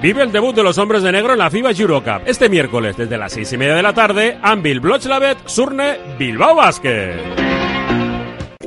Vive 0.00 0.22
el 0.22 0.32
debut 0.32 0.54
de 0.54 0.62
los 0.62 0.78
hombres 0.78 1.02
de 1.02 1.12
negro 1.12 1.34
en 1.34 1.38
la 1.38 1.50
FIBA 1.50 1.72
Eurocup 1.72 2.22
este 2.24 2.48
miércoles 2.48 2.96
desde 2.96 3.18
las 3.18 3.32
seis 3.32 3.52
y 3.52 3.58
media 3.58 3.74
de 3.74 3.82
la 3.82 3.92
tarde. 3.92 4.38
Anvil 4.40 4.80
Blochlavet, 4.80 5.46
Surne, 5.46 5.98
Bilbao 6.18 6.54
Basket. 6.54 7.49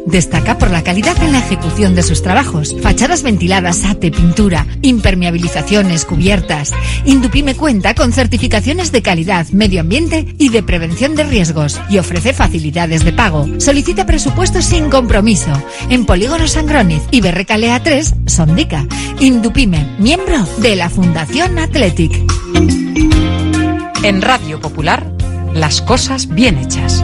Destaca 0.05 0.57
por 0.57 0.69
la 0.69 0.83
calidad 0.83 1.21
en 1.23 1.31
la 1.31 1.39
ejecución 1.39 1.95
de 1.95 2.03
sus 2.03 2.21
trabajos. 2.21 2.75
Fachadas 2.81 3.23
ventiladas, 3.23 3.85
ate, 3.85 4.11
pintura, 4.11 4.67
impermeabilizaciones, 4.81 6.05
cubiertas. 6.05 6.73
Indupime 7.05 7.55
cuenta 7.55 7.95
con 7.95 8.11
certificaciones 8.11 8.91
de 8.91 9.01
calidad, 9.01 9.47
medio 9.49 9.81
ambiente 9.81 10.35
y 10.37 10.49
de 10.49 10.61
prevención 10.61 11.15
de 11.15 11.23
riesgos 11.23 11.79
y 11.89 11.99
ofrece 11.99 12.33
facilidades 12.33 13.05
de 13.05 13.13
pago. 13.13 13.47
Solicita 13.59 14.05
presupuestos 14.05 14.65
sin 14.65 14.89
compromiso 14.89 15.51
en 15.89 16.05
Polígono 16.05 16.47
Sangroniz 16.47 17.03
y 17.11 17.21
Berrecalea 17.21 17.81
3, 17.81 18.15
Sondica. 18.25 18.85
Indupime, 19.19 19.95
miembro 19.99 20.45
de 20.57 20.75
la 20.75 20.89
Fundación 20.89 21.57
Athletic. 21.59 22.13
En 24.03 24.21
Radio 24.21 24.59
Popular, 24.59 25.09
las 25.53 25.81
cosas 25.81 26.27
bien 26.27 26.57
hechas. 26.57 27.03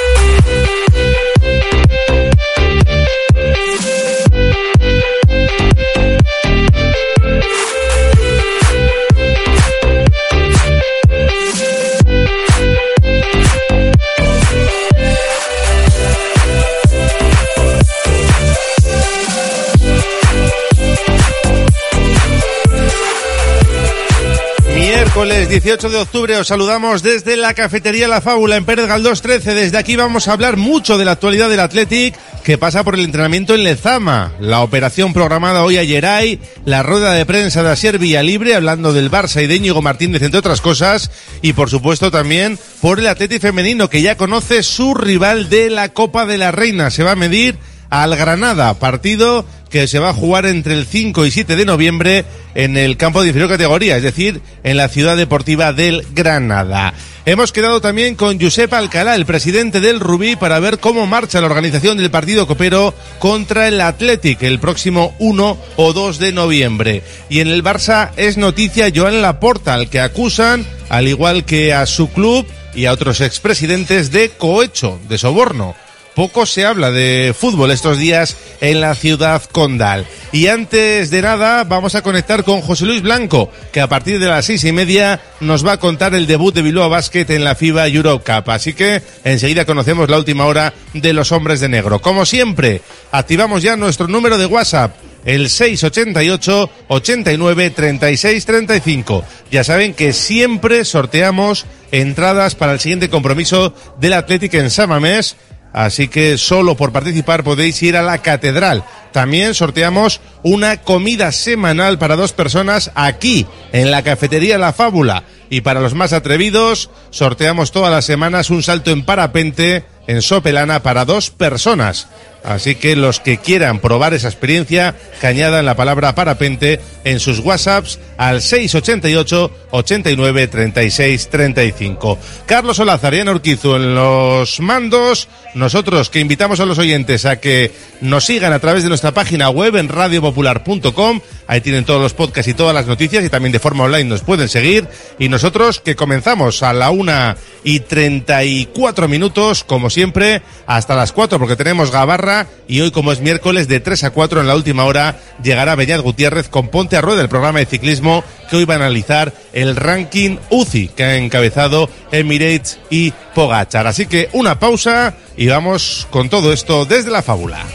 18 25.51 25.89
de 25.89 25.97
octubre 25.97 26.37
os 26.37 26.47
saludamos 26.47 27.03
desde 27.03 27.35
la 27.35 27.53
cafetería 27.53 28.07
La 28.07 28.21
Fábula 28.21 28.55
en 28.55 28.63
Pérez 28.63 28.87
Galdós 28.87 29.21
13. 29.21 29.53
Desde 29.53 29.77
aquí 29.77 29.97
vamos 29.97 30.29
a 30.29 30.31
hablar 30.31 30.55
mucho 30.55 30.97
de 30.97 31.03
la 31.03 31.11
actualidad 31.11 31.49
del 31.49 31.59
Athletic 31.59 32.15
que 32.41 32.57
pasa 32.57 32.85
por 32.85 32.95
el 32.95 33.03
entrenamiento 33.03 33.53
en 33.53 33.65
Lezama, 33.65 34.31
la 34.39 34.61
operación 34.61 35.11
programada 35.11 35.65
hoy 35.65 35.75
a 35.75 35.85
Geray, 35.85 36.39
la 36.63 36.83
rueda 36.83 37.11
de 37.11 37.25
prensa 37.25 37.63
de 37.63 37.69
Asier 37.69 37.99
Libre 37.99 38.55
hablando 38.55 38.93
del 38.93 39.11
Barça 39.11 39.43
y 39.43 39.47
de 39.47 39.57
Íñigo 39.57 39.81
Martínez 39.81 40.21
entre 40.21 40.39
otras 40.39 40.61
cosas 40.61 41.11
y 41.41 41.51
por 41.51 41.69
supuesto 41.69 42.11
también 42.11 42.57
por 42.79 42.99
el 42.99 43.07
Athletic 43.07 43.41
femenino 43.41 43.89
que 43.89 44.01
ya 44.01 44.15
conoce 44.15 44.63
su 44.63 44.93
rival 44.93 45.49
de 45.49 45.69
la 45.69 45.89
Copa 45.89 46.25
de 46.25 46.37
la 46.37 46.51
Reina. 46.51 46.91
Se 46.91 47.03
va 47.03 47.11
a 47.11 47.17
medir 47.17 47.57
al 47.89 48.15
Granada, 48.15 48.73
partido 48.75 49.45
que 49.71 49.87
se 49.87 49.99
va 49.99 50.09
a 50.09 50.13
jugar 50.13 50.45
entre 50.45 50.73
el 50.73 50.85
5 50.85 51.25
y 51.25 51.31
7 51.31 51.55
de 51.55 51.65
noviembre 51.65 52.25
en 52.53 52.77
el 52.77 52.97
campo 52.97 53.21
de 53.21 53.29
inferior 53.29 53.49
categoría, 53.49 53.97
es 53.97 54.03
decir, 54.03 54.41
en 54.63 54.77
la 54.77 54.89
ciudad 54.89 55.15
deportiva 55.15 55.71
del 55.73 56.05
Granada. 56.13 56.93
Hemos 57.25 57.51
quedado 57.51 57.81
también 57.81 58.15
con 58.15 58.41
Josep 58.41 58.73
Alcalá, 58.73 59.15
el 59.15 59.25
presidente 59.25 59.79
del 59.79 59.99
Rubí, 59.99 60.35
para 60.35 60.59
ver 60.59 60.79
cómo 60.79 61.07
marcha 61.07 61.39
la 61.39 61.47
organización 61.47 61.97
del 61.97 62.11
partido 62.11 62.47
copero 62.47 62.93
contra 63.19 63.67
el 63.67 63.79
Athletic 63.79 64.41
el 64.43 64.59
próximo 64.59 65.15
1 65.19 65.57
o 65.77 65.93
2 65.93 66.19
de 66.19 66.33
noviembre. 66.33 67.03
Y 67.29 67.39
en 67.39 67.47
el 67.47 67.63
Barça 67.63 68.11
es 68.17 68.37
noticia 68.37 68.91
Joan 68.93 69.21
Laporta, 69.21 69.75
al 69.75 69.89
que 69.89 69.99
acusan, 69.99 70.65
al 70.89 71.07
igual 71.07 71.45
que 71.45 71.73
a 71.73 71.85
su 71.85 72.09
club 72.09 72.45
y 72.73 72.85
a 72.85 72.91
otros 72.91 73.21
expresidentes, 73.21 74.11
de 74.11 74.29
cohecho, 74.29 74.99
de 75.07 75.17
soborno 75.17 75.75
poco 76.15 76.45
se 76.45 76.65
habla 76.65 76.91
de 76.91 77.33
fútbol 77.37 77.71
estos 77.71 77.97
días 77.97 78.37
en 78.59 78.81
la 78.81 78.95
ciudad 78.95 79.43
condal. 79.51 80.05
Y 80.31 80.47
antes 80.47 81.09
de 81.09 81.21
nada, 81.21 81.63
vamos 81.63 81.95
a 81.95 82.01
conectar 82.01 82.43
con 82.43 82.61
José 82.61 82.85
Luis 82.85 83.01
Blanco, 83.01 83.51
que 83.71 83.81
a 83.81 83.87
partir 83.87 84.19
de 84.19 84.27
las 84.27 84.45
seis 84.45 84.63
y 84.63 84.71
media 84.71 85.21
nos 85.39 85.65
va 85.65 85.73
a 85.73 85.79
contar 85.79 86.15
el 86.15 86.27
debut 86.27 86.53
de 86.53 86.61
Bilbao 86.61 86.89
Basket 86.89 87.29
en 87.29 87.43
la 87.43 87.55
FIBA 87.55 87.87
Eurocup. 87.87 88.49
Así 88.49 88.73
que 88.73 89.01
enseguida 89.23 89.65
conocemos 89.65 90.09
la 90.09 90.17
última 90.17 90.45
hora 90.45 90.73
de 90.93 91.13
los 91.13 91.31
hombres 91.31 91.59
de 91.59 91.69
negro. 91.69 91.99
Como 91.99 92.25
siempre, 92.25 92.81
activamos 93.11 93.61
ya 93.61 93.75
nuestro 93.75 94.07
número 94.07 94.37
de 94.37 94.45
WhatsApp 94.45 94.95
el 95.25 95.49
688 95.49 96.69
89 96.87 97.69
36 97.71 98.45
35. 98.45 99.25
Ya 99.51 99.63
saben 99.63 99.93
que 99.93 100.13
siempre 100.13 100.85
sorteamos 100.85 101.65
entradas 101.91 102.55
para 102.55 102.73
el 102.73 102.79
siguiente 102.79 103.09
compromiso 103.09 103.73
del 103.99 104.13
Atlético 104.13 104.57
en 104.57 104.69
Samamés 104.69 105.35
Así 105.73 106.07
que 106.07 106.37
solo 106.37 106.75
por 106.75 106.91
participar 106.91 107.43
podéis 107.43 107.81
ir 107.83 107.95
a 107.95 108.01
la 108.01 108.17
catedral. 108.17 108.83
También 109.11 109.53
sorteamos 109.53 110.21
una 110.43 110.77
comida 110.77 111.31
semanal 111.31 111.97
para 111.97 112.15
dos 112.15 112.33
personas 112.33 112.91
aquí, 112.95 113.45
en 113.71 113.91
la 113.91 114.03
cafetería 114.03 114.57
La 114.57 114.73
Fábula. 114.73 115.23
Y 115.49 115.61
para 115.61 115.81
los 115.81 115.93
más 115.93 116.13
atrevidos, 116.13 116.89
sorteamos 117.09 117.71
todas 117.71 117.91
las 117.91 118.05
semanas 118.05 118.49
un 118.49 118.63
salto 118.63 118.91
en 118.91 119.03
parapente 119.03 119.85
en 120.07 120.21
Sopelana 120.21 120.81
para 120.81 121.05
dos 121.05 121.29
personas. 121.29 122.07
Así 122.43 122.75
que 122.75 122.95
los 122.95 123.19
que 123.19 123.37
quieran 123.37 123.79
probar 123.79 124.13
esa 124.13 124.27
experiencia, 124.27 124.95
que 125.19 125.27
añadan 125.27 125.65
la 125.65 125.75
palabra 125.75 126.15
parapente 126.15 126.79
en 127.03 127.19
sus 127.19 127.39
WhatsApps 127.39 127.99
al 128.17 128.41
688 128.41 129.51
89 129.71 130.47
36 130.47 131.29
35. 131.29 132.17
Carlos 132.47 132.79
Olazar 132.79 133.13
y 133.13 133.19
Ana 133.19 133.31
Urquizu 133.31 133.75
en 133.75 133.93
los 133.93 134.59
mandos. 134.59 135.27
Nosotros 135.53 136.09
que 136.09 136.19
invitamos 136.19 136.59
a 136.59 136.65
los 136.65 136.79
oyentes 136.79 137.25
a 137.25 137.39
que 137.39 137.71
nos 137.99 138.25
sigan 138.25 138.53
a 138.53 138.59
través 138.59 138.83
de 138.83 138.89
nuestra 138.89 139.11
página 139.11 139.49
web 139.49 139.75
en 139.75 139.89
radiopopular.com. 139.89 141.21
Ahí 141.47 141.61
tienen 141.61 141.85
todos 141.85 142.01
los 142.01 142.13
podcasts 142.13 142.49
y 142.49 142.53
todas 142.53 142.73
las 142.73 142.87
noticias 142.87 143.23
y 143.23 143.29
también 143.29 143.51
de 143.51 143.59
forma 143.59 143.83
online 143.83 144.05
nos 144.05 144.21
pueden 144.21 144.49
seguir. 144.49 144.87
Y 145.19 145.29
nosotros 145.29 145.79
que 145.79 145.95
comenzamos 145.95 146.63
a 146.63 146.73
la 146.73 146.89
una 146.89 147.37
y 147.63 147.81
34 147.81 149.07
minutos, 149.07 149.63
como 149.63 149.89
siempre, 149.89 150.41
hasta 150.65 150.95
las 150.95 151.11
4 151.11 151.37
porque 151.37 151.55
tenemos 151.55 151.91
Gabarra 151.91 152.30
y 152.67 152.81
hoy 152.81 152.91
como 152.91 153.11
es 153.11 153.21
miércoles 153.21 153.67
de 153.67 153.79
3 153.79 154.05
a 154.05 154.09
4 154.11 154.41
en 154.41 154.47
la 154.47 154.55
última 154.55 154.85
hora 154.85 155.19
llegará 155.43 155.75
Beñat 155.75 156.01
Gutiérrez 156.01 156.49
con 156.49 156.69
Ponte 156.69 156.97
a 156.97 157.01
Rueda, 157.01 157.21
el 157.21 157.29
programa 157.29 157.59
de 157.59 157.65
ciclismo 157.65 158.23
que 158.49 158.57
hoy 158.57 158.65
va 158.65 158.75
a 158.75 158.77
analizar 158.77 159.33
el 159.53 159.75
ranking 159.75 160.37
UCI 160.49 160.89
que 160.89 161.03
ha 161.03 161.17
encabezado 161.17 161.89
Emirates 162.11 162.79
y 162.89 163.11
Pogachar. 163.35 163.87
Así 163.87 164.05
que 164.05 164.29
una 164.33 164.59
pausa 164.59 165.15
y 165.37 165.47
vamos 165.47 166.07
con 166.11 166.29
todo 166.29 166.53
esto 166.53 166.85
desde 166.85 167.11
la 167.11 167.21
fábula. 167.21 167.65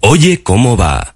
Oye 0.00 0.42
cómo 0.42 0.76
va. 0.76 1.15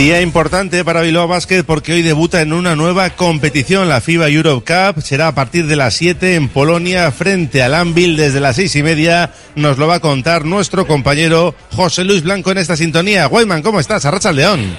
Día 0.00 0.22
importante 0.22 0.82
para 0.82 1.02
Bilbao 1.02 1.28
Basket 1.28 1.62
porque 1.62 1.92
hoy 1.92 2.00
debuta 2.00 2.40
en 2.40 2.54
una 2.54 2.74
nueva 2.74 3.10
competición, 3.10 3.90
la 3.90 4.00
FIBA 4.00 4.30
Europe 4.30 4.64
Cup. 4.64 5.02
Será 5.02 5.28
a 5.28 5.34
partir 5.34 5.66
de 5.66 5.76
las 5.76 5.92
7 5.92 6.36
en 6.36 6.48
Polonia 6.48 7.10
frente 7.12 7.62
al 7.62 7.74
Anvil 7.74 8.16
desde 8.16 8.40
las 8.40 8.56
seis 8.56 8.74
y 8.76 8.82
media. 8.82 9.34
Nos 9.56 9.76
lo 9.76 9.86
va 9.86 9.96
a 9.96 10.00
contar 10.00 10.46
nuestro 10.46 10.86
compañero 10.86 11.54
José 11.72 12.04
Luis 12.04 12.22
Blanco 12.22 12.50
en 12.50 12.56
esta 12.56 12.78
sintonía. 12.78 13.26
Guayman, 13.26 13.60
¿cómo 13.60 13.78
estás? 13.78 14.06
Arracha 14.06 14.32
León. 14.32 14.74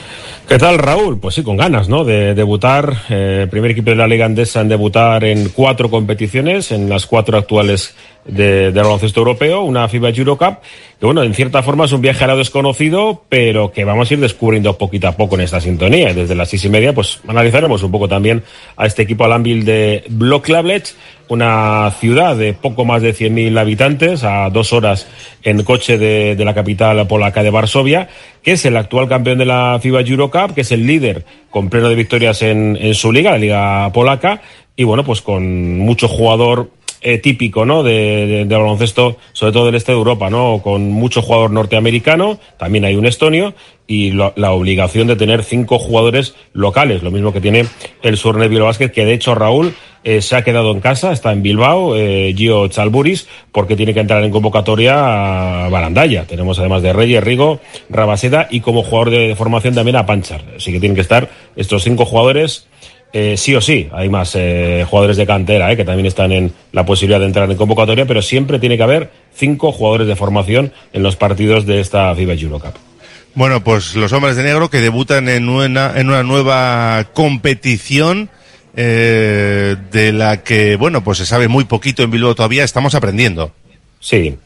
¿Qué 0.47 0.57
tal, 0.57 0.79
Raúl? 0.79 1.19
Pues 1.19 1.35
sí, 1.35 1.44
con 1.44 1.56
ganas, 1.56 1.88
¿no? 1.88 2.03
De 2.03 2.33
debutar. 2.33 3.03
Eh, 3.09 3.47
primer 3.50 3.71
equipo 3.71 3.91
de 3.91 3.97
la 3.97 4.07
Liga 4.07 4.25
Andesa 4.25 4.62
en 4.62 4.69
debutar 4.69 5.23
en 5.23 5.50
cuatro 5.50 5.91
competiciones, 5.91 6.71
en 6.71 6.89
las 6.89 7.06
cuatro 7.06 7.38
actuales 7.38 7.94
de, 8.25 8.71
de 8.71 8.81
baloncesto 8.81 9.19
europeo, 9.19 9.62
una 9.62 9.88
FIBA 9.88 10.09
Eurocup, 10.09 10.59
que 11.00 11.06
bueno, 11.06 11.23
en 11.23 11.33
cierta 11.33 11.63
forma 11.63 11.85
es 11.85 11.91
un 11.91 12.01
viaje 12.01 12.23
a 12.23 12.27
lo 12.27 12.38
desconocido, 12.38 13.23
pero 13.27 13.71
que 13.71 13.85
vamos 13.85 14.09
a 14.09 14.13
ir 14.13 14.19
descubriendo 14.19 14.77
poquito 14.77 15.07
a 15.07 15.13
poco 15.13 15.35
en 15.35 15.41
esta 15.41 15.59
sintonía. 15.59 16.13
Desde 16.13 16.35
las 16.35 16.50
seis 16.50 16.65
y 16.65 16.69
media, 16.69 16.94
pues 16.94 17.21
analizaremos 17.27 17.81
un 17.83 17.91
poco 17.91 18.07
también 18.07 18.44
a 18.77 18.85
este 18.85 19.01
equipo 19.01 19.25
Alambil 19.25 19.65
de 19.65 20.03
Blocklavlet, 20.09 20.94
una 21.27 21.91
ciudad 22.00 22.35
de 22.35 22.53
poco 22.53 22.85
más 22.85 23.01
de 23.01 23.15
100.000 23.15 23.57
habitantes, 23.57 24.23
a 24.23 24.50
dos 24.50 24.73
horas 24.73 25.07
en 25.44 25.63
coche 25.63 25.97
de, 25.97 26.35
de, 26.35 26.45
la 26.45 26.53
capital 26.53 27.07
polaca 27.07 27.41
de 27.41 27.50
Varsovia, 27.50 28.09
que 28.44 28.51
es 28.51 28.65
el 28.65 28.77
actual 28.77 29.07
campeón 29.07 29.38
de 29.38 29.45
la 29.45 29.79
FIBA 29.81 30.01
Eurocup, 30.01 30.53
que 30.53 30.62
es 30.62 30.71
el 30.71 30.85
líder 30.85 31.25
con 31.50 31.69
pleno 31.69 31.89
de 31.89 31.95
victorias 31.95 32.41
en, 32.41 32.77
en 32.79 32.94
su 32.94 33.12
liga, 33.12 33.31
la 33.31 33.38
liga 33.38 33.91
polaca, 33.94 34.41
y 34.75 34.83
bueno, 34.83 35.03
pues 35.03 35.21
con 35.21 35.79
mucho 35.79 36.07
jugador 36.07 36.69
eh, 37.01 37.18
típico, 37.18 37.65
¿no? 37.65 37.83
De, 37.83 38.25
de, 38.27 38.45
de, 38.45 38.56
baloncesto, 38.56 39.18
sobre 39.33 39.53
todo 39.53 39.65
del 39.65 39.75
este 39.75 39.92
de 39.92 39.98
Europa, 39.98 40.30
¿no? 40.30 40.62
Con 40.63 40.89
mucho 40.92 41.21
jugador 41.21 41.51
norteamericano, 41.51 42.39
también 42.57 42.86
hay 42.86 42.95
un 42.95 43.06
estonio 43.06 43.53
y 43.88 44.12
lo, 44.12 44.33
la 44.36 44.51
obligación 44.51 45.07
de 45.07 45.15
tener 45.15 45.44
cinco 45.44 45.80
jugadores 45.80 46.36
locales, 46.53 47.03
lo 47.03 47.12
mismo 47.12 47.33
que 47.33 47.42
tiene 47.42 47.65
el 48.03 48.18
Bilbao 48.50 48.68
Basket, 48.68 48.89
que 48.89 49.06
de 49.06 49.13
hecho 49.13 49.36
Raúl 49.36 49.74
eh, 50.03 50.21
se 50.21 50.36
ha 50.36 50.44
quedado 50.44 50.71
en 50.71 50.80
casa, 50.80 51.12
está 51.12 51.31
en 51.31 51.44
Bilbao, 51.44 51.95
eh, 51.95 52.33
Gio 52.36 52.68
Chalburis, 52.68 53.27
porque 53.51 53.75
tiene 53.75 53.94
que 53.94 54.00
entrar 54.00 54.24
en 54.24 54.31
convocatoria 54.31 55.65
a 55.65 55.69
Barandaya. 55.69 56.25
Tenemos 56.25 56.57
además 56.59 56.81
de 56.81 56.94
Reyes, 56.94 57.24
Rigo, 57.24 57.59
Rabaseda 57.89 58.47
y 58.50 58.62
como 58.62 58.81
jugador 58.83 59.09
de, 59.12 59.27
de 59.27 59.36
formación 59.36 59.75
también 59.75 59.97
a 59.97 60.06
Panchar. 60.06 60.42
Así 60.56 60.71
que 60.71 60.80
tienen 60.80 60.95
que 60.95 61.01
estar 61.01 61.30
estos 61.56 61.83
cinco 61.83 62.06
jugadores 62.06 62.68
eh, 63.13 63.35
sí 63.37 63.55
o 63.55 63.61
sí, 63.61 63.89
hay 63.91 64.09
más 64.09 64.35
eh, 64.35 64.85
jugadores 64.89 65.17
de 65.17 65.25
cantera 65.25 65.71
eh, 65.71 65.77
que 65.77 65.83
también 65.83 66.05
están 66.05 66.31
en 66.31 66.53
la 66.71 66.85
posibilidad 66.85 67.19
de 67.19 67.25
entrar 67.25 67.49
en 67.49 67.57
convocatoria, 67.57 68.05
pero 68.05 68.21
siempre 68.21 68.59
tiene 68.59 68.77
que 68.77 68.83
haber 68.83 69.11
cinco 69.33 69.71
jugadores 69.71 70.07
de 70.07 70.15
formación 70.15 70.71
en 70.93 71.03
los 71.03 71.15
partidos 71.15 71.65
de 71.65 71.81
esta 71.81 72.15
FIBA 72.15 72.33
Eurocup. 72.33 72.75
Bueno, 73.33 73.63
pues 73.63 73.95
los 73.95 74.11
hombres 74.13 74.35
de 74.35 74.43
negro 74.43 74.69
que 74.69 74.81
debutan 74.81 75.29
en 75.29 75.49
una, 75.49 75.93
en 75.99 76.09
una 76.09 76.23
nueva 76.23 77.07
competición 77.13 78.29
eh, 78.75 79.75
de 79.91 80.13
la 80.13 80.43
que, 80.43 80.75
bueno, 80.75 81.03
pues 81.03 81.17
se 81.17 81.25
sabe 81.25 81.47
muy 81.47 81.65
poquito 81.65 82.03
en 82.03 82.11
Bilbao 82.11 82.35
todavía, 82.35 82.63
estamos 82.63 82.95
aprendiendo. 82.95 83.51
Sí, 83.99 84.37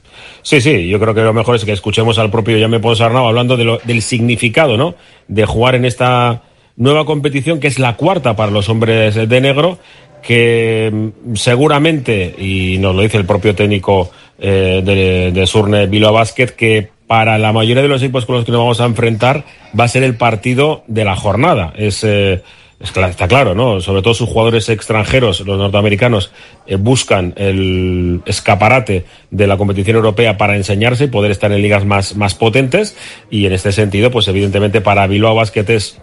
Sí, 0.42 0.62
sí, 0.62 0.88
yo 0.88 1.00
creo 1.00 1.16
que 1.16 1.22
lo 1.22 1.34
mejor 1.34 1.56
es 1.56 1.66
que 1.66 1.72
escuchemos 1.72 2.20
al 2.20 2.30
propio 2.30 2.60
Jaime 2.60 2.80
Ponsarnau 2.80 3.28
hablando 3.28 3.58
de 3.58 3.64
lo, 3.64 3.80
del 3.80 4.04
significado, 4.04 4.78
¿no? 4.78 4.94
De 5.28 5.44
jugar 5.44 5.74
en 5.74 5.86
esta 5.86 6.44
nueva 6.78 7.06
competición 7.06 7.60
que 7.60 7.68
es 7.68 7.80
la 7.80 7.96
cuarta 7.96 8.36
para 8.36 8.52
los 8.52 8.70
hombres 8.70 9.16
de 9.16 9.42
negro 9.42 9.80
que 10.22 11.12
seguramente, 11.36 12.34
y 12.38 12.78
nos 12.80 12.96
lo 12.96 13.04
dice 13.04 13.18
el 13.18 13.26
propio 13.26 13.54
técnico 13.54 14.10
eh, 14.40 14.82
de, 14.84 15.32
de 15.32 15.48
Surne 15.48 15.86
Bilbao 15.86 16.14
Basket, 16.14 16.48
que 16.48 16.90
para 17.08 17.38
la 17.38 17.54
mayoría 17.54 17.84
de 17.84 17.90
los 17.90 18.02
equipos 18.02 18.26
con 18.26 18.36
los 18.36 18.46
que 18.46 18.52
nos 18.52 18.62
vamos 18.62 18.82
a 18.82 18.86
enfrentar 18.86 19.44
va 19.80 19.84
a 19.84 19.88
ser 19.88 20.04
el 20.04 20.16
partido 20.16 20.84
de 20.88 21.06
la 21.06 21.16
jornada. 21.16 21.74
Es, 21.78 22.04
eh, 22.04 22.42
es 22.80 22.98
está 22.98 23.28
claro, 23.28 23.54
¿no? 23.54 23.80
Sobre 23.82 24.02
todo 24.02 24.16
sus 24.16 24.28
jugadores 24.28 24.68
extranjeros, 24.70 25.42
los 25.42 25.58
norteamericanos, 25.58 26.32
eh, 26.66 26.76
buscan 26.76 27.34
el 27.38 28.22
escaparate 28.26 29.06
de 29.30 29.48
la 29.48 29.58
competición 29.58 29.98
europea 29.98 30.38
para 30.38 30.56
enseñarse 30.56 31.06
y 31.06 31.08
poder 31.08 31.32
estar 31.32 31.52
en 31.52 31.62
ligas 31.62 31.86
más, 31.86 32.16
más 32.16 32.34
potentes. 32.34 32.98
Y 33.30 33.46
en 33.46 33.54
este 33.54 33.72
sentido, 33.72 34.10
pues 34.10 34.28
evidentemente 34.28 34.82
para 34.82 35.06
Bilbao 35.06 35.36
Basket 35.36 35.66
es 35.70 36.02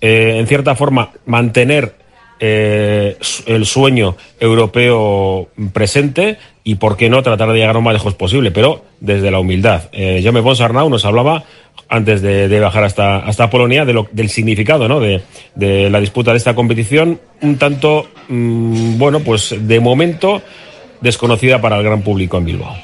eh, 0.00 0.36
en 0.38 0.46
cierta 0.46 0.74
forma, 0.74 1.10
mantener 1.26 1.94
eh, 2.40 3.16
el 3.46 3.64
sueño 3.64 4.16
europeo 4.40 5.48
presente 5.72 6.38
y, 6.64 6.74
por 6.74 6.96
qué 6.96 7.08
no, 7.08 7.22
tratar 7.22 7.48
de 7.50 7.58
llegar 7.58 7.74
lo 7.74 7.80
más 7.80 7.94
lejos 7.94 8.14
posible, 8.14 8.50
pero 8.50 8.84
desde 9.00 9.30
la 9.30 9.38
humildad. 9.38 9.84
Eh, 9.92 10.20
Jaume 10.22 10.42
Pons 10.42 10.60
nos 10.60 11.04
hablaba 11.04 11.44
antes 11.88 12.22
de, 12.22 12.48
de 12.48 12.60
bajar 12.60 12.84
hasta, 12.84 13.18
hasta 13.18 13.50
Polonia 13.50 13.84
de 13.84 13.92
lo, 13.92 14.08
del 14.10 14.30
significado 14.30 14.88
¿no? 14.88 15.00
de, 15.00 15.22
de, 15.54 15.90
la 15.90 16.00
disputa 16.00 16.32
de 16.32 16.38
esta 16.38 16.54
competición, 16.54 17.20
un 17.40 17.56
tanto, 17.56 18.08
mmm, 18.28 18.98
bueno, 18.98 19.20
pues 19.20 19.54
de 19.58 19.80
momento 19.80 20.42
desconocida 21.00 21.60
para 21.60 21.76
el 21.76 21.84
gran 21.84 22.02
público 22.02 22.38
en 22.38 22.44
Bilbao. 22.46 22.74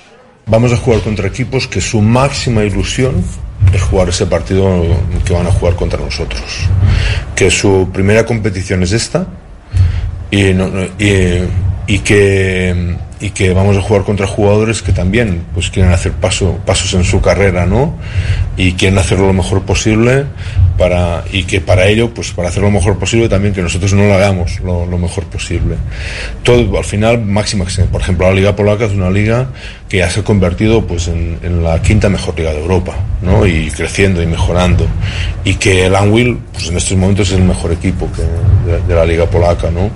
Vamos 0.47 0.73
a 0.73 0.77
jugar 0.77 1.01
contra 1.01 1.27
equipos 1.27 1.67
que 1.67 1.81
su 1.81 2.01
máxima 2.01 2.65
ilusión 2.65 3.25
es 3.73 3.83
jugar 3.83 4.09
ese 4.09 4.27
partido 4.27 4.83
que 5.25 5.33
van 5.33 5.47
a 5.47 5.53
jugar 5.53 5.77
contra 5.77 6.01
nosotros. 6.01 6.43
Que 7.35 7.51
su 7.51 7.89
primera 7.93 8.25
competición 8.25 8.83
es 8.83 8.93
esta 8.93 9.27
y, 10.31 10.53
no, 10.53 10.69
y, 10.99 11.43
y 11.91 11.99
que 11.99 12.95
y 13.21 13.31
que 13.31 13.53
vamos 13.53 13.77
a 13.77 13.83
jugar 13.83 14.05
contra 14.05 14.27
jugadores 14.27 14.81
que 14.81 14.93
también 14.93 15.43
pues 15.53 15.69
quieren 15.69 15.93
hacer 15.93 16.13
paso, 16.13 16.59
pasos 16.65 16.95
en 16.95 17.05
su 17.05 17.21
carrera, 17.21 17.67
¿no? 17.67 17.95
Y 18.57 18.73
quieren 18.73 18.97
hacerlo 18.97 19.27
lo 19.27 19.35
mejor 19.35 19.63
posible 19.63 20.25
para 20.79 21.25
y 21.31 21.45
que 21.45 21.61
para 21.61 21.89
ello, 21.89 22.15
pues 22.15 22.31
para 22.31 22.49
hacerlo 22.49 22.69
lo 22.69 22.79
mejor 22.79 22.99
posible 22.99 23.29
también 23.29 23.53
que 23.53 23.61
nosotros 23.61 23.93
no 23.93 24.07
lo 24.07 24.15
hagamos 24.15 24.61
lo, 24.61 24.87
lo 24.87 24.99
mejor 24.99 25.25
posible. 25.25 25.77
Todo 26.45 26.79
al 26.79 26.85
final 26.85 27.23
máxima 27.23 27.67
por 27.91 28.01
ejemplo 28.01 28.29
la 28.29 28.35
liga 28.35 28.57
polaca 28.57 28.87
es 28.87 28.93
una 28.93 29.11
liga 29.11 29.49
que 29.89 29.99
ya 29.99 30.09
se 30.09 30.21
ha 30.21 30.25
convertido 30.25 30.87
pues 30.87 31.09
en, 31.09 31.41
en 31.43 31.63
la 31.63 31.83
quinta 31.83 32.09
mejor 32.09 32.39
liga 32.39 32.53
de 32.53 32.61
Europa, 32.61 32.95
¿no? 33.21 33.45
Y 33.45 33.69
creciendo 33.71 34.23
y 34.23 34.27
mejorando 34.27 34.87
y 35.45 35.55
que 35.57 35.87
el 35.87 35.97
Anwil 35.97 36.39
pues 36.53 36.69
en 36.69 36.77
estos 36.77 36.97
momentos 36.97 37.29
es 37.29 37.35
el 37.35 37.45
mejor 37.45 37.73
equipo 37.73 38.09
que 38.13 38.23
de, 38.71 38.81
de 38.81 38.95
la 38.95 39.05
liga 39.05 39.27
polaca, 39.27 39.71
¿no? 39.71 39.91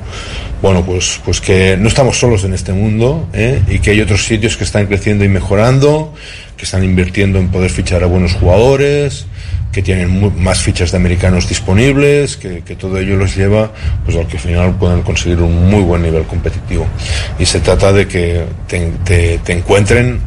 Bueno, 0.65 0.83
pues, 0.83 1.21
pues 1.23 1.43
que 1.43 1.77
no 1.77 1.89
estamos 1.89 2.19
solos 2.19 2.43
en 2.45 2.55
este 2.55 2.73
mundo 2.73 3.29
¿eh? 3.35 3.61
y 3.69 3.81
que 3.81 3.91
hay 3.91 4.01
otros 4.01 4.25
sitios 4.25 4.57
que 4.57 4.65
están 4.65 4.87
creciendo 4.87 5.23
y 5.23 5.29
mejorando, 5.29 6.15
que 6.57 6.65
están 6.65 6.83
invirtiendo 6.83 7.39
en 7.39 7.51
poder 7.51 7.71
fichar 7.71 8.03
a 8.03 8.07
buenos 8.07 8.33
jugadores, 8.33 9.27
que 9.73 9.83
tienen 9.83 10.33
más 10.43 10.63
fichas 10.63 10.91
de 10.91 10.97
americanos 10.97 11.51
disponibles, 11.51 12.39
que, 12.39 12.63
todo 12.77 12.97
ello 12.97 13.15
los 13.17 13.37
lleva 13.37 13.73
pues 14.07 14.17
al 14.17 14.27
que 14.27 14.39
al 14.39 14.43
final 14.43 14.75
puedan 14.77 15.03
conseguir 15.03 15.41
un 15.41 15.69
muy 15.69 15.83
buen 15.83 16.01
nivel 16.01 16.23
competitivo. 16.23 16.87
Y 17.39 17.45
se 17.45 17.61
trata 17.61 17.93
de 17.93 18.09
que 18.09 18.47
te, 18.67 18.91
te, 19.45 19.53
encuentren 19.53 20.19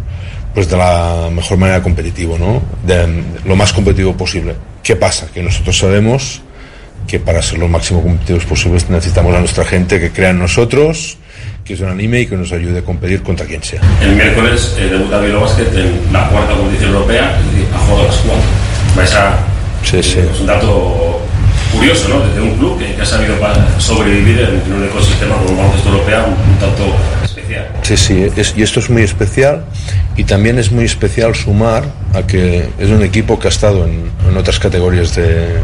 pues 0.53 0.70
de 0.70 0.77
la 0.77 1.32
mejor 1.34 1.58
manera 1.58 1.82
competitivo, 1.82 2.38
¿no? 2.38 2.62
De, 2.86 3.08
lo 3.44 3.56
más 3.56 3.74
competitivo 3.74 4.15
posible. 4.15 4.53
¿Qué 4.84 4.96
pasa? 4.96 5.29
Que 5.34 5.41
nosotros 5.41 5.75
sabemos 5.75 6.44
que 7.07 7.19
para 7.19 7.41
ser 7.41 7.57
lo 7.59 7.67
máximo 7.67 8.03
competitivos 8.03 8.45
posibles 8.45 8.89
necesitamos 8.89 9.33
a 9.33 9.39
nuestra 9.39 9.63
gente 9.63 9.99
que 9.99 10.11
crea 10.11 10.31
en 10.31 10.39
nosotros, 10.39 11.17
que 11.63 11.75
se 11.75 11.83
un 11.83 11.89
anime 11.89 12.21
y 12.21 12.27
que 12.27 12.35
nos 12.35 12.51
ayude 12.51 12.79
a 12.79 12.81
competir 12.81 13.23
contra 13.23 13.45
quien 13.45 13.63
sea. 13.63 13.81
El 14.01 14.15
miércoles 14.15 14.75
eh, 14.77 14.87
debuta 14.91 15.19
Vilo 15.21 15.41
Basket 15.41 15.67
en 15.73 16.13
la 16.13 16.27
cuarta 16.29 16.53
competición 16.53 16.91
europea, 16.93 17.39
es 17.39 17.51
decir, 17.51 17.67
a 17.73 17.79
juego 17.79 18.01
de 18.01 18.07
las 18.07 18.17
cuatro 18.17 19.37
sí, 19.83 20.03
sí. 20.03 20.19
Es 20.19 20.39
un 20.41 20.47
dato 20.47 21.21
curioso, 21.71 22.09
¿no? 22.09 22.19
Desde 22.27 22.41
un 22.41 22.57
club 22.57 22.79
que, 22.79 23.01
ha 23.01 23.05
sabido 23.05 23.35
sobrevivir 23.77 24.39
en, 24.39 24.73
un 24.73 24.83
ecosistema 24.83 25.35
como 25.35 25.49
el 25.49 25.55
baloncesto 25.55 25.89
europeo 25.89 26.25
un, 26.25 26.59
tanto 26.59 26.95
Sí, 27.81 27.97
sí, 27.97 28.27
y 28.55 28.61
esto 28.61 28.79
es 28.79 28.89
muy 28.89 29.03
especial 29.03 29.65
y 30.15 30.23
también 30.23 30.59
es 30.59 30.71
muy 30.71 30.85
especial 30.85 31.35
sumar 31.35 31.83
a 32.13 32.25
que 32.25 32.69
es 32.77 32.89
un 32.89 33.01
equipo 33.03 33.39
que 33.39 33.47
ha 33.47 33.51
estado 33.51 33.85
en, 33.85 34.07
otras 34.37 34.59
categorías 34.59 35.15
de, 35.15 35.55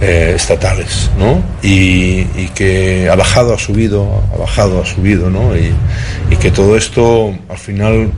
eh, 0.00 0.32
estatales, 0.36 1.10
¿no? 1.18 1.42
Y, 1.62 2.24
que 2.54 3.08
ha 3.10 3.16
bajado, 3.16 3.54
ha 3.54 3.58
subido, 3.58 4.22
ha 4.32 4.36
bajado, 4.36 4.82
ha 4.82 4.86
subido, 4.86 5.30
¿no? 5.30 5.56
Y, 5.56 5.72
y 6.30 6.36
que 6.36 6.50
todo 6.50 6.76
esto 6.76 7.34
al 7.48 7.58
final 7.58 8.12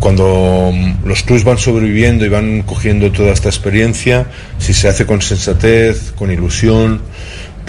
cuando 0.00 0.72
los 1.04 1.22
clubes 1.22 1.44
van 1.44 1.58
sobreviviendo 1.58 2.24
y 2.24 2.30
van 2.30 2.62
cogiendo 2.62 3.12
toda 3.12 3.32
esta 3.32 3.50
experiencia, 3.50 4.26
si 4.58 4.72
se 4.72 4.88
hace 4.88 5.04
con 5.04 5.20
sensatez, 5.20 6.12
con 6.12 6.32
ilusión, 6.32 7.02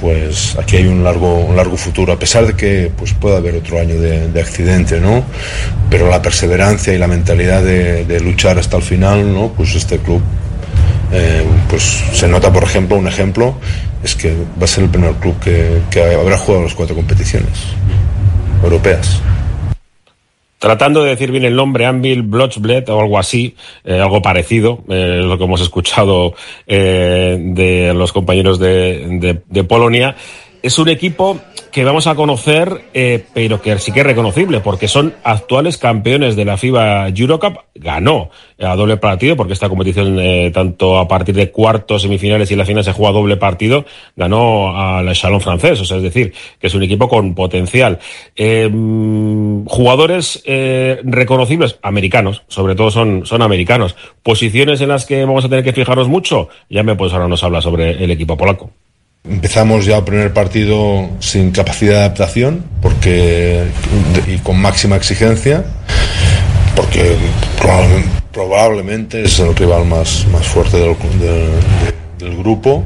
pues 0.01 0.57
aquí 0.57 0.77
hay 0.77 0.87
un 0.87 1.03
largo, 1.03 1.53
largo 1.55 1.77
futuro, 1.77 2.11
a 2.11 2.19
pesar 2.19 2.47
de 2.47 2.55
que 2.55 2.91
pues, 2.97 3.13
pueda 3.13 3.37
haber 3.37 3.55
otro 3.55 3.79
año 3.79 4.01
de, 4.01 4.41
accidente, 4.41 4.99
¿no? 4.99 5.23
Pero 5.89 6.09
la 6.09 6.21
perseverancia 6.21 6.93
y 6.93 6.97
la 6.97 7.07
mentalidad 7.07 7.63
de, 7.63 8.19
luchar 8.19 8.57
hasta 8.57 8.77
el 8.77 8.83
final, 8.83 9.31
¿no? 9.31 9.49
Pues 9.49 9.75
este 9.75 9.99
club, 9.99 10.21
eh, 11.13 11.43
pues 11.69 12.03
se 12.13 12.27
nota, 12.27 12.51
por 12.51 12.63
ejemplo, 12.63 12.97
un 12.97 13.07
ejemplo, 13.07 13.55
es 14.03 14.15
que 14.15 14.33
va 14.59 14.65
a 14.65 14.67
ser 14.67 14.85
el 14.85 14.89
primer 14.89 15.13
club 15.13 15.39
que, 15.39 15.81
que 15.91 16.01
habrá 16.01 16.37
jugado 16.37 16.63
las 16.63 16.73
cuatro 16.73 16.95
competiciones 16.95 17.53
europeas 18.63 19.21
tratando 20.61 21.01
de 21.01 21.09
decir 21.09 21.31
bien 21.31 21.43
el 21.43 21.55
nombre, 21.55 21.87
Anvil 21.87 22.21
Blochbled 22.21 22.87
o 22.89 23.01
algo 23.01 23.17
así, 23.17 23.55
eh, 23.83 23.99
algo 23.99 24.21
parecido, 24.21 24.83
eh, 24.89 25.19
lo 25.23 25.35
que 25.39 25.45
hemos 25.45 25.59
escuchado 25.59 26.35
eh, 26.67 27.35
de 27.41 27.95
los 27.95 28.13
compañeros 28.13 28.59
de 28.59 29.65
Polonia. 29.67 30.15
Es 30.63 30.77
un 30.77 30.89
equipo 30.89 31.39
que 31.71 31.83
vamos 31.83 32.05
a 32.05 32.13
conocer, 32.13 32.83
eh, 32.93 33.25
pero 33.33 33.61
que 33.61 33.79
sí 33.79 33.91
que 33.91 34.01
es 34.01 34.05
reconocible, 34.05 34.59
porque 34.59 34.87
son 34.87 35.15
actuales 35.23 35.79
campeones 35.79 36.35
de 36.35 36.45
la 36.45 36.55
FIBA 36.57 37.07
Eurocup. 37.09 37.57
Ganó 37.73 38.29
a 38.59 38.75
doble 38.75 38.97
partido, 38.97 39.35
porque 39.35 39.53
esta 39.53 39.69
competición, 39.69 40.19
eh, 40.19 40.51
tanto 40.53 40.99
a 40.99 41.07
partir 41.07 41.33
de 41.33 41.49
cuartos, 41.49 42.03
semifinales 42.03 42.51
y 42.51 42.55
la 42.55 42.65
final 42.65 42.83
se 42.83 42.91
juega 42.91 43.11
doble 43.11 43.37
partido, 43.37 43.85
ganó 44.15 44.77
al 44.77 45.11
Chalon 45.13 45.41
francés, 45.41 45.81
o 45.81 45.85
sea, 45.85 45.97
es 45.97 46.03
decir, 46.03 46.31
que 46.59 46.67
es 46.67 46.75
un 46.75 46.83
equipo 46.83 47.09
con 47.09 47.33
potencial. 47.33 47.97
Eh, 48.35 48.69
jugadores 49.65 50.43
reconocibles, 50.45 51.79
americanos, 51.81 52.43
sobre 52.49 52.75
todo 52.75 52.91
son, 52.91 53.25
son 53.25 53.41
americanos. 53.41 53.95
Posiciones 54.21 54.79
en 54.81 54.89
las 54.89 55.05
que 55.05 55.25
vamos 55.25 55.45
a 55.45 55.49
tener 55.49 55.63
que 55.63 55.73
fijarnos 55.73 56.07
mucho, 56.07 56.49
ya 56.69 56.83
me 56.83 56.95
pues 56.95 57.13
ahora 57.13 57.27
nos 57.27 57.43
habla 57.43 57.61
sobre 57.61 58.03
el 58.03 58.11
equipo 58.11 58.37
polaco. 58.37 58.69
Empezamos 59.23 59.85
ya 59.85 59.97
el 59.97 60.03
primer 60.03 60.33
partido 60.33 61.07
sin 61.19 61.51
capacidad 61.51 61.91
de 61.91 61.99
adaptación 61.99 62.65
porque, 62.81 63.65
y 64.25 64.37
con 64.39 64.59
máxima 64.59 64.95
exigencia, 64.95 65.63
porque 66.75 67.17
probablemente, 68.33 69.23
es 69.23 69.37
el 69.37 69.55
rival 69.55 69.85
más, 69.85 70.25
más 70.31 70.47
fuerte 70.47 70.77
del, 70.77 72.37
grupo 72.37 72.83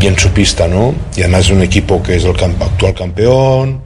y 0.00 0.08
en 0.08 0.18
su 0.18 0.30
pista, 0.30 0.66
¿no? 0.66 0.92
Y 1.16 1.20
además 1.20 1.42
es 1.42 1.50
un 1.52 1.62
equipo 1.62 2.02
que 2.02 2.16
es 2.16 2.24
el 2.24 2.30
actual 2.32 2.92
campeón 2.92 3.80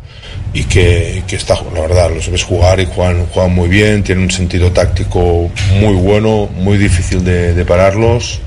y 0.54 0.64
que, 0.64 1.22
que, 1.26 1.36
está, 1.36 1.54
la 1.74 1.82
verdad, 1.82 2.10
los 2.14 2.30
ves 2.30 2.44
jugar 2.44 2.80
y 2.80 2.86
juegan, 2.86 3.26
juegan 3.26 3.54
muy 3.54 3.68
bien, 3.68 4.02
tienen 4.02 4.24
un 4.24 4.30
sentido 4.30 4.72
táctico 4.72 5.50
muy 5.78 5.94
bueno, 5.96 6.48
muy 6.54 6.78
difícil 6.78 7.22
de 7.22 7.64
pararlos 7.66 8.40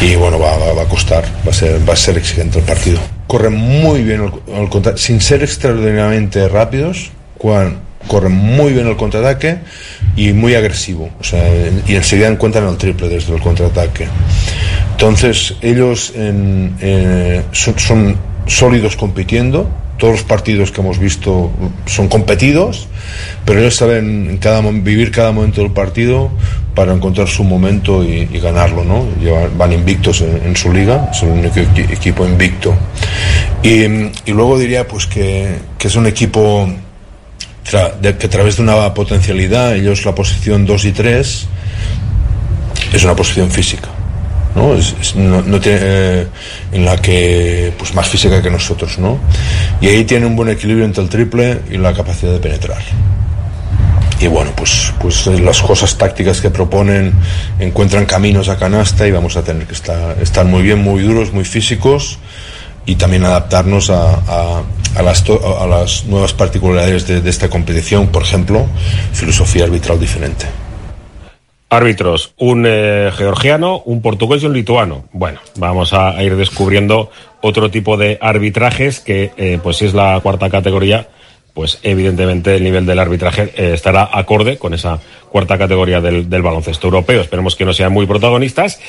y 0.00 0.14
bueno, 0.16 0.38
va, 0.38 0.56
va, 0.56 0.82
a 0.82 0.86
costar, 0.86 1.24
va 1.46 1.50
a, 1.50 1.54
ser, 1.54 1.88
va 1.88 1.92
a 1.94 1.96
ser 1.96 2.18
exigente 2.18 2.58
el 2.58 2.64
partido. 2.64 2.98
Corren 3.26 3.54
muy 3.54 4.02
bien 4.02 4.30
el, 4.48 4.98
sin 4.98 5.20
ser 5.20 5.42
extraordinariamente 5.42 6.48
rápidos, 6.48 7.10
corren 7.38 8.32
muy 8.32 8.72
bien 8.72 8.86
el 8.86 8.96
contraataque 8.96 9.58
y 10.16 10.32
muy 10.32 10.54
agresivo, 10.54 11.10
y 11.86 11.94
enseguida 11.94 12.28
encuentran 12.28 12.68
el 12.68 12.76
triple 12.76 13.08
desde 13.08 13.34
el 13.34 13.40
contraataque. 13.40 14.08
Entonces, 14.92 15.54
ellos 15.60 16.12
eh, 16.14 17.42
son 17.52 18.16
sólidos 18.46 18.96
compitiendo, 18.96 19.68
todos 19.98 20.14
los 20.14 20.22
partidos 20.22 20.72
que 20.72 20.80
hemos 20.80 20.98
visto 20.98 21.52
son 21.86 22.08
competidos, 22.08 22.88
pero 23.44 23.60
ellos 23.60 23.76
saben 23.76 24.38
vivir 24.82 25.10
cada 25.10 25.32
momento 25.32 25.60
del 25.60 25.70
partido 25.70 26.30
para 26.74 26.92
encontrar 26.92 27.28
su 27.28 27.44
momento 27.44 28.02
y, 28.02 28.26
ganarlo, 28.38 28.84
¿no? 28.84 29.06
van 29.56 29.72
invictos 29.72 30.20
en, 30.22 30.56
su 30.56 30.72
liga, 30.72 31.12
son 31.12 31.38
el 31.38 31.46
único 31.46 31.60
equipo 31.92 32.26
invicto. 32.26 32.74
Y, 33.62 33.86
luego 34.32 34.58
diría 34.58 34.86
pues 34.86 35.06
que, 35.06 35.56
es 35.78 35.96
un 35.96 36.06
equipo 36.06 36.68
que 37.70 37.76
a 37.76 38.30
través 38.30 38.56
de 38.56 38.62
una 38.62 38.92
potencialidad, 38.92 39.76
ellos 39.76 40.04
la 40.04 40.14
posición 40.14 40.66
2 40.66 40.84
y 40.86 40.92
3, 40.92 41.46
es 42.92 43.04
una 43.04 43.14
posición 43.14 43.50
física. 43.50 43.88
¿No? 44.54 45.42
no, 45.42 45.60
tiene, 45.60 45.78
eh, 45.80 46.26
en 46.72 46.84
la 46.84 46.96
que 46.96 47.72
pues 47.76 47.94
más 47.94 48.08
física 48.08 48.40
que 48.42 48.50
nosotros, 48.50 48.98
¿no? 48.98 49.18
Y 49.80 49.88
ahí 49.88 50.04
tiene 50.04 50.26
un 50.26 50.36
buen 50.36 50.48
equilibrio 50.48 50.84
entre 50.84 51.02
el 51.02 51.08
triple 51.08 51.60
y 51.70 51.76
la 51.76 51.92
capacidad 51.92 52.32
de 52.32 52.38
penetrar. 52.38 52.82
Y 54.20 54.26
bueno, 54.28 54.52
pues, 54.56 54.92
pues 55.00 55.26
las 55.26 55.60
cosas 55.60 55.98
tácticas 55.98 56.40
que 56.40 56.50
proponen 56.50 57.12
encuentran 57.58 58.06
caminos 58.06 58.48
a 58.48 58.56
canasta 58.56 59.06
y 59.06 59.10
vamos 59.10 59.36
a 59.36 59.42
tener 59.42 59.66
que 59.66 59.74
estar, 59.74 60.16
estar 60.22 60.46
muy 60.46 60.62
bien, 60.62 60.78
muy 60.82 61.02
duros, 61.02 61.32
muy 61.32 61.44
físicos 61.44 62.18
y 62.86 62.94
también 62.94 63.24
adaptarnos 63.24 63.90
a, 63.90 64.62
a, 64.96 65.02
las, 65.02 65.24
a 65.28 65.66
las 65.66 66.04
nuevas 66.04 66.32
particularidades 66.32 67.06
de, 67.06 67.20
de 67.20 67.30
esta 67.30 67.48
competición, 67.48 68.08
por 68.08 68.22
ejemplo, 68.22 68.66
filosofía 69.12 69.64
arbitral 69.64 69.98
diferente. 69.98 70.46
Árbitros, 71.74 72.34
un 72.38 72.66
eh, 72.68 73.10
georgiano, 73.12 73.82
un 73.84 74.00
portugués 74.00 74.44
y 74.44 74.46
un 74.46 74.52
lituano. 74.52 75.06
Bueno, 75.12 75.40
vamos 75.56 75.92
a, 75.92 76.22
ir 76.22 76.36
descubriendo 76.36 77.10
otro 77.40 77.68
tipo 77.68 77.96
de 77.96 78.16
arbitrajes 78.20 79.00
que, 79.00 79.32
eh, 79.36 79.58
pues 79.60 79.78
si 79.78 79.86
es 79.86 79.92
la 79.92 80.20
cuarta 80.22 80.48
categoría, 80.50 81.08
pues 81.52 81.80
evidentemente 81.82 82.54
el 82.54 82.62
nivel 82.62 82.86
del 82.86 83.00
arbitraje 83.00 83.52
eh, 83.56 83.72
estará 83.74 84.08
acorde 84.12 84.56
con 84.56 84.72
esa 84.72 85.00
cuarta 85.30 85.58
categoría 85.58 86.00
del, 86.00 86.42
baloncesto 86.42 86.86
europeo. 86.86 87.20
Esperemos 87.20 87.56
que 87.56 87.64
no 87.64 87.72
sean 87.72 87.92
muy 87.92 88.06
protagonistas. 88.06 88.80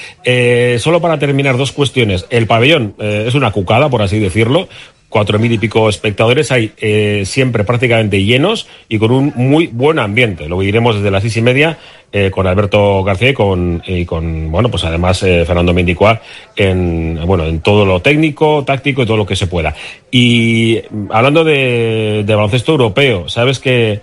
solo 0.77 1.01
para 1.01 1.18
terminar, 1.18 1.58
dos 1.58 1.72
cuestiones. 1.72 2.27
El 2.30 2.46
pabellón 2.46 2.94
es 3.00 3.34
una 3.34 3.51
cucada, 3.51 3.89
por 3.89 4.04
así 4.04 4.20
decirlo 4.20 4.68
cuatro 5.15 5.39
mil 5.39 5.50
y 5.50 5.58
pico 5.58 5.88
espectadores, 5.88 6.51
hay 6.51 6.74
eh, 6.77 7.24
siempre 7.25 7.63
prácticamente 7.63 8.22
llenos 8.25 8.68
y 8.89 9.00
con 9.00 9.12
un 9.12 9.32
muy 9.38 9.68
buen 9.68 9.98
ambiente. 9.98 10.50
Lo 10.50 10.62
iremos 10.62 10.96
desde 10.96 11.10
las 11.10 11.22
seis 11.22 11.38
y 11.38 11.42
media 11.42 11.77
eh, 12.17 12.31
con 12.31 12.48
Alberto 12.48 13.03
García 13.03 13.31
y 13.31 14.05
con, 14.05 14.50
bueno, 14.50 14.72
pues 14.72 14.86
además 14.86 15.22
eh, 15.24 15.43
Fernando 15.45 15.74
Mendicoa 15.74 16.22
en, 16.55 17.19
bueno, 17.25 17.43
en 17.45 17.60
todo 17.60 17.86
lo 17.86 18.01
técnico, 18.01 18.63
táctico 18.63 19.03
y 19.03 19.05
todo 19.05 19.17
lo 19.17 19.25
que 19.25 19.36
se 19.36 19.48
pueda. 19.48 19.75
Y 20.12 20.81
hablando 21.10 21.43
de, 21.43 22.24
baloncesto 22.25 22.72
europeo, 22.72 23.27
sabes 23.27 23.60
que 23.60 24.00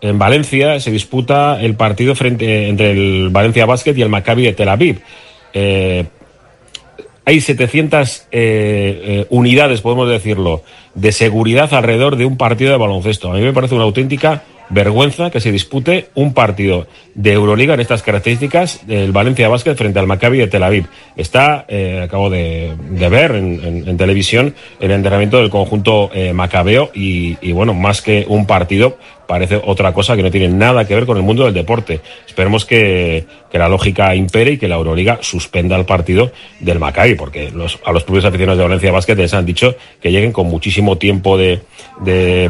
en 0.00 0.20
Valencia 0.20 0.78
se 0.78 0.92
disputa 0.92 1.60
el 1.60 1.74
partido 1.74 2.14
frente 2.14 2.68
entre 2.68 2.92
el 2.92 3.30
Valencia 3.30 3.66
Basket 3.66 3.94
y 3.96 4.02
el 4.02 4.08
Maccabi 4.08 4.44
de 4.44 4.52
Tel 4.52 4.68
Aviv. 4.68 5.00
Eh, 5.52 6.04
hay 7.24 7.40
700 7.40 8.28
eh, 8.30 8.30
eh, 8.30 9.26
unidades, 9.30 9.80
podemos 9.80 10.08
decirlo, 10.08 10.62
de 10.94 11.10
seguridad 11.10 11.74
alrededor 11.74 12.14
de 12.14 12.24
un 12.24 12.36
partido 12.36 12.70
de 12.70 12.78
baloncesto. 12.78 13.32
A 13.32 13.34
mí 13.34 13.40
me 13.40 13.52
parece 13.52 13.74
una 13.74 13.82
auténtica 13.82 14.44
vergüenza 14.70 15.30
que 15.30 15.40
se 15.40 15.52
dispute 15.52 16.08
un 16.14 16.34
partido 16.34 16.86
de 17.14 17.32
Euroliga 17.32 17.74
en 17.74 17.80
estas 17.80 18.02
características 18.02 18.86
del 18.86 19.12
Valencia 19.12 19.48
Basket 19.48 19.74
frente 19.74 19.98
al 19.98 20.06
Maccabi 20.06 20.38
de 20.38 20.46
Tel 20.46 20.62
Aviv. 20.62 20.86
Está, 21.16 21.64
eh, 21.68 22.02
acabo 22.04 22.30
de, 22.30 22.74
ver 23.10 23.32
en, 23.32 23.96
televisión 23.96 24.54
el 24.80 24.90
entrenamiento 24.90 25.38
del 25.38 25.50
conjunto 25.50 26.10
eh, 26.14 26.32
macabeo 26.32 26.90
y 26.94 27.52
bueno, 27.52 27.74
más 27.74 28.02
que 28.02 28.24
un 28.28 28.46
partido, 28.46 28.98
parece 29.28 29.60
otra 29.62 29.92
cosa 29.92 30.16
que 30.16 30.22
no 30.22 30.30
tiene 30.30 30.48
nada 30.48 30.86
que 30.86 30.94
ver 30.94 31.04
con 31.04 31.18
el 31.18 31.22
mundo 31.22 31.44
del 31.44 31.52
deporte. 31.52 32.00
Esperemos 32.26 32.64
que, 32.64 33.26
que 33.52 33.58
la 33.58 33.68
lógica 33.68 34.14
impere 34.14 34.52
y 34.52 34.58
que 34.58 34.68
la 34.68 34.76
Euroliga 34.76 35.18
suspenda 35.20 35.76
el 35.76 35.84
partido 35.84 36.32
del 36.60 36.78
Maccabi, 36.78 37.14
porque 37.14 37.52
a 37.84 37.92
los 37.92 38.04
propios 38.04 38.24
aficionados 38.24 38.56
de 38.56 38.64
Valencia 38.64 38.90
Basket 38.90 39.16
les 39.16 39.34
han 39.34 39.44
dicho 39.44 39.76
que 40.00 40.10
lleguen 40.10 40.32
con 40.32 40.46
muchísimo 40.46 40.96
tiempo 40.96 41.36
de, 41.36 41.60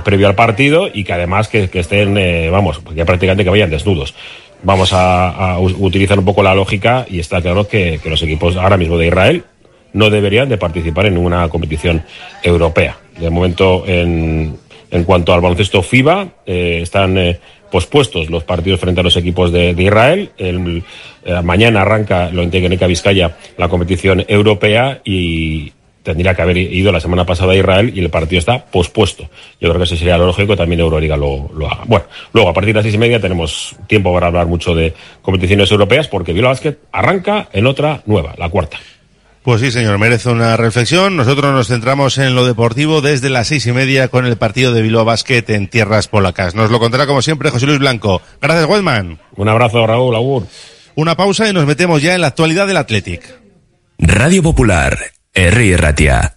previo 0.05 0.29
al 0.29 0.37
partido 0.37 0.89
y 0.93 1.03
que 1.03 1.13
además 1.13 1.49
que, 1.49 1.69
estén, 1.73 2.17
eh, 2.17 2.49
vamos, 2.49 2.79
que 2.95 3.05
prácticamente 3.05 3.43
que 3.43 3.51
vayan 3.51 3.71
desnudos. 3.71 4.15
Vamos 4.63 4.91
a, 4.93 5.59
utilizar 5.59 6.17
un 6.17 6.25
poco 6.25 6.45
la 6.45 6.55
lógica 6.55 7.07
y 7.11 7.19
está 7.19 7.43
claro 7.43 7.67
que, 7.67 7.99
que 8.01 8.09
los 8.09 8.23
equipos 8.23 8.57
ahora 8.57 8.77
mismo 8.77 8.97
de 8.99 9.09
Israel 9.09 9.45
no 9.95 10.11
deberían 10.11 10.49
de 10.49 10.59
participar 10.59 11.07
en 11.07 11.15
ninguna 11.15 11.49
competición 11.49 12.05
europea. 12.45 12.99
De 13.19 13.31
momento, 13.31 13.83
en, 13.85 14.57
en 14.91 15.05
cuanto 15.05 15.33
al 15.33 15.41
baloncesto 15.41 15.83
FIBA, 15.83 16.29
eh, 16.47 16.81
están 16.83 17.19
eh, 17.19 17.39
pospuestos 17.71 18.31
los 18.31 18.45
partidos 18.45 18.81
frente 18.81 19.01
a 19.01 19.05
los 19.05 19.17
equipos 19.17 19.53
de, 19.53 19.75
Israel. 19.77 20.31
El, 20.39 20.83
eh, 21.25 21.43
mañana 21.43 21.83
arranca 21.83 22.31
lo 22.31 22.43
Integeneca 22.43 22.87
Vizcaya 22.87 23.37
la 23.57 23.69
competición 23.69 24.25
europea 24.29 25.01
y 25.05 25.73
tendría 26.03 26.35
que 26.35 26.41
haber 26.41 26.57
ido 26.57 26.91
la 26.91 27.01
semana 27.01 27.27
pasada 27.27 27.53
a 27.53 27.57
Israel 27.57 27.93
y 27.95 28.01
el 28.01 28.09
partido 28.09 28.39
está 28.39 28.65
pospuesto. 28.65 29.25
Yo 29.61 29.69
creo 29.69 29.77
que 29.77 29.85
ese 29.85 29.97
sería 29.97 30.17
lo 30.17 30.27
lógico, 30.27 30.57
también 30.57 30.81
Euroliga 30.81 31.17
lo, 31.17 31.51
lo 31.55 31.67
haga. 31.67 31.83
Bueno, 31.87 32.07
luego 32.33 32.49
a 32.49 32.55
partir 32.55 32.73
de 32.73 32.79
las 32.79 32.85
seis 32.85 32.95
y 32.95 32.99
media 32.99 33.21
tenemos 33.21 33.77
tiempo 33.87 34.15
para 34.15 34.29
hablar 34.29 34.47
mucho 34.47 34.75
de 34.75 34.95
competiciones 35.21 35.71
europeas 35.71 36.09
porque 36.09 36.33
Viola 36.33 36.49
Basket 36.49 36.79
arranca 36.93 37.49
en 37.53 37.67
otra 37.67 38.03
nueva, 38.07 38.35
la 38.39 38.49
cuarta. 38.49 38.79
Pues 39.49 39.63
sí, 39.63 39.71
señor, 39.73 39.97
merece 39.97 40.29
una 40.29 40.59
reflexión. 40.59 41.17
Nosotros 41.17 41.55
nos 41.55 41.69
centramos 41.69 42.19
en 42.19 42.35
lo 42.35 42.45
deportivo 42.45 43.01
desde 43.01 43.31
las 43.31 43.47
seis 43.47 43.67
y 43.67 43.73
media 43.73 44.09
con 44.09 44.27
el 44.27 44.37
partido 44.37 44.75
de 44.75 44.83
Bilbao 44.83 45.07
Basket 45.07 45.43
en 45.49 45.69
tierras 45.69 46.07
polacas. 46.07 46.55
Nos 46.55 46.71
lo 46.71 46.79
contará 46.79 47.07
como 47.07 47.23
siempre 47.23 47.49
José 47.49 47.65
Luis 47.65 47.79
Blanco. 47.79 48.21
Gracias, 48.43 48.67
Goldman. 48.67 49.19
Un 49.37 49.49
abrazo, 49.49 49.87
Raúl, 49.87 50.15
Agur. 50.15 50.47
Una 50.97 51.17
pausa 51.17 51.49
y 51.49 51.55
nos 51.55 51.65
metemos 51.65 52.03
ya 52.03 52.15
en 52.15 52.21
la 52.21 52.27
actualidad 52.27 52.67
del 52.67 52.77
Athletic. 52.77 53.23
Radio 53.97 54.43
Popular, 54.43 54.99
Herri 55.33 55.75
Ratia. 55.77 56.37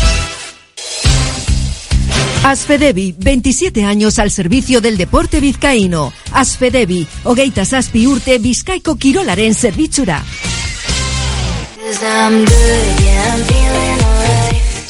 Asfedevi, 2.43 3.13
27 3.17 3.85
años 3.85 4.17
al 4.17 4.31
servicio 4.31 4.81
del 4.81 4.97
deporte 4.97 5.39
vizcaíno. 5.39 6.11
Asfedevi, 6.31 7.07
hogeita 7.23 7.65
zazpi 7.65 8.07
urte 8.07 8.39
bizkaiko 8.39 8.95
kirolaren 8.95 9.53
zerbitzura. 9.53 10.23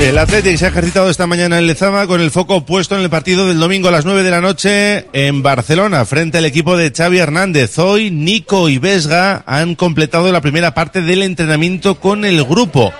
El 0.00 0.16
Athletic 0.16 0.56
se 0.56 0.64
ha 0.64 0.68
ejercitado 0.68 1.10
esta 1.10 1.26
mañana 1.26 1.58
en 1.58 1.66
Lezama 1.66 2.06
con 2.06 2.22
el 2.22 2.30
foco 2.30 2.64
puesto 2.64 2.96
en 2.96 3.02
el 3.02 3.10
partido 3.10 3.46
del 3.46 3.60
domingo 3.60 3.88
a 3.88 3.92
las 3.92 4.06
9 4.06 4.22
de 4.22 4.30
la 4.30 4.40
noche 4.40 5.06
en 5.12 5.42
Barcelona 5.42 6.06
frente 6.06 6.38
al 6.38 6.46
equipo 6.46 6.76
de 6.76 6.90
Xavi 6.90 7.18
Hernández. 7.18 7.78
Hoy 7.78 8.10
Nico 8.10 8.70
y 8.70 8.78
Vesga 8.78 9.44
han 9.46 9.74
completado 9.74 10.32
la 10.32 10.40
primera 10.40 10.72
parte 10.72 11.02
del 11.02 11.22
entrenamiento 11.22 12.00
con 12.00 12.24
el 12.24 12.42
grupo 12.44 12.92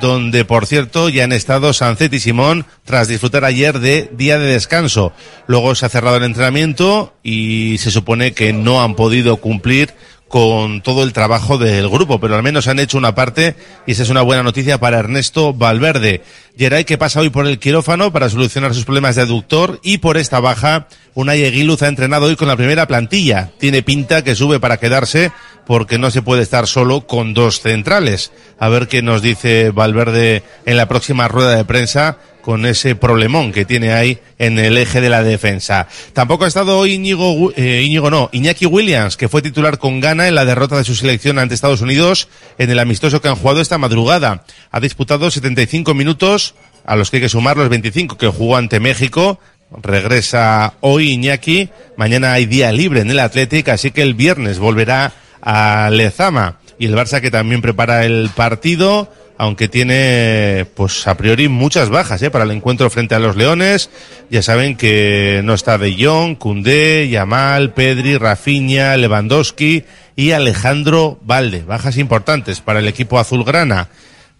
donde 0.00 0.44
por 0.44 0.66
cierto 0.66 1.08
ya 1.08 1.24
han 1.24 1.32
estado 1.32 1.72
Sancet 1.72 2.12
y 2.12 2.20
Simón 2.20 2.66
tras 2.84 3.08
disfrutar 3.08 3.44
ayer 3.44 3.78
de 3.78 4.10
día 4.12 4.38
de 4.38 4.52
descanso. 4.52 5.12
Luego 5.46 5.74
se 5.74 5.86
ha 5.86 5.88
cerrado 5.88 6.16
el 6.16 6.24
entrenamiento 6.24 7.14
y 7.22 7.78
se 7.78 7.90
supone 7.90 8.32
que 8.32 8.52
no 8.52 8.82
han 8.82 8.94
podido 8.94 9.38
cumplir 9.38 9.94
con 10.28 10.82
todo 10.82 11.02
el 11.02 11.12
trabajo 11.12 11.56
del 11.56 11.88
grupo, 11.88 12.20
pero 12.20 12.36
al 12.36 12.42
menos 12.42 12.68
han 12.68 12.78
hecho 12.78 12.98
una 12.98 13.14
parte 13.14 13.56
y 13.86 13.92
esa 13.92 14.02
es 14.02 14.10
una 14.10 14.22
buena 14.22 14.42
noticia 14.42 14.78
para 14.78 14.98
Ernesto 14.98 15.54
Valverde. 15.54 16.22
Geray 16.56 16.84
que 16.84 16.98
pasa 16.98 17.20
hoy 17.20 17.30
por 17.30 17.46
el 17.46 17.58
quirófano 17.58 18.12
para 18.12 18.28
solucionar 18.28 18.74
sus 18.74 18.84
problemas 18.84 19.16
de 19.16 19.22
aductor 19.22 19.80
y 19.82 19.98
por 19.98 20.18
esta 20.18 20.40
baja, 20.40 20.88
Unai 21.14 21.42
Eguiluz 21.42 21.82
ha 21.82 21.88
entrenado 21.88 22.26
hoy 22.26 22.36
con 22.36 22.48
la 22.48 22.56
primera 22.56 22.86
plantilla. 22.86 23.50
Tiene 23.58 23.82
pinta 23.82 24.22
que 24.22 24.34
sube 24.34 24.60
para 24.60 24.76
quedarse 24.76 25.32
porque 25.66 25.98
no 25.98 26.10
se 26.10 26.22
puede 26.22 26.42
estar 26.42 26.66
solo 26.66 27.06
con 27.06 27.34
dos 27.34 27.60
centrales. 27.60 28.32
A 28.58 28.68
ver 28.68 28.88
qué 28.88 29.02
nos 29.02 29.22
dice 29.22 29.70
Valverde 29.70 30.42
en 30.66 30.76
la 30.76 30.88
próxima 30.88 31.28
rueda 31.28 31.56
de 31.56 31.64
prensa 31.64 32.18
con 32.48 32.64
ese 32.64 32.94
problemón 32.94 33.52
que 33.52 33.66
tiene 33.66 33.92
ahí 33.92 34.20
en 34.38 34.58
el 34.58 34.78
eje 34.78 35.02
de 35.02 35.10
la 35.10 35.22
defensa. 35.22 35.86
Tampoco 36.14 36.46
ha 36.46 36.48
estado 36.48 36.86
Íñigo, 36.86 37.52
eh, 37.54 37.82
Íñigo 37.84 38.08
no, 38.08 38.30
Iñaki 38.32 38.64
Williams, 38.64 39.18
que 39.18 39.28
fue 39.28 39.42
titular 39.42 39.76
con 39.76 40.00
gana 40.00 40.28
en 40.28 40.34
la 40.34 40.46
derrota 40.46 40.78
de 40.78 40.84
su 40.84 40.94
selección 40.94 41.38
ante 41.38 41.54
Estados 41.54 41.82
Unidos 41.82 42.30
en 42.56 42.70
el 42.70 42.78
amistoso 42.78 43.20
que 43.20 43.28
han 43.28 43.36
jugado 43.36 43.60
esta 43.60 43.76
madrugada. 43.76 44.44
Ha 44.70 44.80
disputado 44.80 45.30
75 45.30 45.92
minutos, 45.92 46.54
a 46.86 46.96
los 46.96 47.10
que 47.10 47.18
hay 47.18 47.24
que 47.24 47.28
sumar 47.28 47.58
los 47.58 47.68
25 47.68 48.16
que 48.16 48.28
jugó 48.28 48.56
ante 48.56 48.80
México. 48.80 49.38
Regresa 49.82 50.72
hoy 50.80 51.10
Iñaki, 51.10 51.68
mañana 51.98 52.32
hay 52.32 52.46
día 52.46 52.72
libre 52.72 53.00
en 53.00 53.10
el 53.10 53.18
Athletic, 53.18 53.68
así 53.68 53.90
que 53.90 54.00
el 54.00 54.14
viernes 54.14 54.58
volverá 54.58 55.12
a 55.42 55.90
Lezama. 55.92 56.60
Y 56.78 56.86
el 56.86 56.94
Barça 56.94 57.20
que 57.20 57.30
también 57.30 57.60
prepara 57.60 58.06
el 58.06 58.30
partido, 58.34 59.12
aunque 59.38 59.68
tiene, 59.68 60.66
pues 60.74 61.06
a 61.06 61.16
priori 61.16 61.48
muchas 61.48 61.90
bajas, 61.90 62.20
¿eh? 62.22 62.30
Para 62.30 62.42
el 62.42 62.50
encuentro 62.50 62.90
frente 62.90 63.14
a 63.14 63.20
los 63.20 63.36
Leones. 63.36 63.88
Ya 64.30 64.42
saben 64.42 64.76
que 64.76 65.42
no 65.44 65.54
está 65.54 65.78
De 65.78 65.94
Jong, 65.96 66.36
Koundé, 66.36 67.08
Yamal, 67.08 67.72
Pedri, 67.72 68.18
Rafinha, 68.18 68.96
Lewandowski 68.96 69.84
y 70.16 70.32
Alejandro 70.32 71.20
Valde. 71.22 71.62
Bajas 71.62 71.98
importantes 71.98 72.60
para 72.60 72.80
el 72.80 72.88
equipo 72.88 73.20
azulgrana. 73.20 73.86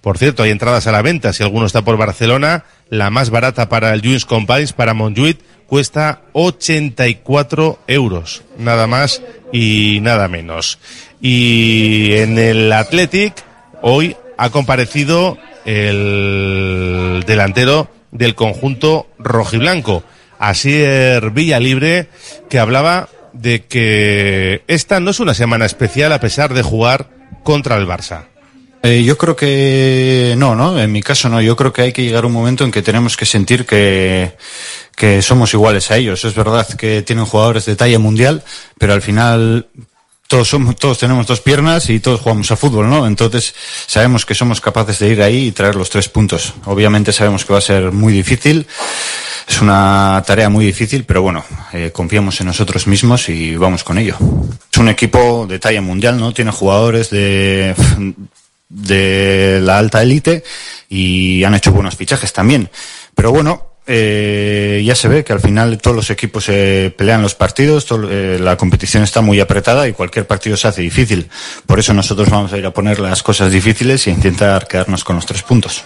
Por 0.01 0.19
cierto, 0.19 0.43
hay 0.43 0.51
entradas 0.51 0.89
a 0.89 0.93
la 0.93 1.03
venta. 1.03 1.33
Si 1.33 1.45
alguno 1.45 1.67
está 1.67 1.83
por 1.83 1.97
Barcelona, 1.97 2.65
la 2.91 3.11
más 3.11 3.31
barata 3.31 3.69
para 3.69 3.95
el 3.95 4.01
Juins 4.01 4.27
Compines, 4.27 4.73
para 4.73 4.95
Montjuic, 4.95 5.39
cuesta 5.69 6.23
84 6.33 7.79
euros. 7.87 8.43
Nada 8.59 8.89
más 8.89 9.23
y 9.53 10.01
nada 10.03 10.27
menos. 10.27 10.81
Y 11.21 12.15
en 12.15 12.37
el 12.37 12.73
Athletic, 12.73 13.35
hoy 13.81 14.17
ha 14.39 14.51
comparecido 14.51 15.37
el 15.67 17.23
delantero 17.27 17.91
del 18.11 18.35
conjunto 18.35 19.09
rojiblanco, 19.19 20.03
Asier 20.39 21.31
Villalibre, 21.33 22.09
que 22.49 22.59
hablaba 22.59 23.09
de 23.33 23.65
que 23.65 24.63
esta 24.69 25.01
no 25.01 25.11
es 25.11 25.21
una 25.21 25.35
semana 25.35 25.67
especial 25.67 26.13
a 26.13 26.21
pesar 26.21 26.55
de 26.55 26.63
jugar 26.63 27.11
contra 27.43 27.77
el 27.77 27.87
Barça. 27.87 28.27
Eh, 28.83 29.03
yo 29.03 29.19
creo 29.19 29.35
que 29.35 30.35
no, 30.39 30.55
¿no? 30.55 30.79
En 30.81 30.93
mi 30.93 31.03
caso 31.03 31.29
no. 31.29 31.41
Yo 31.41 31.57
creo 31.57 31.73
que 31.73 31.83
hay 31.83 31.93
que 31.93 32.05
llegar 32.05 32.23
a 32.23 32.29
un 32.29 32.33
momento 32.33 32.65
en 32.65 32.71
que 32.71 32.81
tenemos 32.81 33.17
que 33.17 33.27
sentir 33.27 33.67
que, 33.67 34.37
que 34.95 35.21
somos 35.21 35.53
iguales 35.53 35.91
a 35.91 35.97
ellos. 35.97 36.25
Es 36.25 36.35
verdad 36.35 36.67
que 36.77 37.03
tienen 37.03 37.25
jugadores 37.25 37.67
de 37.67 37.75
talla 37.75 37.99
mundial, 37.99 38.45
pero 38.79 38.93
al 38.93 39.03
final 39.03 39.67
todos 40.29 40.47
somos, 40.47 40.77
todos 40.77 40.99
tenemos 40.99 41.27
dos 41.27 41.41
piernas 41.41 41.89
y 41.89 42.01
todos 42.01 42.21
jugamos 42.21 42.51
a 42.51 42.57
fútbol, 42.57 42.91
¿no? 42.91 43.07
Entonces 43.07 43.55
sabemos 43.87 44.27
que 44.27 44.35
somos 44.35 44.61
capaces 44.61 44.99
de 44.99 45.09
ir 45.09 45.23
ahí 45.23 45.47
y 45.47 45.53
traer 45.53 45.75
los 45.75 45.89
tres 45.89 46.11
puntos. 46.11 46.53
Obviamente 46.67 47.15
sabemos 47.15 47.47
que 47.47 47.55
va 47.55 47.61
a 47.61 47.63
ser 47.63 47.93
muy 47.93 48.13
difícil. 48.13 48.67
Es 49.49 49.63
una 49.63 50.23
tarea 50.27 50.51
muy 50.51 50.67
difícil, 50.67 51.05
pero 51.05 51.23
bueno, 51.23 51.43
eh, 51.73 51.91
confiamos 51.95 52.39
en 52.43 52.49
nosotros 52.49 52.87
mismos 52.87 53.31
y 53.31 53.57
vamos 53.57 53.83
con 53.83 53.97
ello. 53.97 54.17
Es 54.71 54.79
un 54.79 54.91
equipo 54.91 55.47
de 55.49 55.59
talla 55.59 55.81
mundial, 55.81 56.19
¿no? 56.19 56.35
Tiene 56.35 56.51
jugadores 56.51 57.09
de, 57.09 57.75
de 58.69 59.61
la 59.63 59.79
alta 59.79 60.03
élite 60.03 60.45
y 60.91 61.43
han 61.43 61.55
hecho 61.55 61.73
buenos 61.73 61.97
fichajes 61.97 62.35
también. 62.35 62.69
Pero 63.15 63.33
bueno, 63.33 63.68
eh, 63.91 64.83
ya 64.85 64.95
se 64.95 65.09
ve 65.09 65.25
que 65.25 65.33
al 65.33 65.41
final 65.41 65.79
todos 65.79 65.97
los 65.97 66.11
equipos 66.11 66.45
se 66.45 66.93
pelean 66.95 67.23
los 67.23 67.35
partidos, 67.35 67.87
eh, 68.11 68.39
la 68.39 68.59
competición 68.59 69.03
está 69.03 69.23
muy 69.23 69.41
apretada 69.41 69.89
y 69.89 69.95
cualquier 69.95 70.27
partido 70.27 70.59
se 70.59 70.69
hace 70.69 70.83
difícil. 70.83 71.31
Por 71.65 71.79
eso 71.79 71.95
nosotros 71.95 72.29
vamos 72.29 72.53
a 72.53 72.59
ir 72.59 72.67
a 72.67 72.71
poner 72.71 73.01
las 73.01 73.23
cosas 73.23 73.51
difíciles 73.51 74.07
e 74.07 74.11
intentar 74.11 74.69
quedarnos 74.69 75.05
con 75.05 75.17
los 75.17 75.25
tres 75.25 75.43
puntos. 75.43 75.85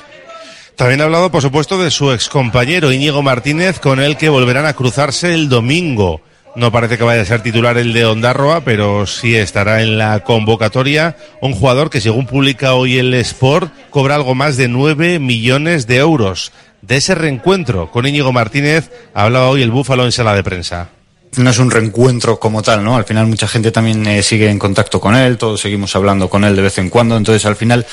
También 0.74 1.00
ha 1.00 1.04
hablado, 1.04 1.30
por 1.30 1.42
supuesto, 1.42 1.80
de 1.80 1.92
su 1.92 2.10
excompañero 2.10 2.90
Íñigo 2.90 3.22
Martínez, 3.22 3.78
con 3.78 4.00
el 4.00 4.16
que 4.16 4.30
volverán 4.30 4.66
a 4.66 4.74
cruzarse 4.74 5.32
el 5.32 5.48
domingo. 5.48 6.22
No 6.56 6.72
parece 6.72 6.98
que 6.98 7.04
vaya 7.04 7.22
a 7.22 7.24
ser 7.24 7.40
titular 7.40 7.78
el 7.78 7.92
de 7.92 8.04
Ondarroa, 8.04 8.62
pero 8.64 9.06
sí 9.06 9.36
estará 9.36 9.80
en 9.80 9.96
la 9.96 10.20
convocatoria 10.24 11.16
un 11.40 11.52
jugador 11.52 11.88
que, 11.88 12.00
según 12.00 12.26
publica 12.26 12.74
hoy 12.74 12.98
el 12.98 13.14
Sport, 13.14 13.72
cobra 13.90 14.16
algo 14.16 14.34
más 14.34 14.56
de 14.56 14.66
9 14.66 15.20
millones 15.20 15.86
de 15.86 15.98
euros 15.98 16.52
de 16.82 16.96
ese 16.96 17.14
reencuentro 17.14 17.90
con 17.90 18.06
Íñigo 18.06 18.32
Martínez 18.32 18.90
hablaba 19.14 19.48
hoy 19.48 19.62
el 19.62 19.70
Búfalo 19.70 20.04
en 20.04 20.12
sala 20.12 20.34
de 20.34 20.42
prensa. 20.42 20.90
No 21.36 21.48
es 21.48 21.58
un 21.58 21.70
reencuentro 21.70 22.38
como 22.38 22.60
tal, 22.60 22.84
¿no? 22.84 22.96
Al 22.96 23.06
final 23.06 23.26
mucha 23.26 23.48
gente 23.48 23.70
también 23.70 24.06
eh, 24.06 24.22
sigue 24.22 24.50
en 24.50 24.58
contacto 24.58 25.00
con 25.00 25.16
él, 25.16 25.38
todos 25.38 25.62
seguimos 25.62 25.96
hablando 25.96 26.28
con 26.28 26.44
él 26.44 26.54
de 26.54 26.60
vez 26.60 26.76
en 26.76 26.90
cuando, 26.90 27.16
entonces 27.16 27.46
al 27.46 27.56
final 27.56 27.86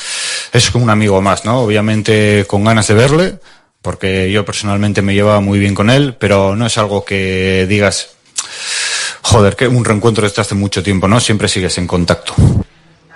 es 0.52 0.70
como 0.72 0.84
un 0.84 0.90
amigo 0.90 1.22
más, 1.22 1.46
¿no? 1.46 1.62
Obviamente 1.62 2.44
con 2.48 2.66
ganas 2.66 2.88
de 2.88 2.96
verle, 2.96 3.40
porque 3.82 4.30
yo 4.30 4.44
personalmente 4.44 5.02
me 5.02 5.14
llevaba 5.14 5.40
muy 5.40 5.58
bien 5.58 5.74
con 5.74 5.90
él, 5.90 6.16
pero 6.20 6.58
no 6.58 6.66
es 6.66 6.78
algo 6.78 7.06
que 7.06 7.66
digas, 7.70 8.10
joder, 9.22 9.56
que 9.56 9.70
un 9.70 9.86
reencuentro 9.86 10.28
desde 10.28 10.42
hace 10.42 10.56
mucho 10.56 10.84
tiempo, 10.84 11.08
¿no? 11.08 11.22
Siempre 11.22 11.48
sigues 11.48 11.78
en 11.78 11.88
contacto. 11.88 12.34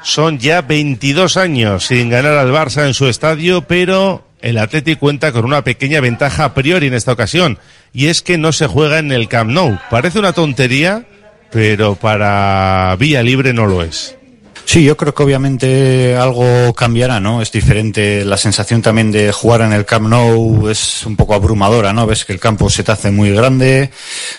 Son 0.04 0.40
ya 0.40 0.62
22 0.62 1.36
años 1.36 1.88
sin 1.88 2.10
ganar 2.10 2.38
al 2.38 2.52
Barça 2.52 2.86
en 2.86 2.94
su 2.94 3.08
estadio, 3.08 3.62
pero 3.68 4.24
el 4.44 4.58
Atleti 4.58 4.98
cuenta 4.98 5.32
con 5.32 5.46
una 5.46 5.64
pequeña 5.64 6.02
ventaja 6.02 6.44
a 6.44 6.54
priori 6.54 6.88
en 6.88 6.94
esta 6.94 7.14
ocasión, 7.14 7.58
y 7.94 8.08
es 8.08 8.22
que 8.22 8.38
no 8.38 8.52
se 8.52 8.68
juega 8.68 9.00
en 9.00 9.12
el 9.14 9.30
Camp 9.30 9.50
Nou. 9.50 9.80
Parece 9.90 10.20
una 10.20 10.34
tontería, 10.34 11.06
pero 11.50 11.96
para 11.96 12.94
Vía 13.00 13.24
Libre 13.24 13.54
no 13.54 13.66
lo 13.66 13.82
es. 13.82 14.18
Sí, 14.66 14.84
yo 14.84 14.98
creo 14.98 15.14
que 15.14 15.22
obviamente 15.22 16.16
algo 16.16 16.74
cambiará, 16.74 17.20
¿no? 17.20 17.42
Es 17.42 17.52
diferente 17.52 18.26
la 18.26 18.38
sensación 18.38 18.82
también 18.82 19.12
de 19.12 19.32
jugar 19.32 19.62
en 19.62 19.74
el 19.74 19.86
Camp 19.86 20.08
Nou 20.08 20.68
es 20.70 21.06
un 21.06 21.16
poco 21.16 21.36
abrumadora, 21.36 21.94
¿no? 21.94 22.08
Ves 22.08 22.26
que 22.26 22.34
el 22.34 22.40
campo 22.40 22.70
se 22.70 22.84
te 22.84 22.92
hace 22.92 23.12
muy 23.12 23.32
grande, 23.32 23.92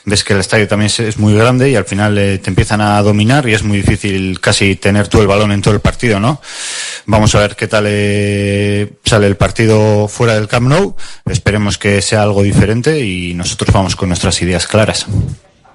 ves 0.04 0.24
que 0.24 0.32
el 0.32 0.40
estadio 0.40 0.66
también 0.66 0.90
es 0.96 1.18
muy 1.18 1.34
grande 1.34 1.70
y 1.70 1.76
al 1.76 1.84
final 1.84 2.16
eh, 2.18 2.38
te 2.38 2.50
empiezan 2.50 2.80
a 2.80 3.00
dominar 3.02 3.48
y 3.48 3.54
es 3.54 3.62
muy 3.62 3.78
difícil 3.78 4.40
casi 4.40 4.76
tener 4.76 5.08
tú 5.08 5.20
el 5.20 5.26
balón 5.26 5.52
en 5.52 5.62
todo 5.62 5.74
el 5.74 5.80
partido, 5.80 6.18
¿no? 6.18 6.40
Vamos 7.06 7.34
a 7.34 7.40
ver 7.40 7.54
qué 7.54 7.68
tal 7.68 7.84
eh, 7.86 8.94
sale 9.04 9.26
el 9.26 9.36
partido 9.36 10.08
fuera 10.08 10.34
del 10.34 10.48
Camp 10.48 10.68
Nou. 10.68 10.96
Esperemos 11.30 11.78
que 11.78 12.00
sea 12.02 12.22
algo 12.22 12.42
diferente 12.42 12.98
y 13.04 13.34
nosotros 13.34 13.72
vamos 13.72 13.94
con 13.94 14.08
nuestras 14.08 14.40
ideas 14.42 14.66
claras. 14.66 15.06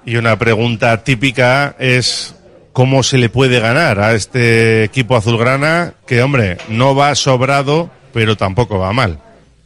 Y 0.04 0.16
una 0.16 0.38
pregunta 0.38 1.04
típica 1.04 1.76
es 1.78 2.34
cómo 2.72 3.02
se 3.02 3.18
le 3.18 3.28
puede 3.28 3.60
ganar 3.60 4.00
a 4.00 4.14
este 4.14 4.84
equipo 4.84 5.16
azulgrana 5.16 5.94
que, 6.06 6.22
hombre, 6.22 6.58
no 6.68 6.94
va 6.94 7.14
sobrado, 7.14 7.90
pero 8.12 8.36
tampoco 8.36 8.78
va 8.78 8.92
mal. 8.92 9.18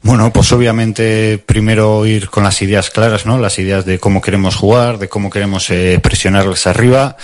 Bueno, 0.03 0.31
pues 0.33 0.53
obviamente 0.53 1.39
primero 1.39 2.05
ir 2.05 2.29
con 2.29 2.45
las 2.45 2.61
ideas 2.61 2.91
claras, 2.91 3.25
¿no? 3.25 3.39
Las 3.39 3.59
ideas 3.59 3.87
de 3.87 3.99
cómo 3.99 4.21
queremos 4.21 4.55
jugar, 4.55 4.99
de 4.99 5.09
cómo 5.09 5.31
queremos 5.31 5.71
eh, 5.71 5.99
presionarles 6.03 6.67
arriba 6.67 7.17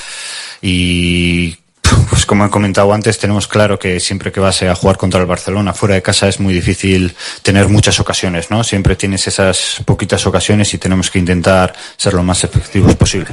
y 0.62 1.58
pues 2.08 2.24
como 2.24 2.46
he 2.46 2.50
comentado 2.50 2.92
antes, 2.94 3.18
tenemos 3.18 3.48
claro 3.48 3.78
que 3.78 4.00
siempre 4.00 4.32
que 4.32 4.40
vas 4.40 4.62
a 4.62 4.74
jugar 4.74 4.96
contra 4.96 5.20
el 5.20 5.26
Barcelona 5.26 5.74
fuera 5.74 5.94
de 5.94 6.02
casa 6.02 6.26
es 6.28 6.40
muy 6.40 6.54
difícil 6.54 7.14
tener 7.42 7.68
muchas 7.68 8.00
ocasiones, 8.00 8.50
¿no? 8.50 8.64
Siempre 8.64 8.96
tienes 8.96 9.26
esas 9.26 9.82
poquitas 9.84 10.26
ocasiones 10.26 10.72
y 10.72 10.78
tenemos 10.78 11.10
que 11.10 11.18
intentar 11.18 11.74
ser 11.98 12.14
lo 12.14 12.22
más 12.22 12.44
efectivos 12.44 12.94
posible. 12.96 13.28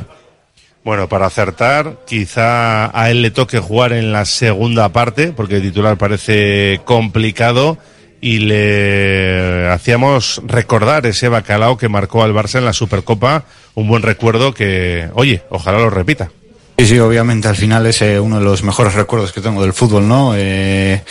Bueno, 0.88 1.10
para 1.10 1.26
acertar, 1.26 1.98
quizá 2.08 2.98
a 2.98 3.12
él 3.12 3.22
le 3.22 3.30
toque 3.30 3.60
jugar 3.60 3.92
en 3.92 4.14
la 4.14 4.24
segunda 4.24 4.88
parte, 4.88 5.34
porque 5.34 5.58
el 5.58 5.62
titular 5.62 5.98
parece 5.98 6.80
complicado, 6.86 7.78
y 8.22 8.40
le 8.40 9.68
hacíamos 9.68 10.42
recordar 10.46 11.06
ese 11.06 11.28
bacalao 11.28 11.78
que 11.78 11.90
marcó 11.90 12.24
al 12.24 12.34
Barça 12.34 12.60
en 12.60 12.64
la 12.64 12.72
Supercopa, 12.72 13.44
un 13.76 13.90
buen 13.90 14.02
recuerdo 14.02 14.54
que, 14.54 15.10
oye, 15.14 15.42
ojalá 15.50 15.78
lo 15.80 15.90
repita. 15.90 16.32
Sí, 16.78 16.88
sí, 16.88 17.00
obviamente 17.00 17.50
al 17.50 17.58
final 17.58 17.86
es 17.86 18.02
eh, 18.02 18.18
uno 18.18 18.40
de 18.40 18.46
los 18.46 18.64
mejores 18.64 18.94
recuerdos 18.94 19.34
que 19.34 19.42
tengo 19.42 19.62
del 19.62 19.74
fútbol, 19.74 20.08
¿no? 20.08 20.36
Eh, 20.38 21.04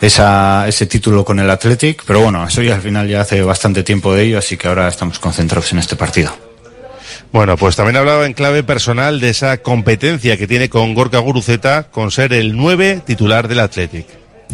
esa, 0.00 0.68
ese 0.68 0.86
título 0.86 1.24
con 1.24 1.40
el 1.40 1.50
Athletic, 1.50 2.04
pero 2.06 2.20
bueno, 2.20 2.46
eso 2.46 2.62
ya 2.62 2.76
al 2.76 2.80
final 2.80 3.08
ya 3.08 3.22
hace 3.22 3.42
bastante 3.42 3.82
tiempo 3.82 4.14
de 4.14 4.22
ello, 4.22 4.38
así 4.38 4.56
que 4.56 4.68
ahora 4.68 4.86
estamos 4.86 5.18
concentrados 5.18 5.72
en 5.72 5.80
este 5.80 5.96
partido. 5.96 6.45
Bueno, 7.32 7.56
pues 7.56 7.76
también 7.76 7.96
hablaba 7.96 8.26
en 8.26 8.32
clave 8.32 8.62
personal 8.62 9.20
de 9.20 9.30
esa 9.30 9.58
competencia 9.58 10.36
que 10.36 10.46
tiene 10.46 10.68
con 10.68 10.94
Gorka 10.94 11.18
Guruceta 11.18 11.84
con 11.90 12.10
ser 12.10 12.32
el 12.32 12.56
9 12.56 13.02
titular 13.04 13.48
del 13.48 13.60
Athletic. 13.60 14.06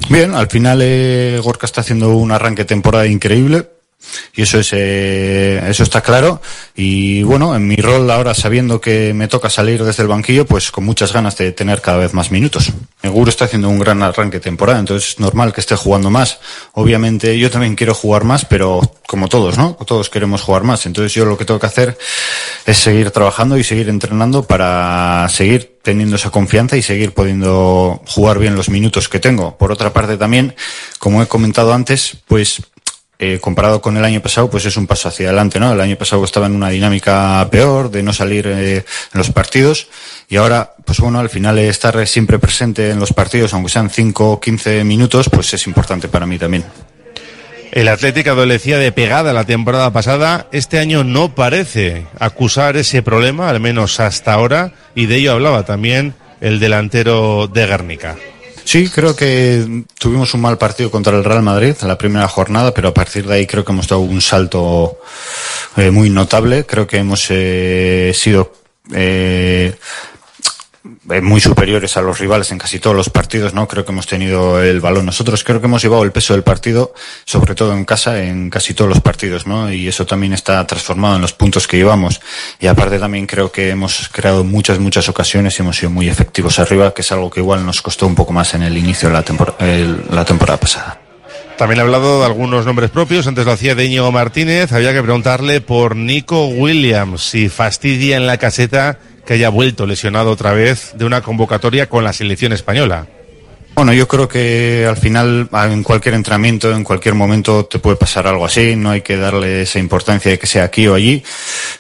Bien, 0.09 0.35
al 0.35 0.49
final 0.49 0.81
eh, 0.83 1.39
Gorka 1.43 1.67
está 1.67 1.83
haciendo 1.83 2.17
un 2.17 2.33
arranque 2.33 2.65
temporada 2.65 3.07
increíble 3.07 3.69
y 4.35 4.43
eso 4.43 4.59
es 4.59 4.71
eh, 4.73 5.63
eso 5.69 5.83
está 5.83 6.01
claro. 6.01 6.41
Y 6.75 7.23
bueno 7.23 7.55
en 7.55 7.67
mi 7.67 7.77
rol 7.77 8.11
ahora 8.11 8.35
sabiendo 8.35 8.81
que 8.81 9.15
me 9.15 9.29
toca 9.29 9.51
salir 9.51 9.85
desde 9.85 10.03
el 10.03 10.09
banquillo 10.09 10.47
pues 10.47 10.71
con 10.71 10.85
muchas 10.85 11.13
ganas 11.13 11.37
de 11.37 11.53
tener 11.53 11.81
cada 11.81 11.99
vez 11.99 12.15
más 12.15 12.31
minutos. 12.31 12.73
Seguro 13.01 13.31
está 13.31 13.47
haciendo 13.47 13.69
un 13.69 13.79
gran 13.79 14.03
arranque 14.03 14.39
de 14.39 14.45
temporada 14.45 14.79
entonces 14.79 15.11
es 15.11 15.21
normal 15.21 15.53
que 15.53 15.61
esté 15.61 15.77
jugando 15.77 16.11
más. 16.11 16.39
Obviamente 16.73 17.39
yo 17.39 17.51
también 17.51 17.75
quiero 17.75 17.95
jugar 17.95 18.25
más 18.25 18.45
pero 18.45 18.81
como 19.07 19.29
todos 19.29 19.59
no 19.59 19.77
todos 19.87 20.11
queremos 20.11 20.43
jugar 20.43 20.65
más. 20.65 20.87
Entonces 20.87 21.13
yo 21.15 21.25
lo 21.25 21.37
que 21.37 21.45
tengo 21.45 21.61
que 21.61 21.67
hacer 21.67 21.99
es 22.67 22.79
seguir 22.79 23.11
trabajando 23.11 23.57
y 23.59 23.65
seguir 23.65 23.89
entrenando 23.89 24.45
para 24.45 25.29
seguir 25.29 25.73
teniendo 25.83 26.17
esa 26.17 26.31
confianza 26.31 26.77
y 26.77 26.83
seguir 26.83 27.13
pudiendo 27.13 28.01
jugar 28.07 28.39
bien 28.39 28.55
los 28.55 28.69
minutos 28.69 29.09
que 29.09 29.21
tengo. 29.21 29.57
Por 29.59 29.73
otra 29.73 29.93
parte 29.93 30.17
también, 30.17 30.55
como 30.99 31.23
he 31.23 31.27
comentado 31.27 31.73
antes, 31.73 32.17
pues 32.27 32.63
eh, 33.25 33.39
comparado 33.39 33.81
con 33.81 33.97
el 33.97 34.05
año 34.05 34.21
pasado, 34.21 34.51
pues 34.51 34.65
es 34.65 34.77
un 34.77 34.89
paso 34.89 35.07
hacia 35.07 35.29
adelante, 35.29 35.61
¿no? 35.61 35.73
El 35.73 35.81
año 35.81 35.95
pasado 35.95 36.25
estaba 36.25 36.47
en 36.47 36.57
una 36.57 36.71
dinámica 36.71 37.47
peor, 37.53 37.89
de 37.89 38.03
no 38.03 38.13
salir 38.13 38.49
eh, 38.49 38.79
en 38.79 38.85
los 39.15 39.31
partidos, 39.31 39.87
y 40.29 40.39
ahora, 40.39 40.75
pues 40.85 40.99
bueno, 40.99 41.21
al 41.21 41.31
final 41.31 41.57
estar 41.61 42.05
siempre 42.09 42.41
presente 42.41 42.91
en 42.91 42.99
los 42.99 43.13
partidos, 43.13 43.55
aunque 43.55 43.71
sean 43.71 43.91
5 43.91 44.33
o 44.33 44.41
15 44.41 44.83
minutos, 44.83 45.29
pues 45.31 45.55
es 45.55 45.69
importante 45.69 46.09
para 46.09 46.27
mí 46.27 46.37
también. 46.37 46.65
El 47.71 47.87
Atlético 47.87 48.31
adolecía 48.31 48.79
de 48.79 48.91
pegada 48.91 49.33
la 49.33 49.45
temporada 49.45 49.93
pasada. 49.93 50.49
Este 50.51 50.81
año 50.81 51.05
no 51.05 51.33
parece 51.37 52.09
acusar 52.19 52.77
ese 52.77 53.03
problema, 53.03 53.49
al 53.49 53.61
menos 53.61 54.01
hasta 54.01 54.33
ahora, 54.33 54.73
y 54.97 55.07
de 55.07 55.19
ello 55.19 55.31
hablaba 55.31 55.65
también 55.65 56.15
el 56.41 56.59
delantero 56.59 57.47
de 57.47 57.67
Guernica. 57.69 58.17
Sí, 58.65 58.89
creo 58.89 59.15
que 59.17 59.85
tuvimos 59.99 60.35
un 60.35 60.41
mal 60.41 60.59
partido 60.59 60.91
contra 60.91 61.17
el 61.17 61.25
Real 61.25 61.43
Madrid 61.43 61.75
en 61.81 61.89
la 61.89 61.99
primera 61.99 62.29
jornada, 62.29 62.73
pero 62.73 62.89
a 62.89 62.95
partir 62.95 63.27
de 63.27 63.35
ahí 63.35 63.47
creo 63.47 63.65
que 63.65 63.73
hemos 63.73 63.89
dado 63.89 64.03
un 64.03 64.21
salto 64.21 64.99
eh, 65.77 65.91
muy 65.91 66.11
notable. 66.11 66.65
Creo 66.65 66.87
que 66.87 66.99
hemos 66.99 67.27
eh, 67.31 68.13
sido 68.15 68.53
eh, 68.93 69.75
muy 71.23 71.41
superiores 71.41 71.97
a 71.97 72.03
los 72.03 72.19
rivales 72.19 72.51
en 72.51 72.59
casi 72.59 72.81
todos 72.81 72.97
los 72.97 73.09
partidos, 73.09 73.55
¿no? 73.55 73.69
Creo 73.69 73.85
que 73.85 73.93
hemos 73.93 74.07
tenido 74.07 74.61
el 74.61 74.81
balón. 74.81 75.07
Nosotros 75.07 75.45
creo 75.45 75.61
que 75.61 75.67
hemos 75.67 75.83
llevado 75.83 76.03
el 76.03 76.11
peso 76.11 76.35
del 76.35 76.43
partido, 76.43 76.93
sobre 77.25 77.55
todo 77.55 77.73
en 77.73 77.85
casa, 77.85 78.23
en 78.23 78.51
casi 78.51 78.75
todos 78.75 78.89
los 78.89 79.01
partidos, 79.01 79.47
¿no? 79.47 79.73
Y 79.73 79.87
eso 79.87 80.07
también 80.07 80.33
está 80.33 80.67
transformado 80.67 81.17
en 81.17 81.23
los 81.23 81.33
puntos 81.33 81.69
que 81.69 81.77
llevamos. 81.77 82.21
Y 82.59 82.67
aparte 82.67 82.99
también 82.99 83.27
creo 83.27 83.53
que 83.53 83.71
hemos 83.71 84.09
creado 84.09 84.43
muchas, 84.43 84.81
muchas 84.81 85.09
ocasiones 85.09 85.57
y 85.59 85.63
hemos 85.63 85.77
sido 85.77 85.91
muy 85.91 86.09
efectivos 86.09 86.59
arriba, 86.59 86.93
que 86.93 87.03
es 87.03 87.13
algo 87.13 87.31
que 87.31 87.41
igual 87.41 87.65
nos 87.65 87.81
costó 87.81 88.07
un 88.07 88.15
poco 88.15 88.33
más 88.33 88.55
en 88.55 88.63
el 88.63 88.77
inicio 88.77 89.09
de 89.09 89.15
la, 89.15 89.25
la 90.11 90.25
temporada 90.25 90.59
pasada. 90.59 90.99
También 91.57 91.79
ha 91.79 91.83
hablado 91.83 92.21
de 92.21 92.27
algunos 92.27 92.67
nombres 92.67 92.91
propios, 92.91 93.27
antes 93.27 93.45
lo 93.45 93.53
hacía 93.53 93.77
de 93.77 93.85
Íñigo 93.85 94.11
Martínez, 94.11 94.73
había 94.73 94.93
que 94.93 95.03
preguntarle 95.03 95.61
por 95.61 95.95
Nico 95.95 96.47
Williams, 96.47 97.23
si 97.23 97.49
fastidia 97.49 98.17
en 98.17 98.27
la 98.27 98.39
caseta 98.39 98.99
que 99.25 99.35
haya 99.35 99.49
vuelto 99.49 99.87
lesionado 99.87 100.31
otra 100.31 100.53
vez 100.53 100.93
de 100.95 101.05
una 101.05 101.23
convocatoria 101.23 101.89
con 101.89 102.05
la 102.05 102.13
selección 102.13 102.53
española. 102.53 103.07
Bueno, 103.75 103.95
yo 103.95 104.07
creo 104.07 104.29
que 104.29 104.85
al 104.87 104.99
final 104.99 105.49
en 105.51 105.83
cualquier 105.83 106.15
entrenamiento, 106.15 106.71
en 106.75 106.85
cualquier 106.85 107.15
momento 107.15 107.65
te 107.65 107.79
puede 107.79 107.97
pasar 107.97 108.27
algo 108.27 108.45
así, 108.45 108.77
no 108.77 108.91
hay 108.91 109.01
que 109.01 109.17
darle 109.17 109.63
esa 109.63 109.79
importancia 109.79 110.31
de 110.31 110.39
que 110.39 110.47
sea 110.47 110.65
aquí 110.65 110.87
o 110.89 110.95
allí. 110.95 111.23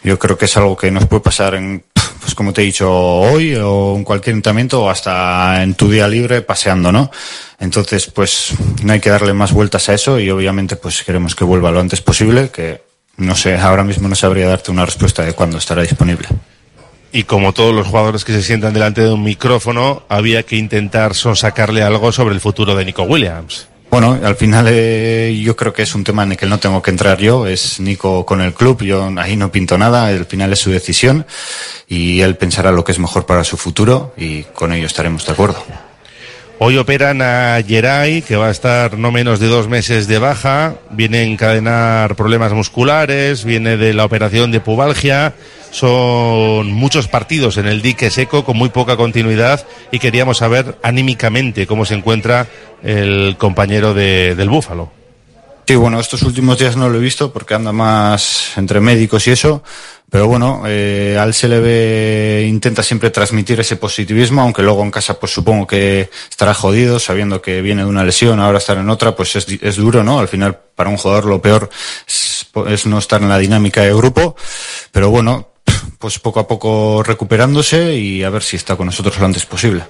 Yo 0.02 0.18
creo 0.18 0.38
que 0.38 0.46
es 0.46 0.56
algo 0.56 0.74
que 0.74 0.90
nos 0.90 1.06
puede 1.06 1.20
pasar 1.20 1.54
en, 1.54 1.84
pues 2.20 2.34
como 2.34 2.54
te 2.54 2.62
he 2.62 2.64
dicho, 2.64 2.90
hoy 2.90 3.54
o 3.56 3.94
en 3.94 4.04
cualquier 4.04 4.36
entrenamiento 4.36 4.84
o 4.84 4.88
hasta 4.88 5.62
en 5.62 5.74
tu 5.74 5.90
día 5.90 6.08
libre 6.08 6.40
paseando, 6.40 6.92
¿no? 6.92 7.10
Entonces, 7.60 8.06
pues 8.06 8.54
no 8.82 8.94
hay 8.94 9.00
que 9.00 9.10
darle 9.10 9.34
más 9.34 9.52
vueltas 9.52 9.90
a 9.90 9.94
eso 9.94 10.18
y 10.18 10.30
obviamente 10.30 10.76
pues 10.76 11.02
queremos 11.02 11.34
que 11.34 11.44
vuelva 11.44 11.70
lo 11.70 11.80
antes 11.80 12.00
posible, 12.00 12.48
que 12.50 12.80
no 13.18 13.36
sé, 13.36 13.58
ahora 13.58 13.84
mismo 13.84 14.08
no 14.08 14.14
sabría 14.14 14.48
darte 14.48 14.70
una 14.70 14.86
respuesta 14.86 15.22
de 15.24 15.34
cuándo 15.34 15.58
estará 15.58 15.82
disponible 15.82 16.26
y 17.12 17.24
como 17.24 17.52
todos 17.52 17.74
los 17.74 17.86
jugadores 17.86 18.24
que 18.24 18.32
se 18.32 18.42
sientan 18.42 18.72
delante 18.72 19.02
de 19.02 19.12
un 19.12 19.22
micrófono, 19.22 20.02
había 20.08 20.42
que 20.42 20.56
intentar 20.56 21.14
sonsacarle 21.14 21.82
algo 21.82 22.10
sobre 22.10 22.34
el 22.34 22.40
futuro 22.40 22.74
de 22.74 22.84
Nico 22.84 23.02
Williams. 23.02 23.68
Bueno, 23.90 24.18
al 24.24 24.36
final 24.36 24.68
eh, 24.70 25.38
yo 25.44 25.54
creo 25.54 25.74
que 25.74 25.82
es 25.82 25.94
un 25.94 26.02
tema 26.02 26.22
en 26.22 26.32
el 26.32 26.38
que 26.38 26.46
no 26.46 26.58
tengo 26.58 26.80
que 26.80 26.90
entrar 26.90 27.18
yo, 27.18 27.46
es 27.46 27.78
Nico 27.78 28.24
con 28.24 28.40
el 28.40 28.54
club, 28.54 28.82
yo 28.82 29.12
ahí 29.18 29.36
no 29.36 29.52
pinto 29.52 29.76
nada, 29.76 30.06
al 30.06 30.24
final 30.24 30.50
es 30.54 30.60
su 30.60 30.70
decisión 30.70 31.26
y 31.86 32.20
él 32.22 32.36
pensará 32.36 32.72
lo 32.72 32.84
que 32.84 32.92
es 32.92 32.98
mejor 32.98 33.26
para 33.26 33.44
su 33.44 33.58
futuro 33.58 34.14
y 34.16 34.44
con 34.44 34.72
ello 34.72 34.86
estaremos 34.86 35.26
de 35.26 35.32
acuerdo. 35.32 35.62
Hoy 36.64 36.78
operan 36.78 37.22
a 37.22 37.60
Geray, 37.66 38.22
que 38.22 38.36
va 38.36 38.46
a 38.46 38.52
estar 38.52 38.96
no 38.96 39.10
menos 39.10 39.40
de 39.40 39.48
dos 39.48 39.66
meses 39.66 40.06
de 40.06 40.20
baja, 40.20 40.76
viene 40.90 41.18
a 41.18 41.22
encadenar 41.24 42.14
problemas 42.14 42.52
musculares, 42.52 43.44
viene 43.44 43.76
de 43.76 43.92
la 43.92 44.04
operación 44.04 44.52
de 44.52 44.60
pubalgia, 44.60 45.34
son 45.72 46.70
muchos 46.70 47.08
partidos 47.08 47.56
en 47.56 47.66
el 47.66 47.82
dique 47.82 48.10
seco 48.10 48.44
con 48.44 48.56
muy 48.56 48.68
poca 48.68 48.96
continuidad 48.96 49.66
y 49.90 49.98
queríamos 49.98 50.38
saber 50.38 50.78
anímicamente 50.84 51.66
cómo 51.66 51.84
se 51.84 51.94
encuentra 51.94 52.46
el 52.84 53.34
compañero 53.38 53.92
de, 53.92 54.36
del 54.36 54.48
Búfalo. 54.48 54.92
Sí, 55.66 55.74
bueno, 55.74 55.98
estos 55.98 56.22
últimos 56.22 56.60
días 56.60 56.76
no 56.76 56.88
lo 56.88 56.98
he 56.98 57.00
visto 57.00 57.32
porque 57.32 57.54
anda 57.54 57.72
más 57.72 58.52
entre 58.56 58.80
médicos 58.80 59.26
y 59.26 59.32
eso, 59.32 59.64
pero 60.12 60.28
bueno, 60.28 60.64
eh, 60.66 61.16
al 61.18 61.32
se 61.32 61.48
le 61.48 62.46
intenta 62.46 62.82
siempre 62.82 63.08
transmitir 63.08 63.58
ese 63.60 63.76
positivismo, 63.76 64.42
aunque 64.42 64.60
luego 64.60 64.82
en 64.82 64.90
casa 64.90 65.18
pues 65.18 65.32
supongo 65.32 65.66
que 65.66 66.10
estará 66.28 66.52
jodido, 66.52 66.98
sabiendo 66.98 67.40
que 67.40 67.62
viene 67.62 67.84
de 67.84 67.88
una 67.88 68.04
lesión, 68.04 68.38
ahora 68.38 68.58
estar 68.58 68.76
en 68.76 68.90
otra, 68.90 69.16
pues 69.16 69.36
es, 69.36 69.46
es 69.48 69.76
duro, 69.76 70.04
¿no? 70.04 70.18
Al 70.18 70.28
final, 70.28 70.58
para 70.74 70.90
un 70.90 70.98
jugador 70.98 71.24
lo 71.24 71.40
peor 71.40 71.70
es 72.06 72.84
no 72.84 72.98
estar 72.98 73.22
en 73.22 73.30
la 73.30 73.38
dinámica 73.38 73.80
de 73.80 73.94
grupo, 73.94 74.36
pero 74.90 75.08
bueno, 75.08 75.48
pues 75.98 76.18
poco 76.18 76.40
a 76.40 76.46
poco 76.46 77.02
recuperándose 77.02 77.96
y 77.96 78.22
a 78.22 78.28
ver 78.28 78.42
si 78.42 78.56
está 78.56 78.76
con 78.76 78.84
nosotros 78.84 79.18
lo 79.18 79.24
antes 79.24 79.46
posible. 79.46 79.82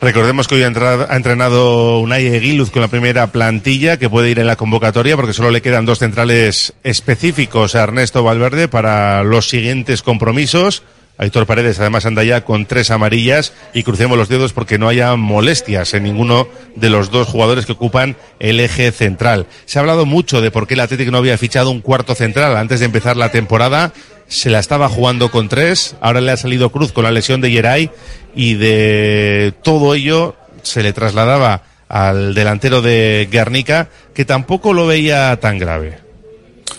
Recordemos 0.00 0.46
que 0.46 0.54
hoy 0.54 0.62
ha 0.62 1.16
entrenado 1.16 1.98
Unai 1.98 2.26
Eguiluz 2.26 2.70
con 2.70 2.82
la 2.82 2.88
primera 2.88 3.32
plantilla 3.32 3.96
que 3.96 4.08
puede 4.08 4.30
ir 4.30 4.38
en 4.38 4.46
la 4.46 4.54
convocatoria 4.54 5.16
porque 5.16 5.32
solo 5.32 5.50
le 5.50 5.60
quedan 5.60 5.86
dos 5.86 5.98
centrales 5.98 6.72
específicos 6.84 7.74
a 7.74 7.82
Ernesto 7.82 8.22
Valverde 8.22 8.68
para 8.68 9.24
los 9.24 9.48
siguientes 9.48 10.02
compromisos. 10.02 10.84
Aitor 11.18 11.46
Paredes 11.46 11.80
además 11.80 12.06
anda 12.06 12.22
ya 12.22 12.44
con 12.44 12.64
tres 12.64 12.90
amarillas 12.90 13.52
y 13.74 13.82
crucemos 13.82 14.16
los 14.16 14.28
dedos 14.28 14.52
porque 14.52 14.78
no 14.78 14.88
haya 14.88 15.14
molestias 15.16 15.92
en 15.94 16.04
ninguno 16.04 16.48
de 16.76 16.90
los 16.90 17.10
dos 17.10 17.28
jugadores 17.28 17.66
que 17.66 17.72
ocupan 17.72 18.16
el 18.38 18.60
eje 18.60 18.92
central. 18.92 19.46
Se 19.66 19.78
ha 19.78 19.80
hablado 19.80 20.06
mucho 20.06 20.40
de 20.40 20.50
por 20.50 20.66
qué 20.66 20.74
el 20.74 20.80
Atlético 20.80 21.10
no 21.10 21.18
había 21.18 21.36
fichado 21.36 21.70
un 21.70 21.80
cuarto 21.80 22.14
central 22.14 22.56
antes 22.56 22.80
de 22.80 22.86
empezar 22.86 23.16
la 23.16 23.30
temporada 23.30 23.92
se 24.28 24.50
la 24.50 24.58
estaba 24.58 24.88
jugando 24.88 25.30
con 25.30 25.48
tres, 25.48 25.96
ahora 26.00 26.20
le 26.20 26.32
ha 26.32 26.36
salido 26.36 26.70
Cruz 26.70 26.92
con 26.92 27.04
la 27.04 27.10
lesión 27.10 27.40
de 27.40 27.50
Yeray 27.50 27.90
y 28.36 28.54
de 28.54 29.54
todo 29.62 29.94
ello 29.94 30.36
se 30.62 30.82
le 30.82 30.92
trasladaba 30.92 31.62
al 31.88 32.34
delantero 32.34 32.82
de 32.82 33.26
Guernica 33.30 33.88
que 34.14 34.26
tampoco 34.26 34.74
lo 34.74 34.86
veía 34.86 35.34
tan 35.40 35.58
grave. 35.58 35.98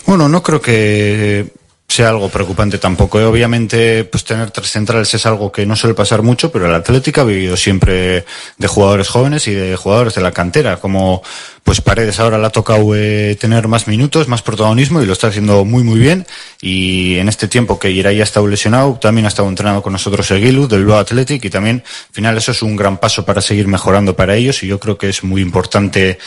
Bueno, 0.06 0.28
no 0.28 0.42
creo 0.42 0.60
que 0.60 1.48
sea 1.90 2.10
algo 2.10 2.28
preocupante 2.28 2.78
tampoco. 2.78 3.18
¿eh? 3.18 3.24
Obviamente, 3.24 4.04
pues 4.04 4.24
tener 4.24 4.50
tres 4.52 4.70
centrales 4.70 5.12
es 5.12 5.26
algo 5.26 5.50
que 5.50 5.66
no 5.66 5.74
suele 5.74 5.94
pasar 5.94 6.22
mucho, 6.22 6.52
pero 6.52 6.66
el 6.66 6.74
Atlético 6.74 7.22
ha 7.22 7.24
vivido 7.24 7.56
siempre 7.56 8.24
de 8.58 8.68
jugadores 8.68 9.08
jóvenes 9.08 9.48
y 9.48 9.54
de 9.54 9.74
jugadores 9.74 10.14
de 10.14 10.20
la 10.20 10.30
cantera, 10.30 10.76
como 10.76 11.22
pues 11.64 11.80
Paredes 11.80 12.20
ahora 12.20 12.38
le 12.38 12.46
ha 12.46 12.50
tocado 12.50 12.94
eh, 12.94 13.36
tener 13.40 13.66
más 13.66 13.88
minutos, 13.88 14.28
más 14.28 14.40
protagonismo 14.40 15.02
y 15.02 15.06
lo 15.06 15.12
está 15.12 15.26
haciendo 15.26 15.64
muy 15.64 15.82
muy 15.82 15.98
bien. 15.98 16.26
Y 16.60 17.16
en 17.16 17.28
este 17.28 17.48
tiempo 17.48 17.78
que 17.78 17.90
Irai 17.90 18.20
ha 18.20 18.24
estado 18.24 18.46
lesionado, 18.46 18.98
también 19.00 19.24
ha 19.24 19.28
estado 19.28 19.48
entrenando 19.48 19.82
con 19.82 19.92
nosotros 19.92 20.30
el 20.30 20.42
Gilu 20.42 20.68
del 20.68 20.80
Bilbao 20.80 21.00
Athletic 21.00 21.44
y 21.44 21.50
también, 21.50 21.82
al 21.84 22.14
final, 22.14 22.38
eso 22.38 22.52
es 22.52 22.62
un 22.62 22.76
gran 22.76 22.98
paso 22.98 23.24
para 23.24 23.40
seguir 23.40 23.66
mejorando 23.66 24.14
para 24.14 24.36
ellos 24.36 24.62
y 24.62 24.68
yo 24.68 24.78
creo 24.78 24.96
que 24.96 25.08
es 25.08 25.24
muy 25.24 25.42
importante 25.42 26.18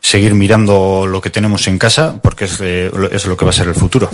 seguir 0.00 0.34
mirando 0.34 1.06
lo 1.06 1.20
que 1.20 1.30
tenemos 1.30 1.66
en 1.66 1.78
casa 1.78 2.20
porque 2.22 2.46
es, 2.46 2.58
eh, 2.60 2.90
es 3.12 3.26
lo 3.26 3.36
que 3.36 3.44
va 3.44 3.50
a 3.50 3.54
ser 3.54 3.68
el 3.68 3.74
futuro. 3.74 4.08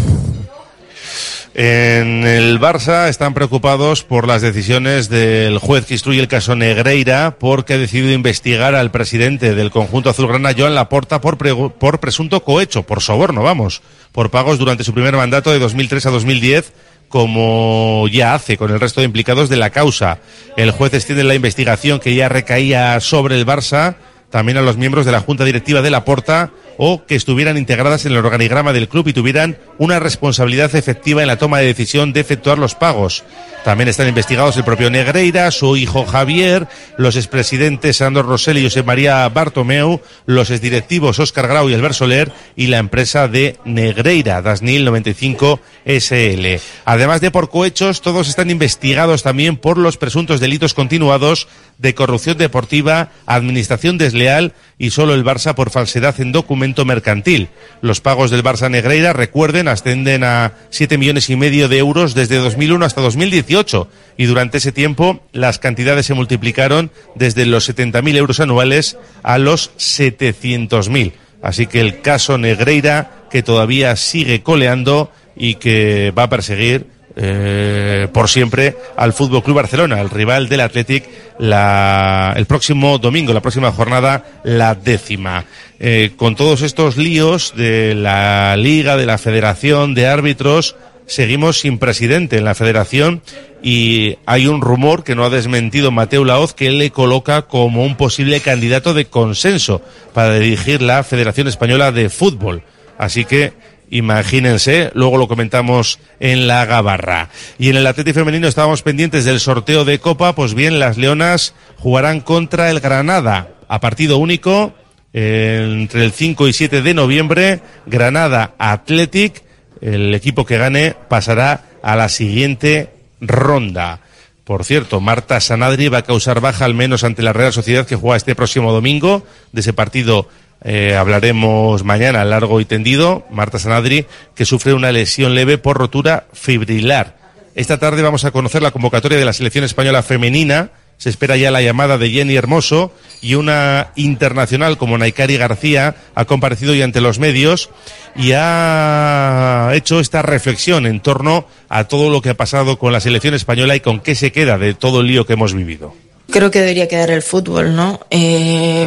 En 1.53 2.25
el 2.25 2.61
Barça 2.61 3.09
están 3.09 3.35
preocupados 3.35 4.05
por 4.05 4.29
las 4.29 4.41
decisiones 4.41 5.09
del 5.09 5.59
juez 5.59 5.85
que 5.85 5.95
instruye 5.95 6.21
el 6.21 6.29
caso 6.29 6.55
Negreira 6.55 7.37
porque 7.41 7.75
ha 7.75 7.79
decidido 7.79 8.13
investigar 8.13 8.77
al 8.77 8.93
presidente 8.93 9.57
del 9.57 9.73
conjunto 9.73 10.11
azulgrana, 10.11 10.55
Joan 10.57 10.77
Laporta, 10.77 11.21
por, 11.21 11.37
por 11.73 11.99
presunto 11.99 12.45
cohecho, 12.45 12.85
por 12.85 13.03
soborno, 13.03 13.43
vamos, 13.43 13.83
por 14.13 14.31
pagos 14.31 14.59
durante 14.59 14.85
su 14.85 14.95
primer 14.95 15.17
mandato 15.17 15.51
de 15.51 15.59
2003 15.59 16.07
a 16.07 16.11
2010 16.11 16.73
como 17.09 18.07
ya 18.07 18.35
hace 18.35 18.57
con 18.57 18.71
el 18.71 18.79
resto 18.79 19.01
de 19.01 19.07
implicados 19.07 19.49
de 19.49 19.57
la 19.57 19.71
causa. 19.71 20.21
El 20.57 20.71
juez 20.71 20.95
extiende 20.95 21.25
la 21.25 21.35
investigación 21.35 21.99
que 21.99 22.15
ya 22.15 22.29
recaía 22.29 23.01
sobre 23.01 23.37
el 23.37 23.45
Barça 23.45 23.97
también 24.31 24.59
a 24.59 24.63
los 24.63 24.77
miembros 24.77 25.05
de 25.05 25.13
la 25.13 25.21
Junta 25.21 25.45
Directiva 25.45 25.83
de 25.83 25.91
la 25.91 26.05
Porta 26.05 26.51
o 26.83 27.05
que 27.05 27.15
estuvieran 27.15 27.59
integradas 27.59 28.07
en 28.07 28.13
el 28.13 28.19
organigrama 28.19 28.73
del 28.73 28.89
club 28.89 29.09
y 29.09 29.13
tuvieran 29.13 29.59
una 29.77 29.99
responsabilidad 29.99 30.75
efectiva 30.75 31.21
en 31.21 31.29
la 31.29 31.37
toma 31.37 31.59
de 31.59 31.67
decisión 31.67 32.15
de 32.15 32.21
efectuar 32.21 32.59
los 32.59 32.75
pagos. 32.75 33.23
También 33.65 33.89
están 33.89 34.09
investigados 34.09 34.57
el 34.57 34.65
propio 34.65 34.89
Negreira, 34.89 35.51
su 35.51 35.77
hijo 35.77 36.07
Javier, 36.07 36.67
los 36.97 37.17
expresidentes 37.17 37.99
Sandor 37.99 38.25
Rosell 38.25 38.57
y 38.57 38.65
José 38.65 38.83
María 38.83 39.29
Bartomeu, 39.29 40.01
los 40.25 40.51
exdirectivos 40.51 41.19
Óscar 41.19 41.49
Grau 41.49 41.69
y 41.69 41.75
Albert 41.75 41.95
Soler 41.95 42.33
y 42.57 42.69
la 42.69 42.79
empresa 42.79 43.29
de 43.29 43.59
Negreira, 43.67 44.41
Dasnil 44.41 44.87
95 44.87 45.61
SL. 45.85 46.47
Además 46.87 47.21
de 47.21 47.31
por 47.31 47.51
cohechos, 47.51 48.01
todos 48.01 48.29
están 48.29 48.49
investigados 48.49 49.23
también 49.23 49.59
por 49.59 49.77
los 49.77 49.99
presuntos 49.99 50.41
delitos 50.41 50.73
continuados 50.73 51.47
de 51.81 51.95
corrupción 51.95 52.37
deportiva, 52.37 53.11
administración 53.25 53.97
desleal 53.97 54.53
y 54.79 54.91
solo 54.91 55.15
el 55.15 55.25
Barça 55.25 55.55
por 55.55 55.71
falsedad 55.71 56.21
en 56.21 56.31
documento 56.31 56.85
mercantil. 56.85 57.49
Los 57.81 58.03
pagos 58.03 58.31
del 58.31 58.45
Barça 58.45 58.71
Negreira, 58.71 59.15
recuerden, 59.15 59.67
ascenden 59.67 60.23
a 60.23 60.53
siete 60.69 60.99
millones 60.99 61.31
y 61.31 61.37
medio 61.37 61.69
de 61.69 61.79
euros 61.79 62.15
desde 62.15 62.37
2001 62.37 62.85
hasta 62.85 63.01
2018 63.01 63.89
y 64.19 64.27
durante 64.27 64.59
ese 64.59 64.73
tiempo 64.73 65.23
las 65.33 65.59
cantidades 65.59 66.05
se 66.05 66.15
multiplicaron 66.15 66.91
desde 67.15 67.47
los 67.47 67.69
70.000 67.69 68.17
euros 68.17 68.41
anuales 68.41 68.99
a 69.23 69.39
los 69.39 69.75
700.000. 69.79 71.13
Así 71.43 71.67
que 71.67 71.81
el 71.81 72.03
caso 72.03 72.37
Negreira 72.37 73.25
que 73.31 73.43
todavía 73.43 73.97
sigue 73.97 74.43
coleando 74.43 75.11
y 75.35 75.55
que 75.55 76.13
va 76.17 76.25
a 76.25 76.29
perseguir 76.29 77.00
eh, 77.23 78.09
por 78.15 78.31
siempre 78.31 78.77
al 78.97 79.13
Fútbol 79.13 79.43
Club 79.43 79.57
Barcelona, 79.57 80.01
el 80.01 80.09
rival 80.09 80.49
del 80.49 80.61
Athletic, 80.61 81.05
la, 81.39 82.33
el 82.35 82.47
próximo 82.47 82.97
domingo, 82.97 83.35
la 83.35 83.43
próxima 83.43 83.71
jornada, 83.73 84.25
la 84.43 84.75
décima. 84.75 85.45
Eh, 85.79 86.13
con 86.17 86.35
todos 86.35 86.63
estos 86.63 86.97
líos 86.97 87.53
de 87.57 87.95
la 87.95 88.57
Liga, 88.57 88.97
de 88.97 89.05
la 89.05 89.19
Federación, 89.19 89.93
de 89.93 90.07
árbitros, 90.07 90.77
seguimos 91.05 91.61
sin 91.61 91.79
presidente 91.79 92.39
en 92.39 92.45
la 92.45 92.55
Federación 92.55 93.21
y 93.63 94.17
hay 94.25 94.47
un 94.47 94.63
rumor 94.63 95.05
que 95.05 95.15
no 95.15 95.25
ha 95.25 95.31
desmentido 95.31 95.91
Mateo 95.91 96.25
Laoz 96.25 96.55
que 96.55 96.71
le 96.71 96.91
coloca 96.91 97.43
como 97.43 97.85
un 97.85 97.97
posible 97.97 98.41
candidato 98.41 98.95
de 98.95 99.05
consenso 99.05 99.83
para 100.15 100.39
dirigir 100.39 100.81
la 100.81 101.03
Federación 101.05 101.49
Española 101.49 101.93
de 101.93 102.09
Fútbol. 102.09 102.63
Así 102.97 103.25
que 103.25 103.53
Imagínense, 103.91 104.91
luego 104.95 105.19
lo 105.19 105.27
comentamos 105.27 105.99
en 106.21 106.47
la 106.47 106.65
Gabarra. 106.65 107.29
Y 107.59 107.71
en 107.71 107.77
el 107.77 107.87
Atlético 107.87 108.21
Femenino 108.21 108.47
estábamos 108.47 108.83
pendientes 108.83 109.25
del 109.25 109.41
sorteo 109.41 109.85
de 109.85 109.99
Copa, 109.99 110.35
pues 110.35 110.55
bien, 110.55 110.79
las 110.79 110.97
Leonas 110.97 111.55
jugarán 111.77 112.21
contra 112.21 112.71
el 112.71 112.81
Granada 112.81 113.49
a 113.69 113.81
partido 113.81 114.19
único 114.19 114.75
entre 115.13 116.05
el 116.05 116.13
5 116.13 116.47
y 116.49 116.53
7 116.53 116.83
de 116.83 116.95
noviembre. 116.95 117.61
Granada 117.87 118.55
Athletic, 118.59 119.43
el 119.81 120.15
equipo 120.15 120.47
que 120.47 120.59
gane 120.59 120.95
pasará 121.09 121.65
a 121.83 121.97
la 121.97 122.09
siguiente 122.09 122.91
ronda. 123.21 124.01
Por 124.45 124.65
cierto, 124.65 125.01
Marta 125.01 125.41
Sanadri 125.41 125.89
va 125.89 125.99
a 125.99 126.03
causar 126.03 126.41
baja 126.41 126.65
al 126.65 126.75
menos 126.75 127.05
ante 127.05 127.23
la 127.23 127.33
Real 127.33 127.53
Sociedad 127.53 127.87
que 127.87 127.97
juega 127.97 128.17
este 128.17 128.35
próximo 128.35 128.73
domingo. 128.73 129.25
De 129.53 129.61
ese 129.61 129.73
partido 129.73 130.29
eh, 130.63 130.95
hablaremos 130.95 131.85
mañana 131.85 132.25
largo 132.25 132.61
y 132.61 132.65
tendido. 132.65 133.27
Marta 133.31 133.59
Sanadri, 133.59 134.07
que 134.35 134.45
sufre 134.45 134.75
una 134.75 134.93
lesión 134.93 135.35
leve 135.35 135.59
por 135.59 135.79
rotura 135.79 136.27
fibrilar. 136.33 137.19
Esta 137.55 137.79
tarde 137.79 138.03
vamos 138.03 138.25
a 138.25 138.31
conocer 138.31 138.63
la 138.63 138.71
convocatoria 138.71 139.19
de 139.19 139.25
la 139.25 139.33
selección 139.33 139.65
española 139.65 140.05
femenina 140.05 140.71
Se 140.99 141.09
espera 141.09 141.37
ya 141.37 141.51
la 141.51 141.63
llamada 141.63 141.99
de 141.99 142.11
Jenny 142.11 142.37
Hermoso 142.37 142.93
y 143.21 143.35
una 143.35 143.89
internacional 143.97 144.79
como 144.79 144.99
Naikari 144.99 145.37
García 145.37 145.97
ha 146.15 146.25
comparecido 146.27 146.73
hoy 146.73 146.83
ante 146.83 147.01
los 147.01 147.19
medios 147.19 147.71
y 148.15 148.33
ha 148.35 149.73
hecho 149.75 149.99
esta 149.99 150.23
reflexión 150.23 150.87
en 150.87 151.01
torno 151.01 151.47
a 151.69 151.85
todo 151.85 152.11
lo 152.11 152.23
que 152.23 152.31
ha 152.31 152.37
pasado 152.37 152.79
con 152.79 152.93
la 152.93 153.01
selección 153.01 153.35
española 153.35 153.75
y 153.77 153.81
con 153.81 154.01
qué 154.01 154.15
se 154.15 154.31
queda 154.31 154.59
de 154.59 154.75
todo 154.75 155.01
el 155.01 155.09
lío 155.09 155.27
que 155.27 155.33
hemos 155.33 155.55
vivido. 155.55 155.95
Creo 156.31 156.51
que 156.51 156.61
debería 156.61 156.89
quedar 156.89 157.11
el 157.11 157.23
fútbol, 157.23 157.75
¿no? 157.75 158.01
Eh, 158.11 158.87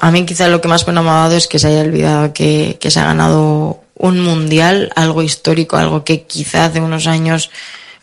a 0.00 0.10
mí 0.10 0.24
quizá 0.24 0.48
lo 0.48 0.60
que 0.60 0.68
más 0.68 0.86
me 0.86 0.98
ha 0.98 1.02
dado 1.02 1.36
es 1.36 1.46
que 1.46 1.58
se 1.58 1.68
haya 1.68 1.80
olvidado 1.80 2.32
que, 2.32 2.78
que 2.80 2.90
se 2.90 3.00
ha 3.00 3.04
ganado 3.04 3.80
un 3.94 4.20
mundial, 4.20 4.92
algo 4.94 5.22
histórico, 5.22 5.76
algo 5.76 6.04
que 6.04 6.22
quizá 6.22 6.66
hace 6.66 6.80
unos 6.80 7.06
años, 7.06 7.50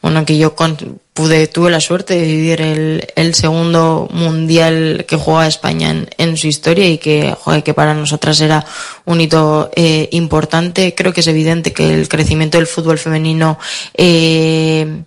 bueno, 0.01 0.25
que 0.25 0.37
yo 0.37 0.55
con, 0.55 0.99
pude, 1.13 1.47
tuve 1.47 1.69
la 1.71 1.79
suerte 1.79 2.15
de 2.15 2.25
vivir 2.25 2.61
el, 2.61 3.07
el 3.15 3.35
segundo 3.35 4.09
mundial 4.11 5.05
que 5.07 5.15
juega 5.15 5.47
España 5.47 5.91
en, 5.91 6.09
en, 6.17 6.35
su 6.35 6.47
historia 6.47 6.87
y 6.89 6.97
que, 6.97 7.35
joder, 7.39 7.63
que 7.63 7.73
para 7.73 7.93
nosotras 7.93 8.41
era 8.41 8.65
un 9.05 9.21
hito 9.21 9.71
eh, 9.75 10.09
importante. 10.11 10.93
Creo 10.95 11.13
que 11.13 11.21
es 11.21 11.27
evidente 11.27 11.71
que 11.71 11.93
el 11.93 12.09
crecimiento 12.09 12.57
del 12.57 12.67
fútbol 12.67 12.97
femenino 12.97 13.59
eh, 13.93 15.03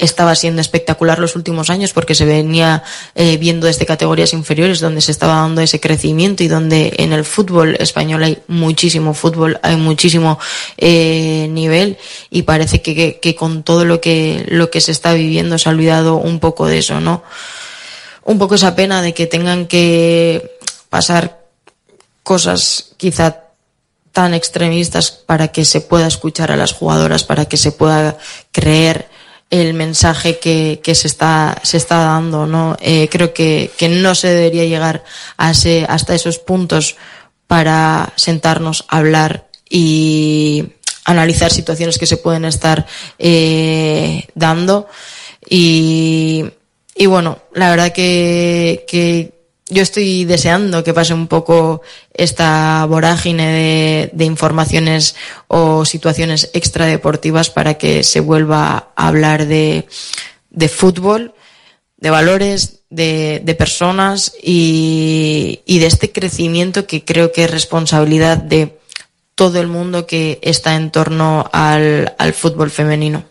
estaba 0.00 0.34
siendo 0.34 0.60
espectacular 0.60 1.18
los 1.18 1.36
últimos 1.36 1.70
años 1.70 1.92
porque 1.92 2.14
se 2.14 2.24
venía 2.24 2.82
eh, 3.14 3.36
viendo 3.36 3.66
desde 3.66 3.86
categorías 3.86 4.32
inferiores 4.32 4.80
donde 4.80 5.00
se 5.00 5.12
estaba 5.12 5.34
dando 5.34 5.60
ese 5.60 5.80
crecimiento 5.80 6.42
y 6.42 6.48
donde 6.48 6.94
en 6.96 7.12
el 7.12 7.24
fútbol 7.24 7.76
español 7.78 8.22
hay 8.22 8.38
muchísimo 8.48 9.14
fútbol, 9.14 9.60
hay 9.62 9.76
muchísimo 9.76 10.38
eh, 10.76 11.48
nivel 11.50 11.98
y 12.30 12.42
parece 12.42 12.82
que, 12.82 13.20
que, 13.20 13.34
con 13.34 13.62
todo 13.62 13.84
lo 13.84 14.00
que, 14.00 14.46
lo 14.48 14.70
que 14.70 14.80
se 14.80 14.92
está 14.92 15.12
viviendo 15.12 15.58
se 15.58 15.68
ha 15.68 15.72
olvidado 15.72 16.16
un 16.16 16.40
poco 16.40 16.66
de 16.66 16.78
eso, 16.78 17.00
¿no? 17.00 17.22
Un 18.24 18.38
poco 18.38 18.54
esa 18.54 18.74
pena 18.74 19.02
de 19.02 19.14
que 19.14 19.26
tengan 19.26 19.66
que 19.66 20.58
pasar 20.88 21.40
cosas 22.22 22.92
quizá 22.96 23.50
tan 24.12 24.34
extremistas 24.34 25.10
para 25.10 25.48
que 25.48 25.64
se 25.64 25.80
pueda 25.80 26.06
escuchar 26.06 26.50
a 26.50 26.56
las 26.56 26.72
jugadoras, 26.72 27.24
para 27.24 27.44
que 27.44 27.56
se 27.56 27.72
pueda 27.72 28.18
creer 28.52 29.09
el 29.50 29.74
mensaje 29.74 30.38
que, 30.38 30.80
que 30.82 30.94
se 30.94 31.08
está 31.08 31.60
se 31.64 31.76
está 31.76 31.98
dando 31.98 32.46
no 32.46 32.76
eh, 32.80 33.08
creo 33.10 33.34
que, 33.34 33.70
que 33.76 33.88
no 33.88 34.14
se 34.14 34.28
debería 34.28 34.64
llegar 34.64 35.04
a 35.36 35.50
ese, 35.50 35.84
hasta 35.88 36.14
esos 36.14 36.38
puntos 36.38 36.96
para 37.48 38.12
sentarnos 38.14 38.84
a 38.88 38.98
hablar 38.98 39.48
y 39.68 40.66
analizar 41.04 41.50
situaciones 41.50 41.98
que 41.98 42.06
se 42.06 42.16
pueden 42.16 42.44
estar 42.44 42.86
eh, 43.18 44.28
dando. 44.34 44.88
Y, 45.48 46.44
y 46.94 47.06
bueno 47.06 47.38
la 47.54 47.70
verdad 47.70 47.92
que, 47.92 48.84
que 48.86 49.39
yo 49.70 49.82
estoy 49.82 50.24
deseando 50.24 50.84
que 50.84 50.92
pase 50.92 51.14
un 51.14 51.28
poco 51.28 51.82
esta 52.12 52.84
vorágine 52.86 53.46
de, 53.46 54.10
de, 54.12 54.24
informaciones 54.24 55.14
o 55.48 55.84
situaciones 55.84 56.50
extradeportivas 56.52 57.50
para 57.50 57.74
que 57.74 58.02
se 58.02 58.20
vuelva 58.20 58.90
a 58.96 59.08
hablar 59.08 59.46
de, 59.46 59.86
de 60.50 60.68
fútbol, 60.68 61.34
de 61.96 62.10
valores, 62.10 62.80
de, 62.90 63.40
de 63.44 63.54
personas 63.54 64.34
y, 64.42 65.60
y, 65.64 65.78
de 65.78 65.86
este 65.86 66.10
crecimiento 66.10 66.86
que 66.86 67.04
creo 67.04 67.30
que 67.30 67.44
es 67.44 67.50
responsabilidad 67.50 68.36
de 68.36 68.78
todo 69.36 69.60
el 69.60 69.68
mundo 69.68 70.06
que 70.06 70.40
está 70.42 70.74
en 70.74 70.90
torno 70.90 71.48
al, 71.52 72.14
al 72.18 72.34
fútbol 72.34 72.70
femenino. 72.70 73.24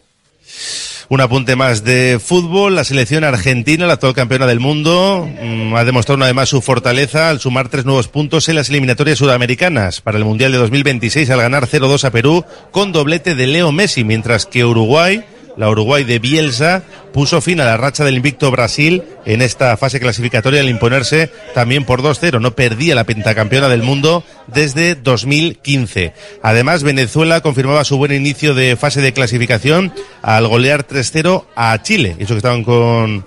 Un 1.11 1.21
apunte 1.21 1.55
más 1.55 1.83
de 1.83 2.19
fútbol. 2.23 2.75
La 2.75 2.83
selección 2.83 3.23
argentina, 3.23 3.87
la 3.87 3.93
actual 3.93 4.13
campeona 4.13 4.45
del 4.45 4.59
mundo, 4.59 5.27
mmm, 5.41 5.73
ha 5.75 5.83
demostrado 5.83 6.23
además 6.23 6.49
su 6.49 6.61
fortaleza 6.61 7.31
al 7.31 7.39
sumar 7.39 7.67
tres 7.67 7.83
nuevos 7.83 8.07
puntos 8.07 8.47
en 8.47 8.53
las 8.53 8.69
eliminatorias 8.69 9.17
sudamericanas 9.17 10.01
para 10.01 10.19
el 10.19 10.23
Mundial 10.25 10.51
de 10.51 10.59
2026 10.59 11.27
al 11.31 11.41
ganar 11.41 11.65
0-2 11.65 12.03
a 12.03 12.11
Perú 12.11 12.45
con 12.69 12.91
doblete 12.91 13.33
de 13.33 13.47
Leo 13.47 13.71
Messi, 13.71 14.03
mientras 14.03 14.45
que 14.45 14.63
Uruguay 14.63 15.23
la 15.59 15.69
Uruguay 15.69 16.05
de 16.05 16.19
Bielsa 16.19 16.83
puso 17.11 17.41
fin 17.41 17.59
a 17.59 17.65
la 17.65 17.75
racha 17.75 18.05
del 18.05 18.15
invicto 18.15 18.49
Brasil 18.49 19.03
en 19.25 19.41
esta 19.41 19.75
fase 19.75 19.99
clasificatoria 19.99 20.61
al 20.61 20.69
imponerse 20.69 21.29
también 21.53 21.83
por 21.83 22.01
2-0. 22.01 22.39
No 22.39 22.51
perdía 22.51 22.95
la 22.95 23.03
pentacampeona 23.03 23.67
del 23.67 23.83
mundo 23.83 24.23
desde 24.47 24.95
2015. 24.95 26.13
Además, 26.41 26.83
Venezuela 26.83 27.41
confirmaba 27.41 27.83
su 27.83 27.97
buen 27.97 28.13
inicio 28.13 28.55
de 28.55 28.77
fase 28.77 29.01
de 29.01 29.11
clasificación 29.11 29.93
al 30.21 30.47
golear 30.47 30.87
3-0 30.87 31.43
a 31.57 31.81
Chile. 31.83 32.15
Eso 32.19 32.35
que 32.35 32.37
estaban 32.37 32.63
con 32.63 33.25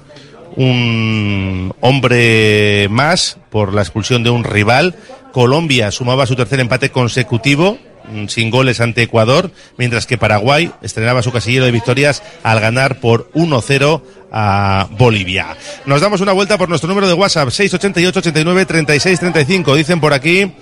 un 0.56 1.74
hombre 1.80 2.88
más 2.90 3.36
por 3.50 3.74
la 3.74 3.82
expulsión 3.82 4.24
de 4.24 4.30
un 4.30 4.44
rival. 4.44 4.94
Colombia 5.32 5.90
sumaba 5.90 6.24
su 6.24 6.34
tercer 6.34 6.60
empate 6.60 6.88
consecutivo 6.88 7.76
sin 8.28 8.50
goles 8.50 8.80
ante 8.80 9.02
Ecuador, 9.02 9.50
mientras 9.76 10.06
que 10.06 10.18
Paraguay 10.18 10.70
estrenaba 10.82 11.22
su 11.22 11.32
casillero 11.32 11.64
de 11.64 11.70
victorias 11.70 12.22
al 12.42 12.60
ganar 12.60 13.00
por 13.00 13.30
1-0 13.32 14.02
a 14.32 14.88
Bolivia. 14.90 15.56
Nos 15.84 16.00
damos 16.00 16.20
una 16.20 16.32
vuelta 16.32 16.58
por 16.58 16.68
nuestro 16.68 16.88
número 16.88 17.06
de 17.06 17.12
WhatsApp, 17.12 17.50
688 17.50 18.18
89 18.18 18.66
36 18.66 19.20
35. 19.20 19.74
Dicen 19.76 20.00
por 20.00 20.14
aquí, 20.14 20.52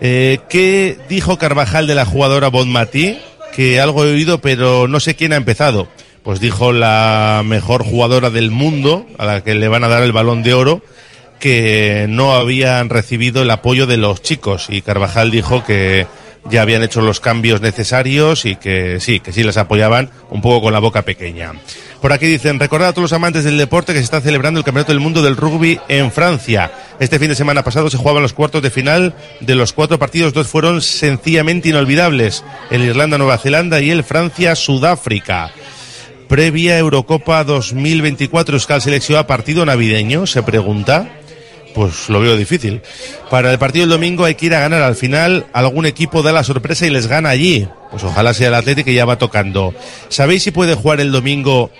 eh, 0.00 0.38
¿qué 0.48 0.98
dijo 1.08 1.38
Carvajal 1.38 1.86
de 1.86 1.94
la 1.94 2.04
jugadora 2.04 2.48
Bonmatí? 2.48 3.18
Que 3.54 3.80
algo 3.80 4.04
he 4.04 4.12
oído, 4.12 4.40
pero 4.40 4.88
no 4.88 5.00
sé 5.00 5.14
quién 5.14 5.32
ha 5.32 5.36
empezado. 5.36 5.88
Pues 6.22 6.40
dijo 6.40 6.72
la 6.72 7.42
mejor 7.44 7.84
jugadora 7.84 8.30
del 8.30 8.50
mundo, 8.50 9.06
a 9.18 9.24
la 9.24 9.42
que 9.42 9.54
le 9.54 9.68
van 9.68 9.84
a 9.84 9.88
dar 9.88 10.02
el 10.02 10.12
balón 10.12 10.42
de 10.42 10.54
oro, 10.54 10.82
que 11.38 12.06
no 12.08 12.34
habían 12.34 12.88
recibido 12.88 13.42
el 13.42 13.50
apoyo 13.50 13.86
de 13.86 13.98
los 13.98 14.22
chicos. 14.22 14.66
Y 14.70 14.82
Carvajal 14.82 15.30
dijo 15.30 15.64
que 15.64 16.06
ya 16.50 16.62
habían 16.62 16.82
hecho 16.82 17.00
los 17.00 17.20
cambios 17.20 17.60
necesarios 17.60 18.44
y 18.44 18.56
que 18.56 19.00
sí, 19.00 19.20
que 19.20 19.32
sí 19.32 19.42
les 19.42 19.56
apoyaban 19.56 20.10
un 20.30 20.40
poco 20.40 20.62
con 20.62 20.72
la 20.72 20.78
boca 20.78 21.02
pequeña. 21.02 21.52
Por 22.00 22.12
aquí 22.12 22.26
dicen, 22.26 22.60
recordad 22.60 22.88
a 22.88 22.92
todos 22.92 23.10
los 23.10 23.12
amantes 23.14 23.44
del 23.44 23.56
deporte 23.56 23.92
que 23.92 23.98
se 23.98 24.04
está 24.04 24.20
celebrando 24.20 24.60
el 24.60 24.64
Campeonato 24.64 24.92
del 24.92 25.00
Mundo 25.00 25.22
del 25.22 25.36
Rugby 25.36 25.80
en 25.88 26.12
Francia. 26.12 26.70
Este 27.00 27.18
fin 27.18 27.28
de 27.28 27.34
semana 27.34 27.64
pasado 27.64 27.88
se 27.88 27.96
jugaban 27.96 28.22
los 28.22 28.34
cuartos 28.34 28.60
de 28.60 28.70
final. 28.70 29.14
De 29.40 29.54
los 29.54 29.72
cuatro 29.72 29.98
partidos, 29.98 30.34
dos 30.34 30.48
fueron 30.48 30.82
sencillamente 30.82 31.70
inolvidables. 31.70 32.44
El 32.70 32.82
Irlanda-Nueva 32.82 33.38
Zelanda 33.38 33.80
y 33.80 33.90
el 33.90 34.04
Francia-Sudáfrica. 34.04 35.50
Previa 36.28 36.78
Eurocopa 36.78 37.42
2024, 37.44 38.56
Euskal 38.56 38.82
Selección 38.82 39.18
a 39.18 39.26
partido 39.26 39.64
navideño, 39.64 40.26
se 40.26 40.42
pregunta 40.42 41.08
pues 41.74 42.08
lo 42.08 42.20
veo 42.20 42.36
difícil. 42.36 42.80
Para 43.30 43.50
el 43.50 43.58
partido 43.58 43.82
del 43.82 43.90
domingo 43.90 44.24
hay 44.24 44.36
que 44.36 44.46
ir 44.46 44.54
a 44.54 44.60
ganar. 44.60 44.82
Al 44.82 44.96
final 44.96 45.46
algún 45.52 45.86
equipo 45.86 46.22
da 46.22 46.32
la 46.32 46.44
sorpresa 46.44 46.86
y 46.86 46.90
les 46.90 47.06
gana 47.06 47.30
allí. 47.30 47.68
Pues 47.90 48.04
ojalá 48.04 48.32
sea 48.32 48.48
el 48.48 48.54
Atlético 48.54 48.86
que 48.86 48.94
ya 48.94 49.04
va 49.04 49.18
tocando. 49.18 49.74
¿Sabéis 50.08 50.44
si 50.44 50.50
puede 50.50 50.74
jugar 50.74 51.00
el 51.00 51.12
domingo 51.12 51.70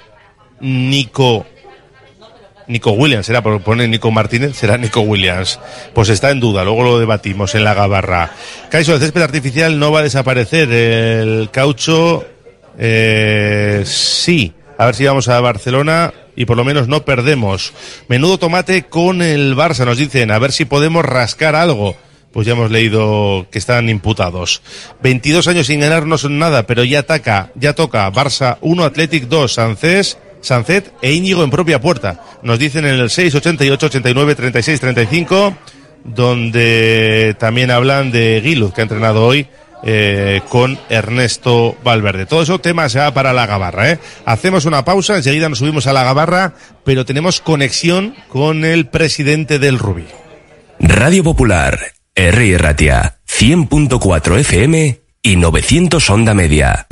Nico 0.60 1.46
Nico 2.66 2.92
Williams, 2.92 3.26
será 3.26 3.42
por 3.42 3.60
poner 3.60 3.88
Nico 3.88 4.10
Martínez, 4.10 4.56
será 4.56 4.78
Nico 4.78 5.00
Williams. 5.00 5.60
Pues 5.92 6.08
está 6.08 6.30
en 6.30 6.40
duda, 6.40 6.64
luego 6.64 6.82
lo 6.82 6.98
debatimos 6.98 7.54
en 7.54 7.64
la 7.64 7.74
gabarra. 7.74 8.30
Caiso, 8.70 8.94
el 8.94 9.00
césped 9.00 9.22
artificial 9.22 9.78
no 9.78 9.92
va 9.92 10.00
a 10.00 10.04
desaparecer. 10.04 10.70
El 10.72 11.50
caucho, 11.50 12.24
eh, 12.78 13.82
sí. 13.84 14.52
A 14.78 14.86
ver 14.86 14.94
si 14.94 15.04
vamos 15.04 15.28
a 15.28 15.40
Barcelona 15.40 16.12
y 16.36 16.44
por 16.44 16.56
lo 16.56 16.64
menos 16.64 16.88
no 16.88 17.04
perdemos. 17.04 17.72
Menudo 18.08 18.38
tomate 18.38 18.84
con 18.84 19.22
el 19.22 19.56
Barça, 19.56 19.84
nos 19.84 19.98
dicen, 19.98 20.30
a 20.30 20.38
ver 20.38 20.52
si 20.52 20.64
podemos 20.64 21.04
rascar 21.04 21.54
algo. 21.54 21.96
Pues 22.32 22.48
ya 22.48 22.54
hemos 22.54 22.72
leído 22.72 23.46
que 23.52 23.60
están 23.60 23.88
imputados. 23.88 24.60
22 25.02 25.46
años 25.46 25.68
sin 25.68 25.78
ganar 25.78 26.04
no 26.04 26.18
son 26.18 26.40
nada, 26.40 26.66
pero 26.66 26.82
ya 26.82 27.00
ataca, 27.00 27.52
ya 27.54 27.74
toca 27.74 28.10
Barça 28.10 28.58
1, 28.60 28.84
Athletic 28.84 29.28
2, 29.28 29.52
Sancés, 29.52 30.18
Sancet 30.40 30.92
e 31.00 31.12
Íñigo 31.12 31.44
en 31.44 31.50
propia 31.50 31.80
puerta. 31.80 32.22
Nos 32.42 32.58
dicen 32.58 32.86
en 32.86 32.96
el 32.96 33.10
6, 33.10 33.36
88, 33.36 33.86
89, 33.86 34.34
36, 34.34 34.80
35, 34.80 35.56
donde 36.02 37.36
también 37.38 37.70
hablan 37.70 38.10
de 38.10 38.40
Guiluz, 38.40 38.74
que 38.74 38.80
ha 38.80 38.84
entrenado 38.84 39.24
hoy 39.24 39.46
eh, 39.86 40.40
con 40.48 40.78
Ernesto 40.88 41.76
Valverde. 41.84 42.26
Todo 42.26 42.42
eso 42.42 42.58
tema 42.58 42.88
se 42.88 42.98
va 42.98 43.12
para 43.12 43.32
la 43.32 43.46
gabarra. 43.46 43.90
¿eh? 43.90 43.98
Hacemos 44.24 44.64
una 44.64 44.84
pausa, 44.84 45.16
enseguida 45.16 45.48
nos 45.48 45.58
subimos 45.58 45.86
a 45.86 45.92
la 45.92 46.02
gabarra, 46.02 46.54
pero 46.84 47.04
tenemos 47.04 47.40
conexión 47.40 48.14
con 48.28 48.64
el 48.64 48.86
presidente 48.86 49.58
del 49.58 49.78
Rubí. 49.78 50.06
Radio 50.80 51.22
Popular, 51.22 51.78
R. 52.14 52.58
Ratia, 52.58 53.18
100.4 53.28 54.38
FM 54.38 55.00
y 55.22 55.36
900 55.36 56.10
Onda 56.10 56.34
Media. 56.34 56.86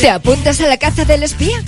¿Te 0.00 0.10
apuntas 0.10 0.60
a 0.60 0.66
la 0.66 0.78
caza 0.78 1.04
del 1.04 1.22
espía? 1.22 1.62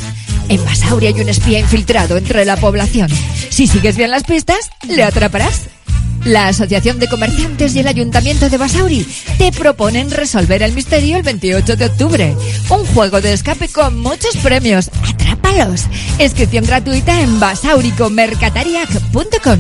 En 0.49 0.65
Basauri 0.65 1.07
hay 1.07 1.21
un 1.21 1.29
espía 1.29 1.61
infiltrado 1.61 2.17
entre 2.17 2.45
la 2.45 2.57
población. 2.57 3.09
Si 3.49 3.67
sigues 3.67 3.97
bien 3.97 4.11
las 4.11 4.25
pistas, 4.25 4.71
le 4.89 5.05
atraparás. 5.05 5.74
La 6.25 6.49
Asociación 6.49 6.99
de 6.99 7.09
Comerciantes 7.09 7.75
y 7.75 7.81
el 7.81 7.87
Ayuntamiento 7.87 8.49
de 8.49 8.57
Basauri 8.57 9.07
te 9.37 9.53
proponen 9.53 10.11
resolver 10.11 10.63
el 10.63 10.73
misterio 10.73 11.19
el 11.19 11.23
28 11.23 11.77
de 11.77 11.85
octubre. 11.87 12.35
Un 12.71 12.87
juego 12.87 13.21
de 13.21 13.35
escape 13.35 13.69
con 13.69 14.01
muchos 14.01 14.35
premios. 14.39 14.91
¡Atrápalos! 15.09 15.83
Inscripción 16.19 16.65
gratuita 16.65 17.21
en 17.21 17.39
basauricomercatariac.com. 17.39 19.59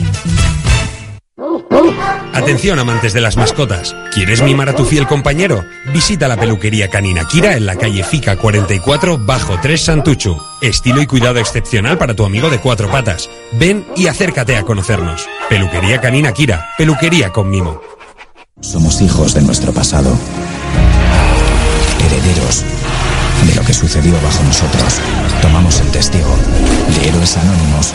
Atención 2.32 2.78
amantes 2.78 3.12
de 3.12 3.20
las 3.20 3.36
mascotas. 3.36 3.94
¿Quieres 4.12 4.42
mimar 4.42 4.68
a 4.68 4.76
tu 4.76 4.84
fiel 4.84 5.06
compañero? 5.06 5.64
Visita 5.92 6.28
la 6.28 6.36
peluquería 6.36 6.90
canina 6.90 7.26
Kira 7.26 7.56
en 7.56 7.64
la 7.64 7.76
calle 7.76 8.02
Fica 8.02 8.36
44 8.36 9.18
bajo 9.18 9.58
3 9.60 9.80
Santuchu. 9.80 10.36
Estilo 10.60 11.00
y 11.00 11.06
cuidado 11.06 11.38
excepcional 11.38 11.96
para 11.96 12.14
tu 12.14 12.24
amigo 12.24 12.50
de 12.50 12.58
cuatro 12.58 12.90
patas. 12.90 13.30
Ven 13.52 13.86
y 13.96 14.08
acércate 14.08 14.56
a 14.56 14.62
conocernos. 14.62 15.26
Peluquería 15.48 16.00
canina 16.00 16.32
Kira. 16.32 16.70
Peluquería 16.76 17.30
con 17.30 17.48
mimo. 17.48 17.80
Somos 18.60 19.00
hijos 19.00 19.34
de 19.34 19.42
nuestro 19.42 19.72
pasado. 19.72 20.16
Herederos 22.04 22.64
de 23.46 23.54
lo 23.54 23.62
que 23.62 23.74
sucedió 23.74 24.12
bajo 24.22 24.42
nosotros. 24.42 25.00
Tomamos 25.40 25.80
el 25.80 25.90
testigo 25.90 26.36
de 26.88 27.08
héroes 27.08 27.36
anónimos 27.36 27.94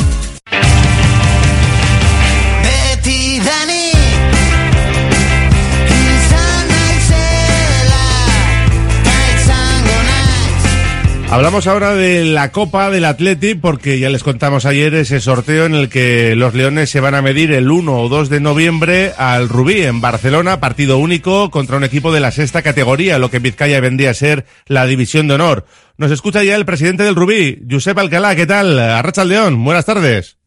Hablamos 11.31 11.65
ahora 11.65 11.95
de 11.95 12.25
la 12.25 12.51
Copa 12.51 12.89
del 12.89 13.05
Atleti 13.05 13.55
porque 13.55 13.99
ya 13.99 14.09
les 14.09 14.21
contamos 14.21 14.65
ayer 14.65 14.93
ese 14.95 15.21
sorteo 15.21 15.65
en 15.65 15.75
el 15.75 15.87
que 15.87 16.35
los 16.35 16.53
Leones 16.53 16.89
se 16.89 16.99
van 16.99 17.15
a 17.15 17.21
medir 17.21 17.53
el 17.53 17.71
1 17.71 17.99
o 18.01 18.09
2 18.09 18.27
de 18.27 18.41
noviembre 18.41 19.13
al 19.17 19.47
Rubí 19.47 19.81
en 19.81 20.01
Barcelona, 20.01 20.59
partido 20.59 20.97
único 20.97 21.49
contra 21.49 21.77
un 21.77 21.85
equipo 21.85 22.11
de 22.11 22.19
la 22.19 22.31
sexta 22.31 22.61
categoría, 22.61 23.17
lo 23.17 23.31
que 23.31 23.37
en 23.37 23.43
Vizcaya 23.43 23.79
vendría 23.79 24.09
a 24.09 24.13
ser 24.13 24.45
la 24.67 24.85
división 24.85 25.29
de 25.29 25.35
honor. 25.35 25.65
Nos 25.95 26.11
escucha 26.11 26.43
ya 26.43 26.57
el 26.57 26.65
presidente 26.65 27.03
del 27.03 27.15
Rubí, 27.15 27.63
Josep 27.67 27.97
Alcalá, 27.97 28.35
¿qué 28.35 28.45
tal? 28.45 28.77
Arracha 28.77 29.23
León, 29.23 29.63
buenas 29.63 29.85
tardes. 29.85 30.40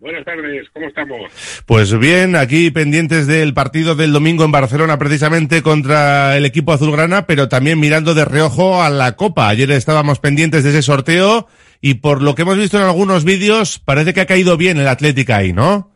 Buenas 0.00 0.24
tardes, 0.24 0.68
¿cómo 0.72 0.86
estamos? 0.86 1.64
Pues 1.66 1.98
bien, 1.98 2.36
aquí 2.36 2.70
pendientes 2.70 3.26
del 3.26 3.52
partido 3.52 3.96
del 3.96 4.12
domingo 4.12 4.44
en 4.44 4.52
Barcelona 4.52 4.96
precisamente 4.96 5.60
contra 5.60 6.36
el 6.36 6.46
equipo 6.46 6.72
azulgrana, 6.72 7.26
pero 7.26 7.48
también 7.48 7.80
mirando 7.80 8.14
de 8.14 8.24
reojo 8.24 8.80
a 8.80 8.90
la 8.90 9.16
Copa. 9.16 9.48
Ayer 9.48 9.72
estábamos 9.72 10.20
pendientes 10.20 10.62
de 10.62 10.70
ese 10.70 10.82
sorteo 10.82 11.48
y 11.80 11.94
por 11.94 12.22
lo 12.22 12.36
que 12.36 12.42
hemos 12.42 12.56
visto 12.56 12.76
en 12.76 12.84
algunos 12.84 13.24
vídeos 13.24 13.80
parece 13.80 14.14
que 14.14 14.20
ha 14.20 14.26
caído 14.26 14.56
bien 14.56 14.78
el 14.78 14.86
Atlético 14.86 15.32
ahí, 15.32 15.52
¿no? 15.52 15.90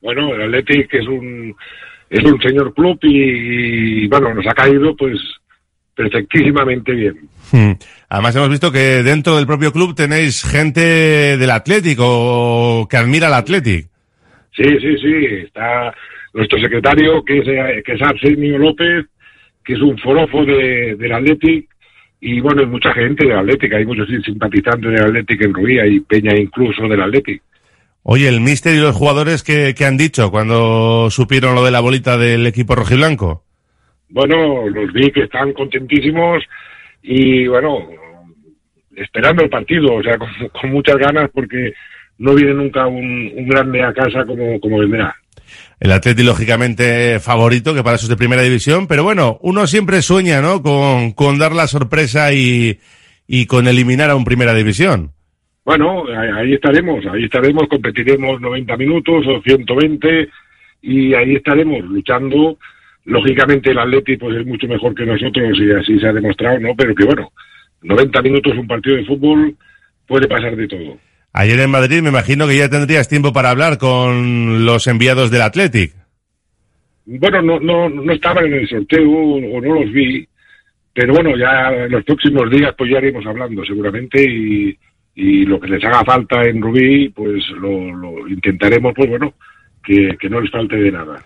Bueno, 0.00 0.34
el 0.34 0.42
Athletic 0.42 0.94
es 0.94 1.06
un 1.06 1.54
es 2.08 2.24
un 2.24 2.40
señor 2.40 2.72
club 2.72 2.98
y, 3.02 4.04
y, 4.04 4.08
bueno, 4.08 4.32
nos 4.32 4.46
ha 4.46 4.54
caído 4.54 4.96
pues 4.96 5.18
perfectísimamente 5.94 6.92
bien. 6.92 7.28
Hmm. 7.50 7.72
Además 8.12 8.36
hemos 8.36 8.50
visto 8.50 8.70
que 8.70 9.02
dentro 9.02 9.36
del 9.36 9.46
propio 9.46 9.72
club 9.72 9.94
tenéis 9.94 10.44
gente 10.44 11.38
del 11.38 11.50
Atlético 11.50 12.86
que 12.86 12.98
admira 12.98 13.28
al 13.28 13.32
Atlético. 13.32 13.88
Sí, 14.54 14.64
sí, 14.64 14.98
sí. 14.98 15.26
Está 15.46 15.94
nuestro 16.34 16.60
secretario, 16.60 17.24
que 17.24 17.38
es, 17.38 17.44
que 17.82 17.92
es 17.94 18.02
Arsenio 18.02 18.58
López, 18.58 19.06
que 19.64 19.72
es 19.72 19.80
un 19.80 19.96
forofo 19.96 20.44
de, 20.44 20.94
del 20.96 21.10
Athletic. 21.10 21.66
Y 22.20 22.38
bueno, 22.40 22.60
hay 22.60 22.66
mucha 22.66 22.92
gente 22.92 23.26
del 23.26 23.38
Athletic. 23.38 23.72
Hay 23.72 23.86
muchos 23.86 24.06
simpatizantes 24.22 24.90
del 24.90 25.04
Athletic 25.04 25.46
en 25.46 25.54
Ruía 25.54 25.86
y 25.86 26.00
Peña 26.00 26.36
incluso 26.36 26.86
del 26.86 27.00
Athletic. 27.00 27.42
Oye, 28.02 28.28
el 28.28 28.42
míster 28.42 28.74
y 28.74 28.80
los 28.80 28.94
jugadores 28.94 29.42
que, 29.42 29.74
que 29.74 29.86
han 29.86 29.96
dicho 29.96 30.30
cuando 30.30 31.08
supieron 31.08 31.54
lo 31.54 31.64
de 31.64 31.70
la 31.70 31.80
bolita 31.80 32.18
del 32.18 32.46
equipo 32.46 32.74
rojiblanco. 32.74 33.42
Bueno, 34.10 34.68
los 34.68 34.92
vi 34.92 35.10
que 35.10 35.22
están 35.22 35.54
contentísimos 35.54 36.44
y 37.02 37.46
bueno, 37.46 37.88
esperando 38.96 39.42
el 39.42 39.50
partido, 39.50 39.94
o 39.94 40.02
sea, 40.02 40.18
con, 40.18 40.28
con 40.52 40.70
muchas 40.70 40.96
ganas 40.96 41.30
porque 41.32 41.72
no 42.18 42.34
viene 42.34 42.54
nunca 42.54 42.86
un, 42.86 43.32
un, 43.34 43.48
grande 43.48 43.82
a 43.82 43.92
casa 43.92 44.24
como, 44.24 44.60
como 44.60 44.78
vendrá. 44.78 45.14
El 45.80 45.90
Atleti, 45.90 46.22
lógicamente, 46.22 47.18
favorito, 47.18 47.74
que 47.74 47.82
para 47.82 47.96
eso 47.96 48.06
es 48.06 48.10
de 48.10 48.16
primera 48.16 48.42
división, 48.42 48.86
pero 48.86 49.02
bueno, 49.02 49.38
uno 49.42 49.66
siempre 49.66 50.00
sueña, 50.02 50.40
¿no? 50.40 50.62
Con, 50.62 51.12
con 51.12 51.38
dar 51.38 51.52
la 51.52 51.66
sorpresa 51.66 52.32
y, 52.32 52.78
y 53.26 53.46
con 53.46 53.66
eliminar 53.66 54.10
a 54.10 54.16
un 54.16 54.24
primera 54.24 54.54
división. 54.54 55.10
Bueno, 55.64 56.04
ahí 56.36 56.54
estaremos, 56.54 57.04
ahí 57.06 57.24
estaremos, 57.24 57.68
competiremos 57.68 58.40
90 58.40 58.76
minutos 58.76 59.24
o 59.26 59.40
120 59.42 60.28
y 60.82 61.14
ahí 61.14 61.36
estaremos 61.36 61.84
luchando. 61.84 62.58
Lógicamente 63.04 63.70
el 63.70 63.78
Atleti 63.78 64.16
pues 64.16 64.36
es 64.38 64.46
mucho 64.46 64.66
mejor 64.66 64.94
que 64.94 65.06
nosotros 65.06 65.58
y 65.58 65.72
así 65.72 65.98
se 65.98 66.06
ha 66.06 66.12
demostrado, 66.12 66.58
¿no? 66.58 66.74
Pero 66.76 66.94
que 66.94 67.04
bueno, 67.04 67.32
90 67.82 68.22
minutos 68.22 68.56
un 68.56 68.66
partido 68.66 68.96
de 68.96 69.04
fútbol 69.04 69.56
puede 70.06 70.28
pasar 70.28 70.56
de 70.56 70.68
todo. 70.68 70.98
Ayer 71.32 71.58
en 71.60 71.70
Madrid 71.70 72.02
me 72.02 72.10
imagino 72.10 72.46
que 72.46 72.58
ya 72.58 72.68
tendrías 72.68 73.08
tiempo 73.08 73.32
para 73.32 73.50
hablar 73.50 73.78
con 73.78 74.64
los 74.66 74.86
enviados 74.86 75.30
del 75.30 75.42
Athletic. 75.42 75.92
Bueno, 77.06 77.42
no, 77.42 77.58
no, 77.58 77.88
no 77.88 78.12
estaban 78.12 78.46
en 78.46 78.54
el 78.54 78.68
sorteo 78.68 79.10
o 79.10 79.60
no 79.60 79.74
los 79.74 79.92
vi, 79.92 80.26
pero 80.94 81.14
bueno, 81.14 81.36
ya 81.36 81.72
en 81.72 81.90
los 81.90 82.04
próximos 82.04 82.50
días 82.50 82.74
pues 82.76 82.90
ya 82.90 82.98
iremos 82.98 83.24
hablando 83.26 83.64
seguramente 83.64 84.22
y, 84.22 84.78
y 85.14 85.44
lo 85.44 85.58
que 85.58 85.68
les 85.68 85.84
haga 85.84 86.04
falta 86.04 86.42
en 86.42 86.60
Rubí 86.60 87.08
pues 87.08 87.42
lo, 87.60 87.92
lo 87.96 88.28
intentaremos 88.28 88.92
pues 88.94 89.08
bueno, 89.08 89.34
que, 89.82 90.16
que 90.20 90.28
no 90.28 90.40
les 90.40 90.50
falte 90.50 90.76
de 90.76 90.92
nada. 90.92 91.24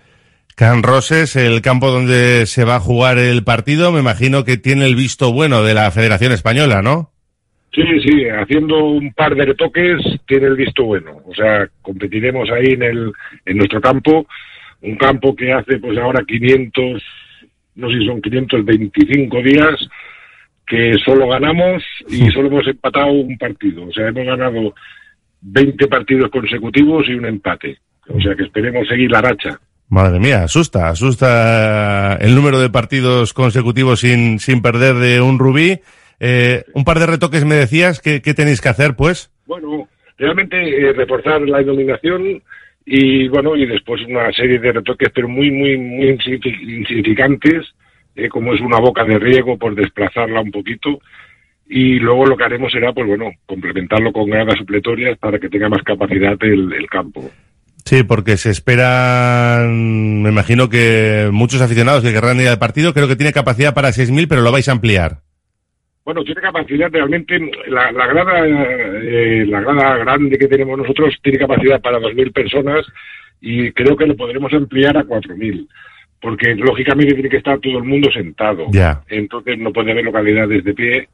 Can 0.57 0.83
Roses, 0.83 1.37
el 1.37 1.61
campo 1.61 1.91
donde 1.91 2.47
se 2.47 2.65
va 2.65 2.77
a 2.77 2.81
jugar 2.81 3.19
el 3.19 3.45
partido, 3.45 3.93
me 3.93 4.01
imagino 4.01 4.43
que 4.43 4.57
tiene 4.57 4.87
el 4.87 4.97
visto 4.97 5.31
bueno 5.31 5.63
de 5.63 5.75
la 5.75 5.91
Federación 5.91 6.33
Española, 6.33 6.81
¿no? 6.81 7.11
Sí, 7.75 7.83
sí, 8.03 8.25
haciendo 8.31 8.87
un 8.87 9.13
par 9.13 9.35
de 9.35 9.45
retoques 9.45 9.99
tiene 10.27 10.47
el 10.47 10.57
visto 10.57 10.85
bueno. 10.85 11.21
O 11.27 11.35
sea, 11.35 11.69
competiremos 11.83 12.49
ahí 12.51 12.73
en 12.73 12.83
el 12.85 13.13
en 13.45 13.57
nuestro 13.59 13.83
campo, 13.83 14.27
un 14.81 14.97
campo 14.97 15.37
que 15.37 15.53
hace 15.53 15.79
pues 15.79 15.99
ahora 15.99 16.25
500, 16.27 17.03
no 17.75 17.91
sé 17.91 17.99
si 17.99 18.07
son 18.07 18.23
525 18.23 19.43
días 19.43 19.75
que 20.67 20.95
solo 21.05 21.29
ganamos 21.29 21.85
y 22.09 22.31
solo 22.31 22.49
hemos 22.49 22.67
empatado 22.67 23.13
un 23.13 23.37
partido. 23.37 23.85
O 23.85 23.93
sea, 23.93 24.09
hemos 24.09 24.25
ganado 24.25 24.75
20 25.43 25.87
partidos 25.89 26.31
consecutivos 26.31 27.07
y 27.09 27.13
un 27.13 27.27
empate. 27.27 27.77
O 28.09 28.19
sea, 28.23 28.35
que 28.35 28.45
esperemos 28.45 28.89
seguir 28.89 29.11
la 29.11 29.21
racha. 29.21 29.61
Madre 29.89 30.19
mía, 30.19 30.43
asusta, 30.43 30.89
asusta 30.89 32.17
el 32.21 32.35
número 32.35 32.59
de 32.59 32.71
partidos 32.71 33.33
consecutivos 33.33 34.01
sin, 34.01 34.41
sin 34.41 34.61
perder 34.61 34.97
de 34.97 35.21
un 35.21 35.39
rubí. 35.39 35.79
Eh, 36.19 36.65
un 36.75 36.83
par 36.83 36.99
de 36.99 37.07
retoques 37.07 37.45
me 37.45 37.55
decías, 37.55 38.01
¿qué, 38.01 38.21
tenéis 38.21 38.61
que 38.61 38.69
hacer, 38.69 38.97
pues? 38.97 39.31
Bueno, 39.47 39.89
realmente 40.19 40.57
eh, 40.57 40.93
reforzar 40.93 41.41
la 41.43 41.59
denominación 41.59 42.43
y, 42.85 43.29
bueno, 43.29 43.55
y 43.55 43.65
después 43.65 44.03
una 44.09 44.33
serie 44.33 44.59
de 44.59 44.73
retoques, 44.73 45.11
pero 45.15 45.29
muy, 45.29 45.53
muy, 45.53 45.77
muy 45.77 46.09
insignificantes, 46.09 47.67
eh, 48.17 48.29
como 48.29 48.55
es 48.55 48.61
una 48.61 48.81
boca 48.81 49.05
de 49.05 49.21
riego 49.21 49.57
por 49.57 49.77
desplazarla 49.77 50.41
un 50.41 50.51
poquito. 50.51 50.99
y 51.69 51.99
luego 51.99 52.27
lo 52.27 52.37
que 52.37 52.45
haremos 52.45 52.73
será, 52.73 52.93
pues 52.93 53.07
bueno, 53.07 53.31
complementarlo 53.45 54.13
con 54.13 54.31
gradas 54.31 54.57
supletorias 54.59 55.17
para 55.19 55.39
que 55.39 55.49
tenga 55.49 55.69
más 55.69 55.83
capacidad 55.83 56.37
el 56.43 56.87
campo. 56.89 57.31
Sí, 57.87 58.03
porque 58.03 58.37
se 58.37 58.51
esperan, 58.51 60.21
me 60.21 60.31
imagino 60.31 60.69
que 60.69 61.29
muchos 61.31 61.63
aficionados 61.63 62.03
que 62.03 62.13
querrán 62.13 62.41
ir 62.41 62.49
al 62.49 62.59
partido, 62.59 62.93
creo 62.93 63.07
que 63.07 63.15
tiene 63.15 63.33
capacidad 63.33 63.75
para 63.75 63.91
6.000, 63.91 64.27
pero 64.29 64.43
lo 64.43 64.51
vais 64.51 64.69
a 64.69 64.73
ampliar. 64.73 65.19
Bueno, 66.05 66.25
tiene 66.25 66.41
capacidad 66.41 66.91
realmente, 66.91 67.39
la, 67.69 67.93
la 67.93 68.07
grada 68.09 68.45
eh, 68.45 69.47
la 69.47 69.61
grada 69.61 69.99
grande 69.99 70.37
que 70.37 70.49
tenemos 70.49 70.77
nosotros 70.77 71.15
tiene 71.23 71.39
capacidad 71.39 71.81
para 71.81 72.01
2.000 72.01 72.33
personas 72.33 72.85
y 73.41 73.71
creo 73.71 73.97
que 73.97 74.07
lo 74.07 74.17
podremos 74.17 74.53
ampliar 74.53 74.97
a 74.97 75.05
4.000, 75.05 75.69
porque 76.21 76.57
lógicamente 76.57 77.15
tiene 77.15 77.29
que 77.29 77.37
estar 77.37 77.61
todo 77.61 77.79
el 77.79 77.85
mundo 77.85 78.11
sentado. 78.11 78.67
Ya. 78.73 79.01
Entonces 79.09 79.59
no 79.61 79.73
puede 79.73 79.93
haber 79.93 80.05
localidades 80.05 80.65
de 80.65 80.75
pie 80.75 81.09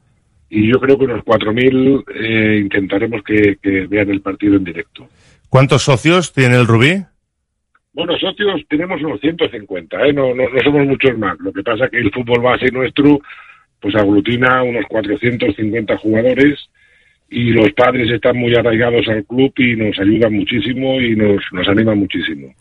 y 0.49 0.71
yo 0.71 0.79
creo 0.79 0.97
que 0.97 1.05
unos 1.05 1.23
4.000 1.23 2.03
eh, 2.15 2.59
intentaremos 2.63 3.21
que, 3.21 3.57
que 3.61 3.85
vean 3.85 4.09
el 4.09 4.21
partido 4.21 4.55
en 4.55 4.63
directo. 4.63 5.07
¿Cuántos 5.53 5.83
socios 5.83 6.33
tiene 6.33 6.55
el 6.55 6.65
Rubí? 6.65 7.05
Bueno, 7.93 8.17
socios 8.17 8.61
tenemos 8.67 8.99
unos 9.03 9.21
150, 9.21 10.07
¿eh? 10.07 10.11
no, 10.11 10.33
no, 10.33 10.49
no 10.49 10.59
somos 10.63 10.87
muchos 10.87 11.15
más. 11.15 11.37
Lo 11.41 11.53
que 11.53 11.61
pasa 11.61 11.87
que 11.89 11.99
el 11.99 12.11
fútbol 12.11 12.41
base 12.41 12.71
nuestro 12.71 13.19
pues 13.79 13.93
aglutina 13.93 14.63
unos 14.63 14.83
450 14.89 15.95
jugadores 15.97 16.57
y 17.29 17.51
los 17.51 17.71
padres 17.73 18.09
están 18.09 18.35
muy 18.35 18.55
arraigados 18.55 19.07
al 19.07 19.23
club 19.25 19.53
y 19.57 19.75
nos 19.75 19.99
ayudan 19.99 20.33
muchísimo 20.33 20.99
y 20.99 21.15
nos, 21.15 21.43
nos 21.51 21.67
animan 21.67 21.99
muchísimo. 21.99 22.51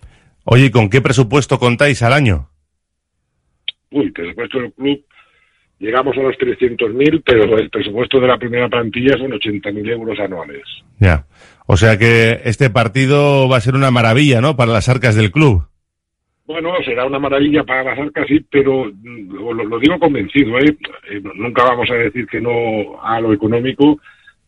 Oye, 0.45 0.67
¿y 0.67 0.71
con 0.71 0.91
qué 0.91 1.01
presupuesto 1.01 1.59
contáis 1.59 2.03
al 2.03 2.13
año? 2.13 2.51
Uy, 3.91 4.05
el 4.05 4.13
presupuesto 4.13 4.61
del 4.61 4.73
club 4.75 5.03
llegamos 5.83 6.17
a 6.17 6.23
los 6.23 6.37
300.000, 6.37 7.23
pero 7.27 7.59
el 7.59 7.69
presupuesto 7.69 8.21
de 8.21 8.29
la 8.29 8.39
primera 8.39 8.69
plantilla 8.69 9.19
son 9.19 9.33
80.000 9.33 9.91
euros 9.91 10.19
anuales. 10.21 10.63
Ya. 11.01 11.27
O 11.67 11.77
sea 11.77 11.99
que 11.99 12.41
este 12.45 12.71
partido 12.71 13.49
va 13.49 13.57
a 13.57 13.61
ser 13.61 13.75
una 13.75 13.91
maravilla, 13.91 14.41
¿no? 14.41 14.57
Para 14.57 14.73
las 14.73 14.89
arcas 14.89 15.17
del 15.17 15.33
club. 15.33 15.65
Bueno, 16.47 16.71
será 16.85 17.05
una 17.05 17.19
maravilla 17.19 17.65
para 17.65 17.83
las 17.83 17.99
arcas, 17.99 18.27
sí, 18.29 18.45
pero 18.49 18.85
mm, 18.85 19.35
lo, 19.35 19.53
lo 19.55 19.79
digo 19.81 19.99
convencido, 19.99 20.57
¿eh? 20.59 20.77
Eh, 21.11 21.21
Nunca 21.35 21.65
vamos 21.65 21.91
a 21.91 21.95
decir 21.95 22.27
que 22.27 22.41
no 22.41 23.03
a 23.03 23.21
lo 23.21 23.33
económico, 23.33 23.99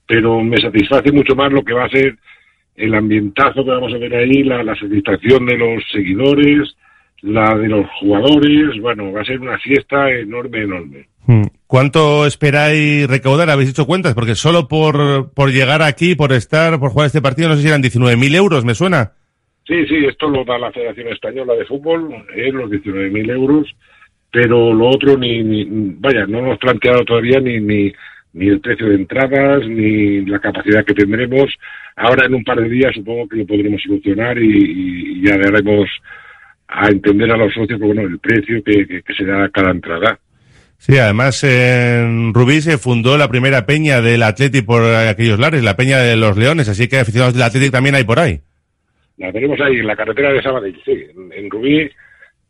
pero 0.07 0.41
me 0.41 0.59
satisface 0.59 1.11
mucho 1.11 1.35
más 1.35 1.53
lo 1.53 1.64
que 1.64 1.72
va 1.72 1.85
a 1.85 1.91
ser 1.91 2.16
el 2.76 2.95
ambientazo 2.95 3.64
que 3.64 3.70
vamos 3.70 3.93
a 3.93 3.99
ver 3.99 4.14
ahí, 4.14 4.43
la, 4.45 4.62
la 4.62 4.74
satisfacción 4.76 5.47
de 5.47 5.57
los 5.57 5.82
seguidores, 5.91 6.76
la 7.22 7.57
de 7.57 7.68
los 7.68 7.87
jugadores, 8.01 8.80
bueno, 8.80 9.12
va 9.12 9.22
a 9.22 9.24
ser 9.24 9.41
una 9.41 9.59
fiesta 9.59 10.11
enorme, 10.11 10.62
enorme. 10.62 11.07
Hmm. 11.27 11.45
¿Cuánto 11.66 12.27
esperáis 12.27 13.09
recaudar? 13.09 13.51
¿Habéis 13.51 13.70
hecho 13.70 13.87
cuentas? 13.87 14.14
Porque 14.14 14.35
solo 14.35 14.68
por, 14.68 15.33
por 15.33 15.51
llegar 15.51 15.83
aquí, 15.83 16.14
por 16.14 16.33
estar, 16.33 16.79
por 16.79 16.91
jugar 16.91 17.07
este 17.07 17.22
partido, 17.22 17.49
no 17.49 17.57
sé 17.57 17.62
si 17.62 17.68
eran 17.68 17.83
19.000 17.83 18.35
euros, 18.37 18.64
¿me 18.64 18.75
suena? 18.75 19.12
Sí, 19.66 19.87
sí, 19.87 20.05
esto 20.07 20.29
lo 20.29 20.45
da 20.45 20.59
la 20.59 20.72
Federación 20.72 21.09
Española 21.09 21.55
de 21.55 21.64
Fútbol, 21.64 22.12
eh, 22.37 22.53
los 22.53 22.70
19.000 22.70 23.31
euros, 23.31 23.75
pero 24.31 24.75
lo 24.75 24.89
otro 24.89 25.16
ni, 25.16 25.43
ni, 25.43 25.64
vaya, 25.99 26.27
no 26.27 26.41
hemos 26.41 26.59
planteado 26.59 27.03
todavía 27.05 27.41
ni, 27.41 27.61
ni, 27.61 27.91
ni 28.35 28.49
el 28.49 28.61
precio 28.61 28.89
de 28.89 28.97
entradas, 28.97 29.66
ni 29.66 30.27
la 30.27 30.39
capacidad 30.39 30.85
que 30.85 30.93
tendremos. 30.93 31.51
Ahora 31.97 32.27
en 32.27 32.35
un 32.35 32.45
par 32.45 32.61
de 32.61 32.68
días 32.68 32.93
supongo 32.95 33.27
que 33.29 33.37
lo 33.37 33.47
podremos 33.47 33.81
solucionar 33.83 34.39
y, 34.39 35.20
y 35.20 35.27
ya 35.27 35.39
daremos 35.39 35.89
a 36.68 36.89
entender 36.89 37.31
a 37.31 37.37
los 37.37 37.55
socios, 37.55 37.79
bueno, 37.81 38.03
el 38.03 38.18
precio 38.18 38.62
que, 38.64 39.03
que, 39.03 39.14
se 39.14 39.25
da 39.25 39.49
cada 39.51 39.70
entrada. 39.70 40.18
Sí, 40.87 40.99
además 40.99 41.43
en 41.45 42.35
Rubí 42.35 42.61
se 42.61 42.76
fundó 42.76 43.16
la 43.16 43.28
primera 43.28 43.64
peña 43.64 44.03
del 44.03 44.22
Athletic 44.22 44.66
por 44.66 44.85
aquellos 44.85 45.39
lares, 45.39 45.64
la 45.64 45.76
peña 45.76 45.97
de 45.97 46.14
los 46.14 46.37
Leones, 46.37 46.68
así 46.68 46.89
que 46.89 46.99
aficionados 46.99 47.32
del 47.32 47.43
Athletic 47.43 47.72
también 47.72 47.95
hay 47.95 48.05
por 48.05 48.18
ahí. 48.18 48.43
La 49.16 49.32
tenemos 49.32 49.59
ahí 49.62 49.76
en 49.76 49.87
la 49.87 49.97
carretera 49.97 50.30
de 50.30 50.43
Sabadell, 50.43 50.78
sí, 50.85 50.93
en, 50.93 51.32
en 51.32 51.51
Rubí, 51.51 51.91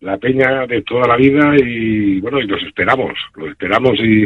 la 0.00 0.18
peña 0.18 0.66
de 0.66 0.82
toda 0.82 1.06
la 1.06 1.16
vida 1.16 1.54
y 1.64 2.18
bueno, 2.18 2.40
y 2.40 2.48
los 2.48 2.60
esperamos, 2.64 3.12
los 3.36 3.50
esperamos 3.50 3.92
y, 4.00 4.24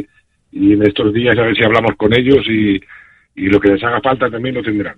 y 0.53 0.73
en 0.73 0.87
estos 0.87 1.13
días 1.13 1.37
a 1.37 1.43
ver 1.43 1.55
si 1.55 1.65
hablamos 1.65 1.93
con 1.99 2.19
ellos 2.19 2.47
y, 2.49 2.81
y 3.37 3.49
lo 3.49 3.61
que 3.61 3.73
les 3.73 3.85
haga 3.85 4.01
falta 4.01 4.31
también 4.31 4.55
lo 4.55 4.63
tendrán. 4.63 4.97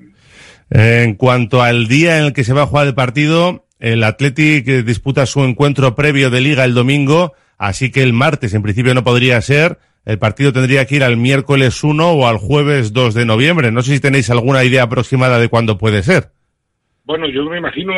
En 0.71 1.17
cuanto 1.17 1.63
al 1.63 1.89
día 1.89 2.19
en 2.19 2.27
el 2.27 2.33
que 2.33 2.45
se 2.45 2.53
va 2.53 2.63
a 2.63 2.67
jugar 2.67 2.87
el 2.87 2.95
partido, 2.95 3.67
el 3.81 4.05
Athletic 4.05 4.69
eh, 4.69 4.83
disputa 4.85 5.27
su 5.27 5.43
encuentro 5.43 5.97
previo 5.97 6.31
de 6.31 6.43
liga 6.43 6.65
el 6.65 6.75
domingo, 6.75 7.35
así 7.61 7.93
que 7.93 8.03
el 8.03 8.15
martes 8.15 8.55
en 8.55 8.63
principio 8.63 8.95
no 8.95 9.05
podría 9.05 9.41
ser. 9.43 9.77
El 10.07 10.19
partido 10.19 10.53
tendría 10.53 10.87
que 10.87 10.97
ir 10.97 11.05
al 11.05 11.19
miércoles 11.19 11.85
1 11.85 12.11
o 12.11 12.27
al 12.27 12.39
jueves 12.39 12.95
2 12.95 13.15
de 13.15 13.27
noviembre. 13.27 13.71
No 13.71 13.83
sé 13.83 13.95
si 13.95 14.01
tenéis 14.01 14.31
alguna 14.31 14.65
idea 14.65 14.85
aproximada 14.85 15.39
de 15.39 15.51
cuándo 15.51 15.77
puede 15.77 16.03
ser. 16.03 16.31
Bueno, 17.05 17.29
yo 17.29 17.45
me 17.45 17.59
imagino 17.59 17.93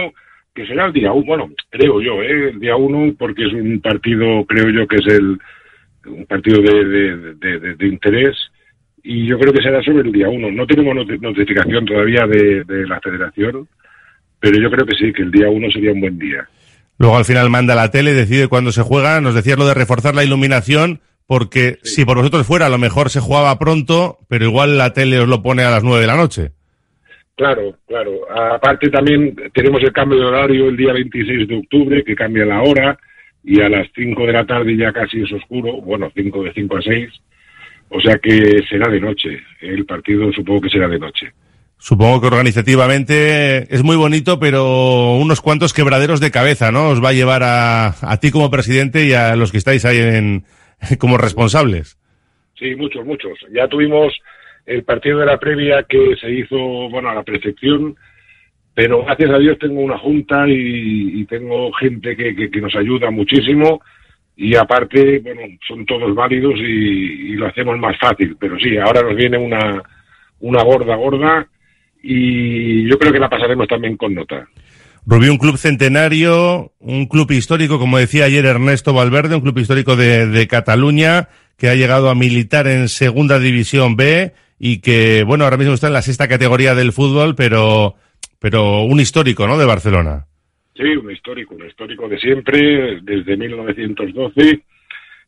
que 0.53 0.67
será 0.67 0.87
el 0.87 0.93
día 0.93 1.13
1, 1.13 1.25
bueno, 1.25 1.49
creo 1.71 2.01
yo, 2.03 2.23
¿eh? 2.23 2.51
el 2.51 2.59
día 2.59 2.77
1, 2.77 3.15
porque 3.17 3.47
es 3.47 3.53
un 3.53 3.81
partido, 3.81 4.45
creo 4.47 4.69
yo 4.69 4.87
que 4.87 4.97
es 4.97 5.07
el 5.07 5.39
un 6.05 6.27
partido 6.27 6.61
de, 6.61 7.35
de, 7.37 7.75
de, 7.77 7.87
interés 7.87 8.37
y 9.05 9.25
yo 9.25 9.39
creo 9.39 9.53
que 9.53 9.63
será 9.63 9.81
sobre 9.83 10.01
el 10.01 10.13
día 10.13 10.29
1. 10.29 10.51
No 10.51 10.67
tenemos 10.67 10.97
not 10.97 11.09
notificación 11.21 11.87
todavía 11.87 12.27
de, 12.27 12.65
de 12.65 12.87
la 12.89 13.01
federación, 13.01 13.69
pero 14.41 14.61
yo 14.61 14.69
creo 14.73 14.85
que 14.85 14.97
sí, 14.97 15.13
que 15.13 15.23
el 15.23 15.31
día 15.31 15.49
1 15.49 15.71
sería 15.71 15.93
un 15.93 16.01
buen 16.01 16.19
día. 16.19 16.49
Luego 17.03 17.17
al 17.17 17.25
final 17.25 17.51
manda 17.51 17.75
la 17.75 17.91
tele, 17.91 18.13
decide 18.13 18.47
cuándo 18.47 18.71
se 18.71 18.83
juega. 18.83 19.21
Nos 19.21 19.35
decías 19.35 19.59
lo 19.59 19.67
de 19.67 19.75
reforzar 19.75 20.15
la 20.15 20.23
iluminación, 20.23 21.01
porque 21.27 21.79
sí. 21.83 21.97
si 21.97 22.05
por 22.05 22.17
vosotros 22.17 22.47
fuera, 22.47 22.67
a 22.67 22.69
lo 22.69 22.79
mejor 22.79 23.11
se 23.11 23.19
jugaba 23.19 23.59
pronto, 23.59 24.19
pero 24.29 24.45
igual 24.45 24.79
la 24.79 24.93
tele 24.93 25.19
os 25.19 25.27
lo 25.27 25.43
pone 25.43 25.65
a 25.65 25.71
las 25.73 25.83
9 25.83 26.01
de 26.01 26.07
la 26.07 26.15
noche. 26.15 26.53
Claro, 27.35 27.77
claro. 27.89 28.13
Aparte 28.31 28.89
también 28.89 29.35
tenemos 29.53 29.83
el 29.83 29.93
cambio 29.93 30.21
de 30.21 30.27
horario 30.27 30.69
el 30.69 30.77
día 30.77 30.93
26 30.93 31.49
de 31.49 31.57
octubre, 31.57 32.05
que 32.05 32.15
cambia 32.15 32.45
la 32.45 32.63
hora, 32.63 32.97
y 33.43 33.61
a 33.61 33.69
las 33.69 33.89
5 33.97 34.25
de 34.25 34.33
la 34.33 34.47
tarde 34.47 34.77
ya 34.77 34.93
casi 34.93 35.23
es 35.23 35.33
oscuro, 35.33 35.81
bueno, 35.81 36.09
5 36.15 36.45
de 36.45 36.53
5 36.53 36.77
a 36.77 36.83
6, 36.83 37.11
o 37.89 38.01
sea 38.01 38.17
que 38.19 38.63
será 38.71 38.89
de 38.89 39.01
noche. 39.01 39.41
El 39.61 39.85
partido 39.87 40.33
supongo 40.33 40.61
que 40.61 40.71
será 40.71 40.87
de 40.87 41.01
noche. 41.01 41.33
Supongo 41.83 42.21
que 42.21 42.29
organizativamente 42.29 43.75
es 43.75 43.83
muy 43.83 43.97
bonito, 43.97 44.39
pero 44.39 45.17
unos 45.17 45.41
cuantos 45.41 45.73
quebraderos 45.73 46.21
de 46.21 46.31
cabeza, 46.31 46.71
¿no? 46.71 46.91
Os 46.91 47.03
va 47.03 47.09
a 47.09 47.13
llevar 47.13 47.43
a, 47.43 47.89
a 47.89 48.21
ti 48.21 48.31
como 48.31 48.53
presidente 48.53 49.05
y 49.05 49.15
a 49.15 49.35
los 49.35 49.51
que 49.51 49.59
estáis 49.59 49.85
ahí 49.85 49.99
en, 49.99 50.45
como 51.01 51.19
responsables. 51.19 51.99
Sí, 52.57 52.77
muchos, 52.77 53.05
muchos. 53.05 53.33
Ya 53.53 53.67
tuvimos 53.67 54.17
el 54.65 54.85
partido 54.85 55.19
de 55.19 55.27
la 55.27 55.41
previa 55.41 55.83
que 55.83 56.15
se 56.21 56.31
hizo, 56.31 56.57
bueno, 56.89 57.11
a 57.11 57.17
la 57.17 57.25
perfección, 57.25 57.97
pero 58.75 59.03
gracias 59.05 59.31
a 59.31 59.39
Dios 59.39 59.59
tengo 59.59 59.81
una 59.81 59.99
junta 59.99 60.45
y, 60.47 61.25
tengo 61.25 61.73
gente 61.73 62.15
que, 62.15 62.37
que, 62.37 62.49
que, 62.49 62.61
nos 62.61 62.77
ayuda 62.77 63.11
muchísimo 63.11 63.83
y 64.37 64.55
aparte, 64.55 65.19
bueno, 65.19 65.41
son 65.67 65.85
todos 65.85 66.15
válidos 66.15 66.55
y, 66.61 67.33
y, 67.33 67.33
lo 67.33 67.49
hacemos 67.49 67.77
más 67.77 67.99
fácil, 67.99 68.37
pero 68.39 68.57
sí, 68.61 68.77
ahora 68.77 69.03
nos 69.03 69.17
viene 69.17 69.37
una, 69.37 69.83
una 70.39 70.63
gorda, 70.63 70.95
gorda 70.95 71.49
y 72.03 72.89
yo 72.89 72.99
creo 72.99 73.13
que 73.13 73.19
la 73.19 73.31
pasaremos 73.31 73.69
también 73.69 73.97
con 73.97 74.15
nota. 74.15 74.47
Rubí, 75.05 75.29
un 75.29 75.39
club 75.39 75.57
centenario, 75.57 76.73
un 76.79 77.07
club 77.07 77.31
histórico, 77.33 77.79
como 77.79 77.99
decía 77.99 78.27
ayer 78.27 78.47
Ernesto 78.47 78.93
Valverde, 78.93 79.35
un 79.35 79.41
club 79.41 79.59
histórico 79.59 79.97
de, 79.97 80.29
de 80.29 80.47
Cataluña 80.47 81.29
que 81.57 81.69
ha 81.69 81.75
llegado 81.75 82.09
a 82.09 82.15
militar 82.15 82.67
en 82.67 82.89
Segunda 82.89 83.39
División 83.39 83.97
B 83.97 84.33
y 84.59 84.81
que, 84.81 85.25
bueno, 85.25 85.45
ahora 85.45 85.57
mismo 85.57 85.75
está 85.75 85.89
en 85.89 85.93
la 85.93 86.03
sexta 86.03 86.29
categoría 86.29 86.77
del 86.77 86.93
fútbol, 86.93 87.35
pero, 87.35 87.97
pero 88.39 88.83
un 88.83 89.01
histórico, 89.01 89.47
¿no?, 89.47 89.59
de 89.59 89.67
Barcelona. 89.67 90.27
Sí, 90.77 90.85
un 90.85 91.11
histórico, 91.11 91.57
un 91.57 91.67
histórico 91.67 92.09
de 92.09 92.19
siempre, 92.19 93.01
desde 93.03 93.37
1912, 93.37 94.63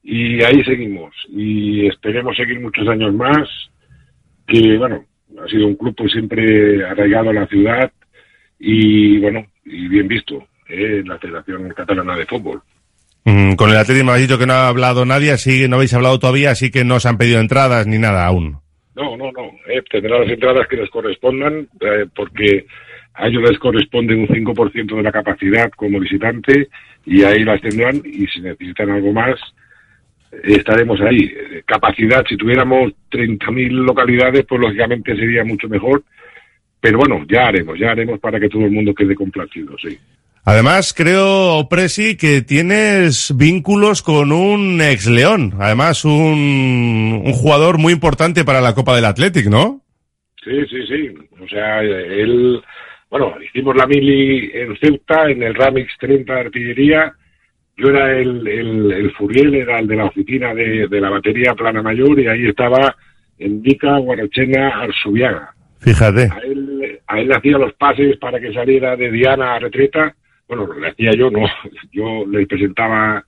y 0.04 0.42
ahí 0.42 0.62
seguimos. 0.64 1.14
Y 1.30 1.86
esperemos 1.86 2.36
seguir 2.36 2.60
muchos 2.60 2.86
años 2.88 3.12
más, 3.12 3.48
que, 4.46 4.78
bueno, 4.78 5.04
ha 5.42 5.48
sido 5.48 5.66
un 5.66 5.76
club 5.76 5.94
pues 5.96 6.12
siempre 6.12 6.84
arraigado 6.84 7.30
a 7.30 7.34
la 7.34 7.46
ciudad 7.46 7.90
y, 8.58 9.18
bueno, 9.18 9.46
y 9.64 9.88
bien 9.88 10.08
visto 10.08 10.36
¿eh? 10.68 11.00
en 11.00 11.08
la 11.08 11.18
Federación 11.18 11.68
Catalana 11.70 12.16
de 12.16 12.26
Fútbol. 12.26 12.62
Mm, 13.24 13.54
con 13.54 13.70
el 13.70 13.76
Atlético 13.76 14.04
me 14.04 14.12
habéis 14.12 14.28
dicho 14.28 14.38
que 14.38 14.46
no 14.46 14.52
ha 14.52 14.68
hablado 14.68 15.04
nadie, 15.04 15.32
así 15.32 15.66
no 15.68 15.76
habéis 15.76 15.94
hablado 15.94 16.18
todavía, 16.18 16.50
así 16.50 16.70
que 16.70 16.84
no 16.84 16.96
os 16.96 17.06
han 17.06 17.16
pedido 17.16 17.40
entradas 17.40 17.86
ni 17.86 17.98
nada 17.98 18.26
aún. 18.26 18.58
No, 18.94 19.16
no, 19.16 19.32
no. 19.32 19.50
Eh, 19.66 19.82
tendrán 19.90 20.20
las 20.20 20.30
entradas 20.30 20.68
que 20.68 20.76
les 20.76 20.90
correspondan, 20.90 21.66
eh, 21.80 22.06
porque 22.14 22.66
a 23.14 23.26
ellos 23.26 23.42
les 23.48 23.58
corresponde 23.58 24.14
un 24.14 24.28
5% 24.28 24.96
de 24.96 25.02
la 25.02 25.12
capacidad 25.12 25.70
como 25.76 26.00
visitante 26.00 26.68
y 27.06 27.22
ahí 27.22 27.44
las 27.44 27.60
tendrán 27.60 28.02
y 28.04 28.26
si 28.26 28.40
necesitan 28.40 28.90
algo 28.90 29.12
más 29.12 29.40
estaremos 30.42 31.00
ahí. 31.00 31.30
Capacidad, 31.66 32.24
si 32.28 32.36
tuviéramos 32.36 32.92
30.000 33.10 33.70
localidades, 33.70 34.44
pues 34.48 34.60
lógicamente 34.60 35.14
sería 35.16 35.44
mucho 35.44 35.68
mejor, 35.68 36.02
pero 36.80 36.98
bueno, 36.98 37.24
ya 37.28 37.48
haremos, 37.48 37.78
ya 37.78 37.92
haremos 37.92 38.20
para 38.20 38.38
que 38.40 38.48
todo 38.48 38.64
el 38.64 38.70
mundo 38.70 38.94
quede 38.94 39.14
complacido, 39.14 39.76
sí. 39.78 39.98
Además, 40.46 40.92
creo, 40.92 41.66
Presi, 41.70 42.18
que 42.18 42.42
tienes 42.42 43.34
vínculos 43.34 44.02
con 44.02 44.30
un 44.30 44.78
ex 44.82 45.06
León. 45.06 45.54
Además, 45.58 46.04
un, 46.04 47.22
un 47.24 47.32
jugador 47.32 47.78
muy 47.78 47.94
importante 47.94 48.44
para 48.44 48.60
la 48.60 48.74
Copa 48.74 48.94
del 48.94 49.06
Athletic, 49.06 49.46
¿no? 49.46 49.80
Sí, 50.44 50.66
sí, 50.68 50.86
sí. 50.86 51.14
O 51.42 51.48
sea, 51.48 51.80
él, 51.80 52.62
bueno, 53.10 53.34
hicimos 53.42 53.74
la 53.74 53.86
mili 53.86 54.50
en 54.52 54.76
Ceuta, 54.76 55.30
en 55.30 55.42
el 55.42 55.54
Ramix 55.54 55.96
30 55.98 56.34
de 56.34 56.40
artillería. 56.40 57.14
Yo 57.76 57.88
era 57.88 58.16
el, 58.16 58.46
el, 58.46 58.92
el 58.92 59.10
Furiel, 59.12 59.54
era 59.54 59.80
el 59.80 59.88
de 59.88 59.96
la 59.96 60.04
oficina 60.04 60.54
de, 60.54 60.86
de 60.86 61.00
la 61.00 61.10
batería 61.10 61.54
Plana 61.54 61.82
Mayor 61.82 62.18
y 62.20 62.28
ahí 62.28 62.46
estaba 62.46 62.94
Endica 63.38 63.98
Guarachena 63.98 64.68
Arsubiaga. 64.82 65.54
Fíjate. 65.80 66.28
A 66.30 66.38
él, 66.38 67.00
a 67.06 67.20
él 67.20 67.28
le 67.28 67.34
hacía 67.34 67.58
los 67.58 67.72
pases 67.74 68.16
para 68.18 68.40
que 68.40 68.52
saliera 68.52 68.96
de 68.96 69.10
Diana 69.10 69.54
a 69.54 69.58
retreta. 69.58 70.14
Bueno, 70.48 70.72
le 70.72 70.88
hacía 70.88 71.10
yo, 71.12 71.30
no. 71.30 71.46
Yo 71.92 72.24
le 72.26 72.46
presentaba 72.46 73.24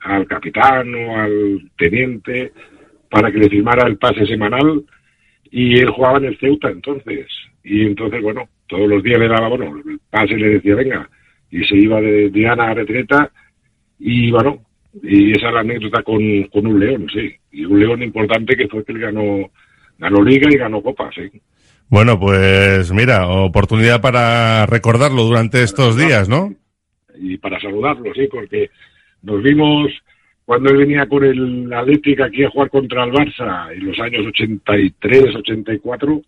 al 0.00 0.26
capitán 0.26 0.94
o 0.94 1.16
al 1.18 1.70
teniente 1.78 2.52
para 3.08 3.30
que 3.30 3.38
le 3.38 3.48
firmara 3.48 3.86
el 3.86 3.96
pase 3.96 4.26
semanal 4.26 4.84
y 5.50 5.78
él 5.78 5.88
jugaba 5.90 6.18
en 6.18 6.24
el 6.26 6.38
Ceuta 6.38 6.68
entonces. 6.68 7.26
Y 7.62 7.86
entonces, 7.86 8.20
bueno, 8.20 8.48
todos 8.66 8.88
los 8.88 9.02
días 9.02 9.18
le 9.18 9.28
daba, 9.28 9.48
bueno, 9.48 9.80
el 9.86 10.00
pase 10.10 10.36
le 10.36 10.48
decía, 10.48 10.74
venga, 10.74 11.08
y 11.50 11.64
se 11.64 11.76
iba 11.76 12.00
de 12.00 12.28
Diana 12.30 12.70
a 12.70 12.74
retreta 12.74 13.30
y 13.98 14.30
bueno, 14.30 14.62
y 15.02 15.32
esa 15.32 15.48
es 15.48 15.54
la 15.54 15.60
anécdota 15.60 16.02
con, 16.02 16.20
con 16.44 16.66
un 16.66 16.78
león, 16.78 17.06
sí. 17.12 17.34
Y 17.52 17.64
un 17.64 17.80
león 17.80 18.02
importante 18.02 18.56
que 18.56 18.68
fue 18.68 18.84
que 18.84 18.92
él 18.92 19.00
ganó, 19.00 19.50
ganó 19.98 20.22
liga 20.22 20.48
y 20.50 20.56
ganó 20.56 20.82
copa, 20.82 21.10
sí. 21.14 21.40
Bueno, 21.88 22.18
pues 22.18 22.92
mira, 22.92 23.28
oportunidad 23.28 24.00
para 24.00 24.66
recordarlo 24.66 25.24
durante 25.24 25.62
estos 25.62 25.96
días, 25.96 26.28
¿no? 26.28 26.54
Y 27.16 27.36
para 27.38 27.60
saludarlo, 27.60 28.12
sí, 28.14 28.26
porque 28.30 28.70
nos 29.22 29.42
vimos 29.42 29.90
cuando 30.44 30.70
él 30.70 30.78
venía 30.78 31.06
con 31.06 31.24
el 31.24 31.72
Atlético 31.72 32.24
aquí 32.24 32.44
a 32.44 32.50
jugar 32.50 32.70
contra 32.70 33.04
el 33.04 33.12
Barça 33.12 33.72
en 33.72 33.86
los 33.86 33.98
años 33.98 34.26
83, 34.26 35.36
84 35.36 36.22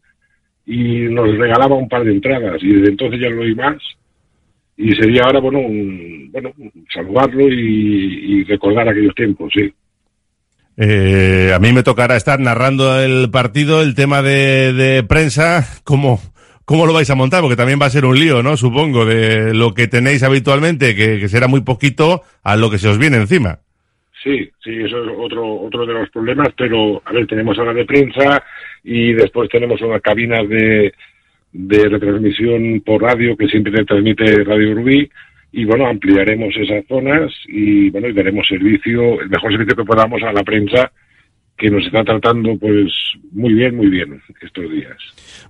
y 0.67 1.01
nos 1.11 1.37
regalaba 1.37 1.77
un 1.77 1.89
par 1.89 2.05
de 2.05 2.13
entradas 2.13 2.63
y 2.63 2.73
desde 2.73 2.91
entonces 2.91 3.21
ya 3.21 3.29
lo 3.29 3.43
vi 3.43 3.55
más 3.55 3.77
y 4.77 4.95
sería 4.95 5.23
ahora 5.25 5.41
bueno 5.41 5.59
un- 5.61 6.31
bueno 6.33 6.53
saludarlo 6.93 7.49
y, 7.49 8.41
y 8.41 8.45
recordar 8.45 8.89
aquellos 8.89 9.15
tiempos 9.15 9.53
sí 9.55 9.73
Eh, 10.79 11.53
a 11.55 11.59
mí 11.59 11.73
me 11.73 11.83
tocará 11.83 12.17
estar 12.17 12.39
narrando 12.39 13.01
el 13.01 13.31
partido, 13.31 13.81
el 13.83 13.95
tema 13.95 14.21
de, 14.21 14.75
de 14.75 15.03
prensa, 15.05 15.65
¿cómo, 15.85 16.21
¿cómo 16.67 16.85
lo 16.85 16.93
vais 16.93 17.09
a 17.09 17.15
montar? 17.15 17.41
Porque 17.41 17.57
también 17.57 17.81
va 17.81 17.87
a 17.87 17.91
ser 17.91 18.05
un 18.05 18.19
lío, 18.19 18.43
¿no? 18.43 18.59
Supongo, 18.59 19.07
de 19.07 19.55
lo 19.55 19.73
que 19.73 19.87
tenéis 19.89 20.23
habitualmente, 20.23 20.95
que, 20.95 21.19
que 21.19 21.29
será 21.29 21.49
muy 21.49 21.63
poquito, 21.63 22.21
a 22.43 22.57
lo 22.57 22.69
que 22.71 22.77
se 22.77 22.89
os 22.89 22.99
viene 22.99 23.17
encima. 23.17 23.61
sí 24.23 24.51
sí 24.63 24.73
eso 24.85 25.03
es 25.05 25.11
otro 25.17 25.61
otro 25.63 25.87
de 25.87 25.95
los 25.95 26.11
problemas 26.11 26.49
pero 26.59 27.01
a 27.05 27.13
ver 27.13 27.27
tenemos 27.27 27.57
hora 27.59 27.73
de 27.73 27.85
prensa 27.85 28.43
y 28.85 29.13
después 29.15 29.49
tenemos 29.49 29.81
unas 29.81 30.03
cabinas 30.03 30.47
de 30.49 30.93
de 31.57 31.89
retransmisión 31.89 32.83
por 32.85 33.03
radio 33.03 33.35
que 33.37 33.49
siempre 33.49 33.85
transmite 33.85 34.45
Radio 34.45 34.75
Rubí 34.75 35.09
y 35.53 35.65
bueno 35.65 35.87
ampliaremos 35.87 36.55
esas 36.55 36.85
zonas 36.87 37.33
y 37.49 37.89
bueno 37.89 38.09
y 38.09 38.13
daremos 38.13 38.47
servicio 38.47 39.21
el 39.23 39.31
mejor 39.31 39.53
servicio 39.53 39.75
que 39.75 39.85
podamos 39.85 40.23
a 40.23 40.33
la 40.33 40.43
prensa 40.43 40.93
que 41.57 41.71
nos 41.71 41.87
está 41.87 42.05
tratando 42.05 42.59
pues 42.59 42.93
muy 43.33 43.55
bien 43.55 43.75
muy 43.75 43.89
bien 43.89 44.21
estos 44.43 44.71
días 44.71 44.99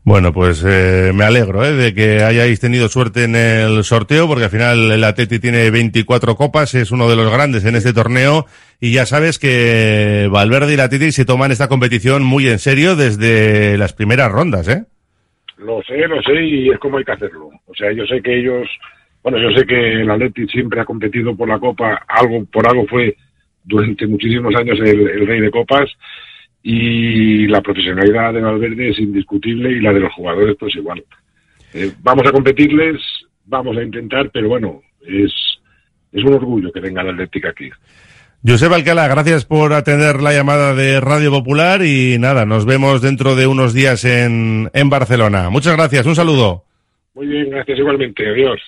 Bueno, 0.04 0.32
pues 0.32 0.64
eh, 0.64 1.10
me 1.12 1.24
alegro 1.24 1.64
¿eh? 1.64 1.72
de 1.72 1.92
que 1.92 2.22
hayáis 2.22 2.60
tenido 2.60 2.88
suerte 2.88 3.24
en 3.24 3.34
el 3.34 3.82
sorteo, 3.82 4.28
porque 4.28 4.44
al 4.44 4.50
final 4.50 4.92
el 4.92 5.02
Atleti 5.02 5.40
tiene 5.40 5.68
24 5.72 6.36
copas, 6.36 6.76
es 6.76 6.92
uno 6.92 7.10
de 7.10 7.16
los 7.16 7.32
grandes 7.32 7.64
en 7.64 7.74
este 7.74 7.92
torneo, 7.92 8.46
y 8.80 8.92
ya 8.92 9.06
sabes 9.06 9.40
que 9.40 10.28
Valverde 10.30 10.70
y 10.70 10.74
el 10.74 10.80
Atleti 10.80 11.10
se 11.10 11.24
toman 11.24 11.50
esta 11.50 11.66
competición 11.66 12.22
muy 12.22 12.46
en 12.46 12.60
serio 12.60 12.94
desde 12.94 13.76
las 13.76 13.94
primeras 13.94 14.30
rondas, 14.30 14.68
¿eh? 14.68 14.84
Lo 15.58 15.82
sé, 15.82 16.06
lo 16.06 16.22
sé 16.22 16.44
y 16.44 16.70
es 16.70 16.78
como 16.78 16.98
hay 16.98 17.04
que 17.04 17.12
hacerlo. 17.12 17.50
O 17.66 17.74
sea, 17.74 17.92
yo 17.92 18.06
sé 18.06 18.20
que 18.20 18.38
ellos, 18.38 18.68
bueno, 19.22 19.38
yo 19.38 19.50
sé 19.56 19.66
que 19.66 20.02
el 20.02 20.10
Atleti 20.10 20.46
siempre 20.48 20.80
ha 20.80 20.84
competido 20.84 21.34
por 21.34 21.48
la 21.48 21.58
Copa, 21.58 22.04
algo 22.08 22.44
por 22.46 22.68
algo 22.68 22.86
fue 22.86 23.16
durante 23.64 24.06
muchísimos 24.06 24.54
años 24.54 24.78
el, 24.80 25.26
rey 25.26 25.40
de 25.40 25.50
copas 25.50 25.90
y 26.62 27.46
la 27.48 27.60
profesionalidad 27.60 28.32
de 28.32 28.40
Valverde 28.40 28.90
es 28.90 28.98
indiscutible 28.98 29.70
y 29.70 29.80
la 29.80 29.92
de 29.92 30.00
los 30.00 30.12
jugadores 30.12 30.56
pues 30.58 30.74
igual. 30.76 31.04
Eh, 31.74 31.90
vamos 32.00 32.26
a 32.26 32.32
competirles, 32.32 33.00
vamos 33.44 33.76
a 33.76 33.82
intentar, 33.82 34.30
pero 34.30 34.48
bueno, 34.48 34.82
es, 35.00 35.32
es 36.12 36.24
un 36.24 36.34
orgullo 36.34 36.72
que 36.72 36.80
venga 36.80 37.02
el 37.02 37.10
Atlético 37.10 37.48
aquí. 37.48 37.70
Josep 38.46 38.72
Alcalá, 38.72 39.08
gracias 39.08 39.44
por 39.44 39.72
atender 39.72 40.22
la 40.22 40.32
llamada 40.32 40.72
de 40.72 41.00
Radio 41.00 41.32
Popular 41.32 41.84
y 41.84 42.16
nada, 42.20 42.46
nos 42.46 42.64
vemos 42.64 43.02
dentro 43.02 43.34
de 43.34 43.48
unos 43.48 43.74
días 43.74 44.04
en, 44.04 44.70
en 44.72 44.88
Barcelona. 44.88 45.50
Muchas 45.50 45.76
gracias, 45.76 46.06
un 46.06 46.14
saludo. 46.14 46.64
Muy 47.14 47.26
bien, 47.26 47.50
gracias 47.50 47.78
igualmente, 47.78 48.22
adiós. 48.28 48.60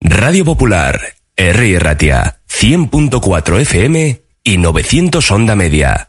Radio 0.00 0.46
Popular, 0.46 0.98
R. 1.36 1.78
Ratia, 1.78 2.36
100.4 2.48 3.60
FM 3.60 4.20
y 4.42 4.56
900 4.56 5.30
Onda 5.30 5.54
Media. 5.54 6.08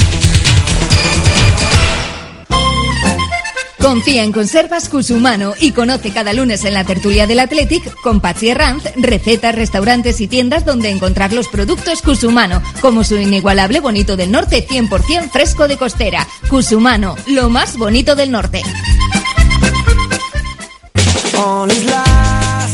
Confía 3.81 4.23
en 4.23 4.31
Conservas 4.31 4.89
Cusumano 4.89 5.53
y 5.59 5.71
conoce 5.71 6.11
cada 6.11 6.33
lunes 6.33 6.63
en 6.65 6.75
la 6.75 6.83
tertulia 6.83 7.25
del 7.25 7.39
Athletic 7.39 7.95
con 8.01 8.21
Patsy 8.21 8.49
Herranz 8.49 8.83
recetas, 8.95 9.55
restaurantes 9.55 10.21
y 10.21 10.27
tiendas 10.27 10.65
donde 10.65 10.91
encontrar 10.91 11.33
los 11.33 11.47
productos 11.47 12.03
Cusumano, 12.03 12.61
como 12.79 13.03
su 13.03 13.17
inigualable 13.17 13.79
bonito 13.79 14.15
del 14.15 14.31
norte 14.31 14.67
100% 14.67 15.31
fresco 15.31 15.67
de 15.67 15.77
costera. 15.77 16.27
Cusumano, 16.47 17.15
lo 17.27 17.49
más 17.49 17.75
bonito 17.75 18.15
del 18.15 18.31
norte. 18.31 18.61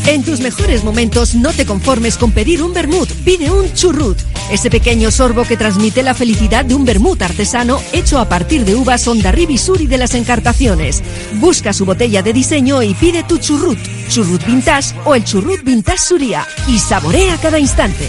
En 0.06 0.22
tus 0.24 0.40
mejores 0.40 0.84
momentos 0.84 1.34
no 1.34 1.52
te 1.52 1.64
conformes 1.64 2.18
con 2.18 2.32
pedir 2.32 2.62
un 2.62 2.74
vermut, 2.74 3.10
pide 3.24 3.50
un 3.50 3.72
churrut. 3.72 4.18
Ese 4.50 4.70
pequeño 4.70 5.10
sorbo 5.10 5.44
que 5.44 5.58
transmite 5.58 6.02
la 6.02 6.14
felicidad 6.14 6.64
de 6.64 6.74
un 6.74 6.86
vermut 6.86 7.20
artesano 7.20 7.80
hecho 7.92 8.18
a 8.18 8.30
partir 8.30 8.64
de 8.64 8.74
uvas 8.74 9.06
Ondarribi 9.06 9.58
Suri 9.58 9.86
de 9.86 9.98
las 9.98 10.14
Encartaciones. 10.14 11.02
Busca 11.34 11.74
su 11.74 11.84
botella 11.84 12.22
de 12.22 12.32
diseño 12.32 12.82
y 12.82 12.94
pide 12.94 13.22
tu 13.24 13.36
churrut, 13.36 13.78
churrut 14.08 14.44
vintage 14.46 14.94
o 15.04 15.14
el 15.14 15.24
churrut 15.24 15.62
vintage 15.62 15.98
Suria 15.98 16.46
y 16.66 16.78
saborea 16.78 17.36
cada 17.36 17.58
instante. 17.58 18.08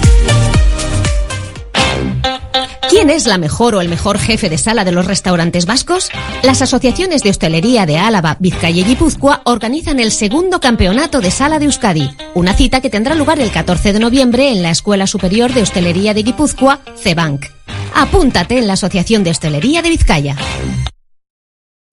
¿Quién 2.91 3.09
es 3.09 3.25
la 3.25 3.37
mejor 3.37 3.75
o 3.75 3.79
el 3.79 3.87
mejor 3.87 4.19
jefe 4.19 4.49
de 4.49 4.57
sala 4.57 4.83
de 4.83 4.91
los 4.91 5.05
restaurantes 5.05 5.65
vascos? 5.65 6.09
Las 6.43 6.61
asociaciones 6.61 7.23
de 7.23 7.29
hostelería 7.29 7.85
de 7.85 7.97
Álava, 7.97 8.35
Vizcaya 8.37 8.81
y 8.81 8.83
Guipúzcoa 8.83 9.43
organizan 9.45 10.01
el 10.01 10.11
segundo 10.11 10.59
campeonato 10.59 11.21
de 11.21 11.31
sala 11.31 11.57
de 11.57 11.65
Euskadi, 11.65 12.11
una 12.33 12.53
cita 12.53 12.81
que 12.81 12.89
tendrá 12.89 13.15
lugar 13.15 13.39
el 13.39 13.49
14 13.49 13.93
de 13.93 13.99
noviembre 13.99 14.51
en 14.51 14.61
la 14.61 14.71
Escuela 14.71 15.07
Superior 15.07 15.53
de 15.53 15.61
Hostelería 15.61 16.13
de 16.13 16.23
Guipúzcoa, 16.23 16.81
CEBANC. 16.97 17.45
Apúntate 17.95 18.57
en 18.57 18.67
la 18.67 18.73
Asociación 18.73 19.23
de 19.23 19.29
Hostelería 19.29 19.81
de 19.81 19.89
Vizcaya. 19.89 20.35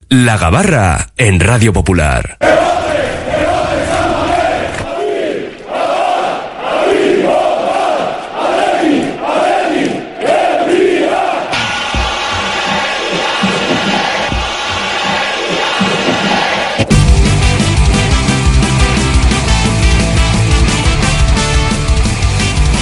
La 0.09 0.37
Gabarra 0.37 1.13
en 1.15 1.39
Radio 1.39 1.71
Popular. 1.71 2.37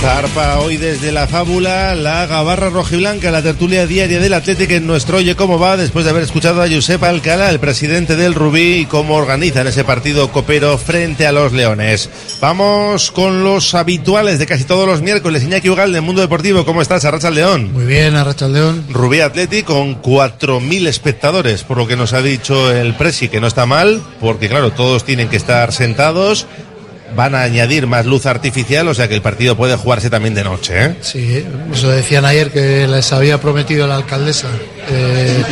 Zarpa 0.08 0.60
hoy 0.60 0.78
desde 0.78 1.12
la 1.12 1.28
fábula, 1.28 1.94
la 1.94 2.26
gabarra 2.28 2.70
rojiblanca, 2.70 3.30
la 3.30 3.42
tertulia 3.42 3.86
diaria 3.86 4.22
del 4.22 4.34
Atlético 4.34 4.72
en 4.76 4.88
nuestro 4.88 5.18
Oye 5.18 5.36
Cómo 5.36 5.60
Va, 5.60 5.76
después 5.76 6.06
de 6.06 6.12
haber 6.12 6.24
escuchado 6.24 6.62
a 6.62 6.70
Josep 6.70 7.04
Alcalá, 7.04 7.50
el 7.50 7.60
presidente 7.60 8.16
del 8.16 8.34
Rubí, 8.34 8.76
y 8.76 8.86
cómo 8.86 9.16
organizan 9.16 9.68
ese 9.68 9.84
partido 9.84 10.32
copero 10.32 10.78
frente 10.78 11.28
a 11.28 11.34
los 11.34 11.52
Leones. 11.52 12.10
Vamos 12.40 13.12
con 13.12 13.44
los 13.44 13.76
habituales 13.76 14.40
de 14.40 14.46
casi 14.46 14.64
todos 14.64 14.88
los 14.88 15.02
miércoles. 15.02 15.44
Iñaki 15.44 15.70
Ugal 15.70 15.92
del 15.92 16.04
Mundo 16.04 16.22
Deportivo, 16.22 16.64
¿cómo 16.64 16.82
estás? 16.82 17.04
Arracha 17.04 17.30
León. 17.30 17.74
Muy 17.74 17.86
bien, 17.86 18.16
Arracha 18.16 18.48
León. 18.48 18.86
Rubí 18.90 19.20
Atlético 19.20 19.74
con 19.74 20.02
4.000 20.02 20.88
espectadores, 20.88 21.64
por 21.64 21.78
lo 21.78 21.86
que 21.86 21.98
nos 21.98 22.14
ha 22.14 22.22
dicho 22.22 22.72
el 22.72 22.94
Presi, 22.94 23.28
que 23.28 23.42
no 23.42 23.48
está 23.48 23.66
mal, 23.66 24.02
porque 24.22 24.48
claro, 24.48 24.72
todos 24.72 25.04
tienen 25.04 25.28
que 25.28 25.36
estar 25.36 25.74
sentados 25.74 26.48
van 27.16 27.36
a 27.36 27.42
añadir 27.42 27.88
más 27.88 28.06
luz 28.06 28.26
artificial, 28.26 28.88
o 28.88 28.94
sea 28.94 29.08
que 29.08 29.16
el 29.16 29.22
partido 29.22 29.56
puede 29.56 29.76
jugarse 29.76 30.10
también 30.10 30.34
de 30.34 30.44
noche. 30.44 30.86
¿eh? 30.86 30.96
Sí, 31.02 31.46
eso 31.72 31.90
decían 31.90 32.26
ayer 32.26 32.52
que 32.52 32.88
les 32.88 33.12
había 33.14 33.40
prometido 33.40 33.88
la 33.88 33.96
alcaldesa. 33.96 34.48
Eh, 34.90 35.44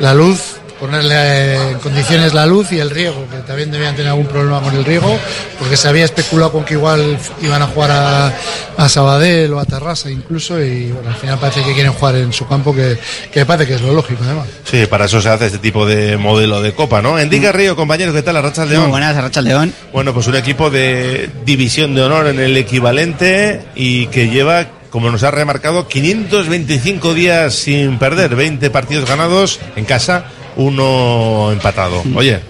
la 0.00 0.14
luz 0.14 0.56
ponerle 0.82 1.70
en 1.70 1.78
condiciones 1.78 2.34
la 2.34 2.44
luz 2.44 2.72
y 2.72 2.80
el 2.80 2.90
riego, 2.90 3.24
que 3.30 3.36
también 3.46 3.70
debían 3.70 3.94
tener 3.94 4.10
algún 4.10 4.26
problema 4.26 4.60
con 4.60 4.74
el 4.74 4.84
riego, 4.84 5.16
porque 5.56 5.76
se 5.76 5.86
había 5.86 6.04
especulado 6.04 6.50
con 6.50 6.64
que 6.64 6.74
igual 6.74 7.16
iban 7.40 7.62
a 7.62 7.68
jugar 7.68 7.92
a, 7.92 8.34
a 8.76 8.88
Sabadell 8.88 9.52
o 9.52 9.60
a 9.60 9.64
Terrassa 9.64 10.10
incluso, 10.10 10.60
y 10.60 10.90
bueno, 10.90 11.10
al 11.10 11.14
final 11.14 11.38
parece 11.38 11.62
que 11.62 11.72
quieren 11.72 11.92
jugar 11.92 12.16
en 12.16 12.32
su 12.32 12.48
campo, 12.48 12.74
que, 12.74 12.98
que 13.32 13.46
parece 13.46 13.68
que 13.68 13.74
es 13.74 13.80
lo 13.80 13.92
lógico 13.92 14.24
además. 14.24 14.48
Sí, 14.64 14.86
para 14.86 15.04
eso 15.04 15.22
se 15.22 15.28
hace 15.28 15.46
este 15.46 15.58
tipo 15.58 15.86
de 15.86 16.16
modelo 16.16 16.60
de 16.60 16.72
copa, 16.72 17.00
¿no? 17.00 17.16
Enrique 17.16 17.52
Río, 17.52 17.76
compañero, 17.76 18.12
¿qué 18.12 18.22
tal? 18.22 18.38
Arrachas 18.38 18.68
León. 18.68 18.82
Muy 18.82 18.90
buenas, 18.90 19.16
Arrachas 19.16 19.44
León. 19.44 19.72
Bueno, 19.92 20.12
pues 20.12 20.26
un 20.26 20.34
equipo 20.34 20.68
de 20.68 21.30
división 21.44 21.94
de 21.94 22.02
honor 22.02 22.26
en 22.26 22.40
el 22.40 22.56
equivalente 22.56 23.60
y 23.76 24.06
que 24.08 24.30
lleva 24.30 24.66
como 24.90 25.10
nos 25.10 25.22
ha 25.22 25.30
remarcado, 25.30 25.88
525 25.88 27.14
días 27.14 27.54
sin 27.54 27.98
perder, 27.98 28.36
20 28.36 28.68
partidos 28.68 29.08
ganados 29.08 29.58
en 29.74 29.86
casa, 29.86 30.26
uno 30.56 31.50
empatado. 31.52 32.02
Oye, 32.14 32.40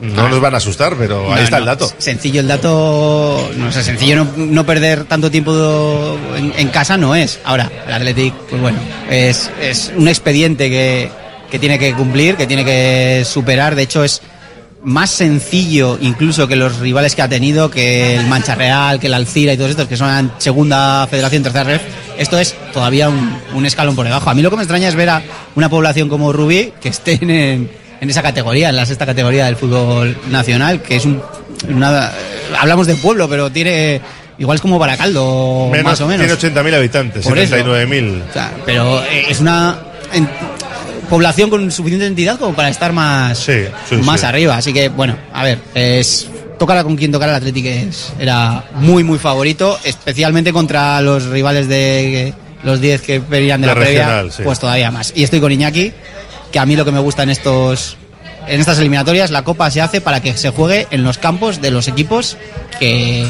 no 0.00 0.28
nos 0.28 0.40
van 0.40 0.54
a 0.54 0.56
asustar, 0.56 0.96
pero 0.98 1.26
ahí 1.32 1.38
No, 1.38 1.44
está 1.44 1.58
el 1.58 1.64
dato. 1.64 1.90
Sencillo 1.98 2.40
el 2.40 2.48
dato, 2.48 3.50
no 3.56 3.70
sé, 3.70 3.82
sencillo 3.84 4.16
no, 4.16 4.28
no 4.36 4.66
perder 4.66 5.04
tanto 5.04 5.30
tiempo 5.30 6.18
en, 6.36 6.52
en 6.56 6.68
casa 6.68 6.96
no 6.96 7.14
es. 7.14 7.38
Ahora, 7.44 7.70
el 7.86 7.92
Athletic, 7.92 8.34
pues 8.50 8.60
bueno, 8.60 8.78
es, 9.10 9.50
es 9.60 9.92
un 9.96 10.08
expediente 10.08 10.68
que, 10.70 11.08
que 11.50 11.58
tiene 11.58 11.78
que 11.78 11.92
cumplir, 11.94 12.36
que 12.36 12.46
tiene 12.46 12.64
que 12.64 13.24
superar. 13.24 13.74
De 13.76 13.82
hecho, 13.82 14.02
es 14.02 14.22
más 14.84 15.10
sencillo 15.10 15.96
incluso 16.00 16.48
que 16.48 16.56
los 16.56 16.78
rivales 16.78 17.14
que 17.14 17.22
ha 17.22 17.28
tenido, 17.28 17.70
que 17.70 18.16
el 18.16 18.26
Mancha 18.26 18.54
Real, 18.54 18.98
que 18.98 19.06
el 19.06 19.14
Alcira 19.14 19.52
y 19.52 19.56
todos 19.56 19.70
estos, 19.70 19.86
que 19.88 19.96
son 19.96 20.32
segunda 20.38 21.06
federación, 21.08 21.42
tercera 21.42 21.64
ref. 21.64 21.82
Esto 22.18 22.38
es 22.38 22.54
todavía 22.72 23.08
un, 23.08 23.36
un 23.54 23.64
escalón 23.66 23.94
por 23.96 24.04
debajo. 24.04 24.28
A 24.28 24.34
mí 24.34 24.42
lo 24.42 24.50
que 24.50 24.56
me 24.56 24.62
extraña 24.62 24.88
es 24.88 24.94
ver 24.94 25.08
a 25.10 25.22
una 25.54 25.68
población 25.68 26.08
como 26.08 26.32
Rubí 26.32 26.72
que 26.80 26.88
estén 26.88 27.30
en, 27.30 27.70
en 28.00 28.10
esa 28.10 28.22
categoría, 28.22 28.68
en 28.70 28.76
la 28.76 28.84
sexta 28.86 29.06
categoría 29.06 29.46
del 29.46 29.56
fútbol 29.56 30.16
nacional, 30.30 30.82
que 30.82 30.96
es 30.96 31.04
un, 31.04 31.22
una, 31.68 32.10
hablamos 32.58 32.86
de 32.86 32.96
pueblo, 32.96 33.28
pero 33.28 33.50
tiene 33.50 34.00
igual 34.38 34.56
es 34.56 34.62
como 34.62 34.78
Baracaldo, 34.78 35.68
Menos, 35.70 35.84
más 35.84 36.00
o 36.00 36.06
menos. 36.08 36.26
Tiene 36.38 36.54
80.000 36.60 36.74
habitantes, 36.74 37.24
Por 37.24 37.38
eso. 37.38 37.54
79.000. 37.56 38.22
O 38.28 38.32
sea, 38.32 38.52
pero 38.66 39.00
eh, 39.04 39.26
es 39.28 39.38
una 39.40 39.78
en- 40.12 40.28
población 41.12 41.50
con 41.50 41.70
suficiente 41.70 42.06
entidad 42.06 42.38
como 42.38 42.54
para 42.54 42.70
estar 42.70 42.94
más, 42.94 43.36
sí, 43.36 43.64
más 44.02 44.20
sí. 44.20 44.26
arriba. 44.26 44.56
Así 44.56 44.72
que, 44.72 44.88
bueno, 44.88 45.14
a 45.34 45.44
ver, 45.44 45.58
es 45.74 46.26
tocar 46.58 46.82
con 46.84 46.96
quien 46.96 47.12
tocar 47.12 47.28
el 47.28 47.34
Atlético 47.34 47.68
es, 47.68 48.14
era 48.18 48.64
muy, 48.76 49.04
muy 49.04 49.18
favorito, 49.18 49.78
especialmente 49.84 50.54
contra 50.54 51.02
los 51.02 51.26
rivales 51.26 51.68
de 51.68 52.32
los 52.62 52.80
10 52.80 53.02
que 53.02 53.18
venían 53.18 53.60
de, 53.60 53.66
la 53.66 53.74
previa, 53.74 54.22
regional, 54.22 54.32
pues 54.42 54.58
todavía 54.58 54.90
más. 54.90 55.12
Y 55.14 55.22
estoy 55.22 55.40
con 55.40 55.52
Iñaki, 55.52 55.92
que 56.50 56.58
a 56.58 56.64
mí 56.64 56.76
lo 56.76 56.86
que 56.86 56.92
me 56.92 57.00
gusta 57.00 57.24
en 57.24 57.28
estos 57.28 57.98
en 58.48 58.58
estas 58.58 58.78
eliminatorias, 58.78 59.30
la 59.30 59.44
Copa 59.44 59.70
se 59.70 59.82
hace 59.82 60.00
para 60.00 60.22
que 60.22 60.34
se 60.38 60.48
juegue 60.48 60.86
en 60.92 61.04
los 61.04 61.18
campos 61.18 61.60
de 61.60 61.70
los 61.70 61.88
equipos 61.88 62.38
que, 62.80 63.28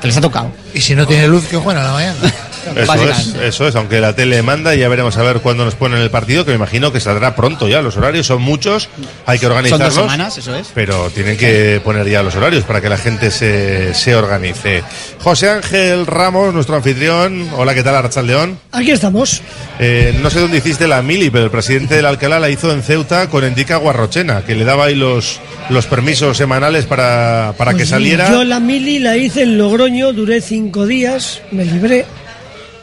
que 0.00 0.06
les 0.06 0.16
ha 0.16 0.20
tocado. 0.20 0.52
Y 0.72 0.80
si 0.80 0.94
no 0.94 1.08
tiene 1.08 1.26
luz, 1.26 1.44
que 1.48 1.56
juegan 1.56 1.82
a 1.82 1.88
la 1.88 1.92
mañana. 1.92 2.14
Eso 2.74 2.94
es, 3.10 3.34
eso 3.42 3.68
es, 3.68 3.76
aunque 3.76 4.00
la 4.00 4.14
tele 4.14 4.42
manda 4.42 4.74
y 4.74 4.78
ya 4.80 4.88
veremos 4.88 5.16
a 5.16 5.22
ver 5.22 5.40
cuándo 5.40 5.64
nos 5.64 5.74
ponen 5.74 6.00
el 6.00 6.10
partido, 6.10 6.44
que 6.44 6.50
me 6.52 6.56
imagino 6.56 6.92
que 6.92 7.00
saldrá 7.00 7.34
pronto 7.36 7.68
ya. 7.68 7.82
Los 7.82 7.96
horarios 7.96 8.26
son 8.26 8.42
muchos, 8.42 8.88
hay 9.26 9.38
que 9.38 9.46
Son 9.46 9.52
organizarlos. 9.52 9.94
dos 9.94 10.04
semanas, 10.04 10.38
eso 10.38 10.54
es. 10.54 10.68
Pero 10.74 11.10
tienen 11.10 11.36
que 11.36 11.80
poner 11.84 12.08
ya 12.08 12.22
los 12.22 12.34
horarios 12.34 12.64
para 12.64 12.80
que 12.80 12.88
la 12.88 12.98
gente 12.98 13.30
se, 13.30 13.94
se 13.94 14.14
organice. 14.16 14.82
José 15.20 15.50
Ángel 15.50 16.06
Ramos, 16.06 16.52
nuestro 16.54 16.76
anfitrión. 16.76 17.48
Hola, 17.56 17.74
¿qué 17.74 17.82
tal, 17.82 17.94
Archaldeón? 17.96 18.58
Aquí 18.72 18.90
estamos. 18.90 19.42
Eh, 19.78 20.18
no 20.22 20.30
sé 20.30 20.40
dónde 20.40 20.58
hiciste 20.58 20.86
la 20.88 21.02
mili, 21.02 21.30
pero 21.30 21.44
el 21.44 21.50
presidente 21.50 21.94
del 21.96 22.06
Alcalá 22.06 22.38
la 22.40 22.48
hizo 22.50 22.72
en 22.72 22.82
Ceuta 22.82 23.28
con 23.28 23.44
Endica 23.44 23.76
Guarrochena, 23.76 24.42
que 24.42 24.54
le 24.54 24.64
daba 24.64 24.86
ahí 24.86 24.94
los, 24.94 25.40
los 25.70 25.86
permisos 25.86 26.36
semanales 26.36 26.86
para, 26.86 27.54
para 27.58 27.72
que 27.72 27.78
Pues 27.78 27.90
saliera. 27.90 28.30
Yo 28.30 28.44
la 28.44 28.60
mili 28.60 28.98
la 28.98 29.16
hice 29.16 29.42
en 29.42 29.58
Logroño, 29.58 30.12
duré 30.12 30.40
cinco 30.40 30.86
días, 30.86 31.42
me 31.50 31.64
libré. 31.64 32.04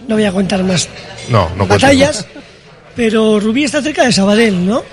No 0.07 0.15
voy 0.15 0.25
a 0.25 0.31
contar 0.31 0.63
más 0.63 0.87
No, 1.29 1.49
no 1.55 1.65
batallas. 1.65 2.25
Pero 2.95 3.39
Rubí 3.39 3.63
está 3.63 3.81
cerca 3.81 4.03
de 4.05 4.11
Sabadell, 4.11 4.65
¿no? 4.65 4.83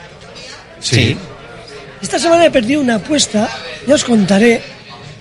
Sí. 0.81 1.17
Esta 2.01 2.19
semana 2.19 2.47
he 2.47 2.51
perdido 2.51 2.81
una 2.81 2.95
apuesta, 2.95 3.49
ya 3.87 3.95
os 3.95 4.05
contaré, 4.05 4.63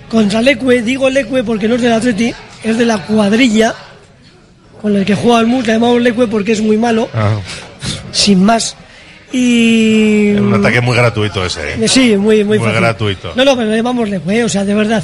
contra 0.10 0.42
Lecue. 0.42 0.82
Digo 0.82 1.10
Lecue 1.10 1.44
porque 1.44 1.68
no 1.68 1.76
es 1.76 1.82
del 1.82 1.92
Atleti, 1.94 2.34
es 2.64 2.78
de 2.78 2.86
la 2.86 3.00
cuadrilla 3.06 3.76
con 4.82 4.96
el 4.96 5.04
que 5.06 5.14
juega 5.14 5.42
el 5.42 5.48
MUS, 5.48 5.68
le 5.68 5.74
llamamos 5.74 6.02
Lecue 6.02 6.28
porque 6.28 6.54
es 6.54 6.62
muy 6.62 6.78
malo, 6.78 7.10
Ah, 7.14 7.36
sin 8.14 8.42
más. 8.46 8.78
Y... 9.34 10.32
un 10.38 10.54
ataque 10.54 10.80
muy 10.80 10.96
gratuito 10.96 11.46
ese, 11.46 11.74
¿eh? 11.84 11.88
Sí, 11.90 12.16
muy, 12.16 12.46
muy, 12.46 12.58
Muy 12.58 12.68
fácil. 12.68 12.82
gratuito. 12.82 13.34
No, 13.36 13.44
no, 13.44 13.58
pero 13.58 13.70
le 13.70 13.76
llamamos 13.76 14.08
Lecue, 14.10 14.44
o 14.46 14.50
sea, 14.50 14.64
de 14.64 14.74
verdad. 14.74 15.04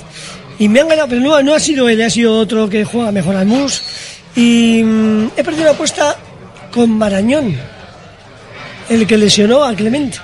Y 0.59 0.69
me 0.69 0.79
han 0.79 0.87
ganado, 0.87 1.09
pero 1.09 1.19
no, 1.21 1.41
no 1.43 1.53
ha 1.53 1.59
sido 1.59 1.89
él, 1.89 2.01
ha 2.01 2.09
sido 2.09 2.39
otro 2.39 2.69
que 2.69 2.85
juega 2.85 3.11
mejor 3.11 3.35
al 3.35 3.45
MUS. 3.47 3.81
Y 4.35 4.83
mm, 4.83 5.31
he 5.37 5.43
perdido 5.43 5.63
una 5.63 5.71
apuesta 5.71 6.15
con 6.71 6.91
Marañón, 6.97 7.55
el 8.89 9.07
que 9.07 9.17
lesionó 9.17 9.63
a 9.63 9.73
Clemente. 9.73 10.17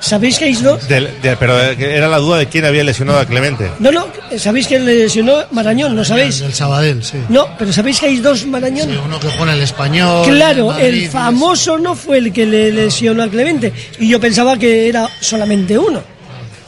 ¿Sabéis 0.00 0.36
que 0.36 0.46
hay 0.46 0.54
dos? 0.54 0.88
Del- 0.88 1.10
pero 1.38 1.60
eh, 1.60 1.76
era 1.78 2.08
la 2.08 2.18
duda 2.18 2.38
de 2.38 2.48
quién 2.48 2.64
había 2.64 2.82
lesionado 2.82 3.20
a 3.20 3.24
Clemente. 3.24 3.70
No, 3.78 3.92
no, 3.92 4.08
¿sabéis 4.36 4.66
que 4.66 4.80
le 4.80 4.96
lesionó 4.96 5.44
Marañón? 5.52 5.94
¿No 5.94 6.04
sabéis? 6.04 6.40
Del 6.40 6.52
Sabadell, 6.52 7.04
sí. 7.04 7.18
No, 7.28 7.46
pero 7.56 7.72
¿sabéis 7.72 8.00
que 8.00 8.06
hay 8.06 8.16
dos 8.16 8.44
Marañón? 8.46 8.90
Uno 8.98 9.20
que 9.20 9.28
juega 9.28 9.52
en 9.52 9.58
el 9.58 9.62
español. 9.62 10.26
Claro, 10.26 10.66
Madrid, 10.68 10.84
el 11.04 11.08
famoso 11.08 11.78
no 11.78 11.94
fue 11.94 12.18
el 12.18 12.32
que 12.32 12.44
le 12.46 12.72
lesionó 12.72 13.22
a 13.22 13.28
Clemente. 13.28 13.72
Y 14.00 14.08
yo 14.08 14.18
pensaba 14.18 14.56
que 14.58 14.88
era 14.88 15.08
solamente 15.20 15.78
uno. 15.78 16.02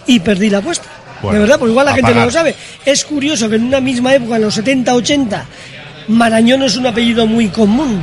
Y 0.07 0.21
perdí 0.21 0.49
la 0.49 0.59
apuesta. 0.59 0.87
Bueno, 1.21 1.35
de 1.35 1.41
verdad, 1.41 1.59
porque 1.59 1.71
igual 1.73 1.87
la 1.87 1.93
a 1.93 1.95
gente 1.97 2.11
no 2.11 2.15
pagar. 2.15 2.27
lo 2.27 2.33
sabe. 2.33 2.55
Es 2.87 3.05
curioso 3.05 3.49
que 3.49 3.57
en 3.57 3.65
una 3.65 3.81
misma 3.81 4.15
época, 4.15 4.37
en 4.37 4.43
los 4.43 4.57
70-80, 4.57 5.43
Marañón 6.09 6.63
es 6.63 6.77
un 6.77 6.87
apellido 6.87 7.27
muy 7.27 7.49
común. 7.49 8.03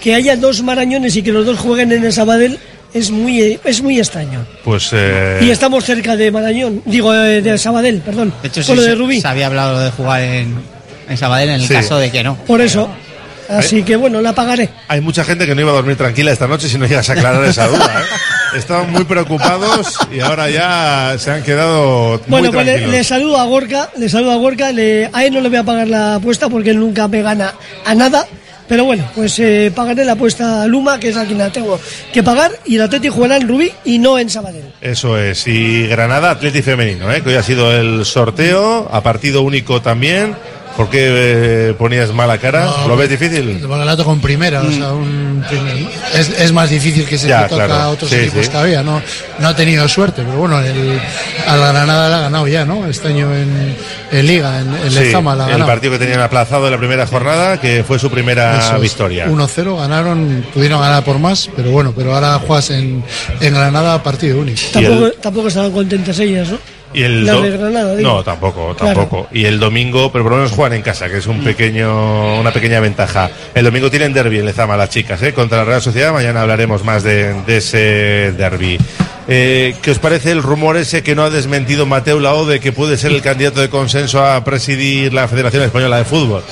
Que 0.00 0.14
haya 0.14 0.36
dos 0.36 0.62
Marañones 0.62 1.16
y 1.16 1.22
que 1.22 1.32
los 1.32 1.46
dos 1.46 1.58
jueguen 1.58 1.90
en 1.92 2.04
el 2.04 2.12
Sabadell 2.12 2.58
es 2.94 3.10
muy, 3.10 3.58
es 3.64 3.82
muy 3.82 3.98
extraño. 3.98 4.44
Pues. 4.64 4.90
eh, 4.92 5.38
Y 5.42 5.50
estamos 5.50 5.84
cerca 5.84 6.16
de 6.16 6.30
Marañón, 6.30 6.82
digo, 6.84 7.12
eh, 7.14 7.42
de 7.42 7.58
Sabadell, 7.58 8.00
perdón. 8.00 8.32
De 8.42 8.48
hecho, 8.48 8.62
por 8.62 8.76
lo 8.76 8.82
sí, 8.82 8.88
de 8.88 8.94
se- 8.94 8.98
Rubí. 8.98 9.20
se 9.20 9.28
había 9.28 9.46
hablado 9.46 9.80
de 9.80 9.90
jugar 9.90 10.20
en, 10.22 10.54
en 11.08 11.16
Sabadell 11.16 11.48
en 11.50 11.54
el 11.56 11.66
Sí. 11.66 11.74
caso 11.74 11.98
de 11.98 12.10
que 12.10 12.22
no. 12.22 12.36
Por 12.46 12.60
eso. 12.60 12.88
Así 13.48 13.82
que 13.84 13.94
bueno, 13.96 14.20
la 14.20 14.34
pagaré. 14.34 14.68
Hay 14.88 15.00
mucha 15.00 15.24
gente 15.24 15.46
que 15.46 15.54
no 15.54 15.60
iba 15.60 15.70
a 15.70 15.74
dormir 15.74 15.96
tranquila 15.96 16.32
esta 16.32 16.48
noche 16.48 16.68
si 16.68 16.78
no 16.78 16.86
llegas 16.86 17.08
a 17.10 17.12
aclarar 17.12 17.44
esa 17.44 17.68
duda. 17.68 18.02
Estaban 18.56 18.90
muy 18.90 19.04
preocupados 19.04 19.98
y 20.12 20.20
ahora 20.20 20.48
ya 20.50 21.16
se 21.18 21.30
han 21.30 21.42
quedado 21.42 22.20
muy 22.26 22.40
Bueno, 22.40 22.52
pues 22.52 22.66
le 22.66 23.04
saludo 23.04 23.36
a 23.38 23.44
Gorka, 23.44 23.90
le 23.96 24.08
saludo 24.08 24.32
a 24.32 24.36
Gorka, 24.36 24.72
le- 24.72 25.10
a 25.12 25.24
él 25.24 25.34
no 25.34 25.40
le 25.40 25.48
voy 25.48 25.58
a 25.58 25.64
pagar 25.64 25.88
la 25.88 26.14
apuesta 26.16 26.48
porque 26.48 26.70
él 26.70 26.78
nunca 26.80 27.06
me 27.08 27.22
gana 27.22 27.54
a 27.84 27.94
nada. 27.94 28.26
Pero 28.68 28.84
bueno, 28.84 29.08
pues 29.14 29.38
eh, 29.38 29.70
pagaré 29.72 30.04
la 30.04 30.12
apuesta 30.14 30.62
a 30.62 30.66
Luma, 30.66 30.98
que 30.98 31.10
es 31.10 31.16
a 31.16 31.24
quien 31.24 31.38
la 31.38 31.50
tengo 31.52 31.78
que 32.12 32.24
pagar, 32.24 32.50
y 32.64 32.74
el 32.74 32.82
Atleti 32.82 33.08
jugará 33.08 33.36
en 33.36 33.46
Rubí 33.46 33.70
y 33.84 34.00
no 34.00 34.18
en 34.18 34.28
Sabadell. 34.28 34.72
Eso 34.80 35.16
es. 35.16 35.46
Y 35.46 35.86
Granada, 35.86 36.32
Atleti 36.32 36.62
Femenino, 36.62 37.12
¿eh? 37.12 37.22
que 37.22 37.28
hoy 37.28 37.34
ha 37.36 37.44
sido 37.44 37.72
el 37.72 38.04
sorteo, 38.04 38.88
a 38.90 39.02
partido 39.04 39.42
único 39.42 39.80
también. 39.82 40.34
¿Por 40.76 40.90
qué 40.90 41.68
eh, 41.70 41.74
ponías 41.78 42.12
mala 42.12 42.36
cara? 42.38 42.66
No, 42.66 42.88
¿Lo 42.88 42.96
ves 42.96 43.08
difícil? 43.08 43.48
El 43.48 43.66
Bacalato 43.66 44.04
con 44.04 44.20
primera, 44.20 44.60
o 44.60 44.70
sea, 44.70 44.92
un 44.92 45.42
primer- 45.48 45.88
es, 46.14 46.28
es 46.38 46.52
más 46.52 46.68
difícil 46.68 47.06
que 47.06 47.16
se 47.16 47.28
Ya, 47.28 47.48
toca 47.48 47.64
claro. 47.66 47.82
a 47.82 47.88
otros 47.88 48.10
Sí, 48.10 48.16
equipos 48.16 48.44
sí. 48.44 48.50
todavía. 48.52 48.82
No, 48.82 49.00
no 49.38 49.48
ha 49.48 49.56
tenido 49.56 49.88
suerte, 49.88 50.22
pero 50.22 50.36
bueno, 50.38 50.60
el, 50.60 51.00
a 51.46 51.56
la 51.56 51.72
Granada 51.72 52.08
la 52.10 52.16
ha 52.18 52.20
ganado 52.22 52.46
ya, 52.46 52.64
¿no? 52.66 52.86
Este 52.86 53.08
año 53.08 53.34
en, 53.34 53.74
en 54.12 54.26
Liga, 54.26 54.60
en, 54.60 54.74
en 54.74 54.90
Sí, 54.90 54.98
Lezama 54.98 55.34
la 55.34 55.46
ha 55.46 55.54
el 55.54 55.64
partido 55.64 55.92
que 55.94 55.98
tenían 55.98 56.20
aplazado 56.20 56.66
en 56.66 56.72
la 56.72 56.78
primera 56.78 57.06
jornada, 57.06 57.58
que 57.58 57.82
fue 57.82 57.98
su 57.98 58.10
primera 58.10 58.58
Eso 58.58 58.76
es. 58.76 58.82
victoria. 58.82 59.26
1-0, 59.28 59.78
ganaron, 59.78 60.44
pudieron 60.52 60.80
ganar 60.80 61.02
por 61.04 61.18
más, 61.18 61.48
pero 61.56 61.70
bueno, 61.70 61.94
pero 61.96 62.14
ahora 62.14 62.38
juegas 62.38 62.68
en, 62.70 63.02
en 63.40 63.54
Granada 63.54 64.02
partido 64.02 64.38
único. 64.40 64.60
Tampoco, 64.74 65.10
tampoco 65.22 65.48
estaban 65.48 65.72
contentas 65.72 66.18
ellas, 66.18 66.48
¿no? 66.50 66.58
Y 66.94 67.02
el 67.02 67.26
Granada, 67.26 67.94
digo. 67.94 68.08
No, 68.08 68.22
tampoco, 68.24 68.74
Claro. 68.74 68.94
tampoco. 69.00 69.28
Y 69.32 69.44
el 69.44 69.58
domingo, 69.58 70.10
pero 70.12 70.24
por 70.24 70.32
lo 70.32 70.38
menos 70.38 70.52
juegan 70.52 70.74
en 70.74 70.82
casa, 70.82 71.08
que 71.10 71.18
es 71.18 71.26
un 71.26 71.42
pequeño, 71.44 72.40
una 72.40 72.52
pequeña 72.52 72.80
ventaja. 72.80 73.30
El 73.54 73.64
domingo 73.64 73.90
tienen 73.90 74.12
derby 74.14 74.38
en 74.38 74.46
Lezama 74.46 74.76
las 74.76 74.90
chicas, 74.90 75.20
¿eh? 75.22 75.34
contra 75.34 75.58
la 75.58 75.64
Real 75.64 75.82
Sociedad. 75.82 76.12
Mañana 76.12 76.40
hablaremos 76.42 76.84
más 76.84 77.02
de, 77.02 77.34
de 77.42 77.56
ese 77.58 78.32
derby. 78.38 78.78
Eh, 79.28 79.74
¿Qué 79.82 79.90
os 79.90 79.98
parece 79.98 80.30
el 80.30 80.42
rumor 80.42 80.76
ese 80.76 81.02
que 81.02 81.14
no 81.16 81.24
ha 81.24 81.30
desmentido 81.30 81.84
Mateo 81.84 82.20
Lao 82.20 82.46
de 82.46 82.60
que 82.60 82.70
puede 82.72 82.96
ser 82.96 83.10
el 83.12 83.20
candidato 83.22 83.60
de 83.60 83.68
consenso 83.68 84.24
a 84.24 84.42
presidir 84.44 85.12
la 85.12 85.26
Federación 85.28 85.64
Española 85.64 85.98
de 85.98 86.04
Fútbol? 86.04 86.42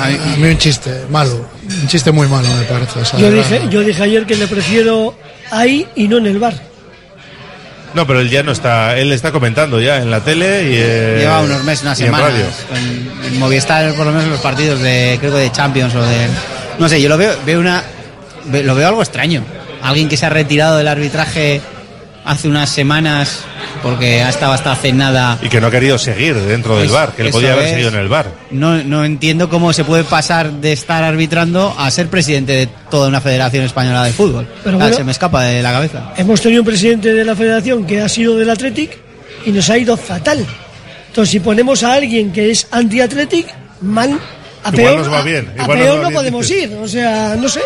A 0.00 0.08
mí, 0.08 0.16
a 0.34 0.36
mí 0.38 0.48
un 0.48 0.58
chiste 0.58 0.90
malo, 1.10 1.46
un 1.82 1.86
chiste 1.88 2.10
muy 2.12 2.26
malo 2.28 2.48
me 2.48 2.64
parece. 2.64 2.98
o 3.00 3.04
sea, 3.04 3.18
Yo 3.18 3.30
dije, 3.30 3.60
yo 3.70 3.80
dije 3.82 4.02
ayer 4.02 4.26
que 4.26 4.36
le 4.36 4.46
prefiero 4.46 5.14
ahí 5.50 5.86
y 5.94 6.08
no 6.08 6.16
en 6.18 6.26
el 6.26 6.38
bar. 6.38 6.54
No, 7.96 8.06
pero 8.06 8.20
él 8.20 8.28
ya 8.28 8.42
no 8.42 8.52
está, 8.52 8.94
él 8.98 9.10
está 9.10 9.32
comentando 9.32 9.80
ya 9.80 9.96
en 9.96 10.10
la 10.10 10.20
tele 10.20 10.70
y 10.70 10.74
eh, 10.76 11.16
Lleva 11.20 11.40
unos 11.40 11.64
meses, 11.64 11.82
unas 11.82 11.98
en 11.98 12.06
semanas. 12.06 12.30
radio. 12.30 12.44
En, 12.74 13.32
en 13.32 13.38
Movistar, 13.38 13.94
por 13.94 14.04
lo 14.04 14.12
menos 14.12 14.24
en 14.24 14.30
los 14.32 14.40
partidos 14.40 14.80
de, 14.82 15.16
creo 15.18 15.32
que 15.32 15.38
de 15.38 15.50
Champions 15.50 15.94
o 15.94 16.02
de. 16.02 16.28
No 16.78 16.90
sé, 16.90 17.00
yo 17.00 17.08
lo 17.08 17.16
veo, 17.16 17.34
veo 17.46 17.58
una. 17.58 17.82
Lo 18.52 18.74
veo 18.74 18.86
algo 18.86 19.00
extraño. 19.02 19.42
Alguien 19.82 20.10
que 20.10 20.18
se 20.18 20.26
ha 20.26 20.28
retirado 20.28 20.76
del 20.76 20.88
arbitraje 20.88 21.62
hace 22.26 22.48
unas 22.48 22.68
semanas 22.68 23.40
porque 23.82 24.22
ha 24.22 24.28
estado 24.28 24.52
hasta 24.52 24.72
hace 24.72 24.92
nada. 24.92 25.38
Y 25.40 25.48
que 25.48 25.60
no 25.60 25.68
ha 25.68 25.70
querido 25.70 25.96
seguir 25.96 26.34
dentro 26.34 26.76
del 26.76 26.88
Pues 26.88 26.92
bar, 26.92 27.12
que 27.14 27.22
eso 27.22 27.30
podía 27.32 27.52
haber 27.52 27.64
es. 27.66 27.70
seguido 27.70 27.88
en 27.90 27.94
el 27.96 28.08
bar. 28.08 28.32
No, 28.50 28.82
no 28.82 29.04
entiendo 29.04 29.48
cómo 29.48 29.72
se 29.72 29.84
puede 29.84 30.04
pasar 30.04 30.50
de 30.50 30.72
estar 30.72 31.04
arbitrando 31.04 31.74
a 31.78 31.90
ser 31.90 32.08
presidente 32.08 32.52
de 32.52 32.66
toda 32.90 33.08
una 33.08 33.20
federación 33.20 33.64
española 33.64 34.04
de 34.04 34.12
fútbol. 34.12 34.46
Pero 34.64 34.76
bueno. 34.78 34.94
se 34.96 35.04
me 35.04 35.12
escapa 35.12 35.42
de 35.44 35.62
la 35.62 35.72
cabeza. 35.72 36.12
Hemos 36.16 36.40
tenido 36.40 36.62
un 36.62 36.66
presidente 36.66 37.14
de 37.14 37.24
la 37.24 37.36
federación 37.36 37.86
que 37.86 38.00
ha 38.00 38.08
sido 38.08 38.36
del 38.36 38.50
Athletic 38.50 38.98
y 39.46 39.52
nos 39.52 39.70
ha 39.70 39.78
ido 39.78 39.96
fatal. 39.96 40.44
Entonces, 41.08 41.30
si 41.32 41.40
ponemos 41.40 41.82
a 41.82 41.94
alguien 41.94 42.32
que 42.32 42.50
es 42.50 42.66
anti-Athletic, 42.72 43.46
mal, 43.82 44.18
a 44.64 44.68
Igual 44.70 44.74
peor, 44.74 44.98
nos 44.98 45.12
va 45.12 45.22
bien, 45.22 45.48
a- 45.56 45.62
igual 45.62 45.78
peor 45.78 45.90
va 45.98 46.02
no 46.02 46.08
bien, 46.08 46.14
podemos 46.14 46.50
ir. 46.50 46.72
O 46.82 46.88
sea, 46.88 47.36
no 47.38 47.48
sé. 47.48 47.60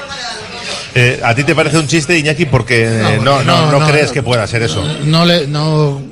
Eh, 0.95 1.21
¿A 1.23 1.35
ti 1.35 1.45
te 1.45 1.55
parece 1.55 1.79
un 1.79 1.87
chiste, 1.87 2.19
Iñaki, 2.19 2.47
porque 2.47 2.85
eh, 2.85 3.19
no, 3.23 3.43
no, 3.45 3.87
crees 3.87 4.11
que 4.11 4.23
pueda 4.23 4.47
ser 4.47 4.63
eso? 4.63 4.85
no 5.05 5.25
le 5.25 5.47
no 5.47 6.03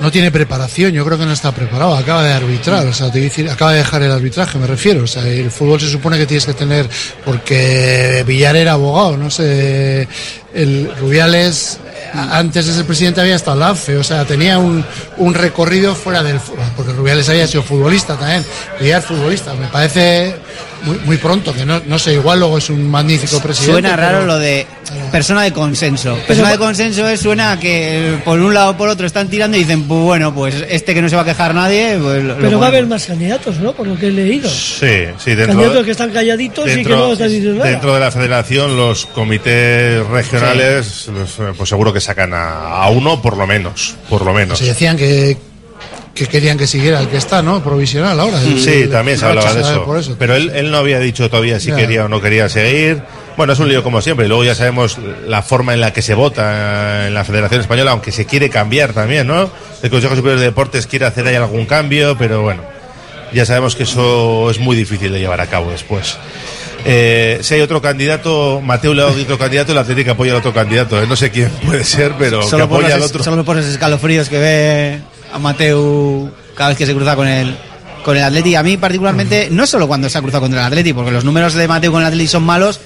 no 0.00 0.10
tiene 0.10 0.32
preparación, 0.32 0.90
yo 0.92 1.04
creo 1.04 1.16
que 1.18 1.26
no 1.26 1.32
está 1.32 1.52
preparado, 1.52 1.94
acaba 1.94 2.24
de 2.24 2.32
arbitrar, 2.32 2.84
o 2.86 2.92
sea, 2.94 3.12
te 3.12 3.20
decir, 3.20 3.48
acaba 3.48 3.72
de 3.72 3.78
dejar 3.78 4.02
el 4.02 4.10
arbitraje, 4.10 4.58
me 4.58 4.66
refiero, 4.66 5.04
o 5.04 5.06
sea, 5.06 5.24
el 5.28 5.48
fútbol 5.50 5.78
se 5.80 5.88
supone 5.90 6.18
que 6.18 6.26
tienes 6.26 6.44
que 6.46 6.54
tener, 6.54 6.88
porque 7.24 8.24
Villar 8.26 8.56
era 8.56 8.72
abogado, 8.72 9.16
no 9.16 9.30
sé, 9.30 10.08
el 10.54 10.90
Rubiales, 10.98 11.78
a- 12.14 12.38
antes 12.38 12.66
de 12.66 12.72
ser 12.72 12.84
presidente 12.84 13.20
había 13.20 13.36
estado 13.36 13.56
la 13.58 13.68
AFE, 13.68 13.96
o 13.96 14.02
sea, 14.02 14.24
tenía 14.24 14.58
un, 14.58 14.84
un 15.18 15.34
recorrido 15.34 15.94
fuera 15.94 16.22
del 16.22 16.40
fútbol, 16.40 16.64
porque 16.76 16.92
Rubiales 16.92 17.28
había 17.28 17.46
sido 17.46 17.62
futbolista 17.62 18.16
también, 18.16 18.44
Villar 18.80 19.02
futbolista, 19.02 19.54
me 19.54 19.68
parece 19.68 20.34
muy, 20.84 20.98
muy 21.04 21.16
pronto, 21.16 21.52
que 21.54 21.64
no, 21.64 21.80
no 21.86 21.98
sé, 21.98 22.14
igual 22.14 22.38
luego 22.40 22.58
es 22.58 22.68
un 22.70 22.90
magnífico 22.90 23.40
presidente. 23.40 23.72
Suena 23.72 23.96
raro 23.96 24.18
pero- 24.18 24.26
lo 24.26 24.38
de 24.38 24.66
persona 25.10 25.42
de 25.42 25.52
consenso. 25.52 26.18
Persona 26.26 26.50
de 26.50 26.58
consenso 26.58 27.08
es, 27.08 27.20
suena 27.20 27.52
a 27.52 27.60
que 27.60 28.18
por 28.24 28.38
un 28.40 28.52
lado 28.52 28.70
o 28.72 28.76
por 28.76 28.88
otro 28.88 29.06
están 29.06 29.28
tirando 29.28 29.56
y 29.56 29.60
dicen, 29.60 29.84
pues 29.84 30.00
bueno, 30.00 30.34
pues 30.34 30.54
este 30.68 30.92
que 30.94 31.00
no 31.02 31.08
se 31.08 31.16
va 31.16 31.22
a 31.22 31.24
quejar 31.24 31.54
nadie, 31.54 31.98
pues 32.02 32.22
lo- 32.22 32.34
lo 32.34 32.40
Pero 32.42 32.58
va 32.58 32.66
a 32.66 32.68
haber 32.68 32.86
más 32.86 33.06
candidatos, 33.06 33.58
¿no? 33.58 33.72
Por 33.72 33.86
lo 33.86 33.96
que 33.98 34.08
he 34.08 34.10
leído. 34.10 34.48
Sí, 34.50 35.04
sí, 35.18 35.34
dentro, 35.34 35.46
candidatos 35.56 35.84
que 35.84 35.90
están 35.92 36.10
calladitos 36.10 36.68
y 36.68 36.82
que 36.84 36.88
no 36.90 37.12
están 37.12 37.28
diciendo 37.28 37.58
nada. 37.58 37.70
dentro 37.70 37.94
de 37.94 38.00
la 38.00 38.10
federación, 38.10 38.76
los 38.76 39.06
comités 39.06 40.04
regionales, 40.08 41.08
los, 41.08 41.38
eh, 41.38 41.52
pues 41.56 41.68
seguro 41.68 41.92
que 41.92 42.00
sacan 42.00 42.34
a, 42.34 42.82
a 42.82 42.90
uno 42.90 43.22
por 43.22 43.36
lo 43.36 43.46
menos, 43.46 43.94
por 44.08 44.24
lo 44.24 44.32
menos. 44.34 44.58
Se 44.58 44.64
decían 44.66 44.96
que, 44.96 45.36
que 46.14 46.26
querían 46.26 46.58
que 46.58 46.66
siguiera 46.66 47.00
el 47.00 47.08
que 47.08 47.16
está, 47.16 47.40
¿no? 47.42 47.62
Provisional 47.62 48.18
ahora. 48.20 48.40
El- 48.42 48.60
Sí, 48.60 48.86
también 48.88 49.16
se 49.18 49.24
hablaba 49.24 49.52
de 49.54 49.62
eso. 49.62 49.84
por 49.84 49.98
eso. 49.98 50.14
Pero 50.18 50.34
él, 50.36 50.50
él 50.54 50.70
no 50.70 50.76
había 50.78 50.98
dicho 50.98 51.28
todavía 51.30 51.58
si 51.58 51.68
Ya. 51.68 51.76
quería 51.76 52.04
o 52.04 52.08
no 52.08 52.20
quería 52.20 52.48
seguir. 52.48 53.02
Bueno, 53.36 53.54
es 53.54 53.58
un 53.60 53.68
lío 53.68 53.82
como 53.82 54.02
siempre. 54.02 54.26
Y 54.26 54.28
luego 54.28 54.44
ya 54.44 54.54
sabemos 54.54 54.98
la 55.26 55.40
forma 55.42 55.72
en 55.72 55.80
la 55.80 55.92
que 55.94 56.02
se 56.02 56.12
vota 56.12 57.06
en 57.06 57.14
la 57.14 57.24
Federación 57.24 57.62
Española, 57.62 57.92
aunque 57.92 58.12
se 58.12 58.26
quiere 58.26 58.50
cambiar 58.50 58.92
también, 58.92 59.26
¿no? 59.26 59.48
El 59.82 59.88
Consejo 59.90 60.14
Superior 60.14 60.38
de 60.38 60.46
Deportes 60.46 60.86
quiere 60.86 61.06
hacer 61.06 61.26
ahí 61.26 61.34
algún 61.36 61.64
cambio, 61.64 62.14
pero 62.18 62.42
bueno, 62.42 62.62
ya 63.32 63.46
sabemos 63.46 63.74
que 63.74 63.84
eso 63.84 64.50
es 64.50 64.58
muy 64.58 64.76
difícil 64.76 65.10
de 65.12 65.18
llevar 65.18 65.40
a 65.40 65.46
cabo 65.46 65.70
después. 65.70 66.18
Eh, 66.84 67.38
si 67.42 67.54
hay 67.54 67.60
otro 67.62 67.80
candidato, 67.80 68.60
Mateo 68.60 68.92
León 68.92 69.14
otro 69.22 69.38
candidato, 69.38 69.72
el 69.72 69.78
Atlético 69.78 70.10
apoya 70.10 70.32
al 70.32 70.38
otro 70.38 70.52
candidato. 70.52 71.00
¿eh? 71.02 71.06
No 71.08 71.16
sé 71.16 71.30
quién 71.30 71.48
puede 71.64 71.84
ser, 71.84 72.12
pero 72.18 72.40
que 72.40 72.46
solo, 72.48 72.68
por 72.68 72.80
apoya 72.80 72.96
los, 72.96 73.04
al 73.06 73.10
otro. 73.10 73.22
solo 73.24 73.44
por 73.44 73.56
esos 73.58 73.70
escalofríos 73.70 74.28
que 74.28 74.38
ve 74.38 74.98
a 75.32 75.38
Mateu 75.38 76.30
cada 76.54 76.70
vez 76.70 76.78
que 76.78 76.86
se 76.86 76.94
cruza 76.94 77.16
con 77.16 77.26
el 77.26 77.56
con 78.04 78.16
el 78.16 78.22
Atleti. 78.22 78.54
A 78.54 78.62
mí 78.62 78.76
particularmente, 78.76 79.48
no 79.50 79.66
solo 79.66 79.88
cuando 79.88 80.08
se 80.08 80.18
ha 80.18 80.22
cruzado 80.22 80.42
contra 80.42 80.60
el 80.60 80.66
Atleti, 80.66 80.92
porque 80.92 81.10
los 81.10 81.24
números 81.24 81.54
de 81.54 81.68
Mateu 81.68 81.92
con 81.92 82.02
el 82.02 82.08
Atleti 82.08 82.28
son 82.28 82.42
malos, 82.42 82.80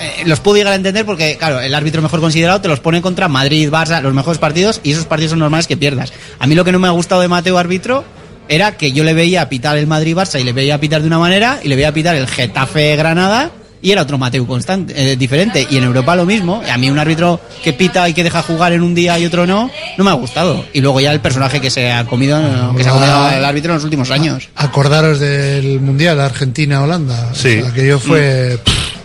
eh, 0.00 0.24
los 0.26 0.40
puedo 0.40 0.56
llegar 0.56 0.72
a 0.72 0.76
entender 0.76 1.06
porque, 1.06 1.36
claro, 1.38 1.60
el 1.60 1.74
árbitro 1.74 2.02
mejor 2.02 2.20
considerado 2.20 2.60
te 2.60 2.68
los 2.68 2.80
pone 2.80 3.00
contra 3.00 3.28
Madrid, 3.28 3.70
Barça, 3.70 4.02
los 4.02 4.14
mejores 4.14 4.38
partidos, 4.38 4.80
y 4.82 4.92
esos 4.92 5.06
partidos 5.06 5.30
son 5.30 5.38
normales 5.38 5.66
que 5.66 5.76
pierdas. 5.76 6.12
A 6.38 6.46
mí 6.46 6.54
lo 6.54 6.64
que 6.64 6.72
no 6.72 6.78
me 6.78 6.88
ha 6.88 6.92
gustado 6.92 7.20
de 7.20 7.28
Mateo 7.28 7.58
árbitro 7.58 8.04
era 8.48 8.76
que 8.76 8.92
yo 8.92 9.04
le 9.04 9.14
veía 9.14 9.48
pitar 9.48 9.76
el 9.76 9.86
Madrid-Barça 9.86 10.40
y 10.40 10.44
le 10.44 10.52
veía 10.52 10.80
pitar 10.80 11.00
de 11.02 11.06
una 11.06 11.18
manera, 11.18 11.60
y 11.62 11.68
le 11.68 11.76
veía 11.76 11.92
pitar 11.92 12.16
el 12.16 12.26
Getafe-Granada, 12.26 13.50
y 13.80 13.92
era 13.92 14.02
otro 14.02 14.18
Mateu 14.18 14.46
constante, 14.46 14.94
eh, 14.96 15.16
diferente. 15.16 15.66
Y 15.70 15.76
en 15.76 15.84
Europa 15.84 16.16
lo 16.16 16.26
mismo. 16.26 16.62
A 16.70 16.76
mí 16.78 16.90
un 16.90 16.98
árbitro 16.98 17.40
que 17.62 17.72
pita 17.72 18.08
y 18.08 18.14
que 18.14 18.24
deja 18.24 18.42
jugar 18.42 18.72
en 18.72 18.82
un 18.82 18.94
día 18.94 19.18
y 19.18 19.26
otro 19.26 19.46
no, 19.46 19.70
no 19.96 20.04
me 20.04 20.10
ha 20.10 20.14
gustado. 20.14 20.64
Y 20.72 20.80
luego 20.80 21.00
ya 21.00 21.12
el 21.12 21.20
personaje 21.20 21.60
que 21.60 21.70
se 21.70 21.92
ha 21.92 22.04
comido, 22.04 22.40
no, 22.40 22.74
que 22.74 22.82
se 22.82 22.88
ha 22.88 22.92
comido 22.92 23.30
el 23.30 23.44
árbitro 23.44 23.72
en 23.72 23.76
los 23.76 23.84
últimos 23.84 24.10
años. 24.10 24.48
Acordaros 24.56 25.20
del 25.20 25.80
Mundial 25.80 26.20
Argentina-Holanda. 26.20 27.34
Sí. 27.34 27.58
O 27.58 27.60
sea, 27.62 27.70
aquello 27.70 27.98
fue. 27.98 28.58
pff, 28.64 28.96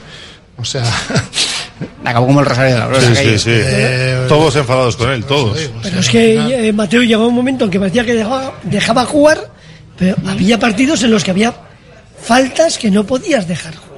o 0.58 0.66
sea. 0.66 0.84
Acabó 2.06 2.28
como 2.28 2.40
el 2.40 2.46
Rosario 2.46 2.74
de 2.74 2.80
la 2.80 2.86
Aurora. 2.86 3.02
Sí, 3.02 3.16
sí, 3.16 3.40
sí. 3.40 3.52
Eh, 3.52 4.26
todos 4.28 4.56
enfadados 4.56 4.96
con 4.96 5.12
él, 5.12 5.24
todos. 5.26 5.58
Pero 5.82 6.00
es 6.00 6.10
que 6.10 6.68
eh, 6.68 6.74
Mateo 6.74 7.02
llegó 7.02 7.28
un 7.28 7.36
momento 7.36 7.66
en 7.66 7.72
que 7.72 7.80
parecía 7.80 8.06
que 8.06 8.14
dejaba, 8.14 8.54
dejaba 8.64 9.06
jugar, 9.06 9.50
pero 9.98 10.16
había 10.28 10.60
partidos 10.60 11.04
en 11.04 11.12
los 11.12 11.24
que 11.24 11.32
había 11.32 11.54
faltas 12.22 12.78
que 12.78 12.90
no 12.92 13.06
podías 13.06 13.48
dejar 13.48 13.76
jugar. 13.76 13.93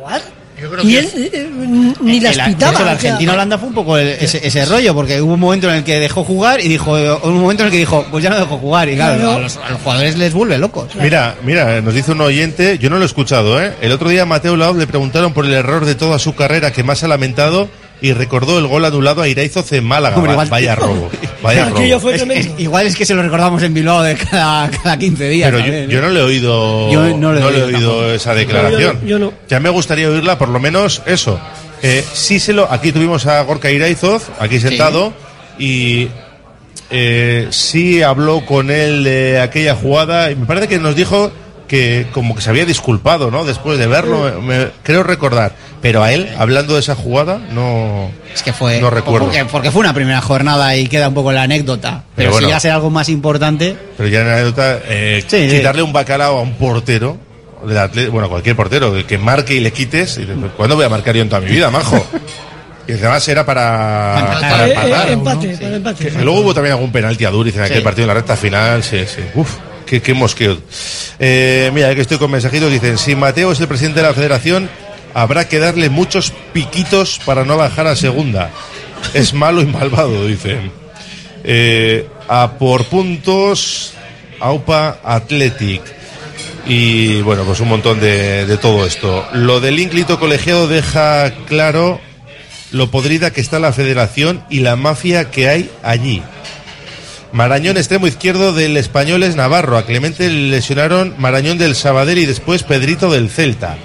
Y 0.58 0.92
que- 0.94 1.00
él 1.00 1.10
eh, 1.16 1.30
eh, 1.34 1.94
ni 2.02 2.20
las 2.22 2.38
El- 2.38 2.46
de 2.46 2.50
pitaba. 2.52 2.72
hecho, 2.74 2.86
la 2.86 2.94
o 2.94 3.00
sea, 3.00 3.10
Argentina-Holanda 3.12 3.58
fue 3.58 3.68
un 3.70 3.76
poco 3.76 3.98
el- 3.98 4.08
ese, 4.10 4.46
ese 4.46 4.66
rollo, 4.66 4.94
porque 4.94 5.22
hubo 5.22 5.34
un 5.34 5.40
momento 5.40 5.70
en 5.70 5.76
el 5.76 5.84
que 5.84 6.00
dejó 6.00 6.24
jugar 6.24 6.62
y 6.62 6.68
dijo, 6.70 6.92
hubo 6.94 7.28
un 7.28 7.42
momento 7.42 7.64
en 7.64 7.68
el 7.68 7.72
que 7.74 7.80
dijo, 7.80 8.06
pues 8.10 8.24
ya 8.24 8.30
no 8.30 8.38
dejo 8.38 8.58
jugar. 8.58 8.88
Y 8.90 8.96
claro, 8.96 9.16
Claro. 9.22 9.32
a, 9.38 9.40
los, 9.40 9.58
a 9.58 9.70
los 9.70 9.82
jugadores 9.82 10.18
les 10.18 10.34
vuelve 10.34 10.58
locos. 10.58 10.96
Mira, 10.96 11.36
mira, 11.44 11.82
nos 11.82 11.94
dice 11.94 12.14
un 12.14 12.22
oyente, 12.22 12.78
yo 12.80 12.90
no 12.90 12.98
lo 12.98 13.04
he 13.04 13.06
escuchado, 13.06 13.62
¿eh? 13.62 13.74
El 13.82 13.92
otro 13.92 14.10
día 14.10 14.22
a 14.24 14.26
Mateo 14.26 14.56
Laoz 14.56 14.78
le 14.78 14.88
preguntaron 14.88 15.34
por 15.34 15.46
el 15.46 15.54
error 15.54 15.84
de 15.86 15.96
toda 15.96 16.20
su 16.20 16.36
carrera 16.36 16.72
que 16.72 16.84
más 16.84 17.04
ha 17.04 17.08
lamentado 17.08 17.68
y 18.02 18.14
recordó 18.14 18.60
el 18.60 18.68
gol 18.68 18.84
anulado 18.86 19.22
a 19.22 19.28
Iraizoz 19.28 19.72
en 19.74 19.84
Málaga. 19.86 20.16
Hombre, 20.18 20.30
Va- 20.30 20.44
igual- 20.46 20.50
vaya 20.50 20.76
robo, 20.76 21.10
vaya 21.42 21.70
robo. 21.70 22.10
Es- 22.12 22.22
es- 22.22 22.50
igual 22.58 22.88
es 22.88 22.96
que 22.96 23.06
se 23.06 23.14
lo 23.14 23.22
recordamos 23.24 23.64
en 23.64 23.74
Bilbao 23.74 24.04
de 24.04 24.16
cada, 24.16 24.70
cada 24.70 24.98
15 25.00 25.30
días. 25.30 25.48
Pero 25.48 25.60
yo, 25.60 25.66
también, 25.66 25.90
yo 25.90 26.00
¿eh? 26.00 26.02
no 26.02 26.10
le 26.10 26.20
he 26.20 26.24
oído, 26.24 26.92
Yo 26.92 27.18
no 27.18 27.34
le 27.34 27.42
he 27.42 27.60
he 27.60 27.64
oído 27.64 28.14
esa 28.14 28.34
declaración. 28.36 29.00
No, 29.02 29.08
yo 29.08 29.20
no- 29.20 29.26
yo 29.26 29.32
no. 29.32 29.34
Ya 29.48 29.60
me 29.60 29.70
gustaría 29.70 30.10
oírla, 30.10 30.38
por 30.38 30.50
lo 30.50 30.60
menos 30.60 31.02
eso. 31.06 31.40
Eh, 31.82 32.04
sí 32.14 32.40
se 32.40 32.54
lo, 32.54 32.72
aquí 32.72 32.92
tuvimos 32.92 33.26
a 33.28 33.42
Gorka 33.44 33.70
Iraizoz, 33.72 34.24
aquí 34.40 34.60
sentado, 34.60 35.14
y 35.60 36.08
eh, 36.90 37.48
sí 37.52 38.02
habló 38.02 38.46
con 38.46 38.70
él 38.72 39.04
de 39.04 39.40
aquella 39.40 39.76
jugada 39.76 40.32
y 40.32 40.36
me 40.36 40.46
parece 40.46 40.68
que 40.68 40.80
nos 40.80 40.96
dijo 40.96 41.32
que 41.68 42.08
como 42.14 42.36
que 42.36 42.42
se 42.42 42.50
había 42.50 42.66
disculpado, 42.66 43.32
¿no? 43.32 43.44
Después 43.46 43.78
de 43.80 43.88
verlo, 43.88 44.42
me- 44.42 44.68
creo 44.84 45.04
recordar. 45.04 45.54
Pero 45.82 46.02
a 46.04 46.12
él, 46.12 46.30
hablando 46.38 46.74
de 46.74 46.80
esa 46.80 46.96
jugada, 46.96 47.40
no, 47.52 48.10
Es 48.34 48.42
que 48.42 48.54
fue. 48.54 48.80
no 48.82 48.90
recuerdo. 48.90 49.28
Porque, 49.28 49.46
porque 49.46 49.72
fue 49.72 49.82
una 49.82 49.94
primera 49.94 50.20
jornada 50.22 50.76
y 50.76 50.88
queda 50.88 51.10
un 51.10 51.14
poco 51.14 51.32
la 51.32 51.44
anécdota. 51.44 52.04
Pero, 52.16 52.32
bueno. 52.32 52.48
si 52.48 52.54
ya 52.54 52.60
sea 52.60 52.76
algo 52.76 52.90
más 52.90 53.08
importante. 53.10 53.76
Pero 53.98 54.10
ya 54.10 54.22
en 54.22 54.28
la 54.28 54.34
anécdota, 54.36 54.80
eh, 54.88 55.24
Sí, 55.28 55.50
sí. 55.50 55.58
quitarle 55.58 55.84
un 55.84 55.94
bacalao 55.94 56.38
a 56.40 56.42
un 56.42 56.54
portero, 56.54 57.18
del 57.68 57.78
atle- 57.78 58.10
bueno, 58.10 58.30
cualquier 58.30 58.56
portero, 58.56 58.94
que, 58.94 59.06
que 59.06 59.18
marque 59.18 59.54
y 59.56 59.60
le 59.60 59.72
quites, 59.72 60.18
y 60.18 60.26
pues, 60.26 60.52
¿cuándo 60.58 60.76
voy 60.76 60.86
a 60.86 60.90
marcar 60.90 61.16
yo 61.16 61.22
en 61.22 61.30
toda 61.30 61.42
mi 61.42 61.50
vida, 61.52 61.70
majo? 61.72 62.04
Y 62.88 62.92
además 62.94 63.28
era 63.28 63.44
para, 63.46 64.38
para 64.40 64.68
Eh, 64.68 64.70
eh, 64.70 64.74
empatar. 64.74 65.10
empate, 65.10 65.58
para 65.58 65.76
empate. 65.76 66.08
Que 66.12 66.22
luego 66.24 66.40
hubo 66.42 66.54
también 66.54 66.74
algún 66.74 66.92
penalti 66.92 67.26
a 67.26 67.32
Duriz 67.32 67.56
en 67.56 67.64
aquel 67.64 67.78
Sí. 67.80 67.84
partido 67.84 68.04
en 68.04 68.08
la 68.10 68.14
recta 68.14 68.36
final, 68.36 68.84
sí, 68.84 69.00
sí. 69.08 69.22
Uf, 69.34 69.56
qué, 69.86 70.02
qué 70.02 70.14
mosqueo. 70.14 70.58
Eh, 71.20 71.72
mira, 71.74 71.94
que 71.96 72.02
estoy 72.02 72.18
con 72.18 72.32
mensajitos, 72.32 72.72
dicen, 72.72 72.98
si 72.98 73.16
Mateo 73.16 73.52
es 73.52 73.60
el 73.60 73.68
presidente 73.68 74.02
de 74.02 74.08
la 74.08 74.14
federación, 74.14 74.70
habrá 75.14 75.48
que 75.48 75.60
darle 75.60 75.90
muchos 75.90 76.34
piquitos 76.54 77.20
para 77.26 77.46
no 77.46 77.58
bajar 77.58 77.88
a 77.88 77.96
segunda. 77.96 78.52
Es 79.14 79.34
malo 79.34 79.62
y 79.62 79.66
malvado, 79.66 80.26
dicen. 80.26 80.72
Eh, 81.44 82.08
a 82.28 82.54
por 82.58 82.86
puntos, 82.86 83.94
AUPA 84.40 85.00
Athletic. 85.04 85.82
Y 86.68 87.22
bueno, 87.22 87.44
pues 87.44 87.60
un 87.60 87.68
montón 87.68 88.00
de, 88.00 88.46
de 88.46 88.58
todo 88.58 88.86
esto. 88.86 89.26
Lo 89.34 89.60
del 89.60 89.80
ínclito 89.80 90.20
colegiado 90.20 90.68
deja 90.68 91.32
claro 91.48 92.02
lo 92.72 92.90
podrida 92.92 93.32
que 93.32 93.42
está 93.42 93.60
la 93.60 93.72
federación 93.72 94.44
y 94.50 94.60
la 94.60 94.76
mafia 94.76 95.30
que 95.32 95.48
hay 95.48 95.70
allí. 95.84 96.22
Marañón 97.36 97.76
extremo 97.76 98.08
izquierdo 98.08 98.54
del 98.54 98.78
español 98.78 99.22
es 99.24 99.36
Navarro. 99.36 99.78
A 99.78 99.86
Clemente 99.86 100.30
le 100.30 100.52
lesionaron 100.52 101.16
Marañón 101.18 101.58
del 101.58 101.76
Sabadell 101.76 102.20
y 102.20 102.26
después 102.26 102.64
Pedrito 102.64 103.12
del 103.12 103.30
Celta. 103.30 103.76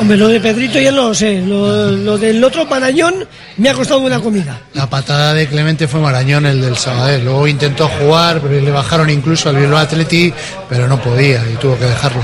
Hombre, 0.00 0.16
lo 0.16 0.28
de 0.28 0.40
Pedrito 0.40 0.78
ya 0.78 0.90
no 0.90 1.08
lo 1.08 1.14
sé. 1.14 1.42
Lo, 1.42 1.90
lo 1.90 2.16
del 2.16 2.42
otro 2.42 2.64
Marañón 2.64 3.26
me 3.58 3.68
ha 3.68 3.74
costado 3.74 4.00
una 4.00 4.20
comida. 4.20 4.62
La 4.72 4.88
patada 4.88 5.34
de 5.34 5.46
Clemente 5.46 5.86
fue 5.86 6.00
Marañón, 6.00 6.46
el 6.46 6.62
del 6.62 6.78
Sabadell. 6.78 7.26
Luego 7.26 7.46
intentó 7.46 7.88
jugar, 7.88 8.40
pero 8.40 8.58
le 8.58 8.70
bajaron 8.70 9.10
incluso 9.10 9.50
al 9.50 9.56
Bilbao 9.56 9.80
Atleti, 9.80 10.32
pero 10.70 10.88
no 10.88 10.98
podía 10.98 11.44
y 11.46 11.56
tuvo 11.56 11.78
que 11.78 11.84
dejarlo. 11.84 12.22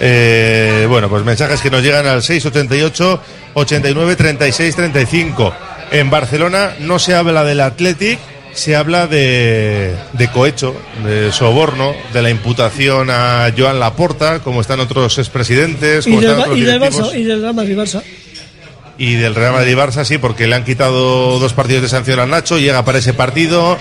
Eh, 0.00 0.86
bueno, 0.88 1.08
pues 1.08 1.24
mensajes 1.24 1.60
que 1.60 1.70
nos 1.70 1.82
llegan 1.82 2.04
al 2.08 2.20
688 2.20 3.22
89 3.54 4.16
36 4.16 4.74
35. 4.74 5.54
En 5.92 6.10
Barcelona 6.10 6.74
no 6.80 6.98
se 6.98 7.14
habla 7.14 7.44
del 7.44 7.60
Athletic, 7.60 8.18
se 8.56 8.74
habla 8.74 9.06
de, 9.06 9.94
de 10.14 10.28
cohecho, 10.32 10.74
de 11.04 11.30
soborno, 11.30 11.94
de 12.12 12.22
la 12.22 12.30
imputación 12.30 13.10
a 13.10 13.52
Joan 13.56 13.78
Laporta, 13.78 14.40
como 14.40 14.60
están 14.60 14.80
otros 14.80 15.18
expresidentes, 15.18 16.06
Y 16.06 16.10
como 16.10 16.20
del, 16.22 16.30
están 16.30 16.38
Ba- 16.38 16.44
otros 16.46 16.58
y 16.58 16.64
del. 16.64 16.80
Barça, 16.80 17.14
y 17.20 17.24
del 17.24 17.40
Real 17.42 17.54
Madrid 17.54 17.76
Barça. 17.78 18.02
Y 18.98 19.14
del 19.16 19.34
Real 19.34 19.52
Madrid 19.52 19.76
Barça, 19.76 20.04
sí, 20.04 20.16
porque 20.16 20.46
le 20.46 20.54
han 20.56 20.64
quitado 20.64 21.38
dos 21.38 21.52
partidos 21.52 21.82
de 21.82 21.88
sanción 21.90 22.18
a 22.18 22.24
Nacho, 22.24 22.58
llega 22.58 22.82
para 22.82 22.96
ese 22.98 23.12
partido. 23.12 23.76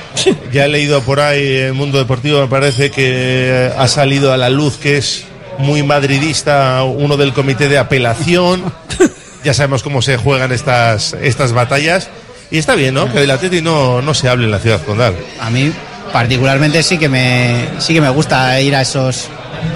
Ya 0.52 0.66
he 0.66 0.68
leído 0.68 1.02
por 1.04 1.22
ahí 1.22 1.56
en 1.58 1.66
el 1.68 1.74
mundo 1.74 1.98
deportivo, 1.98 2.42
me 2.42 2.48
parece 2.48 2.92
que 2.92 3.72
ha 3.78 3.88
salido 3.88 4.34
a 4.34 4.38
la 4.38 4.50
luz 4.50 4.76
que 4.78 4.98
es 4.98 5.24
muy 5.58 5.84
madridista 5.84 6.84
uno 6.84 7.16
del 7.16 7.32
comité 7.34 7.70
de 7.70 7.78
apelación. 7.78 8.64
Ya 9.46 9.54
sabemos 9.54 9.84
cómo 9.84 10.02
se 10.02 10.18
juegan 10.18 10.52
estas, 10.52 11.14
estas 11.22 11.54
batallas. 11.54 12.10
Y 12.52 12.58
está 12.58 12.76
bien, 12.76 12.94
¿no? 12.94 13.12
Que 13.12 13.20
del 13.20 13.32
Atleti 13.32 13.62
no, 13.62 14.02
no 14.02 14.14
se 14.14 14.30
hable 14.30 14.46
en 14.46 14.52
la 14.52 14.60
ciudad 14.60 14.82
condal. 14.84 15.16
A 15.40 15.50
mí, 15.50 15.72
particularmente, 16.14 16.84
sí 16.84 16.98
que 16.98 17.10
me, 17.10 17.68
sí 17.80 17.94
que 17.94 18.02
me 18.02 18.10
gusta 18.10 18.60
ir 18.62 18.76
a 18.76 18.82
esos, 18.82 19.28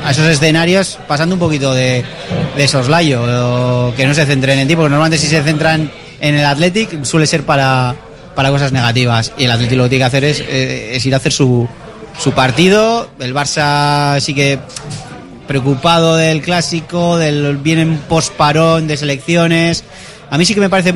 a 0.05 0.11
esos 0.11 0.25
escenarios 0.27 0.99
pasando 1.07 1.35
un 1.35 1.39
poquito 1.39 1.73
de, 1.73 2.03
de 2.55 2.67
soslayo, 2.67 3.93
que 3.95 4.05
no 4.05 4.13
se 4.13 4.25
centren 4.25 4.59
en 4.59 4.67
ti, 4.67 4.75
porque 4.75 4.89
normalmente 4.89 5.17
si 5.17 5.27
se 5.27 5.41
centran 5.43 5.91
en 6.21 6.35
el 6.35 6.45
Athletic 6.45 7.03
suele 7.03 7.25
ser 7.25 7.43
para, 7.43 7.95
para 8.35 8.49
cosas 8.51 8.71
negativas. 8.71 9.33
Y 9.37 9.45
el 9.45 9.51
Athletic 9.51 9.77
lo 9.77 9.83
que 9.85 9.89
tiene 9.89 10.01
que 10.03 10.07
hacer 10.07 10.23
es, 10.23 10.39
eh, 10.41 10.91
es 10.95 11.05
ir 11.05 11.13
a 11.13 11.17
hacer 11.17 11.31
su, 11.31 11.67
su 12.17 12.31
partido. 12.33 13.09
El 13.19 13.33
Barça 13.33 14.19
sí 14.19 14.33
que 14.33 14.59
preocupado 15.47 16.15
del 16.15 16.43
clásico, 16.43 17.17
del 17.17 17.57
vienen 17.57 17.97
post-parón 18.07 18.87
de 18.87 18.97
selecciones. 18.97 19.83
A 20.29 20.37
mí 20.37 20.45
sí 20.45 20.53
que 20.53 20.61
me 20.61 20.69
parece 20.69 20.93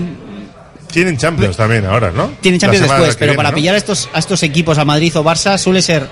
Tienen 0.93 1.17
Champions 1.17 1.57
también 1.57 1.85
ahora, 1.85 2.11
¿no? 2.11 2.31
tienen 2.41 2.59
Champions 2.59 2.87
después, 2.87 3.15
pero 3.15 3.31
viene, 3.31 3.37
para 3.37 3.49
¿no? 3.49 3.55
pillar 3.55 3.75
a 3.75 3.77
estos, 3.77 4.07
a 4.13 4.19
estos 4.19 4.43
equipos, 4.43 4.77
a 4.77 4.85
Madrid 4.85 5.11
o 5.17 5.23
Barça, 5.23 5.57
suele 5.57 5.81
ser. 5.81 6.07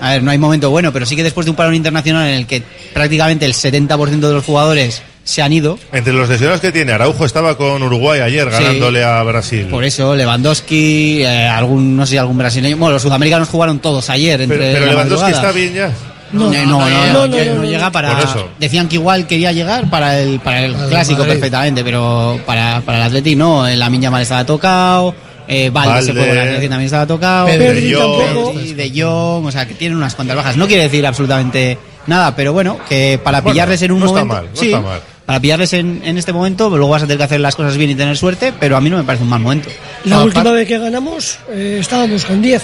A 0.00 0.10
ver, 0.10 0.22
no 0.22 0.30
hay 0.30 0.38
momento 0.38 0.68
bueno, 0.70 0.92
pero 0.92 1.06
sí 1.06 1.16
que 1.16 1.22
después 1.22 1.44
de 1.46 1.50
un 1.50 1.56
parón 1.56 1.74
internacional 1.74 2.28
en 2.28 2.34
el 2.34 2.46
que 2.46 2.62
prácticamente 2.92 3.46
el 3.46 3.54
70% 3.54 4.20
de 4.20 4.32
los 4.34 4.44
jugadores 4.44 5.00
se 5.24 5.40
han 5.42 5.52
ido. 5.52 5.78
Entre 5.92 6.12
los 6.12 6.28
lesionados 6.28 6.60
que 6.60 6.70
tiene, 6.70 6.92
Araujo 6.92 7.24
estaba 7.24 7.56
con 7.56 7.82
Uruguay 7.82 8.20
ayer 8.20 8.48
Sí. 8.52 8.62
ganándole 8.62 9.02
a 9.02 9.22
Brasil. 9.22 9.66
Por 9.70 9.84
eso, 9.84 10.14
Lewandowski, 10.14 11.22
eh, 11.22 11.48
algún, 11.48 11.96
no 11.96 12.04
sé 12.06 12.12
si 12.12 12.16
algún 12.18 12.36
brasileño. 12.38 12.76
Bueno, 12.76 12.92
los 12.92 13.02
sudamericanos 13.02 13.48
jugaron 13.48 13.78
todos 13.80 14.08
ayer. 14.10 14.40
Entre 14.42 14.56
Pero, 14.74 14.86
Lewandowski 14.86 15.24
madrugada. 15.32 15.48
está 15.48 15.52
bien 15.52 15.74
ya. 15.74 15.90
No, 16.32 16.50
no, 16.50 16.50
no, 16.50 16.66
no, 16.66 16.88
no, 16.88 17.26
no, 17.28 17.44
no, 17.44 17.54
no 17.56 17.64
llega 17.64 17.90
para. 17.92 18.14
Por 18.16 18.24
eso. 18.24 18.48
Decían 18.58 18.88
que 18.88 18.96
igual 18.96 19.26
quería 19.26 19.52
llegar 19.52 19.88
para 19.88 20.18
el, 20.18 20.40
para 20.40 20.64
el 20.64 20.72
Para 20.74 20.88
clásico 20.88 21.18
Madrid. 21.20 21.32
perfectamente, 21.34 21.84
pero 21.84 22.40
para, 22.44 22.80
para 22.80 22.98
el 22.98 23.04
Atleti 23.04 23.36
no. 23.36 23.66
La 23.68 23.88
Minya 23.90 24.10
Mal 24.10 24.22
estaba 24.22 24.44
tocado. 24.44 25.14
Eh, 25.48 25.70
Valde, 25.70 26.02
se 26.02 26.12
fue 26.12 26.26
con 26.26 26.34
la 26.36 26.42
Atleti 26.42 26.68
también 26.68 26.86
estaba 26.86 27.06
tocado. 27.06 27.46
Jong. 27.46 27.56
tampoco. 27.56 28.52
Pedri, 28.54 28.72
De 28.74 28.90
Jong, 29.02 29.46
o 29.46 29.52
sea, 29.52 29.66
que 29.66 29.74
tienen 29.74 29.96
unas 29.96 30.14
cuantas 30.16 30.36
bajas. 30.36 30.56
No 30.56 30.66
quiere 30.66 30.82
decir 30.84 31.06
absolutamente 31.06 31.78
nada, 32.08 32.34
pero 32.34 32.52
bueno, 32.52 32.78
que 32.88 33.20
para 33.22 33.40
Bueno, 33.40 33.52
pillarles 33.52 33.82
en 33.82 33.92
un 33.92 34.00
no 34.00 34.06
está 34.06 34.24
momento. 34.24 34.34
mal, 34.42 34.50
no 34.52 34.60
sí, 34.60 34.66
está 34.66 34.80
mal. 34.80 35.00
Para 35.24 35.40
pillarles 35.40 35.72
en, 35.72 36.02
en 36.04 36.18
este 36.18 36.32
momento, 36.32 36.68
luego 36.70 36.88
vas 36.88 37.02
a 37.02 37.06
tener 37.06 37.18
que 37.18 37.24
hacer 37.24 37.40
las 37.40 37.54
cosas 37.56 37.76
bien 37.76 37.90
y 37.90 37.94
tener 37.96 38.16
suerte, 38.16 38.52
pero 38.58 38.76
a 38.76 38.80
mí 38.80 38.90
no 38.90 38.96
me 38.96 39.02
parece 39.04 39.24
un 39.24 39.30
mal 39.30 39.40
momento. 39.40 39.68
La 40.04 40.22
última 40.22 40.50
vez 40.52 40.66
que 40.68 40.78
ganamos 40.78 41.38
eh, 41.50 41.78
estábamos 41.80 42.24
con 42.24 42.40
10. 42.42 42.62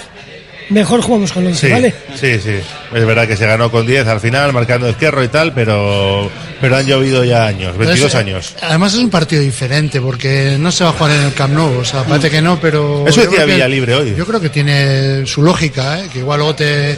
Mejor 0.70 1.02
jugamos 1.02 1.32
con 1.32 1.46
11, 1.46 1.66
Sí, 1.66 1.72
¿vale? 1.72 1.94
sí, 2.14 2.38
sí. 2.40 2.54
Es 2.94 3.06
verdad 3.06 3.26
que 3.28 3.36
se 3.36 3.46
ganó 3.46 3.70
con 3.70 3.86
10 3.86 4.06
al 4.06 4.20
final, 4.20 4.52
marcando 4.52 4.88
izquierdo 4.88 5.22
y 5.22 5.28
tal, 5.28 5.52
pero, 5.52 6.30
pero 6.60 6.76
han 6.76 6.86
llovido 6.86 7.24
ya 7.24 7.46
años, 7.46 7.76
22 7.76 7.94
Pero 7.96 8.06
es- 8.08 8.14
años. 8.14 8.56
Además 8.62 8.94
es 8.94 9.00
un 9.00 9.10
partido 9.10 9.42
diferente 9.42 10.00
porque 10.00 10.56
no 10.58 10.72
se 10.72 10.84
va 10.84 10.90
a 10.90 10.92
jugar 10.94 11.12
en 11.12 11.22
el 11.24 11.34
Camp 11.34 11.54
Nou, 11.54 11.78
o 11.78 11.84
sea, 11.84 12.04
parece 12.04 12.30
que 12.30 12.40
no, 12.40 12.58
pero... 12.60 13.04
Eso 13.06 13.20
decía 13.20 13.34
creo 13.36 13.46
que- 13.46 13.52
Villalibre 13.54 13.94
hoy. 13.94 14.14
Yo 14.16 14.26
creo 14.26 14.40
que 14.40 14.48
tiene 14.48 15.26
su 15.26 15.42
lógica, 15.42 16.00
¿eh? 16.00 16.08
que 16.12 16.20
igual 16.20 16.38
luego 16.38 16.54
te... 16.54 16.96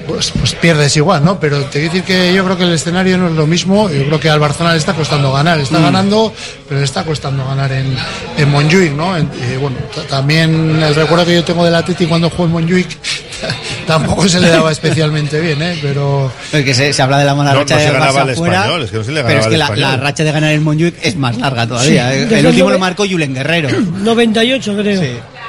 eh, 0.00 0.04
Pues, 0.06 0.32
pues 0.32 0.54
pierdes 0.54 0.96
igual, 0.96 1.24
¿no? 1.24 1.38
Pero 1.38 1.58
te 1.64 1.80
quiero 1.80 1.92
decir 1.94 2.04
que 2.04 2.34
yo 2.34 2.44
creo 2.44 2.56
que 2.56 2.64
el 2.64 2.72
escenario 2.72 3.18
no 3.18 3.28
es 3.28 3.34
lo 3.34 3.46
mismo. 3.46 3.88
Yo 3.90 4.04
creo 4.06 4.20
que 4.20 4.30
al 4.30 4.40
Barcelona 4.40 4.72
le 4.72 4.78
está 4.78 4.94
costando 4.94 5.32
ganar. 5.32 5.60
Está 5.60 5.78
ganando, 5.80 6.32
pero 6.68 6.80
le 6.80 6.84
está 6.84 7.04
costando 7.04 7.46
ganar 7.46 7.72
en, 7.72 7.94
en 8.36 8.50
Montjuic, 8.50 8.92
¿no? 8.92 9.16
En- 9.16 9.30
y 9.52 9.56
bueno, 9.56 9.76
también 10.08 10.82
el 10.82 10.94
recuerdo 10.94 11.24
que 11.24 11.34
yo 11.34 11.44
tengo 11.44 11.64
del 11.64 11.74
Atleti 11.74 12.06
cuando 12.06 12.30
jugó 12.30 12.44
en 12.44 12.52
Montjuic 12.52 12.88
tampoco 13.86 14.28
se 14.28 14.40
le 14.40 14.48
daba 14.48 14.70
especialmente 14.72 15.40
bien, 15.40 15.60
¿eh? 15.62 15.78
Pero... 15.80 16.30
Porque 16.50 16.74
se, 16.74 16.92
se 16.92 17.02
habla 17.02 17.18
de 17.18 17.24
la 17.24 17.34
mala 17.34 17.52
No, 17.52 17.60
racha 17.60 17.76
no 17.78 17.92
ganaba 17.92 18.12
Barça 18.24 18.28
al 18.28 18.36
fuera, 18.36 18.54
español, 18.56 18.82
es 18.82 18.90
que 18.90 18.96
no 18.98 19.04
se 19.04 19.12
le 19.12 19.24
pero 19.24 19.40
es 19.40 19.46
que 19.46 19.56
la, 19.56 19.96
racha 19.96 20.24
de 20.24 20.32
ganar 20.32 20.52
el 20.52 20.60
Montjuic 20.60 20.94
es 21.02 21.16
más 21.16 21.36
larga 21.38 21.66
todavía. 21.66 22.10
Sí, 22.12 22.18
¿eh? 22.18 22.38
el 22.38 22.46
último 22.46 22.68
el 22.68 22.74
lo 22.74 22.78
marcó 22.78 23.04
Julen 23.08 23.34
Guerrero. 23.34 23.68
98, 23.80 24.76
creo. 24.76 25.39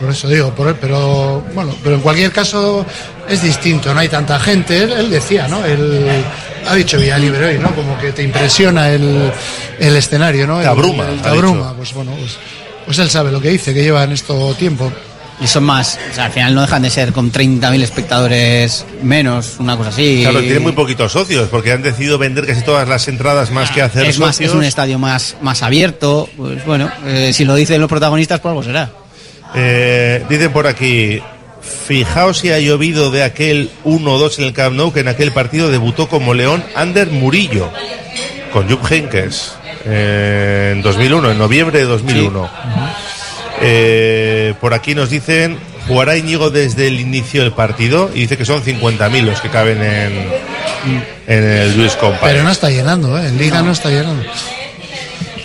Por 0.00 0.10
eso 0.10 0.28
digo, 0.28 0.50
por 0.54 0.68
él, 0.68 0.76
pero 0.80 1.42
bueno, 1.54 1.74
pero 1.82 1.94
en 1.96 2.00
cualquier 2.02 2.30
caso 2.30 2.84
es 3.28 3.42
distinto, 3.42 3.94
no 3.94 4.00
hay 4.00 4.08
tanta 4.08 4.38
gente. 4.38 4.82
Él, 4.82 4.92
él 4.92 5.10
decía, 5.10 5.48
¿no? 5.48 5.64
Él 5.64 6.06
ha 6.68 6.74
dicho 6.74 6.98
Villalibre 6.98 7.46
hoy, 7.46 7.58
¿no? 7.58 7.74
Como 7.74 7.98
que 7.98 8.12
te 8.12 8.22
impresiona 8.22 8.90
el, 8.90 9.32
el 9.78 9.96
escenario, 9.96 10.46
¿no? 10.46 10.56
Te 10.56 10.62
El- 10.64 10.68
abruma, 10.68 11.08
el- 11.08 11.20
te 11.22 11.28
abruma. 11.28 11.72
Pues 11.74 11.94
bueno, 11.94 12.12
pues, 12.18 12.36
pues 12.84 12.98
él 12.98 13.08
sabe 13.10 13.32
lo 13.32 13.40
que 13.40 13.48
dice, 13.50 13.72
que 13.72 13.82
lleva 13.82 14.04
en 14.04 14.12
esto 14.12 14.54
tiempo. 14.54 14.92
Y 15.38 15.46
son 15.46 15.64
más, 15.64 15.98
o 16.10 16.14
sea, 16.14 16.24
al 16.26 16.32
final 16.32 16.54
no 16.54 16.62
dejan 16.62 16.80
de 16.80 16.88
ser 16.88 17.12
con 17.12 17.30
30.000 17.30 17.82
espectadores 17.82 18.86
menos, 19.02 19.56
una 19.58 19.76
cosa 19.76 19.90
así. 19.90 20.20
Claro, 20.22 20.40
tiene 20.40 20.60
muy 20.60 20.72
poquitos 20.72 21.12
socios, 21.12 21.48
porque 21.50 21.72
han 21.72 21.82
decidido 21.82 22.16
vender 22.16 22.46
casi 22.46 22.62
todas 22.62 22.88
las 22.88 23.06
entradas 23.08 23.50
más 23.50 23.70
que 23.70 23.82
hacer 23.82 24.06
es, 24.06 24.18
más, 24.18 24.40
es 24.40 24.52
un 24.52 24.64
estadio 24.64 24.98
más, 24.98 25.36
más 25.42 25.62
abierto. 25.62 26.26
Pues 26.38 26.64
bueno, 26.64 26.90
eh, 27.04 27.32
si 27.34 27.44
lo 27.44 27.54
dicen 27.54 27.82
los 27.82 27.88
protagonistas, 27.90 28.40
pues 28.40 28.50
algo 28.50 28.62
será. 28.62 28.90
Eh, 29.56 30.24
dicen 30.28 30.52
por 30.52 30.66
aquí, 30.66 31.22
fijaos 31.86 32.38
si 32.38 32.52
ha 32.52 32.58
llovido 32.60 33.10
de 33.10 33.22
aquel 33.24 33.70
1-2 33.84 34.38
en 34.38 34.44
el 34.44 34.52
Camp 34.52 34.76
Nou, 34.76 34.92
que 34.92 35.00
en 35.00 35.08
aquel 35.08 35.32
partido 35.32 35.70
debutó 35.70 36.08
como 36.08 36.34
León 36.34 36.62
Ander 36.74 37.08
Murillo, 37.08 37.70
con 38.52 38.68
Jupp 38.68 38.84
Heynckes, 38.90 39.54
eh, 39.86 40.72
en 40.74 40.82
2001, 40.82 41.32
en 41.32 41.38
noviembre 41.38 41.78
de 41.78 41.84
2001. 41.86 42.50
Eh, 43.62 44.52
por 44.60 44.74
aquí 44.74 44.94
nos 44.94 45.08
dicen, 45.08 45.58
jugará 45.88 46.18
Íñigo 46.18 46.50
desde 46.50 46.88
el 46.88 47.00
inicio 47.00 47.42
del 47.42 47.52
partido, 47.52 48.10
y 48.14 48.20
dice 48.20 48.36
que 48.36 48.44
son 48.44 48.62
50.000 48.62 49.22
los 49.22 49.40
que 49.40 49.48
caben 49.48 49.82
en, 49.82 50.28
en 51.26 51.44
el 51.44 51.76
Luis 51.78 51.96
Compa. 51.96 52.26
Pero 52.26 52.42
no 52.42 52.50
está 52.50 52.68
llenando, 52.68 53.18
¿eh? 53.18 53.28
En 53.28 53.38
Liga 53.38 53.62
no, 53.62 53.72
está 53.72 53.88
llenando. 53.88 54.22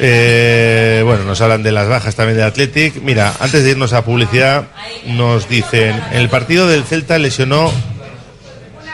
Eh, 0.04 1.04
bueno, 1.06 1.26
nos 1.26 1.40
hablan 1.42 1.62
de 1.62 1.72
las 1.72 1.88
bajas 1.88 2.16
también 2.16 2.38
del 2.38 2.48
Athletic. 2.48 3.02
Mira, 3.04 3.36
antes 3.40 3.64
de 3.64 3.70
irnos 3.70 3.94
a 3.94 4.04
publicidad, 4.04 4.66
nos 5.06 5.48
dicen, 5.48 5.96
en 6.12 6.18
el 6.18 6.28
partido 6.28 6.68
del 6.68 6.84
Celta 6.84 7.20
lesionó 7.20 7.72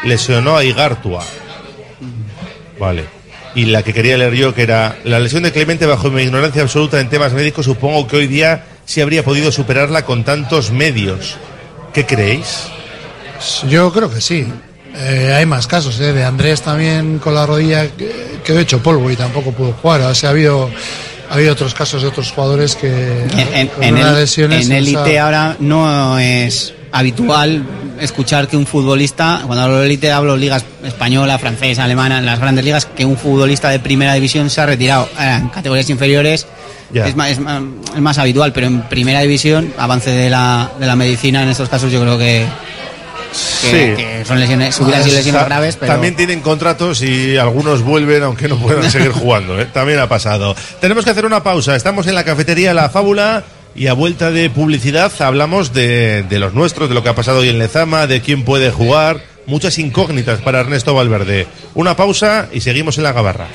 lesionó 0.04 0.58
a 0.58 0.66
Igartua. 0.66 1.24
Vale. 2.78 3.06
Y 3.56 3.66
la 3.66 3.84
que 3.84 3.94
quería 3.94 4.18
leer 4.18 4.34
yo, 4.34 4.54
que 4.54 4.64
era 4.64 4.98
la 5.06 5.20
lesión 5.20 5.44
de 5.44 5.52
Clemente 5.52 5.86
bajo 5.86 6.12
mi 6.12 6.24
ignorancia 6.24 6.62
absoluta 6.62 7.00
en 7.00 7.10
temas 7.10 7.34
médicos, 7.34 7.66
supongo 7.66 8.06
que 8.08 8.18
hoy 8.18 8.28
día 8.28 8.66
sí 8.86 9.02
habría 9.02 9.24
podido 9.24 9.52
superarla 9.52 10.06
con 10.06 10.24
tantos 10.24 10.72
medios. 10.72 11.38
¿Qué 11.94 12.06
creéis? 12.06 12.68
Yo 13.70 13.92
creo 13.94 14.12
que 14.12 14.22
sí. 14.22 14.46
Eh, 15.00 15.34
hay 15.34 15.46
más 15.46 15.68
casos, 15.68 16.00
¿eh? 16.00 16.12
de 16.12 16.24
Andrés 16.24 16.62
también 16.62 17.20
con 17.20 17.36
la 17.36 17.46
rodilla 17.46 17.88
que, 17.90 18.40
quedó 18.44 18.60
hecho 18.60 18.82
polvo 18.82 19.12
y 19.12 19.16
tampoco 19.16 19.52
pudo 19.52 19.74
jugar. 19.74 20.02
O 20.02 20.16
sea, 20.16 20.30
ha 20.30 20.32
habido, 20.32 20.72
ha 21.30 21.34
habido 21.36 21.54
otros 21.54 21.74
casos 21.74 22.02
de 22.02 22.08
otros 22.08 22.32
jugadores 22.32 22.76
que 22.76 23.24
En, 23.54 23.70
en 23.82 23.98
el, 23.98 24.16
lesiones, 24.16 24.66
en 24.66 24.72
o 24.72 24.76
élite 24.76 25.12
sea, 25.12 25.26
ahora 25.26 25.56
no 25.60 26.18
es 26.18 26.74
habitual 26.92 27.64
escuchar 28.00 28.48
que 28.48 28.58
un 28.58 28.66
futbolista, 28.66 29.42
cuando 29.46 29.64
hablo 29.64 29.80
de 29.80 29.86
élite 29.86 30.12
hablo 30.12 30.36
ligas 30.36 30.64
española, 30.84 31.38
francesa, 31.38 31.84
alemana, 31.84 32.20
en 32.20 32.26
las 32.26 32.40
grandes 32.40 32.66
ligas, 32.66 32.86
que 32.86 33.06
un 33.06 33.18
futbolista 33.18 33.70
de 33.70 33.80
primera 33.80 34.14
división 34.14 34.50
se 34.50 34.62
ha 34.62 34.66
retirado. 34.66 35.10
Ahora, 35.16 35.38
en 35.38 35.50
categorías 35.50 35.90
inferiores 35.90 36.48
es 36.94 37.16
más, 37.16 37.32
es, 37.32 37.40
más, 37.40 37.62
es 37.94 38.02
más 38.02 38.18
habitual, 38.18 38.54
pero 38.54 38.68
en 38.68 38.82
primera 38.84 39.22
división, 39.22 39.74
avance 39.78 40.10
de 40.10 40.30
la, 40.30 40.72
de 40.80 40.86
la 40.86 40.96
medicina 40.96 41.44
en 41.44 41.50
estos 41.50 41.70
casos 41.70 41.92
yo 41.92 42.02
creo 42.02 42.18
que, 42.18 42.46
que, 43.62 43.96
que 43.96 44.26
son 44.26 44.40
lesiones, 44.40 44.80
hubieran 44.80 45.04
sido 45.04 45.16
lesiones 45.16 45.46
graves, 45.46 45.78
pero... 45.78 45.92
También 45.92 46.16
tienen 46.16 46.42
contratos 46.42 47.02
y 47.02 47.38
algunos 47.38 47.82
vuelven 47.82 48.24
aunque 48.24 48.48
no 48.48 48.58
puedan 48.58 48.90
seguir 48.92 49.12
jugando. 49.12 49.60
¿eh? 49.60 49.68
También 49.72 50.00
ha 50.00 50.10
pasado. 50.10 50.56
Tenemos 50.80 51.06
que 51.06 51.12
hacer 51.12 51.26
una 51.26 51.44
pausa. 51.44 51.76
Estamos 51.76 52.08
en 52.08 52.16
la 52.16 52.24
cafetería 52.24 52.74
La 52.74 52.90
Fábula 52.90 53.44
y 53.76 53.88
a 53.88 53.94
vuelta 53.94 54.32
de 54.32 54.50
publicidad 54.50 55.12
hablamos 55.20 55.74
de, 55.74 56.24
de 56.24 56.40
los 56.40 56.54
nuestros, 56.54 56.90
de 56.90 56.96
lo 56.96 57.04
que 57.04 57.10
ha 57.10 57.16
pasado 57.16 57.40
hoy 57.40 57.50
en 57.50 57.60
Lezama, 57.60 58.08
de 58.08 58.22
quién 58.22 58.44
puede 58.44 58.72
jugar. 58.72 59.22
Muchas 59.46 59.78
incógnitas 59.78 60.42
para 60.42 60.60
Ernesto 60.60 60.94
Valverde. 60.94 61.48
Una 61.74 61.96
pausa 61.96 62.50
y 62.52 62.60
seguimos 62.62 62.98
en 62.98 63.04
la 63.04 63.14
gabarra. 63.14 63.48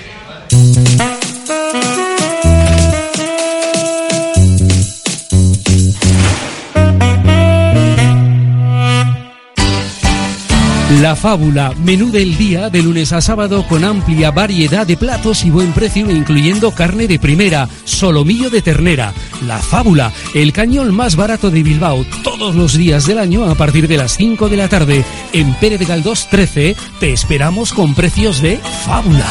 La 11.02 11.16
Fábula, 11.16 11.74
menú 11.84 12.12
del 12.12 12.36
día 12.36 12.70
de 12.70 12.80
lunes 12.80 13.12
a 13.12 13.20
sábado 13.20 13.66
con 13.66 13.82
amplia 13.82 14.30
variedad 14.30 14.86
de 14.86 14.96
platos 14.96 15.44
y 15.44 15.50
buen 15.50 15.72
precio 15.72 16.08
incluyendo 16.08 16.70
carne 16.70 17.08
de 17.08 17.18
primera, 17.18 17.68
solomillo 17.82 18.50
de 18.50 18.62
ternera. 18.62 19.12
La 19.44 19.58
Fábula, 19.58 20.12
el 20.32 20.52
cañón 20.52 20.94
más 20.94 21.16
barato 21.16 21.50
de 21.50 21.64
Bilbao, 21.64 22.06
todos 22.22 22.54
los 22.54 22.74
días 22.74 23.04
del 23.04 23.18
año 23.18 23.50
a 23.50 23.56
partir 23.56 23.88
de 23.88 23.96
las 23.96 24.16
5 24.16 24.48
de 24.48 24.56
la 24.56 24.68
tarde. 24.68 25.04
En 25.32 25.52
Pérez 25.54 25.80
de 25.80 25.86
Galdós 25.86 26.28
13 26.30 26.76
te 27.00 27.12
esperamos 27.12 27.72
con 27.72 27.96
precios 27.96 28.40
de 28.40 28.58
Fábula. 28.58 29.26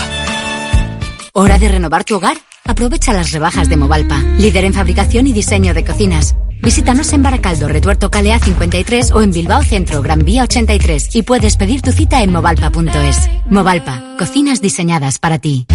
¿Hora 1.31 1.57
de 1.57 1.69
renovar 1.69 2.03
tu 2.03 2.15
hogar? 2.15 2.35
Aprovecha 2.65 3.13
las 3.13 3.31
rebajas 3.31 3.69
de 3.69 3.77
Movalpa, 3.77 4.19
líder 4.37 4.65
en 4.65 4.73
fabricación 4.73 5.25
y 5.25 5.31
diseño 5.31 5.73
de 5.73 5.85
cocinas. 5.85 6.35
Visítanos 6.61 7.11
en 7.13 7.23
Baracaldo, 7.23 7.67
Retuerto 7.67 8.11
Calea 8.11 8.37
53 8.37 9.11
o 9.11 9.21
en 9.21 9.31
Bilbao 9.31 9.63
Centro, 9.63 10.01
Gran 10.01 10.23
Vía 10.23 10.43
83 10.43 11.15
y 11.15 11.23
puedes 11.23 11.57
pedir 11.57 11.81
tu 11.81 11.91
cita 11.91 12.21
en 12.21 12.31
movalpa.es. 12.31 13.29
Movalpa, 13.49 14.15
cocinas 14.17 14.61
diseñadas 14.61 15.17
para 15.17 15.39
ti. 15.39 15.65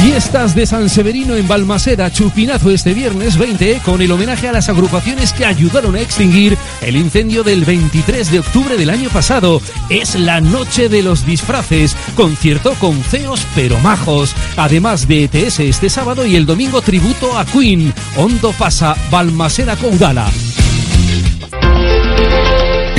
Fiestas 0.00 0.54
de 0.54 0.66
San 0.66 0.88
Severino 0.88 1.34
en 1.34 1.48
Balmaseda, 1.48 2.10
chupinazo 2.10 2.70
este 2.70 2.94
viernes 2.94 3.36
20 3.38 3.80
con 3.84 4.00
el 4.02 4.12
homenaje 4.12 4.48
a 4.48 4.52
las 4.52 4.68
agrupaciones 4.68 5.32
que 5.32 5.44
ayudaron 5.44 5.96
a 5.96 6.00
extinguir 6.00 6.56
el 6.82 6.96
incendio 6.96 7.42
del 7.42 7.64
23 7.64 8.30
de 8.30 8.38
octubre 8.38 8.76
del 8.76 8.90
año 8.90 9.08
pasado. 9.10 9.60
Es 9.88 10.14
la 10.14 10.40
noche 10.40 10.88
de 10.88 11.02
los 11.02 11.26
disfraces, 11.26 11.96
concierto 12.14 12.74
con 12.74 13.02
feos 13.02 13.46
pero 13.54 13.78
majos. 13.80 14.34
Además 14.56 15.08
de 15.08 15.24
ETS 15.24 15.60
este 15.60 15.90
sábado 15.90 16.26
y 16.26 16.36
el 16.36 16.46
domingo 16.46 16.82
tributo 16.82 17.36
a 17.38 17.44
Queen. 17.44 17.92
Hondo 18.16 18.52
pasa 18.52 18.96
Balmaseda 19.10 19.76
Caudala. 19.76 20.30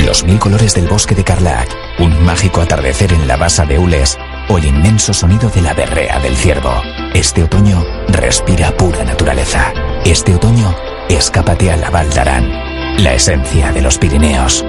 Los 0.04 0.24
mil 0.24 0.38
colores 0.38 0.74
del 0.74 0.88
bosque 0.88 1.14
de 1.14 1.24
Carlac, 1.24 1.68
un 1.98 2.24
mágico 2.24 2.60
atardecer 2.60 3.12
en 3.12 3.28
la 3.28 3.36
basa 3.36 3.64
de 3.64 3.78
Ules 3.78 4.18
o 4.48 4.58
el 4.58 4.64
inmenso 4.64 5.12
sonido 5.12 5.50
de 5.50 5.62
la 5.62 5.74
berrea 5.74 6.18
del 6.20 6.36
ciervo. 6.36 6.72
Este 7.14 7.42
otoño 7.42 7.84
respira 8.08 8.76
pura 8.76 9.04
naturaleza. 9.04 9.72
Este 10.04 10.34
otoño 10.34 10.74
escápate 11.08 11.70
a 11.70 11.76
la 11.76 11.90
Val 11.90 12.10
d'Aran, 12.10 13.02
la 13.02 13.14
esencia 13.14 13.72
de 13.72 13.82
los 13.82 13.98
Pirineos. 13.98 14.64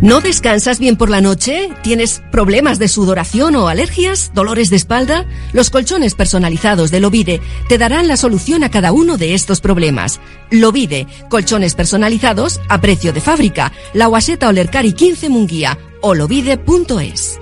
¿No 0.00 0.20
descansas 0.20 0.78
bien 0.78 0.96
por 0.96 1.10
la 1.10 1.20
noche? 1.20 1.70
¿Tienes 1.82 2.22
problemas 2.30 2.78
de 2.78 2.86
sudoración 2.86 3.56
o 3.56 3.66
alergias? 3.66 4.30
¿Dolores 4.32 4.70
de 4.70 4.76
espalda? 4.76 5.26
Los 5.52 5.70
colchones 5.70 6.14
personalizados 6.14 6.92
de 6.92 7.00
Lovide 7.00 7.40
te 7.68 7.78
darán 7.78 8.06
la 8.06 8.16
solución 8.16 8.62
a 8.62 8.70
cada 8.70 8.92
uno 8.92 9.16
de 9.16 9.34
estos 9.34 9.60
problemas. 9.60 10.20
Lovide, 10.52 11.08
colchones 11.28 11.74
personalizados 11.74 12.60
a 12.68 12.80
precio 12.80 13.12
de 13.12 13.20
fábrica. 13.20 13.72
La 13.92 14.06
Guaseta 14.06 14.46
Olercari 14.46 14.92
15 14.92 15.30
Munguía 15.30 15.76
o 16.00 16.14
lovide.es. 16.14 17.38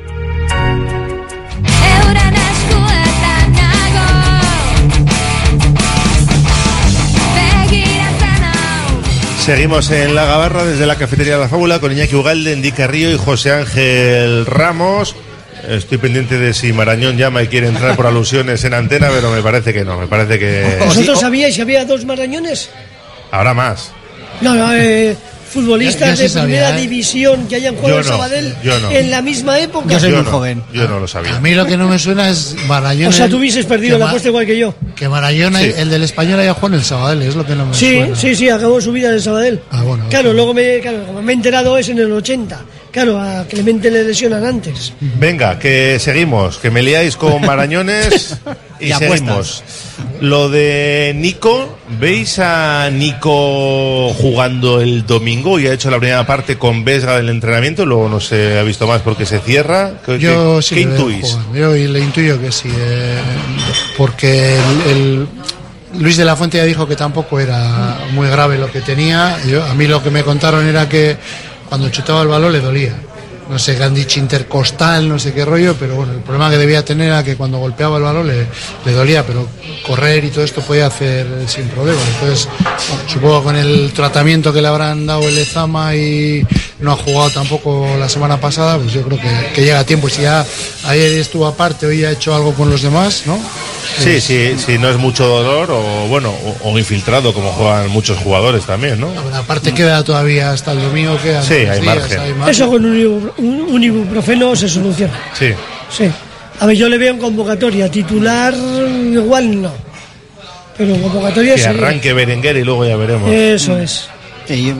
Seguimos 9.45 9.91
en 9.93 10.15
la 10.17 10.25
gabarra 10.25 10.65
desde 10.65 10.87
la 10.87 10.97
cafetería 10.97 11.37
La 11.37 11.49
Fábula 11.49 11.79
con 11.79 11.93
Iñaki 11.93 12.17
Ugalde, 12.17 12.53
Endy 12.53 12.73
Carrillo 12.73 13.13
y 13.13 13.17
José 13.17 13.53
Ángel 13.53 14.45
Ramos. 14.45 15.15
Estoy 15.69 15.99
pendiente 15.99 16.37
de 16.39 16.53
si 16.53 16.73
Marañón 16.73 17.17
llama 17.17 17.43
y 17.45 17.47
quiere 17.47 17.69
entrar 17.69 17.95
por 17.95 18.07
alusiones 18.07 18.65
en 18.65 18.75
antena, 18.75 19.09
pero 19.13 19.31
me 19.31 19.43
parece 19.43 19.73
que 19.73 19.85
no, 19.85 19.99
me 19.99 20.09
parece 20.09 20.39
que 20.41 20.79
¿Vosotros 20.85 21.21
sabíais 21.21 21.55
que 21.55 21.63
había 21.63 21.85
dos 21.85 22.05
marañones? 22.05 22.71
habrá 23.31 23.55
más. 23.55 23.93
No, 24.41 24.55
no, 24.55 24.73
eh, 24.75 25.17
futbolistas 25.49 26.11
Yo- 26.11 26.15
yo 26.17 26.23
de 26.23 26.29
sí 26.29 26.35
sabía, 26.35 26.45
primera 26.67 26.79
¿eh? 26.79 26.81
división 26.81 27.47
que 27.49 27.57
hayan 27.57 27.75
jugado 27.77 27.95
Yo 27.95 28.01
en 28.01 28.07
no, 28.07 28.13
Sabadell 28.13 28.55
yo 28.63 28.81
no. 28.81 28.91
en 28.91 29.11
la 29.11 29.23
misma 29.23 29.59
época. 29.61 29.87
Yo 29.89 30.01
soy 30.01 30.13
muy 30.13 30.23
no, 30.23 30.31
joven. 30.31 30.63
Yo 30.73 30.89
no 30.89 30.99
lo 31.01 31.09
sabía. 31.09 31.37
A 31.37 31.41
mí 31.41 31.55
lo 31.55 31.65
que 31.67 31.77
no 31.77 31.89
me 31.89 31.99
suena 31.99 32.29
es 32.29 32.55
Marañón. 32.67 33.09
O 33.09 33.13
sea, 33.13 33.27
el- 33.27 33.31
tú 33.31 33.39
hubieses 33.39 33.65
perdido 33.67 33.99
la 33.99 34.07
apuesta 34.09 34.29
igual 34.29 34.47
que 34.47 34.59
yo. 34.59 34.75
Que 34.95 35.09
Marañón, 35.09 35.55
Sí. 35.57 35.73
el 35.77 35.89
del 35.91 36.03
español 36.03 36.41
haya 36.41 36.53
jugado 36.55 36.69
en 36.75 36.75
el 36.81 36.85
Sabadell, 36.85 37.23
es 37.23 37.35
lo 37.37 37.47
que 37.47 37.55
no 37.55 37.67
me 37.67 37.75
Sí, 37.75 37.97
suena. 37.97 38.17
sí, 38.17 38.35
sí, 38.35 38.49
acabó 38.49 38.81
su 38.81 38.93
vida 38.93 39.13
en 39.13 39.21
Sabadell. 39.21 39.61
Ah, 39.71 39.83
bueno. 39.83 40.05
Claro, 40.11 40.33
luego 40.33 40.53
me, 40.55 40.81
claro, 40.81 41.05
como 41.07 41.23
me 41.23 41.33
he 41.33 41.37
enterado 41.37 41.77
es 41.79 41.89
en 41.89 41.99
el 41.99 42.13
80. 42.13 42.61
Claro, 42.97 43.21
a 43.21 43.45
Clemente 43.45 43.91
le 43.91 44.05
lesionan 44.05 44.43
antes. 44.43 44.95
Venga, 45.19 45.59
que 45.59 45.99
seguimos, 46.01 46.57
que 46.57 46.71
me 46.71 46.83
liáis 46.83 47.19
con 47.19 47.43
Marañones 47.47 48.39
y, 48.81 48.91
seguimos. 48.91 49.63
Lo 50.23 50.49
de 50.49 51.13
Nico, 51.15 51.79
¿veis 52.01 52.39
a 52.39 52.89
Nico 52.91 54.15
jugando 54.15 54.81
el 54.81 55.05
domingo 55.05 55.61
y 55.61 55.67
ha 55.67 55.75
hecho 55.75 55.91
la 55.91 55.99
primera 55.99 56.27
parte 56.27 56.57
con 56.57 56.87
Vesga 56.87 57.19
del 57.19 57.29
entrenamiento? 57.29 57.85
Luego 57.85 58.09
no 58.09 58.19
se 58.19 58.59
ha 58.59 58.63
visto 58.63 58.87
más 58.87 59.03
porque 59.03 59.27
se 59.27 59.41
cierra. 59.41 59.93
¿Qué, 60.03 60.19
Yo 60.19 60.57
qué- 60.57 60.63
sí 60.63 60.75
qué 60.77 60.81
intuís? 60.81 61.37
Yo 61.53 61.73
le 61.75 62.01
intuyo 62.01 62.41
que 62.41 62.51
sí, 62.51 62.71
eh, 62.75 63.19
porque 63.99 64.57
el, 64.57 64.91
el- 64.91 65.29
Luis 65.99 66.17
de 66.17 66.25
la 66.25 66.37
Fuente 66.37 66.59
ya 66.59 66.65
dijo 66.65 66.87
que 66.87 66.97
tampoco 66.97 67.41
era 67.41 67.99
muy 68.13 68.29
grave 68.29 68.59
lo 68.59 68.71
que 68.71 68.81
tenía. 68.81 69.37
Yo, 69.47 69.65
a 69.65 69.75
mí 69.75 69.87
lo 69.87 70.03
que 70.03 70.11
me 70.11 70.23
contaron 70.25 70.67
era 70.67 70.89
que 70.89 71.17
cuando 71.69 71.89
chutaba 71.91 72.23
el 72.23 72.29
balón 72.29 72.53
le 72.53 72.61
dolía. 72.61 72.95
No 73.49 73.59
sé, 73.61 73.77
dicho 73.91 74.19
intercostal, 74.19 75.09
no 75.09 75.21
sé 75.21 75.33
qué 75.33 75.45
rollo, 75.45 75.77
pero 75.79 75.95
bueno, 75.95 76.13
el 76.13 76.19
problema 76.19 76.51
que 76.51 76.59
debía 76.59 76.85
tener 76.85 77.09
era 77.09 77.23
que 77.23 77.37
cuando 77.37 77.59
golpeaba 77.59 77.97
el 77.99 78.03
balón 78.03 78.27
le, 78.27 78.47
le 78.85 78.93
dolía, 78.93 79.25
pero 79.25 79.47
correr 79.85 80.25
y 80.25 80.29
todo 80.31 80.45
esto 80.45 80.61
podía 80.61 80.87
hacer 80.87 81.27
sin 81.47 81.69
problema. 81.69 82.01
Entonces, 82.15 82.49
bueno, 82.89 83.03
supongo 83.09 83.43
con 83.45 83.57
el 83.57 83.93
tratamiento 83.93 84.53
que 84.53 84.61
le 84.63 84.69
habrán 84.69 85.07
dado 85.07 85.29
el 85.29 85.37
Ezama 85.39 85.95
y 85.95 86.45
no 86.81 86.93
ha 86.93 86.97
jugado 86.97 87.31
tampoco 87.31 87.87
la 87.99 88.09
semana 88.09 88.39
pasada, 88.41 88.79
pues 88.79 88.93
yo 88.93 89.03
creo 89.03 89.19
que, 89.21 89.53
que 89.55 89.63
llega 89.63 89.81
a 89.81 89.85
tiempo. 89.87 90.09
Si 90.09 90.23
ya 90.23 90.45
ayer 90.87 91.13
estuvo 91.19 91.47
aparte, 91.47 91.87
hoy 91.87 92.05
ha 92.05 92.11
hecho 92.11 92.35
algo 92.35 92.53
con 92.55 92.69
los 92.71 92.83
demás, 92.83 93.23
¿no? 93.27 93.39
Sí, 93.99 94.21
sí, 94.21 94.57
sí, 94.59 94.77
no 94.79 94.91
es 94.91 94.97
mucho 94.99 95.27
dolor 95.27 95.71
o 95.71 96.07
bueno, 96.09 96.31
o, 96.63 96.71
o 96.71 96.79
infiltrado 96.79 97.33
como 97.33 97.51
juegan 97.53 97.89
muchos 97.89 98.19
jugadores 98.19 98.65
también, 98.65 99.01
¿no? 99.01 99.07
Bueno, 99.09 99.35
aparte 99.37 99.73
queda 99.73 100.03
todavía 100.05 100.51
hasta 100.51 100.73
el 100.73 100.83
domingo, 100.83 101.17
quedan 101.23 101.43
Sí, 101.45 101.55
hay 101.55 101.81
días, 101.81 101.97
margen. 101.97 102.21
hay 102.21 102.35
margen. 102.35 102.49
Eso 102.55 102.69
con 102.71 102.85
un- 102.85 103.33
un 103.39 103.83
ibuprofeno 103.85 104.55
se 104.55 104.69
soluciona. 104.69 105.15
Sí. 105.39 105.51
Sí. 105.97 106.11
A 106.61 106.67
ver, 106.67 106.77
yo 106.77 106.89
le 106.89 106.99
veo 106.99 107.15
en 107.15 107.19
convocatoria. 107.19 107.91
Titular, 107.91 108.55
igual 108.55 109.63
no. 109.63 109.73
Pero 110.77 110.95
en 110.95 111.03
convocatoria 111.03 111.55
Que 111.55 111.61
sí. 111.61 111.67
arranque 111.69 112.13
Berenguer 112.13 112.57
y 112.57 112.65
luego 112.65 112.85
ya 112.85 112.97
veremos. 112.97 113.31
Eso 113.31 113.79
es. 113.79 114.09
Sí, 114.47 114.67
yo, 114.67 114.75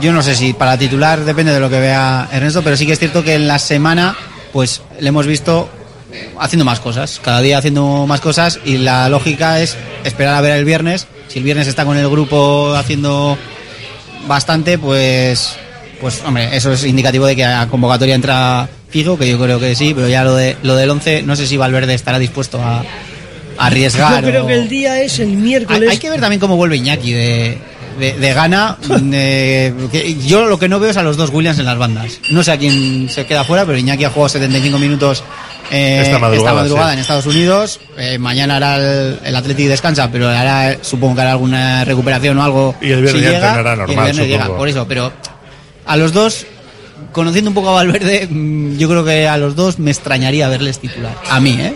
yo 0.00 0.12
no 0.12 0.22
sé 0.22 0.34
si 0.34 0.52
para 0.52 0.76
titular 0.76 1.24
depende 1.24 1.52
de 1.52 1.60
lo 1.60 1.70
que 1.70 1.78
vea 1.78 2.28
Ernesto, 2.32 2.62
pero 2.62 2.76
sí 2.76 2.86
que 2.86 2.92
es 2.92 2.98
cierto 2.98 3.22
que 3.22 3.34
en 3.34 3.46
la 3.46 3.58
semana 3.58 4.16
pues 4.52 4.82
le 4.98 5.08
hemos 5.08 5.26
visto 5.26 5.68
haciendo 6.38 6.64
más 6.64 6.80
cosas, 6.80 7.20
cada 7.22 7.40
día 7.40 7.58
haciendo 7.58 8.06
más 8.06 8.20
cosas 8.20 8.60
y 8.64 8.78
la 8.78 9.08
lógica 9.08 9.60
es 9.60 9.76
esperar 10.04 10.34
a 10.34 10.40
ver 10.40 10.52
el 10.52 10.64
viernes. 10.64 11.06
Si 11.28 11.38
el 11.38 11.44
viernes 11.44 11.66
está 11.66 11.84
con 11.84 11.96
el 11.96 12.08
grupo 12.08 12.74
haciendo 12.74 13.36
bastante, 14.26 14.78
pues, 14.78 15.56
pues 16.00 16.22
hombre, 16.24 16.56
eso 16.56 16.72
es 16.72 16.84
indicativo 16.84 17.26
de 17.26 17.36
que 17.36 17.44
a 17.44 17.66
convocatoria 17.68 18.14
entra 18.14 18.68
fijo, 18.94 19.18
que 19.18 19.28
yo 19.28 19.38
creo 19.40 19.58
que 19.58 19.74
sí, 19.74 19.92
pero 19.92 20.08
ya 20.08 20.22
lo, 20.22 20.36
de, 20.36 20.56
lo 20.62 20.76
del 20.76 20.88
11, 20.88 21.22
no 21.24 21.34
sé 21.34 21.48
si 21.48 21.56
Valverde 21.56 21.94
estará 21.94 22.20
dispuesto 22.20 22.62
a, 22.62 22.78
a 23.58 23.66
arriesgar. 23.66 24.22
Yo 24.22 24.30
creo 24.30 24.44
o- 24.44 24.46
que 24.46 24.54
el 24.54 24.68
día 24.68 25.00
es 25.02 25.18
el 25.18 25.30
hay, 25.30 25.36
miércoles. 25.36 25.90
hay 25.90 25.98
que 25.98 26.10
ver 26.10 26.20
también 26.20 26.38
cómo 26.38 26.54
vuelve 26.56 26.76
Iñaki 26.76 27.12
de, 27.12 27.58
de, 27.98 28.12
de 28.12 28.32
gana. 28.34 28.78
eh, 29.12 29.74
que 29.90 30.14
yo 30.24 30.46
lo 30.46 30.60
que 30.60 30.68
no 30.68 30.78
veo 30.78 30.90
es 30.90 30.96
a 30.96 31.02
los 31.02 31.16
dos 31.16 31.30
Williams 31.30 31.58
en 31.58 31.64
las 31.64 31.76
bandas. 31.76 32.20
No 32.30 32.44
sé 32.44 32.52
a 32.52 32.56
quién 32.56 33.08
se 33.10 33.26
queda 33.26 33.42
fuera, 33.42 33.66
pero 33.66 33.76
Iñaki 33.76 34.04
ha 34.04 34.10
jugado 34.10 34.28
75 34.28 34.78
minutos 34.78 35.24
eh, 35.72 36.02
Esta 36.04 36.18
madrugada, 36.20 36.88
sí. 36.90 36.92
en 36.94 36.98
Estados 37.00 37.26
Unidos. 37.26 37.80
Eh, 37.98 38.16
mañana 38.18 38.56
hará 38.56 38.76
el, 38.76 39.18
el 39.24 39.34
Athletic 39.34 39.66
descansa, 39.66 40.08
pero 40.12 40.28
hará, 40.28 40.76
supongo 40.82 41.16
que 41.16 41.20
hará 41.22 41.32
alguna 41.32 41.84
recuperación 41.84 42.38
o 42.38 42.44
algo. 42.44 42.76
Y 42.80 42.92
el 42.92 43.02
viernes 43.02 43.12
si 43.12 43.20
ya 43.22 43.30
llega, 43.32 43.48
entrenará 43.48 43.70
y 43.70 43.72
el 43.72 43.78
normal, 43.88 44.04
viernes 44.12 44.28
llega, 44.28 44.56
por 44.56 44.68
eso, 44.68 44.86
pero 44.86 45.12
a 45.86 45.96
los 45.96 46.12
dos. 46.12 46.46
Conociendo 47.14 47.48
un 47.50 47.54
poco 47.54 47.70
a 47.70 47.72
Valverde, 47.74 48.26
mm, 48.30 48.76
yo 48.76 48.88
creo 48.88 49.04
que 49.04 49.26
a 49.26 49.38
los 49.38 49.54
dos 49.56 49.78
me 49.78 49.90
extrañaría 49.90 50.48
verles 50.48 50.78
titular. 50.80 51.14
A 51.30 51.40
mí, 51.40 51.52
¿eh? 51.58 51.72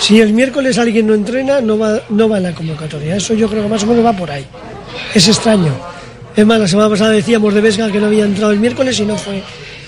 Si 0.00 0.20
el 0.20 0.32
miércoles 0.32 0.76
alguien 0.78 1.06
no 1.06 1.14
entrena, 1.14 1.60
no 1.60 1.78
va, 1.78 2.00
no 2.08 2.28
va 2.28 2.38
en 2.38 2.42
la 2.44 2.52
convocatoria. 2.54 3.14
Eso 3.14 3.34
yo 3.34 3.48
creo 3.48 3.62
que 3.62 3.68
más 3.68 3.82
o 3.84 3.86
menos 3.86 4.04
va 4.04 4.12
por 4.12 4.30
ahí. 4.30 4.44
Es 5.14 5.28
extraño. 5.28 5.72
Es 6.34 6.44
más, 6.44 6.58
la 6.58 6.66
semana 6.66 6.88
pasada 6.88 7.10
decíamos 7.10 7.54
de 7.54 7.60
Vesga 7.60 7.92
que 7.92 8.00
no 8.00 8.06
había 8.06 8.24
entrado 8.24 8.50
el 8.52 8.58
miércoles 8.58 8.98
y 8.98 9.04
no 9.04 9.16
fue 9.16 9.40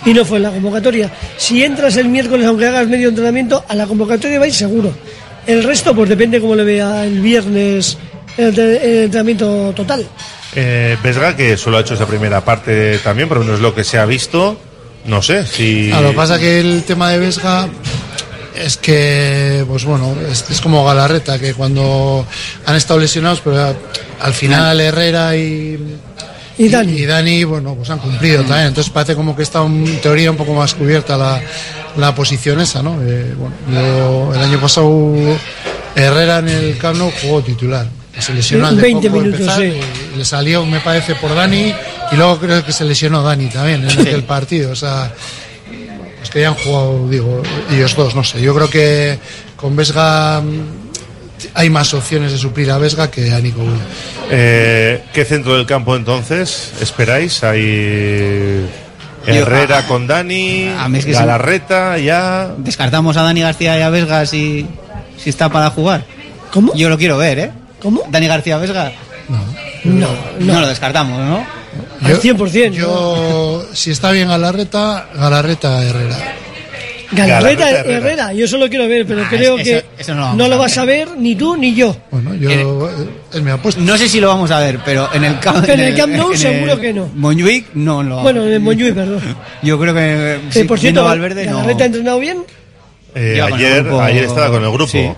y 0.05 0.13
no 0.15 0.25
fue 0.25 0.37
en 0.37 0.43
la 0.45 0.51
convocatoria. 0.51 1.11
Si 1.37 1.65
entras 1.65 1.97
el 1.97 2.09
miércoles, 2.09 2.47
aunque 2.47 2.67
hagas 2.67 2.87
medio 2.87 3.09
entrenamiento, 3.09 3.65
a 3.67 3.75
la 3.75 3.87
convocatoria 3.87 4.39
vais 4.39 4.55
seguro. 4.55 4.93
El 5.47 5.65
resto, 5.65 5.95
pues 5.97 6.09
depende 6.09 6.41
cómo 6.41 6.55
le 6.55 6.63
vea 6.65 7.05
el 7.05 7.21
viernes 7.21 7.99
el, 8.37 8.49
entre- 8.49 8.77
el 8.85 9.05
entrenamiento 9.05 9.73
total. 9.75 10.07
Eh, 10.59 10.97
Vesga, 11.03 11.37
que 11.37 11.57
solo 11.59 11.77
ha 11.77 11.81
hecho 11.83 11.95
esa 11.95 12.07
primera 12.07 12.45
parte 12.45 12.99
también, 12.99 13.29
pero 13.29 13.45
no 13.45 13.55
es 13.55 13.61
lo 13.61 13.75
que 13.75 13.85
se 13.85 13.99
ha 13.99 14.07
visto. 14.07 14.59
No 15.05 15.23
sé 15.23 15.47
si. 15.47 15.91
Ah, 15.93 16.01
lo 16.01 16.11
que 16.11 16.17
pasa 16.17 16.39
que 16.39 16.59
el 16.61 16.83
tema 16.85 17.11
de 17.11 17.19
Vesga 17.19 17.69
es 18.57 18.77
que, 18.79 19.65
pues 19.69 19.85
bueno, 19.85 20.17
es, 20.31 20.47
es 20.51 20.61
como 20.61 20.85
Galarreta, 20.85 21.39
que 21.39 21.53
cuando 21.55 22.27
han 22.65 22.75
estado 22.77 22.99
lesionados, 22.99 23.41
pero 23.45 23.77
al 24.21 24.33
final 24.33 24.81
Herrera 24.81 25.37
y, 25.37 25.79
y 26.59 26.69
Dani, 26.71 26.93
y 26.93 27.05
Dani, 27.07 27.45
bueno, 27.45 27.75
pues 27.75 27.91
han 27.91 27.99
cumplido 27.99 28.43
también. 28.45 28.69
Entonces 28.69 28.91
parece 28.93 29.15
como 29.15 29.37
que 29.37 29.43
está 29.43 29.63
en 29.65 30.01
teoría 30.01 30.31
un 30.31 30.37
poco 30.39 30.55
más 30.55 30.75
cubierta 30.75 31.17
la, 31.19 31.41
la 31.99 32.15
posición 32.15 32.61
esa, 32.61 32.83
¿no? 32.83 32.97
Eh, 33.03 33.35
bueno, 33.39 33.55
yo- 33.71 34.35
el 34.35 34.41
año 34.41 34.59
pasado 34.59 35.15
Herrera 35.95 36.39
en 36.39 36.49
el 36.49 36.79
Camp 36.79 36.97
Nou 36.99 37.13
jugó 37.23 37.43
titular. 37.43 37.87
Se 38.19 38.33
lesionó 38.33 38.67
al 38.69 38.77
de 38.77 38.83
20 38.83 39.09
poco 39.11 39.21
minutos, 39.23 39.41
empezar, 39.41 39.61
sí. 39.61 39.75
Le 40.17 40.25
salió, 40.25 40.65
me 40.67 40.81
parece, 40.81 41.15
por 41.15 41.35
Dani 41.35 41.73
y 42.13 42.17
luego 42.17 42.39
creo 42.39 42.65
que 42.65 42.73
se 42.73 42.85
lesionó 42.85 43.23
Dani 43.23 43.47
también 43.47 43.89
en 43.89 44.01
aquel 44.01 44.25
partido. 44.25 44.73
O 44.73 44.77
sea, 44.77 45.13
es 46.23 46.31
que 46.31 46.41
ya 46.41 46.49
han 46.49 46.55
jugado, 46.55 47.09
digo, 47.09 47.43
ellos 47.71 47.95
dos, 47.95 48.15
no 48.15 48.25
sé. 48.25 48.41
Yo 48.41 48.55
creo 48.55 48.69
que 48.71 49.19
con 49.57 49.77
Vesga 49.77 50.41
mm, 50.41 50.61
hay 51.55 51.71
más 51.71 51.93
opciones 51.95 52.33
de 52.33 52.39
suplir 52.39 52.71
a 52.71 52.79
Vesga 52.79 53.11
que 53.11 53.33
a 53.33 53.39
Nico. 53.41 53.63
Eh, 54.31 55.03
¿Qué 55.13 55.25
centro 55.25 55.55
del 55.57 55.67
campo 55.67 55.95
entonces 55.95 56.73
esperáis? 56.81 57.45
Hay 57.45 58.67
Herrera 59.27 59.83
Yo- 59.83 59.89
con 59.89 60.07
Dani, 60.07 60.69
a 60.79 60.89
mí 60.89 60.99
es 60.99 61.05
que 61.07 61.13
sí. 61.13 61.19
Galarreta, 61.19 61.99
ya. 61.99 62.51
Descartamos 62.59 63.17
a 63.17 63.23
Dani 63.23 63.41
García 63.43 63.79
y 63.79 63.83
a 63.83 63.91
Vesga 63.91 64.25
si, 64.27 64.67
si 65.23 65.31
está 65.31 65.49
para 65.49 65.71
jugar. 65.71 66.05
¿Cómo? 66.53 66.73
Yo 66.75 66.89
lo 66.89 66.97
quiero 66.97 67.19
ver, 67.19 67.39
¿eh? 67.39 67.51
¿Cómo? 67.83 68.03
Dani 68.11 68.27
García 68.29 68.57
Vesga. 68.59 68.93
No, 69.29 69.39
No 69.87 70.61
lo 70.61 70.67
descartamos, 70.69 71.19
¿no? 71.21 71.47
al 72.03 72.21
100%. 72.21 72.73
Yo, 72.73 73.67
si 73.73 73.91
está 73.91 74.11
bien 74.13 74.29
Galarreta, 74.29 75.09
Galarreta 75.15 75.83
Herrera. 75.85 76.17
Galarreta 77.13 77.65
Galarreta 77.67 77.71
Herrera. 77.71 77.97
Herrera. 77.99 78.33
yo 78.33 78.45
eso 78.47 78.59
lo 78.59 78.69
quiero 78.69 78.89
ver, 78.89 79.07
pero 79.07 79.23
Ah, 79.23 79.27
creo 79.31 79.55
eso- 79.59 79.65
que 79.65 79.85
eso 79.99 80.15
no 80.15 80.33
no 80.33 80.45
lo 80.45 80.49
lo, 80.49 80.59
vamos 80.59 80.59
a 80.59 80.63
vas 80.63 80.79
a 80.79 80.85
ver 80.85 81.09
ni 81.17 81.37
tú 81.37 81.57
ni 81.57 81.73
yo. 81.75 81.97
Bueno, 82.11 82.35
yo, 82.35 82.51
eh, 82.51 83.07
es 83.33 83.43
mi 83.43 83.51
apuesta. 83.51 83.81
No 83.81 83.97
sé 83.97 84.09
si 84.09 84.19
lo 84.21 84.27
vamos 84.29 84.51
a 84.51 84.59
ver, 84.59 84.81
pero 84.85 85.09
en 85.15 85.23
el 85.25 85.39
camp, 85.39 85.69
En 85.69 85.81
el 85.81 85.95
Camp 85.97 86.15
Nou 86.15 86.35
seguro 86.37 86.79
que 86.81 86.93
no. 86.93 87.09
Montjuic 87.15 87.67
no 87.75 88.03
lo 88.03 88.23
Bueno, 88.23 88.45
en 88.45 88.61
Montjuic, 88.63 88.95
perdón. 88.95 89.21
Yo 89.63 89.79
creo 89.79 89.95
que 89.95 90.35
Eh, 90.35 90.41
sí, 90.51 90.65
por 90.65 90.79
cierto, 90.81 91.05
Valverde 91.05 91.47
no. 91.47 91.57
¿Galarreta 91.59 91.85
ha 91.85 91.87
entrenado 91.87 92.19
bien? 92.19 92.39
Eh, 93.15 93.35
el 93.37 93.53
ayer, 93.55 93.85
grupo- 93.85 94.01
ayer 94.03 94.25
estaba 94.25 94.51
con 94.51 94.65
el 94.65 94.71
grupo. 94.71 94.91
Sí. 94.91 95.09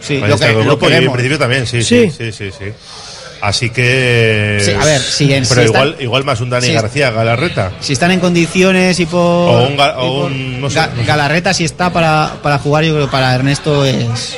Sí, 0.00 0.14
Ayer 0.16 0.28
lo 0.28 0.34
estaba 0.34 0.48
que- 0.50 0.54
con 0.54 0.62
el 0.62 0.68
lo 0.68 0.76
grupo 0.76 0.90
y 0.90 0.92
en 0.94 1.12
principio 1.12 1.38
también, 1.38 1.66
sí, 1.66 1.82
sí, 1.82 2.10
Sí. 2.10 2.30
sí, 2.30 2.32
sí, 2.32 2.50
sí. 2.58 2.64
Así 3.42 3.70
que. 3.70 4.58
Sí, 4.64 4.70
a 4.70 4.84
ver, 4.84 5.00
si 5.00 5.24
en- 5.34 5.44
Pero 5.48 5.62
si 5.62 5.66
igual, 5.68 5.88
están- 5.90 6.02
igual 6.04 6.24
más 6.24 6.40
un 6.40 6.48
Dani 6.48 6.68
si- 6.68 6.72
García, 6.74 7.10
Galarreta. 7.10 7.72
Si 7.80 7.92
están 7.92 8.12
en 8.12 8.20
condiciones 8.20 9.00
y 9.00 9.06
por. 9.06 9.20
O 9.20 9.66
un 9.66 9.76
ga- 9.76 9.94
o 9.96 10.26
un- 10.26 10.60
no 10.60 10.70
sé, 10.70 10.78
Ga- 10.78 10.90
no 10.90 11.00
sé. 11.02 11.04
Galarreta, 11.08 11.52
si 11.52 11.64
está 11.64 11.92
para, 11.92 12.34
para 12.40 12.58
jugar, 12.58 12.84
yo 12.84 12.94
creo 12.94 13.06
que 13.06 13.10
para 13.12 13.34
Ernesto 13.34 13.84
es. 13.84 14.36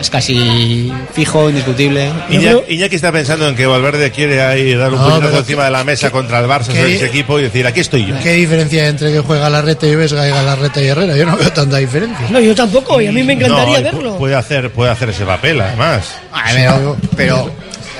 Es 0.00 0.10
casi 0.10 0.92
fijo, 1.14 1.48
indiscutible. 1.48 2.10
Iñaki, 2.28 2.74
Iñaki 2.74 2.96
está 2.96 3.12
pensando 3.12 3.46
en 3.48 3.54
que 3.54 3.64
Valverde 3.64 4.10
quiere 4.10 4.42
ahí 4.42 4.74
dar 4.74 4.88
un 4.92 4.96
No, 4.98 5.04
puñetazo 5.04 5.26
pero 5.28 5.38
encima 5.38 5.64
de 5.66 5.70
la 5.70 5.84
mesa 5.84 6.10
contra 6.10 6.40
el 6.40 6.46
Barça, 6.46 6.68
que- 6.72 6.76
sobre 6.80 6.94
ese 6.96 7.06
equipo, 7.06 7.38
y 7.38 7.42
decir, 7.44 7.64
aquí 7.66 7.80
estoy 7.80 8.04
yo. 8.06 8.14
¿Qué 8.22 8.32
diferencia 8.32 8.82
hay 8.82 8.88
entre 8.88 9.12
que 9.12 9.20
juega 9.20 9.42
Galarreta 9.44 9.86
y 9.86 9.94
Vesga 9.94 10.26
y 10.26 10.30
Galarreta 10.30 10.82
y 10.82 10.86
Herrera? 10.88 11.16
Yo 11.16 11.24
no 11.26 11.36
veo 11.36 11.52
tanta 11.52 11.76
diferencia. 11.76 12.26
No, 12.28 12.40
yo 12.40 12.54
tampoco, 12.54 13.00
y 13.00 13.06
a 13.06 13.12
mí 13.12 13.22
me 13.22 13.34
encantaría 13.34 13.78
No, 13.78 13.84
verlo. 13.84 14.16
Puede 14.16 14.34
hacer, 14.34 14.70
puede 14.72 14.90
hacer 14.90 15.10
ese 15.10 15.24
papel, 15.24 15.60
además. 15.60 16.16
A 16.32 16.52
ver, 16.52 16.70
pero 17.16 17.50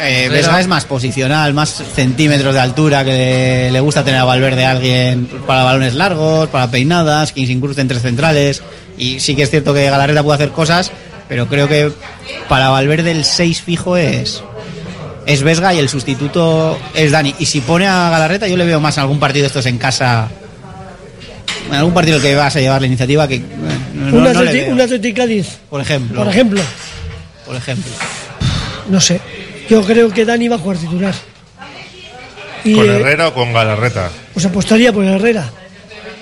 eh, 0.00 0.28
Vesga 0.30 0.60
es 0.60 0.66
más 0.66 0.84
posicional, 0.84 1.54
más 1.54 1.82
centímetros 1.94 2.54
de 2.54 2.60
altura, 2.60 3.04
que 3.04 3.68
le, 3.72 3.80
gusta 3.80 4.04
tener 4.04 4.20
a 4.20 4.24
Valverde 4.24 4.64
alguien 4.64 5.28
para 5.46 5.64
balones 5.64 5.94
largos, 5.94 6.48
para 6.48 6.70
peinadas, 6.70 7.32
que 7.32 7.46
se 7.46 7.52
incruste 7.52 7.80
entre 7.80 8.00
centrales. 8.00 8.62
Y 8.96 9.20
sí 9.20 9.34
que 9.34 9.42
es 9.42 9.50
cierto 9.50 9.74
que 9.74 9.88
Galarreta 9.90 10.22
puede 10.22 10.36
hacer 10.36 10.50
cosas, 10.50 10.90
pero 11.28 11.48
creo 11.48 11.68
que 11.68 11.90
para 12.48 12.68
Valverde 12.70 13.10
el 13.10 13.24
6 13.24 13.62
fijo 13.62 13.96
es 13.96 14.42
es 15.26 15.42
Vesga 15.42 15.74
y 15.74 15.78
el 15.78 15.88
sustituto 15.88 16.78
es 16.94 17.12
Dani. 17.12 17.34
Y 17.38 17.46
si 17.46 17.60
pone 17.60 17.86
a 17.86 18.10
Galarreta, 18.10 18.46
yo 18.48 18.56
le 18.56 18.64
veo 18.64 18.80
más 18.80 18.96
en 18.96 19.02
algún 19.02 19.18
partido 19.18 19.44
de 19.44 19.46
estos 19.48 19.66
en 19.66 19.78
casa. 19.78 20.28
En 21.68 21.74
algún 21.74 21.94
partido 21.94 22.20
que 22.20 22.34
vas 22.34 22.54
a 22.56 22.60
llevar 22.60 22.80
la 22.80 22.86
iniciativa 22.86 23.26
que 23.26 23.36
eh, 23.36 23.42
no, 23.94 24.18
un, 24.18 24.24
no 24.24 25.14
Cádiz, 25.14 25.58
por 25.70 25.80
ejemplo. 25.80 26.18
por 26.18 26.28
ejemplo. 26.28 26.62
Por 27.46 27.56
ejemplo. 27.56 27.90
No 28.90 29.00
sé. 29.00 29.20
Yo 29.68 29.82
creo 29.82 30.10
que 30.10 30.24
Dani 30.24 30.48
va 30.48 30.56
a 30.56 30.58
jugar 30.58 30.78
titular. 30.78 31.14
Y, 32.64 32.74
¿Con 32.74 32.86
eh, 32.88 32.96
Herrera 32.96 33.28
o 33.28 33.34
con 33.34 33.52
Galarreta? 33.52 34.10
pues 34.32 34.44
apostaría 34.46 34.92
por 34.92 35.04
Herrera. 35.04 35.50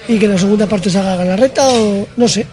Y 0.08 0.18
que 0.18 0.24
en 0.26 0.32
la 0.32 0.38
segunda 0.38 0.66
parte 0.66 0.90
se 0.90 0.98
haga 0.98 1.16
Galarreta 1.16 1.68
o 1.68 2.06
no 2.16 2.28
sé. 2.28 2.46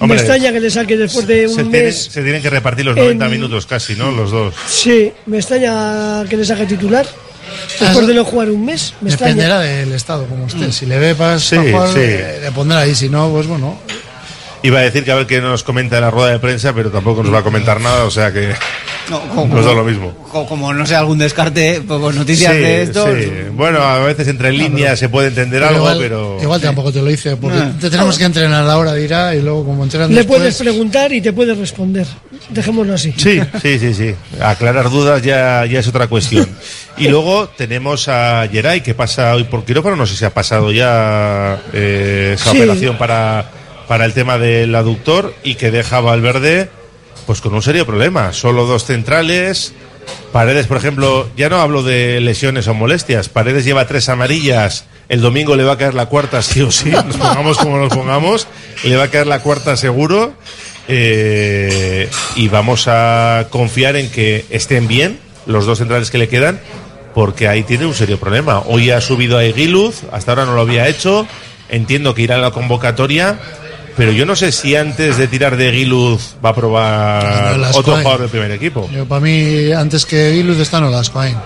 Hombre, 0.00 0.16
me 0.16 0.22
extraña 0.22 0.52
que 0.52 0.60
le 0.60 0.70
saque 0.70 0.96
después 0.96 1.26
de 1.26 1.48
Se 1.48 1.62
un 1.62 1.70
tienen, 1.70 1.88
mes. 1.88 2.04
se 2.10 2.22
tienen 2.22 2.40
que 2.40 2.50
repartir 2.50 2.84
los 2.86 2.96
en- 2.96 3.02
90 3.02 3.28
minutos 3.28 3.66
casi, 3.66 3.96
¿no? 3.96 4.10
Los 4.12 4.30
dos. 4.30 4.54
Sí, 4.68 5.12
me 5.26 5.38
extraña 5.38 6.24
que 6.28 6.36
le 6.36 6.44
saque 6.44 6.66
titular. 6.66 7.04
Después 7.80 8.06
de 8.06 8.14
no 8.14 8.24
jugar 8.24 8.50
un 8.50 8.64
mes, 8.64 8.94
me 9.00 9.10
Dependerá 9.10 9.56
extraña. 9.64 9.80
del 9.80 9.92
estado 9.92 10.26
como 10.26 10.46
esté. 10.46 10.70
Si 10.70 10.86
le 10.86 10.98
ve 10.98 11.14
para 11.14 11.38
Sí, 11.38 11.56
jugar, 11.56 11.88
sí. 11.88 11.98
eh, 12.00 12.38
le 12.42 12.52
pondrá 12.52 12.80
ahí. 12.80 12.94
Si 12.94 13.08
no, 13.08 13.30
pues 13.30 13.46
bueno. 13.46 13.78
Iba 14.62 14.80
a 14.80 14.82
decir 14.82 15.04
que 15.04 15.12
a 15.12 15.14
ver 15.14 15.26
qué 15.26 15.40
nos 15.40 15.62
comenta 15.62 15.96
en 15.96 16.02
la 16.02 16.10
rueda 16.10 16.30
de 16.32 16.38
prensa, 16.40 16.72
pero 16.72 16.90
tampoco 16.90 17.22
nos 17.22 17.32
va 17.32 17.38
a 17.38 17.42
comentar 17.42 17.80
nada, 17.80 18.04
o 18.04 18.10
sea 18.10 18.32
que 18.32 18.52
No, 19.08 19.20
como, 19.34 19.54
nos 19.54 19.64
da 19.64 19.72
lo 19.72 19.84
mismo. 19.84 20.12
co- 20.32 20.46
como 20.46 20.74
no 20.74 20.84
sé, 20.84 20.96
algún 20.96 21.16
descarte, 21.18 21.80
pues, 21.86 22.16
noticias 22.16 22.52
Sí, 22.52 22.58
de 22.58 22.82
esto. 22.82 23.06
sí. 23.16 23.30
Bueno, 23.52 23.80
a 23.82 24.00
veces 24.00 24.26
entre 24.26 24.50
líneas 24.52 24.98
se 24.98 25.08
puede 25.08 25.28
entender 25.28 25.62
algo, 25.62 25.78
igual, 25.78 25.98
pero... 26.00 26.38
igual 26.42 26.60
tampoco 26.60 26.92
te 26.92 26.98
lo 27.00 27.06
dice, 27.06 27.36
porque 27.36 27.58
Ah. 27.58 27.72
te 27.80 27.88
tenemos 27.88 28.18
que 28.18 28.24
entrenar 28.24 28.68
ahora, 28.68 28.94
dirá, 28.94 29.32
y 29.34 29.42
luego 29.42 29.64
como 29.64 29.84
entrenan 29.84 30.10
Le 30.10 30.16
después, 30.16 30.38
puedes 30.40 30.56
preguntar 30.56 31.12
y 31.12 31.20
te 31.20 31.32
puedes 31.32 31.56
responder. 31.56 32.06
Dejémoslo 32.50 32.94
así. 32.94 33.14
Sí, 33.16 33.40
sí, 33.62 33.78
sí, 33.78 33.94
sí. 33.94 34.14
Aclarar 34.40 34.90
dudas 34.90 35.22
ya, 35.22 35.64
ya 35.66 35.78
es 35.80 35.86
otra 35.88 36.08
cuestión. 36.08 36.48
Y 36.96 37.06
luego 37.08 37.48
tenemos 37.56 38.08
a 38.08 38.46
Geray, 38.50 38.80
que 38.80 38.94
pasa 38.94 39.34
hoy 39.34 39.44
por 39.44 39.64
quirófano. 39.64 39.94
No 39.96 40.06
sé 40.06 40.16
si 40.16 40.24
ha 40.24 40.34
pasado 40.34 40.72
ya 40.72 41.58
eh, 41.72 42.32
esa 42.34 42.50
Sí. 42.50 42.56
operación 42.58 42.96
para, 42.98 43.44
para 43.88 44.04
el 44.04 44.12
tema 44.12 44.38
del 44.38 44.74
aductor 44.74 45.34
y 45.42 45.56
que 45.56 45.70
deja 45.70 46.00
Valverde 46.00 46.68
pues 47.26 47.40
con 47.40 47.54
un 47.54 47.62
serio 47.62 47.84
problema. 47.84 48.32
Solo 48.32 48.64
dos 48.66 48.84
centrales. 48.84 49.72
Paredes, 50.32 50.66
por 50.66 50.76
ejemplo, 50.76 51.28
ya 51.36 51.48
no 51.48 51.60
hablo 51.60 51.82
de 51.82 52.20
lesiones 52.20 52.68
o 52.68 52.74
molestias. 52.74 53.28
Paredes 53.28 53.64
lleva 53.64 53.86
tres 53.86 54.08
amarillas. 54.08 54.84
El 55.08 55.20
domingo 55.20 55.56
le 55.56 55.64
va 55.64 55.72
a 55.72 55.78
caer 55.78 55.94
la 55.94 56.06
cuarta, 56.06 56.40
sí 56.42 56.62
o 56.62 56.70
sí. 56.70 56.90
Nos 56.90 57.16
pongamos 57.16 57.58
como 57.58 57.78
nos 57.78 57.94
pongamos. 57.94 58.46
Le 58.84 58.96
va 58.96 59.04
a 59.04 59.08
caer 59.08 59.26
la 59.26 59.40
cuarta 59.40 59.76
seguro. 59.76 60.32
Eh, 60.90 62.08
y 62.36 62.48
vamos 62.48 62.88
a 62.88 63.48
confiar 63.50 63.96
en 63.96 64.10
que 64.10 64.46
estén 64.48 64.88
bien 64.88 65.18
los 65.44 65.66
dos 65.66 65.78
centrales 65.78 66.10
que 66.10 66.16
le 66.16 66.28
quedan, 66.28 66.60
porque 67.14 67.46
ahí 67.46 67.62
tiene 67.62 67.84
un 67.84 67.94
serio 67.94 68.18
problema. 68.18 68.60
Hoy 68.60 68.90
ha 68.90 69.02
subido 69.02 69.36
a 69.36 69.44
Eguiluz, 69.44 70.04
hasta 70.12 70.32
ahora 70.32 70.46
no 70.46 70.54
lo 70.54 70.62
había 70.62 70.88
hecho. 70.88 71.26
Entiendo 71.68 72.14
que 72.14 72.22
irá 72.22 72.36
a 72.36 72.38
la 72.38 72.50
convocatoria, 72.52 73.38
pero 73.98 74.12
yo 74.12 74.24
no 74.24 74.34
sé 74.36 74.50
si 74.52 74.74
antes 74.76 75.18
de 75.18 75.26
tirar 75.28 75.56
de 75.58 75.70
Giluz 75.72 76.36
va 76.42 76.50
a 76.50 76.54
probar 76.54 77.56
No, 77.58 77.68
otro 77.74 77.96
jugador 77.96 78.20
del 78.22 78.30
primer 78.30 78.50
equipo. 78.52 78.88
Yo, 78.94 79.04
para 79.06 79.20
mí, 79.20 79.70
antes 79.72 80.06
que 80.06 80.32
Giluz 80.32 80.58
está 80.60 80.80
Nolascoain. 80.80 81.36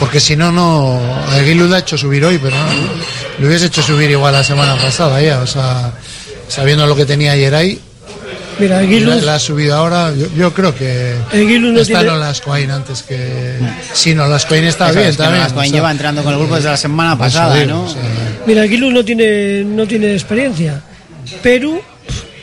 Porque 0.00 0.18
si 0.18 0.34
no, 0.34 0.50
no. 0.50 0.98
A 1.30 1.38
Giluz 1.44 1.70
le 1.70 1.76
ha 1.76 1.78
hecho 1.80 1.96
subir 1.96 2.24
hoy, 2.24 2.38
pero 2.38 2.56
no, 2.56 2.64
le 3.38 3.46
hubiese 3.46 3.66
hecho 3.66 3.82
subir 3.82 4.10
igual 4.10 4.32
la 4.32 4.42
semana 4.42 4.74
pasada 4.76 5.20
ya. 5.22 5.38
O 5.40 5.46
sea, 5.46 5.92
sabiendo 6.48 6.86
lo 6.86 6.96
que 6.96 7.04
tenía 7.06 7.32
ayer 7.32 7.54
ahí. 7.54 7.78
Mira, 8.58 8.82
la, 8.82 8.88
Giluz- 8.88 9.22
la 9.22 9.34
ha 9.36 9.38
subido 9.38 9.76
ahora. 9.76 10.12
Yo, 10.16 10.26
yo 10.36 10.52
creo 10.52 10.74
que 10.74 11.14
Giluz 11.30 11.72
no 11.74 11.80
está 11.80 12.00
tiene- 12.00 12.14
Nolascoain 12.14 12.70
antes 12.72 13.02
que. 13.04 13.52
Sí, 13.92 14.14
Nolascoain 14.16 14.64
está 14.64 14.86
Eso 14.90 14.96
bien 14.98 15.10
es 15.10 15.16
que 15.16 15.22
también. 15.22 15.42
Nolascoain 15.42 15.68
o 15.68 15.70
sea, 15.70 15.78
lleva 15.78 15.90
entrando 15.92 16.24
con 16.24 16.32
el 16.32 16.38
grupo 16.40 16.56
desde 16.56 16.70
la 16.70 16.76
semana 16.76 17.16
pasada, 17.16 17.64
¿no? 17.66 17.84
o 17.84 17.88
sea, 17.88 18.00
Mira, 18.46 18.62
Aguiluz 18.62 18.92
no 18.92 19.04
tiene, 19.04 19.62
no 19.62 19.86
tiene 19.86 20.14
experiencia. 20.14 20.82
Perú, 21.42 21.80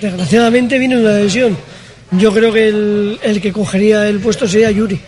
desgraciadamente, 0.01 0.77
viene 0.79 0.97
una 0.97 1.11
lesión. 1.17 1.57
Yo 2.11 2.31
creo 2.33 2.51
que 2.53 2.67
el, 2.69 3.19
el 3.23 3.41
que 3.41 3.51
cogería 3.51 4.07
el 4.07 4.19
puesto 4.19 4.47
sería 4.47 4.71
Yuri. 4.71 4.99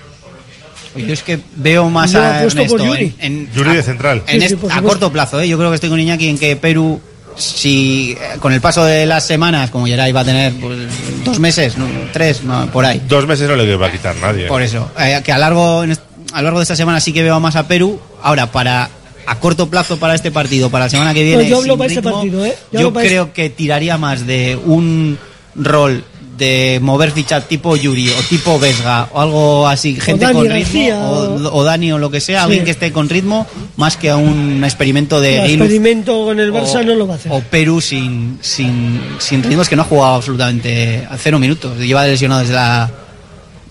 Yo 0.96 1.14
es 1.14 1.22
que 1.22 1.40
veo 1.56 1.90
más 1.92 2.12
Yo 2.14 2.22
a 2.22 2.40
apuesto 2.40 2.66
por 2.66 2.82
Ernesto 2.82 2.96
Yuri. 3.02 3.16
en, 3.20 3.32
en- 3.48 3.52
Yuri 3.54 3.76
de 3.76 3.84
central. 3.84 4.24
en 4.28 4.42
Sí, 4.42 4.48
sí, 4.50 4.58
a 4.72 4.82
corto 4.82 5.12
plazo, 5.12 5.40
¿eh? 5.40 5.48
yo 5.48 5.58
creo 5.58 5.70
que 5.70 5.76
estoy 5.76 5.90
con 5.92 6.00
Iñaki 6.00 6.28
en 6.28 6.40
que 6.40 6.56
Perú, 6.56 7.00
si 7.36 8.14
eh, 8.20 8.38
con 8.40 8.52
el 8.52 8.62
paso 8.62 8.84
de 8.84 9.06
las 9.06 9.24
semanas, 9.26 9.70
como 9.70 9.86
Geray 9.86 10.12
va 10.12 10.22
a 10.22 10.26
tener 10.26 10.54
pues, 10.54 10.80
dos 11.24 11.40
meses, 11.40 11.78
no, 11.78 11.86
tres, 12.12 12.44
no, 12.44 12.66
por 12.72 12.84
ahí. 12.84 13.00
Dos 13.08 13.28
meses 13.28 13.48
no 13.48 13.56
le 13.56 13.76
va 13.76 13.88
a 13.88 13.92
quitar 13.92 14.16
nadie. 14.16 14.48
Por 14.48 14.64
eso, 14.64 14.92
eh, 15.00 15.22
que 15.24 15.32
a 15.32 15.38
largo, 15.38 15.84
en 15.84 15.92
est- 15.92 16.02
a 16.34 16.38
lo 16.40 16.46
largo 16.46 16.60
de 16.60 16.64
esta 16.64 16.76
semana 16.76 17.00
sí 17.00 17.14
que 17.14 17.22
veo 17.22 17.40
más 17.40 17.56
a 17.56 17.68
Perú. 17.68 18.00
Ahora, 18.24 18.52
para 18.52 18.90
a 19.28 19.40
corto 19.40 19.70
plazo 19.70 19.98
para 19.98 20.16
este 20.16 20.32
partido, 20.32 20.70
para 20.70 20.86
la 20.86 20.90
semana 20.90 21.14
que 21.14 21.24
viene, 21.24 21.44
No, 21.44 21.50
yo 21.50 21.58
hablo 21.60 21.74
este 21.84 21.96
ritmo, 22.02 22.12
partido, 22.14 22.46
¿eh? 22.46 22.56
Yo 22.72 22.94
creo 22.94 23.34
que 23.34 23.50
tiraría 23.50 23.98
más 23.98 24.26
de 24.26 24.56
un 24.66 25.18
rol 25.56 26.04
de 26.38 26.78
mover 26.84 27.12
ficha 27.12 27.42
tipo 27.42 27.76
Yuri 27.76 28.10
o 28.12 28.22
tipo 28.30 28.60
Vesga 28.60 29.10
o 29.12 29.20
algo 29.20 29.68
así, 29.68 30.00
gente 30.00 30.24
Dani 30.24 30.38
con 30.40 30.50
ritmo 30.52 30.88
o, 31.00 31.58
o 31.58 31.64
Dani 31.64 31.92
o 31.94 31.98
lo 31.98 32.12
que 32.12 32.22
sea, 32.22 32.42
Sí. 32.42 32.44
alguien 32.46 32.64
que 32.64 32.70
esté 32.72 32.92
con 32.92 33.10
ritmo, 33.10 33.48
más 33.76 33.98
que 33.98 34.12
a 34.12 34.18
un 34.18 34.64
experimento 34.64 35.20
de 35.20 35.40
El 35.46 35.52
experimento 35.56 36.26
con 36.26 36.40
el 36.40 36.54
Barça 36.54 36.76
o- 36.82 36.84
no 36.84 36.94
lo 36.94 37.08
va 37.08 37.16
a 37.16 37.18
hacer. 37.18 37.32
o 37.32 37.40
Perú 37.42 37.82
sin, 37.82 38.38
sin, 38.42 39.02
sin 39.18 39.42
ritmos 39.42 39.68
que 39.68 39.76
no 39.76 39.82
ha 39.82 39.86
jugado 39.86 40.14
absolutamente 40.14 41.08
a 41.10 41.18
cero 41.18 41.40
minutos. 41.40 41.76
Lleva 41.80 42.06
lesionado 42.06 42.42
desde 42.42 42.54
la. 42.54 42.92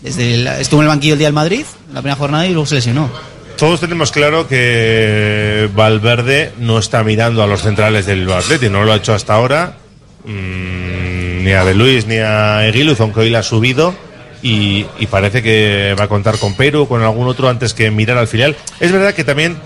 Desde 0.02 0.36
la- 0.38 0.60
estuvo 0.60 0.80
en 0.80 0.86
el 0.86 0.88
banquillo 0.88 1.14
el 1.14 1.18
día 1.18 1.28
del 1.28 1.34
Madrid, 1.34 1.64
la 1.94 2.00
primera 2.02 2.16
jornada, 2.16 2.46
y 2.46 2.50
luego 2.50 2.66
se 2.66 2.74
lesionó. 2.74 3.08
Todos 3.56 3.80
tenemos 3.80 4.12
claro 4.12 4.46
que 4.46 5.70
Valverde 5.74 6.52
no 6.58 6.78
está 6.78 7.02
mirando 7.02 7.42
a 7.42 7.46
los 7.46 7.62
centrales 7.62 8.04
del 8.04 8.30
Atleti, 8.30 8.68
no 8.68 8.84
lo 8.84 8.92
ha 8.92 8.96
hecho 8.96 9.14
hasta 9.14 9.32
ahora, 9.32 9.78
mm, 10.24 11.42
ni 11.42 11.52
a 11.52 11.64
De 11.64 11.74
Luis 11.74 12.06
ni 12.06 12.16
a 12.16 12.66
Eguiluz, 12.66 13.00
aunque 13.00 13.20
hoy 13.20 13.30
la 13.30 13.38
ha 13.38 13.42
subido. 13.42 13.94
Y, 14.42 14.84
parece 15.10 15.42
que 15.42 15.96
va 15.98 16.04
a 16.04 16.08
contar 16.08 16.38
con 16.38 16.54
Perú, 16.54 16.86
con 16.86 17.02
algún 17.02 17.26
otro 17.26 17.48
antes 17.48 17.72
que 17.72 17.90
mirar 17.90 18.18
al 18.18 18.28
filial. 18.28 18.54
Es 18.78 18.92
verdad 18.92 19.14
que 19.14 19.24
también 19.24 19.56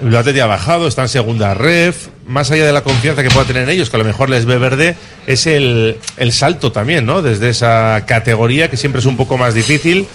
el 0.00 0.14
Atleti 0.14 0.38
ha 0.38 0.46
bajado, 0.46 0.86
está 0.86 1.02
en 1.02 1.08
segunda 1.08 1.52
ref. 1.52 2.08
Más 2.26 2.50
allá 2.52 2.64
de 2.64 2.72
la 2.72 2.82
confianza 2.82 3.24
que 3.24 3.28
pueda 3.28 3.44
tener 3.44 3.64
en 3.64 3.70
ellos, 3.70 3.90
que 3.90 3.96
a 3.96 3.98
lo 3.98 4.04
mejor 4.04 4.30
les 4.30 4.46
ve 4.46 4.56
verde, 4.56 4.94
es 5.26 5.48
el, 5.48 5.98
el 6.16 6.32
salto 6.32 6.70
también, 6.70 7.04
¿no? 7.04 7.22
Desde 7.22 7.48
esa 7.48 8.04
categoría 8.06 8.70
que 8.70 8.76
siempre 8.76 9.00
es 9.00 9.06
un 9.06 9.16
poco 9.16 9.36
más 9.36 9.52
difícil 9.52 10.06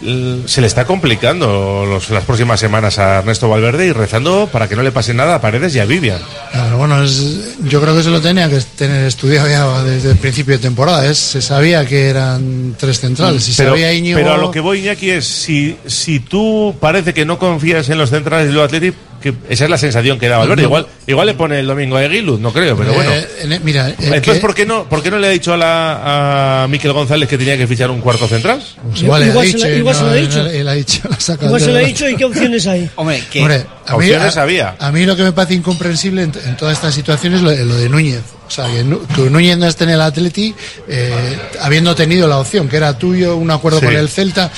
se 0.00 0.60
le 0.60 0.66
está 0.66 0.84
complicando 0.86 1.84
los- 1.86 2.10
las 2.10 2.24
próximas 2.24 2.60
semanas 2.60 2.98
a 2.98 3.18
Ernesto 3.18 3.48
Valverde 3.48 3.86
y 3.86 3.92
rezando 3.92 4.48
para 4.52 4.68
que 4.68 4.76
no 4.76 4.82
le 4.82 4.92
pase 4.92 5.12
nada 5.14 5.34
a 5.36 5.40
Paredes 5.40 5.74
y 5.74 5.80
a 5.80 5.84
Vivian. 5.84 6.20
Claro, 6.52 6.78
bueno, 6.78 7.02
es- 7.02 7.56
yo 7.64 7.80
creo 7.80 7.96
que 7.96 8.02
se 8.04 8.10
lo 8.10 8.20
tenía 8.20 8.48
que 8.48 8.60
tener 8.76 9.04
estudiado 9.06 9.48
ya 9.48 9.82
desde 9.82 10.12
el 10.12 10.16
principio 10.16 10.54
de 10.54 10.60
temporada. 10.62 11.04
Es, 11.06 11.18
se 11.18 11.42
sabía 11.42 11.84
que 11.84 12.08
eran 12.08 12.76
tres 12.78 13.00
centrales. 13.00 13.42
Si 13.42 13.54
pero, 13.56 13.70
sabía 13.70 13.92
Íñigo, 13.92 14.18
pero 14.18 14.34
a 14.34 14.38
lo 14.38 14.50
que 14.50 14.60
voy, 14.60 14.80
Iñaki, 14.80 15.10
es 15.10 15.26
si, 15.26 15.76
si 15.86 16.20
tú 16.20 16.74
parece 16.80 17.12
que 17.12 17.24
no 17.24 17.38
confías 17.38 17.88
en 17.88 17.98
los 17.98 18.10
centrales 18.10 18.48
del 18.48 18.60
Athletic, 18.60 18.94
que 19.20 19.34
esa 19.48 19.64
es 19.64 19.70
la 19.70 19.78
sensación 19.78 20.18
que 20.18 20.28
da 20.28 20.38
Valverde. 20.38 20.62
No. 20.62 20.68
Igual, 20.68 20.86
igual 21.06 21.26
le 21.26 21.34
pone 21.34 21.58
el 21.60 21.66
domingo 21.66 21.96
a 21.96 22.04
Eguiluz, 22.04 22.38
no 22.40 22.52
creo, 22.52 22.76
pero 22.76 22.92
Eh, 22.92 22.94
bueno. 22.94 23.10
en- 23.56 23.64
mira, 23.64 23.88
Entonces, 23.88 24.20
que- 24.22 24.34
¿por, 24.36 24.54
qué 24.54 24.64
no, 24.64 24.88
¿por 24.88 25.02
qué 25.02 25.10
no 25.10 25.18
le 25.18 25.26
ha 25.26 25.30
dicho 25.30 25.52
a, 25.52 25.56
la, 25.56 26.62
a 26.64 26.68
Miquel 26.68 26.92
González 26.92 27.28
que 27.28 27.36
tenía 27.36 27.56
que 27.56 27.66
fichar 27.66 27.90
un 27.90 28.00
cuarto 28.00 28.28
central? 28.28 28.62
pues 28.90 29.02
igual, 29.02 29.22
le 29.24 29.30
ha 29.30 29.34
se 29.34 29.46
dicho, 29.46 29.68
igual 29.68 29.94
se 29.94 30.02
lo 30.02 30.08
ha 30.10 30.14
dicho. 30.14 30.40
él- 30.40 30.46
él 30.48 30.68
ha 30.68 30.72
dicho, 30.74 31.00
la 31.10 31.16
ha 31.16 31.20
sacado 31.20 31.46
Igual 31.46 31.60
de 31.60 31.66
se 31.66 31.72
lo 31.72 31.78
he 31.78 31.82
la- 31.82 31.88
dicho 31.88 32.08
y 32.08 32.16
qué 32.16 32.24
opciones 32.24 32.66
hay. 32.66 32.90
Hombre, 32.96 33.22
que. 33.30 33.40
Hombre, 33.40 33.56
a 33.86 33.92
mí, 33.92 33.96
Opciones 34.04 34.36
a, 34.36 34.42
había. 34.42 34.76
a 34.78 34.92
mí 34.92 35.04
lo 35.06 35.16
que 35.16 35.22
me 35.24 35.32
parece 35.32 35.54
incomprensible 35.54 36.22
en, 36.22 36.32
en 36.44 36.56
toda 36.56 36.72
esta 36.72 36.92
situación 36.92 37.34
es 37.34 37.42
lo, 37.42 37.50
de- 37.50 37.64
lo 37.64 37.74
de 37.76 37.88
Núñez. 37.88 38.20
O 38.46 38.50
sea, 38.50 38.66
que, 38.66 38.82
que 39.14 39.30
Núñez 39.30 39.58
no 39.58 39.66
esté 39.66 39.84
en 39.84 39.90
el 39.90 40.00
Atleti, 40.00 40.54
eh, 40.88 41.38
habiendo 41.60 41.94
tenido 41.94 42.26
la 42.28 42.38
opción, 42.38 42.66
que 42.68 42.76
era 42.78 42.96
tuyo, 42.96 43.36
un 43.36 43.50
acuerdo 43.50 43.78
Sí. 43.80 43.84
con 43.86 43.94
el 43.96 44.08
Celta. 44.08 44.50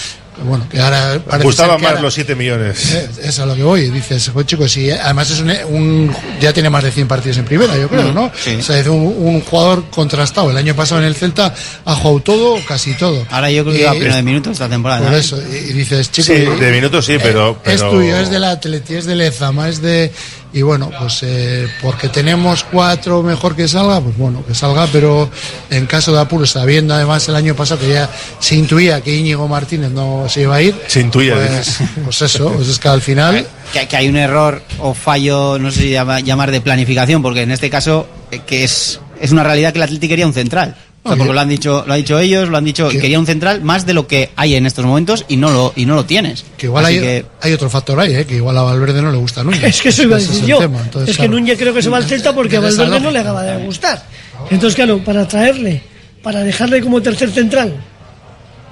Bueno, 0.44 0.66
que 0.70 0.80
ahora 0.80 1.20
parece 1.26 1.48
que 1.50 1.62
más 1.66 1.82
ahora- 1.82 2.00
los 2.00 2.14
7 2.14 2.34
millones. 2.34 2.94
Eh, 2.94 3.08
Es 3.24 3.38
a 3.38 3.46
lo 3.46 3.54
que 3.54 3.62
voy, 3.62 3.90
dices, 3.90 4.30
pues 4.32 4.46
chicos, 4.46 4.72
sí, 4.72 4.90
además 4.90 5.30
es 5.30 5.40
un, 5.40 5.50
un- 5.68 6.16
ya 6.40 6.52
tiene 6.52 6.70
más 6.70 6.82
de 6.82 6.90
100 6.92 7.06
partidos 7.08 7.36
en 7.38 7.44
primera, 7.44 7.76
yo 7.76 7.88
creo, 7.88 8.10
Mm, 8.10 8.14
¿no? 8.14 8.32
sí. 8.42 8.56
O 8.56 8.62
sea, 8.62 8.78
es 8.78 8.86
un, 8.86 9.00
un 9.00 9.40
jugador 9.42 9.84
contrastado. 9.90 10.50
El 10.50 10.56
año 10.56 10.74
pasado 10.74 11.00
en 11.00 11.06
el 11.06 11.14
Celta 11.14 11.54
ha 11.84 11.94
jugado 11.94 12.20
todo, 12.20 12.56
casi 12.66 12.94
todo. 12.94 13.26
Ahora 13.30 13.50
yo 13.50 13.64
creo 13.64 13.76
que 13.76 13.84
va 13.84 13.92
pleno 13.92 14.16
de 14.16 14.22
minutos 14.22 14.52
esta 14.52 14.68
temporada. 14.68 15.04
Por 15.06 15.14
¿eh? 15.14 15.18
eso, 15.20 15.38
y, 15.42 15.56
y 15.56 15.72
dices, 15.72 16.10
chicos. 16.10 16.26
Sí, 16.26 16.32
de 16.60 16.72
minutos 16.72 17.04
sí, 17.04 17.16
pero- 17.22 17.50
eh, 17.64 17.72
Es 17.74 17.80
pero- 17.80 17.90
tuyo, 17.90 18.16
es 18.16 18.30
del 18.30 18.44
Atleti, 18.44 18.94
es 18.94 19.04
del 19.06 19.20
Ezama, 19.20 19.68
es 19.68 19.82
de. 19.82 20.10
Y 20.52 20.62
bueno, 20.62 20.90
pues 20.98 21.20
eh, 21.22 21.68
porque 21.80 22.08
tenemos 22.08 22.64
cuatro, 22.64 23.22
mejor 23.22 23.54
que 23.54 23.68
salga, 23.68 24.00
pues 24.00 24.16
bueno, 24.18 24.44
que 24.44 24.52
salga, 24.54 24.88
pero 24.90 25.30
en 25.70 25.86
caso 25.86 26.12
de 26.12 26.20
apuro, 26.20 26.44
sabiendo 26.44 26.92
además 26.92 27.28
el 27.28 27.36
año 27.36 27.54
pasado 27.54 27.80
que 27.80 27.90
ya 27.92 28.10
se 28.40 28.56
intuía 28.56 29.00
que 29.00 29.14
Íñigo 29.14 29.46
Martínez 29.46 29.90
no 29.92 30.28
se 30.28 30.42
iba 30.42 30.56
a 30.56 30.62
ir. 30.62 30.74
Se 30.88 31.00
intuía, 31.00 31.34
Pues, 31.36 31.78
pues 32.04 32.22
eso, 32.22 32.52
pues 32.52 32.68
es 32.68 32.78
que 32.80 32.88
al 32.88 33.00
final. 33.00 33.46
que, 33.72 33.86
que 33.86 33.96
hay 33.96 34.08
un 34.08 34.16
error 34.16 34.60
o 34.80 34.92
fallo, 34.92 35.56
no 35.60 35.70
sé 35.70 35.82
si 35.82 35.90
llama- 35.90 36.18
llamar 36.20 36.50
de 36.50 36.60
planificación, 36.60 37.22
porque 37.22 37.42
en 37.42 37.52
este 37.52 37.70
caso 37.70 38.08
eh, 38.32 38.40
que 38.44 38.64
es, 38.64 38.98
es 39.20 39.30
una 39.30 39.44
realidad 39.44 39.72
que 39.72 39.78
el 39.78 39.84
Atlético 39.84 40.10
quería 40.10 40.26
un 40.26 40.34
central. 40.34 40.74
O 41.02 41.08
sea, 41.08 41.16
porque 41.16 41.32
lo 41.32 41.40
han 41.40 41.48
dicho, 41.48 41.82
lo 41.86 41.94
han 41.94 41.98
dicho 42.00 42.18
ellos, 42.18 42.48
lo 42.50 42.58
han 42.58 42.64
dicho, 42.64 42.88
quería 42.90 43.18
un 43.18 43.24
central 43.24 43.62
más 43.62 43.86
de 43.86 43.94
lo 43.94 44.06
que 44.06 44.30
hay 44.36 44.54
en 44.54 44.66
estos 44.66 44.84
momentos 44.84 45.24
y 45.28 45.36
no 45.38 45.50
lo 45.50 45.72
y 45.74 45.86
no 45.86 45.94
lo 45.94 46.04
tienes. 46.04 46.44
Que 46.58 46.66
igual 46.66 46.84
hay, 46.84 46.98
que- 47.00 47.24
hay 47.40 47.52
otro 47.54 47.70
factor 47.70 47.98
ahí, 48.00 48.14
¿eh? 48.14 48.26
que 48.26 48.34
igual 48.36 48.58
a 48.58 48.62
Valverde 48.62 49.00
no 49.00 49.10
le 49.10 49.16
gusta 49.16 49.42
Núñez. 49.42 49.64
Es 49.64 49.80
que 49.80 49.88
eso 49.88 50.02
iba 50.02 50.16
a 50.16 50.18
decir 50.18 50.44
yo. 50.44 50.58
tema, 50.58 50.78
entonces, 50.84 51.10
es 51.10 51.16
que. 51.18 51.26
Núñez 51.28 51.58
creo 51.58 51.72
que 51.72 51.80
se 51.82 51.88
va 51.88 51.96
al 51.96 52.04
Celta 52.04 52.34
porque 52.34 52.58
a 52.58 52.60
Valverde 52.60 53.00
no 53.00 53.10
le 53.10 53.18
acaba 53.18 53.42
de 53.44 53.64
gustar. 53.64 54.04
Entonces, 54.50 54.74
claro, 54.76 55.02
para 55.02 55.26
traerle, 55.26 55.80
para 56.22 56.40
dejarle 56.40 56.82
como 56.82 57.00
tercer 57.00 57.30
central 57.30 57.72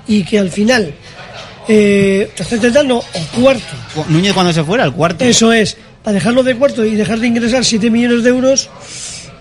y 0.07 0.23
que 0.25 0.39
al 0.39 0.51
final, 0.51 0.93
eh, 1.67 2.31
tercer 2.37 2.61
central 2.61 2.89
no, 2.89 2.99
o 2.99 3.41
cuarto. 3.41 3.65
Núñez 4.09 4.35
cuando 4.35 4.53
se 4.53 4.63
fuera, 4.65 4.85
el 4.85 4.93
cuarto. 4.93 5.25
Eso 5.25 5.51
es, 5.53 5.79
para 6.05 6.15
dejarlo 6.15 6.43
de 6.43 6.55
cuarto 6.57 6.85
y 6.85 6.95
dejar 6.95 7.21
de 7.21 7.27
ingresar 7.27 7.65
7 7.65 7.91
millones 7.91 8.23
de 8.23 8.29
euros, 8.31 8.69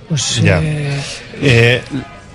pues 0.07 0.41
Ya. 0.41 0.59
eh, 0.63 1.01
Eh, 1.41 1.81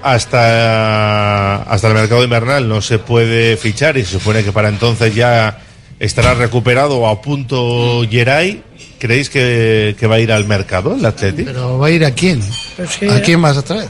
hasta, 0.02 1.56
hasta 1.62 1.88
el 1.88 1.94
mercado 1.94 2.24
invernal 2.24 2.68
no 2.68 2.80
se 2.80 2.98
puede 2.98 3.56
fichar 3.56 3.96
y 3.96 4.04
se 4.04 4.12
supone 4.18 4.42
que 4.44 4.52
para 4.52 4.68
entonces 4.68 5.14
ya 5.14 5.58
estará 5.98 6.34
recuperado 6.34 6.98
o 6.98 7.08
a 7.08 7.20
punto 7.22 8.02
Geray. 8.10 8.62
¿Creéis 8.98 9.30
que, 9.30 9.96
que 9.98 10.06
va 10.06 10.14
a 10.16 10.20
ir 10.20 10.30
al 10.30 10.44
mercado 10.46 10.94
el 10.94 11.04
Atleti? 11.04 11.42
Pero 11.42 11.76
va 11.78 11.88
a 11.88 11.90
ir 11.90 12.04
a 12.04 12.12
quién? 12.12 12.40
¿A 13.10 13.20
quién 13.20 13.42
vas 13.42 13.56
a 13.56 13.62
traer? 13.62 13.88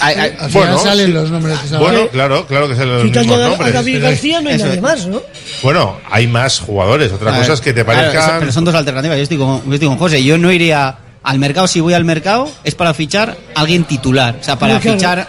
Ay, 0.00 0.16
ay, 0.18 0.30
Al 0.40 0.50
final 0.50 0.50
bueno, 0.52 0.78
salen 0.78 1.06
sí. 1.06 1.12
los 1.12 1.30
nombres 1.30 1.58
que 1.58 1.68
se 1.68 1.76
Bueno, 1.76 2.08
claro, 2.08 2.46
claro 2.46 2.68
que 2.68 2.74
son 2.74 2.88
los 2.88 3.04
mismos 3.04 3.28
a, 3.28 3.34
a 3.44 3.48
nombres. 3.50 3.72
David 3.74 3.94
pero- 3.96 4.06
García 4.08 4.40
no 4.40 4.48
hay 4.50 4.58
nadie 4.58 4.80
más, 4.80 5.06
¿no? 5.06 5.22
Bueno, 5.62 5.98
hay 6.10 6.26
más 6.26 6.58
jugadores. 6.58 7.12
Otra 7.12 7.30
A 7.30 7.34
cosa 7.36 7.48
ver, 7.48 7.54
es 7.54 7.60
que 7.60 7.72
te 7.74 7.84
claro, 7.84 8.00
parezcan... 8.00 8.30
eso- 8.30 8.38
pero 8.40 8.52
son 8.52 8.64
dos 8.64 8.74
alternativas. 8.74 9.16
Yo 9.18 9.22
estoy, 9.22 9.38
con, 9.38 9.64
yo 9.66 9.74
estoy 9.74 9.88
con 9.88 9.98
José. 9.98 10.24
Yo 10.24 10.36
no 10.38 10.50
iría 10.50 10.96
al 11.24 11.38
mercado. 11.38 11.66
Si 11.66 11.80
voy 11.80 11.94
al 11.94 12.04
mercado, 12.04 12.48
es 12.62 12.74
para 12.74 12.94
fichar 12.94 13.36
a 13.54 13.60
alguien 13.60 13.84
titular. 13.84 14.36
O 14.40 14.44
sea, 14.44 14.58
para 14.58 14.78
claro. 14.78 14.96
fichar 14.96 15.28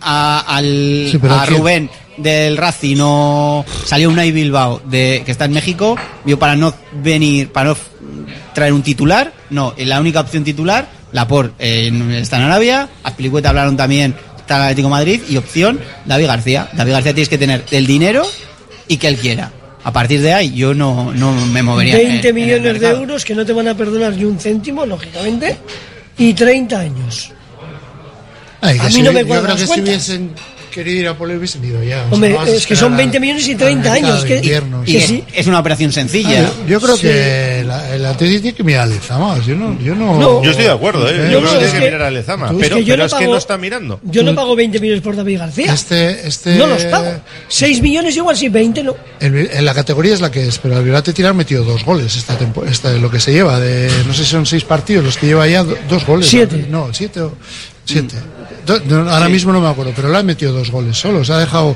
a, 0.00 0.40
al. 0.40 1.12
Rubén 1.48 1.90
del 2.16 2.56
Racing 2.56 2.96
o 3.00 3.64
salió 3.84 4.10
Unai 4.10 4.32
Bilbao 4.32 4.82
de, 4.84 5.22
que 5.24 5.30
está 5.30 5.44
en 5.44 5.52
México. 5.52 5.96
Yo 6.24 6.38
para 6.38 6.56
no 6.56 6.74
venir, 7.02 7.52
para 7.52 7.70
no 7.70 7.76
traer 8.54 8.72
un 8.72 8.82
titular, 8.82 9.32
no. 9.50 9.74
La 9.78 10.00
única 10.00 10.20
opción 10.20 10.44
titular, 10.44 10.88
Laport 11.12 11.54
eh, 11.58 11.90
está 12.20 12.36
en 12.38 12.42
Arabia. 12.44 12.88
Azpilicueta 13.02 13.50
hablaron 13.50 13.76
también, 13.76 14.14
está 14.36 14.56
en 14.56 14.62
Atlético 14.62 14.88
de 14.88 14.92
Madrid. 14.92 15.20
Y 15.28 15.36
opción, 15.36 15.80
David 16.04 16.26
García. 16.26 16.68
David 16.72 16.92
García 16.92 17.14
tienes 17.14 17.28
que 17.28 17.38
tener 17.38 17.64
el 17.70 17.86
dinero 17.86 18.24
y 18.86 18.96
que 18.96 19.08
él 19.08 19.16
quiera. 19.16 19.52
A 19.84 19.92
partir 19.92 20.20
de 20.20 20.32
ahí, 20.34 20.52
yo 20.54 20.74
no, 20.74 21.12
no 21.14 21.32
me 21.46 21.62
movería. 21.62 21.98
en- 22.00 22.08
20 22.08 22.28
en 22.28 22.36
el 22.36 22.42
millones 22.44 22.80
de 22.80 22.88
euros 22.88 23.24
que 23.24 23.34
no 23.34 23.46
te 23.46 23.52
van 23.52 23.68
a 23.68 23.74
perdonar 23.76 24.12
ni 24.14 24.24
un 24.24 24.38
céntimo, 24.38 24.84
lógicamente, 24.84 25.56
y 26.18 26.34
30 26.34 26.80
años. 26.80 27.30
Ay, 28.60 28.76
A 28.78 28.84
mí 28.84 28.92
si- 28.92 29.02
no 29.02 29.12
me 29.12 29.20
yo 29.24 29.42
creo 29.42 29.56
que 29.56 29.66
si 29.66 29.80
hubiesen 29.80 30.32
querido 30.78 31.00
ir 31.00 31.08
a 31.08 31.16
Polo 31.18 31.34
hubiesen 31.36 31.64
ido 31.64 31.82
ya. 31.82 31.98
O 31.98 32.00
sea, 32.04 32.12
Hombre, 32.14 32.30
no 32.30 32.40
a 32.40 32.48
es 32.48 32.66
que 32.66 32.76
son 32.76 32.94
a- 32.94 32.96
20 32.96 33.20
millones 33.20 33.46
y 33.48 33.50
a 33.50 33.54
la 33.54 33.58
30 33.58 33.90
mercado 33.92 34.12
años. 34.12 34.24
Que, 34.24 34.36
invierno. 34.36 34.82
Y 34.86 34.92
que 34.92 34.98
es, 34.98 35.04
sí. 35.06 35.24
es 35.34 35.46
una 35.46 35.58
operación 35.60 35.92
sencilla. 35.92 36.46
Ah, 36.48 36.52
yo, 36.62 36.68
yo 36.68 36.80
creo 36.80 36.96
Sí. 36.96 37.02
que 37.02 37.64
la- 37.66 37.94
el 37.94 38.06
Atlético 38.06 38.40
tiene 38.42 38.56
que 38.56 38.64
mirar 38.64 38.82
al 38.82 38.90
Lezama. 38.90 39.38
Yo 39.46 39.54
no, 39.54 39.78
yo 39.80 39.94
no. 39.94 40.18
No. 40.18 40.42
Yo 40.42 40.50
estoy 40.50 40.66
de 40.66 40.70
acuerdo, 40.72 41.08
¿eh? 41.08 41.12
Eh, 41.28 41.30
Yo 41.32 41.40
creo 41.40 41.52
que 41.52 41.58
tiene 41.58 41.72
que 41.72 41.78
que- 41.78 41.84
mirar 41.84 42.02
a 42.02 42.10
Lezama. 42.10 42.48
Pero, 42.48 42.58
es 42.62 42.68
que 42.70 42.84
yo 42.84 42.92
pero 42.94 42.96
no 43.02 43.06
es 43.06 43.12
que 43.12 43.18
pago- 43.20 43.32
no 43.32 43.38
está 43.38 43.58
mirando. 43.58 44.00
Yo 44.04 44.22
no 44.22 44.34
pago 44.34 44.56
20 44.56 44.80
millones 44.80 45.02
por 45.02 45.16
David 45.16 45.38
García. 45.38 45.72
Este, 45.72 46.26
este, 46.26 46.56
No 46.56 46.66
los 46.66 46.84
pago. 46.84 47.12
6 47.48 47.82
millones 47.82 48.16
igual 48.16 48.36
sí, 48.36 48.48
20 48.48 48.82
no. 48.82 48.96
el- 49.20 49.50
en 49.52 49.64
la 49.64 49.74
categoría 49.74 50.14
es 50.14 50.20
la 50.20 50.30
que 50.30 50.46
es, 50.46 50.58
pero 50.58 50.78
el 50.78 50.84
Vilate 50.84 51.12
Tirar 51.12 51.30
ha 51.30 51.34
metido 51.34 51.64
dos 51.64 51.84
goles 51.84 52.16
esta 52.16 52.36
tempo- 52.38 52.64
esta, 52.64 52.92
lo 52.92 53.10
que 53.10 53.18
se 53.20 53.32
lleva 53.32 53.58
de 53.60 53.90
no 54.06 54.14
sé 54.14 54.24
si 54.24 54.30
son 54.30 54.46
seis 54.46 54.64
partidos 54.64 55.04
los 55.04 55.16
que 55.18 55.26
lleva 55.26 55.46
ya 55.46 55.62
do- 55.64 55.76
dos 55.88 56.06
goles. 56.06 56.26
Siete. 56.28 56.66
No, 56.70 56.88
siete 56.92 57.20
o 57.20 57.32
siete. 57.84 58.14
Do- 58.68 58.80
no, 59.04 59.10
ahora 59.10 59.28
mismo 59.28 59.52
no 59.52 59.60
me 59.60 59.68
acuerdo, 59.68 59.92
pero 59.96 60.10
le 60.10 60.18
ha 60.18 60.22
metido 60.22 60.52
dos 60.52 60.70
goles 60.70 60.96
solos. 60.96 61.30
Ha 61.30 61.38
dejado, 61.38 61.74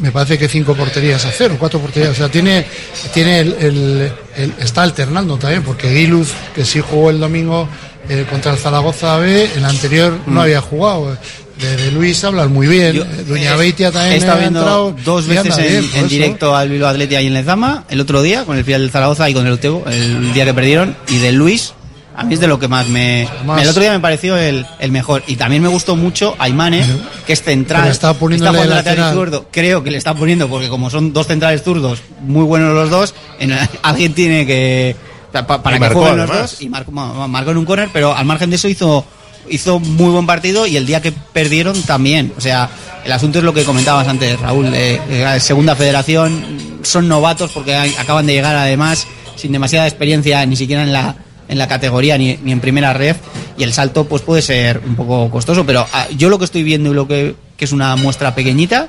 me 0.00 0.10
parece 0.10 0.38
que 0.38 0.48
cinco 0.48 0.74
porterías 0.74 1.24
a 1.26 1.30
cero, 1.30 1.56
cuatro 1.58 1.78
porterías. 1.78 2.12
O 2.12 2.14
sea, 2.14 2.28
tiene, 2.30 2.64
tiene 3.12 3.40
el, 3.40 3.52
el- 3.60 4.12
el- 4.36 4.54
está 4.58 4.82
alternando 4.82 5.36
también, 5.36 5.62
porque 5.62 5.92
Guiluz, 5.92 6.30
que 6.54 6.64
sí 6.64 6.80
jugó 6.80 7.10
el 7.10 7.20
domingo 7.20 7.68
eh, 8.08 8.26
contra 8.28 8.52
el 8.52 8.58
Zaragoza 8.58 9.16
B, 9.18 9.50
el 9.56 9.64
anterior 9.64 10.18
no 10.26 10.42
había 10.42 10.60
jugado. 10.60 11.16
De, 11.60 11.76
de 11.76 11.92
Luis 11.92 12.24
hablan 12.24 12.50
muy 12.52 12.66
bien. 12.66 12.94
Yo, 12.96 13.04
Doña 13.28 13.52
eh, 13.54 13.56
Beitia 13.56 13.92
también 13.92 14.14
He 14.14 14.16
estado 14.16 14.38
viendo 14.40 14.58
entrado 14.60 14.96
dos 15.04 15.26
veces 15.26 15.56
en, 15.58 15.90
bien, 15.92 16.08
directo 16.08 16.56
al 16.56 16.70
Bilbao 16.70 16.88
Atleti 16.90 17.14
ahí 17.14 17.26
en 17.26 17.34
Lezama, 17.34 17.84
el 17.90 18.00
otro 18.00 18.22
día 18.22 18.44
con 18.44 18.56
el 18.56 18.64
final 18.64 18.80
del 18.80 18.90
Zaragoza 18.90 19.28
y 19.30 19.34
con 19.34 19.46
el 19.46 19.52
Utebo, 19.52 19.84
el 19.86 20.32
día 20.32 20.44
que 20.46 20.54
perdieron, 20.54 20.96
y 21.08 21.18
de 21.18 21.30
Luis, 21.30 21.74
a 22.14 22.24
mí 22.24 22.34
es 22.34 22.40
de 22.40 22.46
lo 22.46 22.58
que 22.58 22.68
más 22.68 22.88
me... 22.88 23.26
Además- 23.26 23.62
el 23.62 23.68
otro 23.68 23.82
día 23.82 23.92
me 23.92 24.00
pareció 24.00 24.36
el, 24.36 24.66
el 24.78 24.90
mejor. 24.92 25.22
Y 25.26 25.36
también 25.36 25.62
me 25.62 25.68
gustó 25.68 25.96
mucho 25.96 26.34
Aymane, 26.38 26.84
que 27.26 27.32
es 27.32 27.42
central. 27.42 27.88
Está 27.88 28.12
jugando 28.14 28.44
lateral 28.44 28.68
lateral. 28.76 29.08
izquierdo. 29.14 29.46
Creo 29.50 29.82
que 29.82 29.90
le 29.90 29.98
está 29.98 30.14
poniendo, 30.14 30.48
porque 30.48 30.68
como 30.68 30.90
son 30.90 31.12
dos 31.12 31.26
centrales 31.26 31.62
zurdos, 31.62 32.00
muy 32.20 32.44
buenos 32.44 32.74
los 32.74 32.90
dos, 32.90 33.14
en- 33.40 33.56
alguien 33.82 34.12
tiene 34.14 34.46
que... 34.46 34.94
pa- 35.32 35.46
pa- 35.46 35.62
para 35.62 35.76
Y 35.76 35.78
que 35.78 35.80
marcó, 35.86 36.00
jueguen 36.00 36.18
los 36.18 36.30
además. 36.30 36.50
dos 36.52 36.62
y 36.62 36.68
marcó, 36.68 36.92
ma- 36.92 37.26
marcó 37.28 37.50
en 37.52 37.56
un 37.58 37.64
córner, 37.64 37.88
pero 37.92 38.14
al 38.14 38.24
margen 38.26 38.50
de 38.50 38.56
eso 38.56 38.68
hizo 38.68 39.04
hizo 39.50 39.80
muy 39.80 40.10
buen 40.12 40.24
partido 40.24 40.68
y 40.68 40.76
el 40.76 40.86
día 40.86 41.02
que 41.02 41.10
perdieron 41.10 41.82
también. 41.82 42.32
O 42.38 42.40
sea, 42.40 42.70
el 43.04 43.10
asunto 43.10 43.38
es 43.38 43.44
lo 43.44 43.52
que 43.52 43.64
comentabas 43.64 44.06
antes, 44.06 44.38
Raúl. 44.40 44.70
eh, 44.72 45.00
segunda 45.40 45.74
federación, 45.74 46.78
son 46.82 47.08
novatos 47.08 47.50
porque 47.52 47.74
acaban 47.74 48.24
de 48.26 48.34
llegar 48.34 48.54
además 48.54 49.04
sin 49.34 49.50
demasiada 49.50 49.88
experiencia 49.88 50.46
ni 50.46 50.54
siquiera 50.54 50.82
en 50.84 50.92
la 50.92 51.16
en 51.52 51.58
la 51.58 51.68
categoría 51.68 52.18
ni, 52.18 52.38
ni 52.42 52.50
en 52.50 52.60
primera 52.60 52.92
ref 52.92 53.18
y 53.56 53.62
el 53.62 53.72
salto 53.72 54.08
pues 54.08 54.22
puede 54.22 54.42
ser 54.42 54.80
un 54.84 54.96
poco 54.96 55.30
costoso 55.30 55.64
pero 55.64 55.86
ah, 55.92 56.08
yo 56.16 56.28
lo 56.28 56.38
que 56.38 56.46
estoy 56.46 56.62
viendo 56.62 56.90
y 56.90 56.94
lo 56.94 57.06
que, 57.06 57.36
que 57.56 57.64
es 57.64 57.72
una 57.72 57.94
muestra 57.96 58.34
pequeñita 58.34 58.88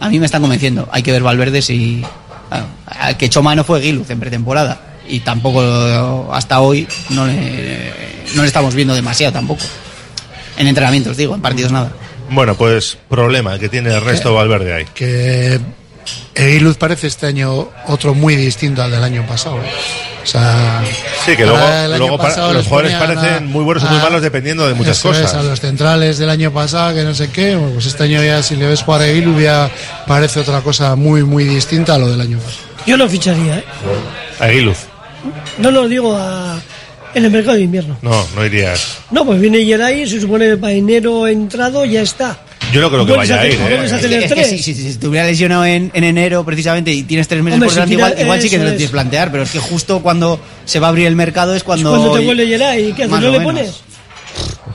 a 0.00 0.08
mí 0.08 0.18
me 0.18 0.26
están 0.26 0.40
convenciendo. 0.40 0.88
Hay 0.90 1.02
que 1.02 1.12
ver 1.12 1.22
Valverde 1.22 1.62
si 1.62 2.02
ah, 2.50 2.64
al 2.86 3.16
que 3.16 3.26
echó 3.26 3.42
mano 3.42 3.62
fue 3.62 3.82
Giluz 3.82 4.10
en 4.10 4.18
pretemporada 4.18 4.80
y 5.06 5.20
tampoco 5.20 5.62
eh, 5.62 6.28
hasta 6.32 6.60
hoy 6.60 6.88
no 7.10 7.26
le, 7.26 7.92
no 8.34 8.42
le 8.42 8.48
estamos 8.48 8.74
viendo 8.74 8.94
demasiado 8.94 9.34
tampoco. 9.34 9.62
En 10.56 10.66
entrenamientos 10.66 11.16
digo 11.16 11.34
en 11.34 11.42
partidos 11.42 11.70
nada. 11.70 11.92
Bueno, 12.30 12.54
pues 12.54 12.96
problema 13.08 13.58
que 13.58 13.68
tiene 13.68 13.90
el 13.94 14.00
resto 14.00 14.34
Valverde 14.34 14.72
ahí. 14.72 14.84
que 14.94 15.60
Eguiluz 16.34 16.76
parece 16.76 17.06
este 17.08 17.26
año 17.26 17.68
otro 17.86 18.14
muy 18.14 18.36
distinto 18.36 18.82
al 18.82 18.90
del 18.90 19.02
año 19.02 19.26
pasado. 19.26 19.56
O 20.22 20.26
sea, 20.26 20.82
Sí, 21.24 21.34
que 21.36 21.46
luego, 21.46 21.58
los 21.98 22.66
jugadores 22.66 22.94
parecen 22.94 23.34
a- 23.34 23.40
muy 23.40 23.64
buenos 23.64 23.82
o 23.84 23.86
muy 23.88 23.98
a- 23.98 24.02
malos 24.02 24.22
dependiendo 24.22 24.66
de 24.68 24.74
muchas 24.74 24.98
es, 24.98 25.02
cosas. 25.02 25.34
a 25.34 25.42
los 25.42 25.58
centrales 25.60 26.18
del 26.18 26.28
año 26.30 26.52
pasado, 26.52 26.94
que 26.94 27.02
no 27.04 27.14
sé 27.14 27.30
qué, 27.30 27.56
bueno, 27.56 27.72
pues 27.74 27.86
este 27.86 28.04
año 28.04 28.22
ya 28.22 28.42
si 28.42 28.54
le 28.56 28.66
ves 28.66 28.82
jugar 28.82 29.00
a 29.02 29.06
Eguiluz 29.08 29.42
ya 29.42 29.70
parece 30.06 30.40
otra 30.40 30.60
cosa 30.60 30.94
muy, 30.94 31.24
muy 31.24 31.44
distinta 31.44 31.94
a 31.94 31.98
lo 31.98 32.08
del 32.10 32.20
año 32.20 32.38
pasado. 32.38 32.62
Yo 32.86 32.96
no 32.96 33.08
ficharía, 33.08 33.58
¿eh? 33.58 33.64
Aguiluz. 34.38 34.78
No 35.58 35.70
lo 35.70 35.88
digo 35.88 36.14
a- 36.16 36.60
en 37.14 37.24
el 37.24 37.30
mercado 37.30 37.56
de 37.56 37.62
invierno. 37.62 37.96
No, 38.02 38.26
no 38.36 38.44
irías. 38.44 38.98
No, 39.10 39.24
pues 39.24 39.40
viene 39.40 39.64
Geray, 39.64 40.06
se 40.08 40.20
supone 40.20 40.46
que 40.48 40.56
para 40.58 40.72
enero 40.74 41.26
entrado 41.26 41.84
ya 41.84 42.02
está. 42.02 42.38
Yo 42.72 42.80
no 42.80 42.90
creo 42.90 43.04
que 43.06 43.12
vaya 43.12 43.40
a 43.40 43.46
ir. 43.46 43.54
¿eh? 43.54 43.80
Es 43.84 43.92
que- 43.92 43.98
tener 43.98 44.22
es 44.22 44.28
que 44.28 44.34
tres. 44.34 44.48
si, 44.50 44.58
si, 44.58 44.74
si 44.74 44.86
estuviera 44.88 45.26
lesionado 45.26 45.64
en, 45.64 45.90
en 45.94 46.04
enero 46.04 46.44
precisamente 46.44 46.92
y 46.92 47.02
tienes 47.02 47.26
tres 47.28 47.42
meses 47.42 47.54
Hombre, 47.56 47.66
por 47.66 47.72
si 47.72 47.76
delante, 47.76 47.94
quiera- 47.96 48.08
igual, 48.10 48.22
igual 48.24 48.42
sí 48.42 48.50
que 48.50 48.58
te 48.58 48.62
lo 48.64 48.70
es. 48.70 48.76
tienes 48.76 48.90
que 48.90 48.92
plantear, 48.92 49.30
pero 49.30 49.42
es 49.42 49.50
que 49.50 49.58
justo 49.58 50.00
cuando 50.00 50.38
se 50.64 50.78
va 50.78 50.86
a 50.86 50.90
abrir 50.90 51.06
el 51.06 51.16
mercado 51.16 51.54
es 51.54 51.64
cuando... 51.64 51.90
Cuando 51.90 52.12
te 52.18 52.24
vuelve 52.24 52.46
Geray, 52.46 52.92
¿qué 52.92 53.04
haces? 53.04 53.10
¿No 53.10 53.20
le 53.20 53.30
menos. 53.38 53.44
pones? 53.44 53.80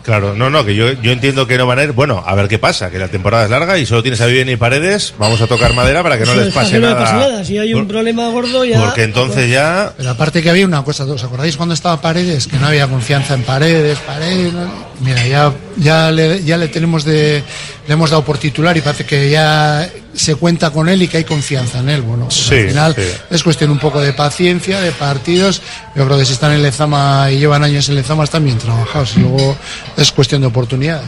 Claro, 0.05 0.35
no, 0.35 0.51
no, 0.51 0.63
que 0.63 0.75
yo, 0.75 0.91
yo 1.01 1.11
entiendo 1.11 1.47
que 1.47 1.57
no 1.57 1.65
van 1.65 1.79
a 1.79 1.83
ir. 1.83 1.91
Bueno, 1.91 2.23
a 2.25 2.35
ver 2.35 2.47
qué 2.47 2.59
pasa, 2.59 2.91
que 2.91 2.99
la 2.99 3.07
temporada 3.07 3.45
es 3.45 3.49
larga 3.49 3.79
y 3.79 3.87
solo 3.87 4.03
tienes 4.03 4.21
a 4.21 4.27
Vivian 4.27 4.49
y 4.49 4.55
Paredes. 4.55 5.15
Vamos 5.17 5.41
a 5.41 5.47
tocar 5.47 5.73
madera 5.73 6.03
para 6.03 6.19
que 6.19 6.25
no 6.25 6.35
les 6.35 6.53
pase 6.53 6.73
que 6.73 6.79
no 6.79 6.87
le 6.89 6.93
nada. 6.93 7.03
pase 7.05 7.15
nada. 7.15 7.43
Si 7.43 7.57
hay 7.57 7.73
un 7.73 7.87
problema 7.87 8.29
gordo 8.29 8.63
ya... 8.63 8.79
Porque 8.85 9.01
entonces 9.03 9.49
ya. 9.49 9.93
Pero 9.97 10.11
aparte 10.11 10.43
que 10.43 10.49
había 10.51 10.65
una 10.65 10.83
cosa, 10.83 11.05
¿os 11.05 11.23
acordáis 11.23 11.57
cuando 11.57 11.73
estaba 11.73 11.99
Paredes? 12.01 12.45
Que 12.47 12.57
no 12.57 12.67
había 12.67 12.87
confianza 12.87 13.33
en 13.33 13.41
Paredes, 13.41 13.97
Paredes. 13.99 14.53
no? 14.53 14.69
Mira, 15.01 15.25
ya, 15.27 15.51
ya, 15.77 16.11
le, 16.11 16.43
ya 16.43 16.57
le 16.57 16.67
tenemos 16.69 17.03
de, 17.03 17.43
le 17.87 17.93
hemos 17.93 18.09
dado 18.11 18.23
por 18.23 18.37
titular 18.37 18.77
y 18.77 18.81
parece 18.81 19.05
que 19.05 19.29
ya 19.29 19.89
se 20.13 20.35
cuenta 20.35 20.69
con 20.69 20.87
él 20.87 21.01
y 21.01 21.09
que 21.09 21.17
hay 21.17 21.23
confianza 21.25 21.79
en 21.79 21.89
él. 21.89 22.01
Bueno, 22.01 22.25
pues 22.25 22.35
Sí, 22.35 22.55
al 22.55 22.67
final 22.69 22.95
sí. 22.95 23.01
es 23.31 23.43
cuestión 23.43 23.71
un 23.71 23.79
poco 23.79 23.99
de 23.99 24.13
paciencia, 24.13 24.79
de 24.79 24.91
partidos. 24.93 25.61
Yo 25.95 26.05
creo 26.05 26.17
que 26.17 26.23
si 26.25 26.31
están 26.31 26.53
en 26.53 26.63
Lezama 26.63 27.29
y 27.29 27.39
llevan 27.39 27.63
años 27.65 27.89
en 27.89 27.95
Lezama 27.95 28.23
están 28.23 28.45
bien 28.45 28.57
trabajados. 28.57 29.17
Y 29.17 29.19
luego 29.19 29.57
es 29.97 30.11
cuestión 30.11 30.41
de 30.41 30.47
oportunidad. 30.47 31.01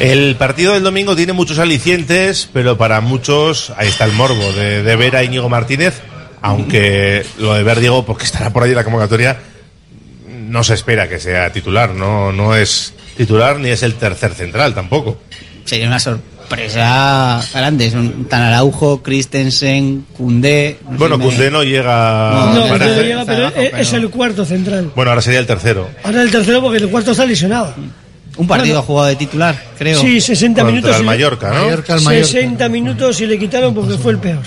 El 0.00 0.36
partido 0.36 0.74
del 0.74 0.82
domingo 0.82 1.14
tiene 1.16 1.32
muchos 1.32 1.58
alicientes, 1.58 2.48
pero 2.52 2.76
para 2.78 3.00
muchos 3.00 3.72
ahí 3.76 3.88
está 3.88 4.04
el 4.04 4.12
morbo 4.12 4.52
de, 4.52 4.82
de 4.82 4.96
ver 4.96 5.16
a 5.16 5.24
Íñigo 5.24 5.48
Martínez, 5.48 6.00
aunque 6.42 7.24
lo 7.38 7.54
de 7.54 7.62
ver 7.62 7.80
Diego, 7.80 8.04
porque 8.04 8.24
estará 8.24 8.50
por 8.50 8.62
ahí 8.62 8.70
en 8.70 8.76
la 8.76 8.84
convocatoria, 8.84 9.38
no 10.48 10.62
se 10.64 10.74
espera 10.74 11.08
que 11.08 11.18
sea 11.18 11.52
titular, 11.52 11.90
no, 11.90 12.32
no 12.32 12.54
es 12.56 12.92
titular 13.16 13.58
ni 13.58 13.70
es 13.70 13.82
el 13.82 13.94
tercer 13.94 14.34
central 14.34 14.74
tampoco. 14.74 15.18
Sería 15.64 15.86
una 15.86 15.98
sorpresa 15.98 17.42
grande. 17.54 17.90
Son 17.90 18.26
tan 18.26 18.42
Araujo, 18.42 19.02
Christensen, 19.02 20.04
Cundé... 20.16 20.78
no 20.88 20.98
Bueno, 20.98 21.16
me- 21.18 21.24
Cundé 21.24 21.50
no 21.50 21.62
llega, 21.64 22.50
No, 22.54 22.68
parece. 22.68 22.96
no 22.96 23.02
llega, 23.02 23.24
pero 23.24 23.48
es, 23.48 23.72
es 23.88 23.92
el 23.94 24.10
cuarto 24.10 24.44
central. 24.44 24.92
Bueno, 24.94 25.10
ahora 25.10 25.22
sería 25.22 25.40
el 25.40 25.46
tercero. 25.46 25.88
Ahora 26.02 26.22
el 26.22 26.30
tercero 26.30 26.60
porque 26.60 26.78
el 26.78 26.88
cuarto 26.90 27.12
está 27.12 27.24
lesionado. 27.24 27.74
Un 28.36 28.46
partido 28.48 28.74
Bueno. 28.74 28.80
ha 28.80 28.82
jugado 28.86 29.06
de 29.08 29.16
titular, 29.16 29.64
creo. 29.78 30.00
Sí, 30.00 30.20
60 30.20 30.62
Contra 30.62 30.72
minutos. 30.80 31.00
y- 31.00 31.04
Mallorca, 31.04 31.50
¿no? 31.50 31.64
Mallorca, 31.66 31.96
Mallorca. 32.00 32.26
60 32.26 32.68
minutos 32.68 33.20
y 33.20 33.26
le 33.26 33.38
quitaron 33.38 33.72
porque 33.74 33.96
fue 33.96 34.12
el 34.12 34.18
peor. 34.18 34.42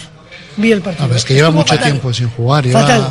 Vi 0.57 0.71
el 0.71 0.81
partido. 0.81 1.03
No, 1.03 1.07
pero 1.09 1.17
es 1.19 1.25
que 1.25 1.33
lleva 1.35 1.51
mucho 1.51 1.73
fatal. 1.73 1.91
tiempo 1.91 2.11
sin 2.13 2.29
jugar. 2.29 2.65
Lleva, 2.65 2.81
Fatal. 2.81 3.01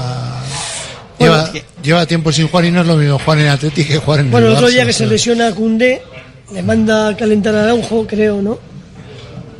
lleva, 1.19 1.45
Bueno, 1.51 1.61
lleva 1.83 2.07
tiempo 2.07 2.33
sin 2.33 2.49
jugar 2.49 2.65
y 2.67 2.71
no 2.73 2.81
es 2.83 2.87
lo 2.87 2.97
mismo 2.97 3.19
jugar 3.19 3.39
en 3.39 3.49
Atlético 3.49 3.89
que 3.93 3.99
jugar 3.99 4.21
en 4.21 4.31
Bueno, 4.31 4.49
el 4.49 4.53
otro 4.55 4.69
día 4.69 4.85
que 4.85 4.93
se 4.93 5.07
lesiona 5.07 5.47
a 5.49 5.53
Cundé, 5.55 6.03
le 6.53 6.63
manda 6.63 7.09
a 7.09 7.17
calentar 7.17 7.55
a 7.55 7.63
Araujo, 7.65 8.07
creo, 8.07 8.43
¿no? 8.43 8.59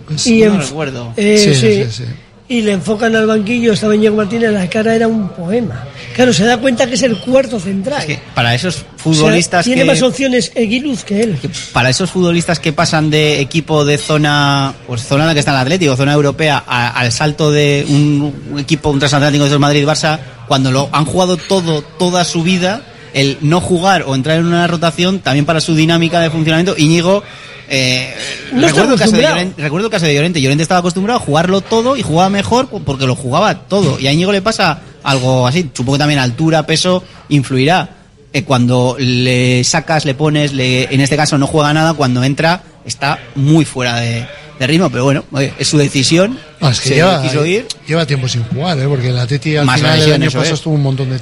Pues 0.09 0.27
Y 0.27 0.41
no 0.41 0.55
en- 0.55 0.61
recuerdo. 0.61 1.13
Eh, 1.17 1.39
Sí, 1.39 1.55
sí. 1.55 1.85
sí, 1.85 2.05
sí. 2.05 2.05
Y 2.49 2.63
le 2.63 2.73
enfocan 2.73 3.17
al 3.17 3.27
banquillo, 3.27 3.73
estaba 3.73 3.97
Íñigo 3.97 4.15
Martínez, 4.15 4.53
la 4.53 4.69
cara 4.71 4.95
era 4.95 5.09
un 5.09 5.31
poema. 5.31 5.85
Claro, 6.15 6.33
se 6.33 6.45
da 6.45 6.59
cuenta 6.59 6.87
que 6.87 6.95
es 6.95 7.03
el 7.03 7.19
cuarto 7.19 7.59
central. 7.59 7.99
Es 8.03 8.07
que 8.07 8.21
para 8.37 8.55
esos 8.55 8.77
O 8.77 8.79
sea, 8.79 8.95
futbolistas 8.99 9.65
tiene 9.65 9.83
que... 9.83 9.87
más 9.89 10.01
opciones 10.03 10.53
Eguiluz 10.55 11.03
que 11.03 11.23
él. 11.23 11.39
para 11.73 11.91
esos 11.91 12.09
futbolistas 12.09 12.61
que 12.61 12.73
pasan 12.73 13.11
de 13.11 13.41
equipo 13.41 13.85
de 13.85 13.99
zona, 13.99 14.75
pues 14.87 15.03
zona 15.03 15.25
en 15.25 15.29
la 15.29 15.35
que 15.35 15.41
está 15.41 15.51
el 15.51 15.57
Atlético, 15.57 15.97
zona 15.97 16.13
europea, 16.13 16.63
a- 16.65 16.91
al 16.91 17.11
salto 17.11 17.51
de 17.51 17.85
un, 17.89 18.33
un 18.53 18.59
equipo, 18.61 18.91
un 18.91 19.01
transatlántico 19.01 19.49
de 19.49 19.59
Madrid-Barça, 19.59 20.19
cuando 20.47 20.71
lo 20.71 20.89
han 20.93 21.05
jugado 21.05 21.37
todo, 21.37 21.83
toda 21.83 22.25
su 22.25 22.45
vida, 22.45 22.83
el 23.13 23.39
no 23.41 23.61
jugar 23.61 24.05
o 24.07 24.15
entrar 24.15 24.39
en 24.39 24.47
una 24.47 24.69
rotación, 24.69 25.19
también 25.19 25.47
para 25.47 25.61
su 25.61 25.75
dinámica 25.75 26.21
de 26.21 26.31
funcionamiento, 26.31 26.77
Íñigo, 26.79 27.25
eh, 27.69 28.15
No 28.53 28.67
está 28.67 28.83
recuerdo, 28.83 28.95
el 28.95 28.99
caso 28.99 29.13
de 29.13 29.19
acostumbrado. 29.19 29.35
Llorente, 29.35 29.63
recuerdo 29.63 29.87
el 29.87 29.91
caso 29.91 30.07
de 30.07 30.15
Llorente, 30.15 30.41
Llorente 30.41 30.63
estaba 30.63 30.81
acostumbrado 30.81 31.21
a 31.21 31.23
jugarlo 31.23 31.61
todo 31.61 31.97
y 31.97 32.03
jugaba 32.03 32.31
mejor 32.31 32.69
porque 32.69 33.07
lo 33.07 33.15
jugaba 33.15 33.55
todo, 33.55 33.99
y 33.99 34.07
a 34.07 34.13
Íñigo 34.13 34.33
le 34.33 34.43
pasa 34.43 34.81
algo 35.03 35.47
así, 35.47 35.71
supongo 35.73 35.95
que 35.95 36.01
también 36.01 36.21
altura, 36.21 36.67
peso, 36.67 37.03
influirá. 37.29 37.91
Eh, 38.33 38.45
cuando 38.45 38.97
le 38.99 39.65
sacas, 39.65 40.05
le 40.05 40.15
pones, 40.15 40.53
le, 40.53 40.93
en 40.93 41.01
este 41.01 41.17
caso 41.17 41.39
no 41.39 41.47
juega 41.47 41.73
nada, 41.73 41.95
cuando 41.95 42.23
entra 42.23 42.63
está 42.85 43.19
muy 43.35 43.65
fuera 43.65 43.97
de, 43.97 44.27
de 44.59 44.67
ritmo, 44.67 44.89
pero 44.91 45.05
bueno, 45.05 45.25
oye, 45.33 45.53
es 45.59 45.69
su 45.69 45.77
decisión. 45.79 46.39
No, 46.61 46.71
es 46.71 46.81
que 46.81 46.89
se 46.89 46.95
lleva, 46.95 47.21
quiso 47.23 47.45
ir. 47.45 47.67
lleva 47.87 48.07
tiempo 48.07 48.27
sin 48.29 48.43
jugar, 48.45 48.79
¿eh? 48.79 48.87
porque 48.89 49.11
el 49.11 49.19
Atleti 49.19 49.57
al 49.57 49.67
Más 49.67 49.77
final 49.77 49.93
el 49.93 49.99
lesiones, 50.01 50.29
año 50.29 50.39
pasado 50.41 50.55
es. 50.55 50.59
estuvo 50.59 50.75
un 50.75 50.83
montón 50.83 51.11
de... 51.11 51.21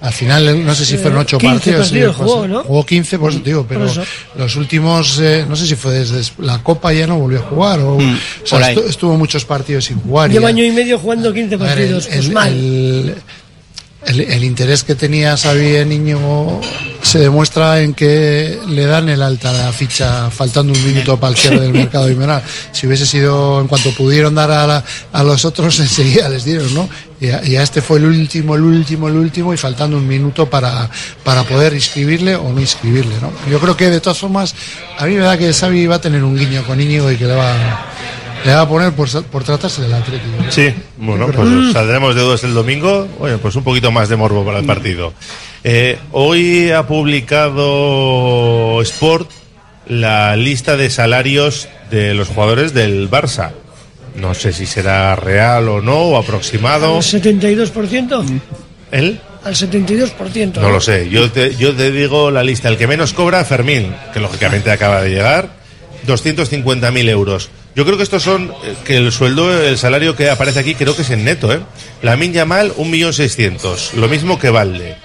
Al 0.00 0.12
final, 0.12 0.64
no 0.64 0.74
sé 0.76 0.86
si 0.86 0.96
fueron 0.96 1.18
Eh, 1.18 1.22
8 1.22 1.38
15 1.38 1.54
partidos. 1.56 1.86
sí, 1.88 1.92
partidos 1.94 2.16
pues, 2.16 2.30
jugó, 2.30 2.46
¿no? 2.48 2.62
Jugó 2.62 2.86
15, 2.86 3.18
por 3.18 3.30
eso 3.32 3.40
digo, 3.40 3.66
pero 3.68 3.86
los 4.38 4.56
últimos, 4.56 5.18
eh, 5.20 5.44
no 5.48 5.56
sé 5.56 5.66
si 5.66 5.74
fue 5.74 5.92
desde 5.92 6.32
la 6.38 6.62
Copa 6.62 6.92
ya 6.92 7.08
no 7.08 7.18
volvió 7.18 7.40
a 7.40 7.42
jugar, 7.42 7.80
o, 7.80 7.98
Mm, 7.98 8.14
o 8.44 8.46
sea, 8.46 8.70
estuvo 8.70 9.16
muchos 9.16 9.44
partidos 9.44 9.86
sin 9.86 9.98
jugar. 10.00 10.30
y 10.30 10.34
Lleva 10.34 10.44
ya- 10.50 10.54
año 10.56 10.64
y 10.64 10.70
medio 10.70 10.98
jugando 11.00 11.32
15 11.34 11.54
a 11.56 11.58
ver, 11.58 11.68
partidos. 11.68 12.06
el- 12.06 12.12
pues 12.14 12.26
el- 12.26 12.32
mal. 12.32 12.52
el- 12.52 13.14
el, 14.06 14.20
el 14.20 14.44
interés 14.44 14.84
que 14.84 14.94
tenía 14.94 15.36
Xavi 15.36 15.76
en 15.76 15.92
Íñigo 15.92 16.60
se 17.02 17.18
demuestra 17.20 17.80
en 17.82 17.94
que 17.94 18.58
le 18.68 18.86
dan 18.86 19.08
el 19.08 19.22
alta 19.22 19.50
a 19.50 19.52
la 19.52 19.72
ficha 19.72 20.30
faltando 20.30 20.72
un 20.72 20.84
minuto 20.84 21.18
para 21.20 21.32
el 21.32 21.36
cierre 21.38 21.60
del 21.60 21.72
mercado 21.72 22.10
invernal. 22.10 22.42
Si 22.72 22.86
hubiese 22.86 23.06
sido 23.06 23.60
en 23.60 23.68
cuanto 23.68 23.92
pudieron 23.94 24.34
dar 24.34 24.50
a, 24.50 24.66
la- 24.66 24.84
a 25.12 25.22
los 25.22 25.44
otros 25.44 25.78
enseguida 25.80 26.28
les 26.28 26.44
dieron, 26.44 26.72
¿no? 26.74 26.88
Y 27.20 27.28
a, 27.30 27.44
y 27.46 27.56
a 27.56 27.62
este 27.62 27.80
fue 27.80 27.98
el 27.98 28.04
último, 28.06 28.56
el 28.56 28.62
último, 28.62 29.08
el 29.08 29.14
último 29.16 29.54
y 29.54 29.56
faltando 29.56 29.96
un 29.96 30.06
minuto 30.06 30.50
para, 30.50 30.90
para 31.24 31.44
poder 31.44 31.72
inscribirle 31.74 32.34
o 32.36 32.52
no 32.52 32.60
inscribirle, 32.60 33.14
¿no? 33.22 33.30
Yo 33.50 33.58
creo 33.60 33.76
que 33.76 33.88
de 33.88 34.00
todas 34.00 34.18
formas 34.18 34.54
a 34.98 35.06
mí 35.06 35.14
me 35.14 35.20
da 35.22 35.38
que 35.38 35.52
Xavi 35.52 35.86
va 35.86 35.96
a 35.96 36.00
tener 36.00 36.22
un 36.24 36.36
guiño 36.36 36.64
con 36.66 36.80
Íñigo 36.80 37.10
y 37.10 37.16
que 37.16 37.24
le 37.26 37.34
va, 37.34 37.54
le 38.44 38.54
va 38.54 38.60
a 38.60 38.68
poner 38.68 38.92
por, 38.92 39.24
por 39.24 39.44
tratarse 39.44 39.82
del 39.82 39.94
Atlético. 39.94 40.44
Sí, 40.50 40.72
bueno, 40.96 41.28
pues 41.28 41.72
saldremos 41.72 42.14
de 42.14 42.22
dudas 42.22 42.44
el 42.44 42.54
domingo. 42.54 43.08
Bueno, 43.18 43.38
pues 43.38 43.56
un 43.56 43.64
poquito 43.64 43.90
más 43.90 44.08
de 44.08 44.16
morbo 44.16 44.44
para 44.44 44.58
el 44.58 44.66
partido. 44.66 45.12
Eh, 45.64 45.98
hoy 46.12 46.70
ha 46.70 46.86
publicado 46.86 48.80
Sport 48.82 49.30
la 49.88 50.36
lista 50.36 50.76
de 50.76 50.90
salarios 50.90 51.68
de 51.90 52.14
los 52.14 52.28
jugadores 52.28 52.74
del 52.74 53.10
Barça. 53.10 53.52
No 54.14 54.34
sé 54.34 54.52
si 54.52 54.66
será 54.66 55.14
real 55.16 55.68
o 55.68 55.80
no, 55.82 55.96
o 55.96 56.16
aproximado. 56.16 56.96
Al 56.96 57.02
72%. 57.02 58.40
¿Él? 58.92 59.20
Al 59.44 59.54
72%. 59.54 60.60
No 60.60 60.70
lo 60.70 60.80
sé. 60.80 61.08
Yo 61.10 61.30
te, 61.30 61.54
yo 61.56 61.74
te 61.74 61.92
digo 61.92 62.30
la 62.30 62.42
lista. 62.42 62.68
El 62.68 62.78
que 62.78 62.86
menos 62.86 63.12
cobra, 63.12 63.44
Fermín, 63.44 63.94
que 64.12 64.20
lógicamente 64.20 64.70
acaba 64.70 65.02
de 65.02 65.10
llegar, 65.10 65.50
250.000 66.06 67.08
euros. 67.08 67.50
Yo 67.76 67.84
creo 67.84 67.98
que 67.98 68.04
estos 68.04 68.22
son, 68.22 68.54
eh, 68.64 68.74
que 68.86 68.96
el 68.96 69.12
sueldo, 69.12 69.62
el 69.62 69.76
salario 69.76 70.16
que 70.16 70.30
aparece 70.30 70.58
aquí, 70.58 70.74
creo 70.74 70.96
que 70.96 71.02
es 71.02 71.10
en 71.10 71.24
neto, 71.24 71.52
¿eh? 71.52 71.60
Lamin 72.00 72.32
Yamal, 72.32 72.72
1.600.000. 72.74 73.92
Lo 74.00 74.08
mismo 74.08 74.38
que 74.38 74.48
Valde. 74.48 74.96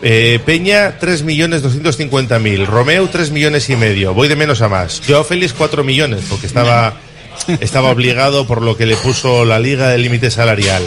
Eh, 0.00 0.40
Peña, 0.46 0.98
3.250.000. 0.98 2.64
Romeo, 2.64 3.06
3 3.10 3.30
millones 3.30 3.68
y 3.68 3.76
medio. 3.76 4.14
Voy 4.14 4.28
de 4.28 4.36
menos 4.36 4.62
a 4.62 4.70
más. 4.70 5.02
Joao 5.06 5.22
Félix, 5.22 5.52
4 5.52 5.84
millones, 5.84 6.24
porque 6.30 6.46
estaba, 6.46 6.94
estaba 7.60 7.90
obligado 7.90 8.46
por 8.46 8.62
lo 8.62 8.78
que 8.78 8.86
le 8.86 8.96
puso 8.96 9.44
la 9.44 9.58
liga 9.58 9.90
del 9.90 10.00
límite 10.00 10.30
salarial. 10.30 10.82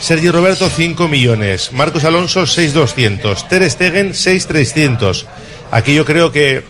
Sergio 0.00 0.30
Roberto, 0.30 0.70
5 0.70 1.08
millones. 1.08 1.72
Marcos 1.72 2.04
Alonso, 2.04 2.42
6.200. 2.42 3.48
Ter 3.48 3.68
Stegen, 3.68 4.12
6.300. 4.12 5.24
Aquí 5.72 5.94
yo 5.94 6.04
creo 6.04 6.30
que, 6.30 6.62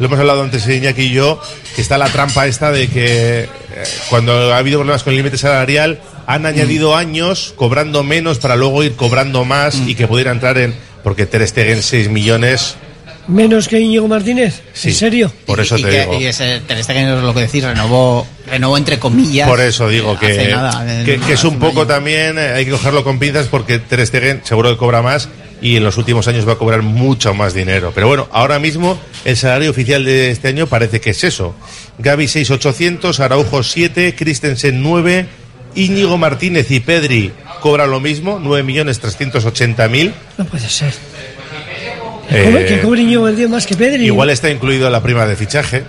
lo 0.00 0.06
hemos 0.06 0.18
hablado 0.18 0.42
antes 0.42 0.66
Iñaki 0.68 1.02
y 1.02 1.10
yo, 1.12 1.40
que 1.74 1.80
está 1.82 1.98
la 1.98 2.06
trampa 2.08 2.46
esta 2.46 2.70
de 2.72 2.88
que 2.88 3.40
eh, 3.42 3.48
cuando 4.10 4.52
ha 4.54 4.58
habido 4.58 4.78
problemas 4.80 5.02
con 5.02 5.12
el 5.12 5.18
límite 5.18 5.38
salarial, 5.38 6.00
han 6.26 6.46
añadido 6.46 6.96
años 6.96 7.52
cobrando 7.56 8.02
menos 8.02 8.38
para 8.38 8.56
luego 8.56 8.82
ir 8.82 8.94
cobrando 8.96 9.44
más 9.44 9.76
y 9.86 9.94
que 9.94 10.06
pudiera 10.06 10.32
entrar 10.32 10.58
en... 10.58 10.74
Porque 11.04 11.24
Ter 11.24 11.46
Stegen, 11.46 11.82
6 11.82 12.08
millones, 12.08 12.74
Menos 13.28 13.66
que 13.66 13.80
Íñigo 13.80 14.06
Martínez. 14.06 14.62
Sí, 14.72 14.88
¿En 14.90 14.94
serio? 14.94 15.32
por 15.46 15.58
eso 15.58 15.76
y, 15.76 15.82
te 15.82 15.90
que, 15.90 16.00
digo. 16.02 16.20
y 16.20 16.26
ese 16.26 16.60
Ter 16.60 16.82
Stegen 16.84 17.08
es 17.08 17.22
lo 17.24 17.34
que 17.34 17.40
decís, 17.40 17.64
renovó, 17.64 18.24
renovó 18.48 18.76
entre 18.78 19.00
comillas. 19.00 19.48
Por 19.48 19.60
eso 19.60 19.88
digo 19.88 20.12
hace 20.12 20.36
que, 20.36 20.48
nada, 20.52 20.84
que, 21.04 21.14
en- 21.14 21.20
que 21.22 21.32
es 21.32 21.42
un 21.42 21.58
poco 21.58 21.86
también, 21.88 22.38
eh, 22.38 22.52
hay 22.54 22.64
que 22.64 22.70
cogerlo 22.70 23.02
con 23.02 23.18
pinzas 23.18 23.46
porque 23.48 23.80
Ter 23.80 24.06
Stegen 24.06 24.42
seguro 24.44 24.70
que 24.70 24.76
cobra 24.76 25.02
más 25.02 25.28
y 25.60 25.76
en 25.76 25.84
los 25.84 25.96
últimos 25.96 26.28
años 26.28 26.46
va 26.46 26.52
a 26.52 26.58
cobrar 26.58 26.82
mucho 26.82 27.34
más 27.34 27.54
dinero. 27.54 27.92
Pero 27.94 28.08
bueno, 28.08 28.28
ahora 28.32 28.58
mismo 28.58 28.98
el 29.24 29.36
salario 29.36 29.70
oficial 29.70 30.04
de 30.04 30.30
este 30.30 30.48
año 30.48 30.66
parece 30.66 31.00
que 31.00 31.10
es 31.10 31.24
eso. 31.24 31.54
Gaby 31.98 32.24
6.800, 32.26 33.18
Araujo 33.20 33.62
7, 33.62 34.14
Christensen 34.16 34.82
9, 34.82 35.26
Íñigo 35.74 36.18
Martínez 36.18 36.70
y 36.70 36.80
Pedri 36.80 37.32
cobran 37.60 37.90
lo 37.90 38.00
mismo, 38.00 38.38
9.380.000. 38.40 40.12
No 40.38 40.44
puede 40.44 40.68
ser. 40.68 40.92
Eh, 42.28 42.66
que 42.68 42.80
cobre 42.80 43.02
Íñigo 43.02 43.28
el 43.28 43.36
día 43.36 43.48
más 43.48 43.66
que 43.66 43.76
Pedri. 43.76 44.06
igual 44.06 44.30
está 44.30 44.50
incluido 44.50 44.90
la 44.90 45.02
prima 45.02 45.26
de 45.26 45.36
fichaje. 45.36 45.84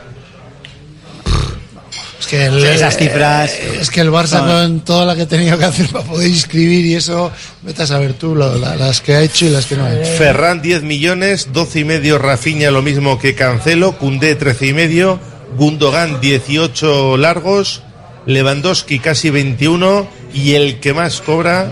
Es 2.19 2.25
que 2.27 2.45
el- 2.45 2.63
Esas 2.65 2.97
cifras- 2.97 3.51
eh, 3.53 3.77
Es 3.81 3.89
que 3.91 4.01
el 4.01 4.09
Barça 4.11 4.41
No. 4.41 4.47
con 4.47 4.79
toda 4.81 5.05
la 5.05 5.15
que 5.15 5.21
ha 5.23 5.27
tenido 5.27 5.57
que 5.57 5.65
hacer 5.65 5.87
para 5.89 6.03
poder 6.03 6.27
inscribir 6.27 6.85
y 6.85 6.95
eso, 6.95 7.31
vete 7.61 7.83
a 7.83 7.87
saber 7.87 8.13
tú 8.13 8.33
lo- 8.35 8.57
la- 8.57 8.75
las 8.75 9.01
que 9.01 9.13
ha 9.15 9.21
hecho 9.21 9.45
y 9.45 9.49
las 9.49 9.65
que 9.67 9.75
no 9.75 9.85
ha 9.85 9.93
hecho. 9.93 10.11
Ferran 10.17 10.61
10 10.61 10.81
millones, 10.81 11.49
12 11.53 11.79
y 11.79 11.83
medio 11.85 12.17
Rafinha 12.17 12.71
lo 12.71 12.81
mismo 12.81 13.19
que 13.19 13.35
Cancelo, 13.35 13.97
Cundé 13.97 14.35
13 14.35 14.67
y 14.67 14.73
medio, 14.73 15.19
Gundogan 15.57 16.19
18 16.19 17.17
largos, 17.17 17.83
Lewandowski 18.25 18.99
casi 18.99 19.29
21 19.29 20.07
y 20.33 20.53
el 20.55 20.79
que 20.79 20.93
más 20.93 21.21
cobra, 21.21 21.71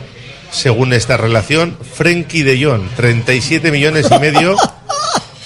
según 0.52 0.94
esta 0.94 1.18
relación, 1.18 1.76
Frenkie 1.96 2.44
de 2.44 2.64
Jong 2.64 2.88
37 2.96 3.72
millones 3.72 4.06
y 4.16 4.20
medio, 4.20 4.56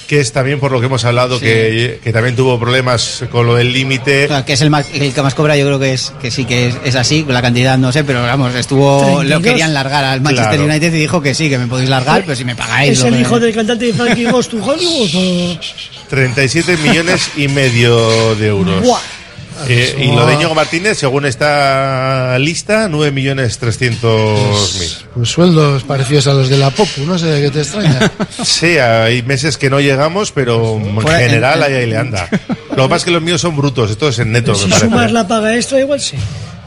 que 0.09 0.19
es 0.19 0.31
también 0.33 0.59
por 0.59 0.71
lo 0.71 0.79
que 0.79 0.87
hemos 0.87 1.05
hablado 1.05 1.39
que, 1.39 1.99
que 2.03 2.11
también 2.11 2.35
tuvo 2.35 2.59
problemas 2.59 3.23
con 3.31 3.45
lo 3.45 3.53
del 3.53 3.71
límite. 3.71 4.25
O 4.25 4.27
sea, 4.29 4.43
que 4.43 4.53
es 4.53 4.61
el, 4.61 4.71
más- 4.71 4.87
el 4.91 5.13
que 5.13 5.21
más 5.21 5.35
cobra, 5.35 5.55
yo 5.55 5.67
creo 5.67 5.77
que 5.79 5.93
es 5.93 6.11
que 6.19 6.31
sí 6.31 6.45
que 6.45 6.69
es, 6.69 6.75
es 6.83 6.95
así, 6.95 7.23
la 7.27 7.43
cantidad 7.43 7.77
no 7.77 7.91
sé, 7.91 8.03
pero 8.03 8.23
vamos, 8.23 8.55
estuvo, 8.55 9.01
32. 9.03 9.25
lo 9.29 9.41
querían 9.43 9.71
largar 9.71 10.03
al 10.03 10.21
Manchester 10.21 10.55
Claro. 10.55 10.65
United 10.71 10.91
y 10.95 10.97
dijo 10.99 11.21
que 11.21 11.35
sí, 11.35 11.47
que 11.47 11.59
me 11.59 11.67
podéis 11.67 11.89
largar, 11.91 12.23
pero 12.23 12.35
si 12.35 12.43
me 12.43 12.55
pagáis. 12.55 12.97
¿Es 12.97 13.03
el 13.05 13.13
que- 13.13 13.21
hijo 13.21 13.39
del 13.39 13.53
cantante 13.53 13.85
de 13.85 13.93
Frankie 13.93 14.25
Ghost 14.25 14.49
to 14.49 14.57
Hollywood? 14.65 15.09
o- 15.13 15.59
37 16.09 16.77
millones 16.77 17.29
y 17.37 17.47
medio 17.47 18.33
de 18.35 18.47
euros. 18.47 18.81
Buah. 18.81 18.99
Eh, 19.67 19.95
y 19.99 20.15
lo 20.15 20.25
de 20.25 20.33
Íñigo 20.35 20.55
Martínez, 20.55 20.97
según 20.97 21.25
esta 21.25 22.37
lista, 22.39 22.87
9 22.89 23.11
millones 23.11 23.57
300 23.59 24.79
mil. 24.79 24.89
Pues 25.15 25.29
sueldos 25.29 25.83
parecidos 25.83 26.27
a 26.27 26.33
los 26.33 26.49
de 26.49 26.57
la 26.57 26.69
Popu, 26.71 27.01
no 27.05 27.17
sé 27.17 27.27
de 27.27 27.41
qué 27.43 27.51
te 27.51 27.61
extraña. 27.61 28.11
Sí, 28.43 28.77
hay 28.77 29.21
meses 29.23 29.57
que 29.57 29.69
no 29.69 29.79
llegamos, 29.79 30.31
pero 30.31 30.77
en 30.77 31.01
Fuera- 31.01 31.19
general 31.19 31.59
en- 31.59 31.63
ahí, 31.63 31.73
ahí 31.73 31.85
le 31.89 31.97
anda. 31.97 32.29
Lo 32.75 32.83
que 32.83 32.89
pasa 32.89 32.95
es 32.97 33.03
que 33.05 33.11
los 33.11 33.21
míos 33.21 33.41
son 33.41 33.55
brutos, 33.57 33.91
esto 33.91 34.07
es 34.09 34.19
en 34.19 34.31
neto, 34.31 34.55
Si 34.55 34.65
me 34.65 34.69
parece. 34.71 34.85
sumas 34.89 35.11
la 35.11 35.27
paga 35.27 35.55
extra, 35.55 35.79
igual 35.79 35.99
sí. 35.99 36.15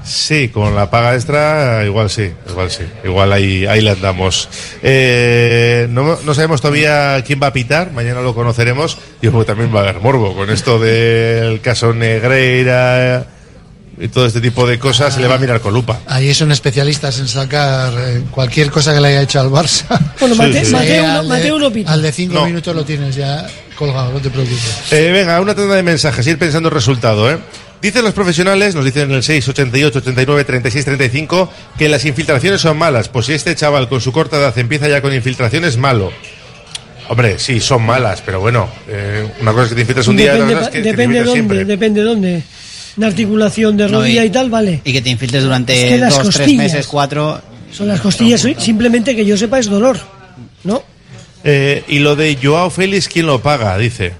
Sí, 0.05 0.49
con 0.49 0.75
la 0.75 0.91
paga 0.91 1.15
extra, 1.15 1.83
igual 1.85 2.11
sí, 2.11 2.31
igual 2.49 2.71
sí, 2.71 2.83
igual 3.05 3.33
ahí, 3.33 3.67
ahí 3.67 3.81
le 3.81 3.91
andamos. 3.91 4.49
Eh, 4.83 5.87
no, 5.91 6.19
no 6.25 6.35
sabemos 6.35 6.61
todavía 6.61 7.23
quién 7.27 7.41
va 7.43 7.49
a 7.49 7.53
pitar, 7.53 7.93
mañana 7.93 8.21
lo 8.21 8.35
conoceremos. 8.35 8.99
Creo 9.21 9.39
que 9.39 9.45
también 9.45 9.75
va 9.75 9.81
a 9.81 9.83
haber 9.85 10.01
morbo 10.01 10.35
con 10.35 10.51
esto 10.51 10.79
del 10.79 11.61
caso 11.61 11.93
Negreira 11.95 13.27
y 13.99 14.09
todo 14.09 14.27
este 14.27 14.41
tipo 14.41 14.67
de 14.67 14.79
cosas, 14.79 15.15
se 15.15 15.21
le 15.21 15.29
va 15.29 15.37
a 15.37 15.39
mirar 15.39 15.61
con 15.61 15.73
lupa. 15.75 16.01
Ahí 16.07 16.35
son 16.35 16.51
especialistas 16.51 17.19
en 17.21 17.29
sacar 17.29 17.93
eh, 17.97 18.23
cualquier 18.31 18.71
cosa 18.71 18.93
que 18.95 19.01
le 19.01 19.09
haya 19.09 19.23
hecho 19.23 19.39
al 19.39 19.51
Barça. 19.51 19.85
Bueno, 20.19 20.35
Mate- 20.35 20.65
Sí, 20.65 20.73
Mateo, 20.73 21.07
al 21.07 21.23
de- 21.23 21.29
Mateo 21.29 21.73
pita. 21.73 21.93
Al 21.93 22.03
de 22.03 22.11
cinco 22.13 22.35
No. 22.35 22.47
minutos 22.47 22.75
lo 22.75 22.85
tienes 22.85 23.15
ya 23.15 23.47
colgado, 23.77 24.11
no 24.13 24.19
te 24.21 24.31
preocupes. 24.31 24.93
Eh, 24.93 25.11
venga, 25.13 25.41
una 25.41 25.55
tanda 25.55 25.75
de 25.77 25.83
mensajes, 25.83 26.27
ir 26.27 26.39
pensando 26.39 26.69
el 26.71 26.75
resultado, 26.75 27.31
¿eh? 27.31 27.39
Dicen 27.83 28.05
los 28.05 28.15
profesionales, 28.15 28.75
nos 28.77 28.85
dicen 28.85 29.11
en 29.11 29.17
el 29.17 29.23
6, 29.25 29.49
88, 29.49 29.99
89, 29.99 30.45
36, 30.45 30.85
35, 30.85 31.53
que 31.77 31.89
las 31.89 32.05
infiltraciones 32.05 32.61
son 32.61 32.79
malas. 32.79 33.09
Pues 33.09 33.27
si 33.27 33.33
este 33.33 33.55
chaval 33.57 33.89
con 33.89 34.01
su 34.01 34.13
corta 34.13 34.37
edad 34.39 34.57
empieza 34.57 34.89
ya 34.89 35.03
con 35.03 35.13
infiltraciones, 35.13 35.77
malo. 35.77 36.13
Hombre, 37.09 37.39
sí, 37.41 37.59
son 37.61 37.83
malas, 37.85 38.23
pero 38.25 38.41
bueno, 38.41 38.69
eh, 38.89 39.29
una 39.41 39.51
cosa 39.53 39.65
es 39.65 39.69
que 39.71 39.75
te 39.75 39.81
infiltras 39.81 40.07
un 40.09 40.17
día, 40.17 40.33
otra 40.35 40.45
depende 40.47 40.55
cosa 40.55 40.67
es 40.69 40.71
que, 40.73 40.79
que 40.79 40.83
te 40.85 40.91
depende 40.91 41.19
infiltras 41.19 41.27
dónde, 41.27 41.55
siempre. 41.55 41.65
depende 41.65 42.01
dónde. 42.03 42.43
Una 42.97 43.07
articulación 43.09 43.77
de 43.77 43.89
No, 43.89 43.99
rodilla 43.99 44.23
y- 44.25 44.27
y 44.29 44.31
tal, 44.31 44.49
vale. 44.51 44.81
Y 44.85 44.93
que 44.93 45.03
te 45.03 45.11
infiltres 45.11 45.43
durante 45.43 45.75
Es 45.85 45.91
que 45.91 45.99
las 45.99 46.23
dos, 46.23 46.35
tres 46.35 46.53
meses, 46.55 46.87
cuatro. 46.87 47.41
Son 47.73 47.89
las 47.89 48.01
costillas, 48.01 48.47
simplemente 48.59 49.17
que 49.17 49.25
yo 49.27 49.37
sepa 49.37 49.59
es 49.59 49.67
dolor. 49.67 49.99
¿No? 50.63 50.85
Eh, 51.43 51.83
y 51.89 51.99
lo 51.99 52.15
de 52.15 52.39
Joao 52.41 52.71
Félix, 52.71 53.09
¿quién 53.09 53.27
lo 53.27 53.43
paga? 53.43 53.77
Dice. 53.77 54.13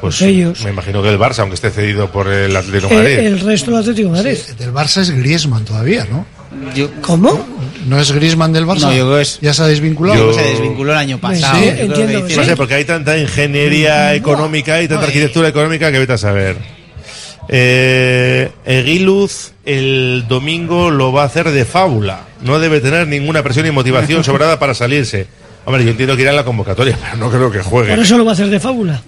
Pues 0.00 0.22
Ellos. 0.22 0.64
me 0.64 0.70
imagino 0.70 1.02
que 1.02 1.08
el 1.10 1.18
Barça, 1.18 1.40
aunque 1.40 1.54
esté 1.56 1.70
cedido 1.70 2.10
por 2.10 2.28
el 2.28 2.56
Atlético 2.56 2.88
de 2.88 2.94
Madrid. 2.96 3.18
Eh, 3.18 3.26
el 3.26 3.40
resto 3.40 3.70
del 3.70 3.80
Atlético 3.80 4.08
de 4.10 4.14
Madrid. 4.16 4.38
Del 4.58 4.72
Barça 4.72 5.00
es 5.02 5.10
Griezmann 5.10 5.64
todavía, 5.64 6.06
¿no? 6.10 6.26
¿Cómo? 7.02 7.46
¿No 7.86 7.98
es 8.00 8.10
Griezmann 8.12 8.52
del 8.52 8.66
Barça? 8.66 8.80
No, 8.82 8.92
yo 8.92 9.04
creo 9.06 9.16
que 9.16 9.22
es- 9.22 9.38
¿Ya 9.40 9.52
se 9.54 9.62
ha 9.62 9.66
desvinculado? 9.66 10.32
Yo- 10.32 10.32
Se 10.34 10.42
desvinculó 10.42 10.92
el 10.92 10.98
año 10.98 11.18
pasado. 11.18 11.58
Sí, 11.60 11.68
entiendo 11.68 12.26
que 12.26 12.36
No 12.36 12.44
sé, 12.44 12.56
porque 12.56 12.74
hay 12.74 12.84
tanta 12.84 13.16
ingeniería 13.18 14.14
económica 14.14 14.80
y 14.82 14.88
tanta 14.88 15.06
arquitectura 15.06 15.48
económica 15.48 15.90
que 15.92 15.98
vete 15.98 16.12
a 16.14 16.18
saber. 16.18 16.56
Eh, 17.48 18.50
Eguiluz 18.64 19.52
el 19.64 20.24
domingo 20.28 20.90
lo 20.90 21.12
va 21.12 21.22
a 21.22 21.26
hacer 21.26 21.50
de 21.50 21.64
fábula. 21.64 22.20
No 22.42 22.58
debe 22.58 22.80
tener 22.80 23.06
ninguna 23.08 23.42
presión 23.42 23.66
y 23.66 23.70
motivación 23.70 24.22
sobrada 24.24 24.58
para 24.58 24.74
salirse. 24.74 25.26
Hombre, 25.64 25.84
yo 25.84 25.90
entiendo 25.90 26.16
que 26.16 26.22
irá 26.22 26.30
en 26.30 26.36
la 26.36 26.44
convocatoria, 26.44 26.96
pero 27.02 27.16
no 27.16 27.30
creo 27.30 27.50
que 27.50 27.60
juegue. 27.60 27.94
Por 27.94 28.04
eso 28.04 28.16
lo 28.18 28.24
va 28.24 28.30
a 28.32 28.34
hacer 28.34 28.48
de 28.48 28.60
fábula. 28.60 29.02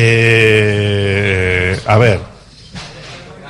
Eh, 0.00 1.78
a 1.86 1.96
ver. 1.98 2.20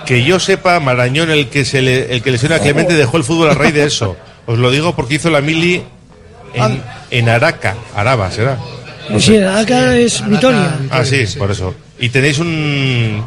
Que 0.07 0.25
yo 0.25 0.41
sepa, 0.41 0.81
Marañón, 0.81 1.31
el 1.31 1.49
que 1.49 1.65
se 1.67 1.83
le, 1.83 2.15
el 2.15 2.23
que 2.23 2.31
lesiona 2.31 2.57
a 2.57 2.61
Clemente, 2.61 2.95
dejó 2.95 3.19
el 3.19 3.25
fútbol 3.25 3.51
a 3.51 3.55
raíz 3.55 3.75
de 3.75 3.85
eso. 3.85 4.17
Os 4.47 4.59
lo 4.59 4.71
digo 4.71 4.97
porque 4.97 5.15
hizo 5.17 5.29
la 5.29 5.43
mili 5.43 5.83
en, 6.55 6.83
en 7.11 7.29
Araca, 7.29 7.75
Araba, 7.95 8.31
será. 8.31 8.57
No 9.11 9.21
Sí, 9.21 9.33
sé. 9.37 9.47
acá 9.47 9.95
es 9.97 10.27
Vitoria. 10.27 10.79
Ah, 10.91 11.05
sí, 11.05 11.25
por 11.39 11.51
eso. 11.51 11.75
Y 11.99 12.09
tenéis 12.09 12.39
un 12.39 13.23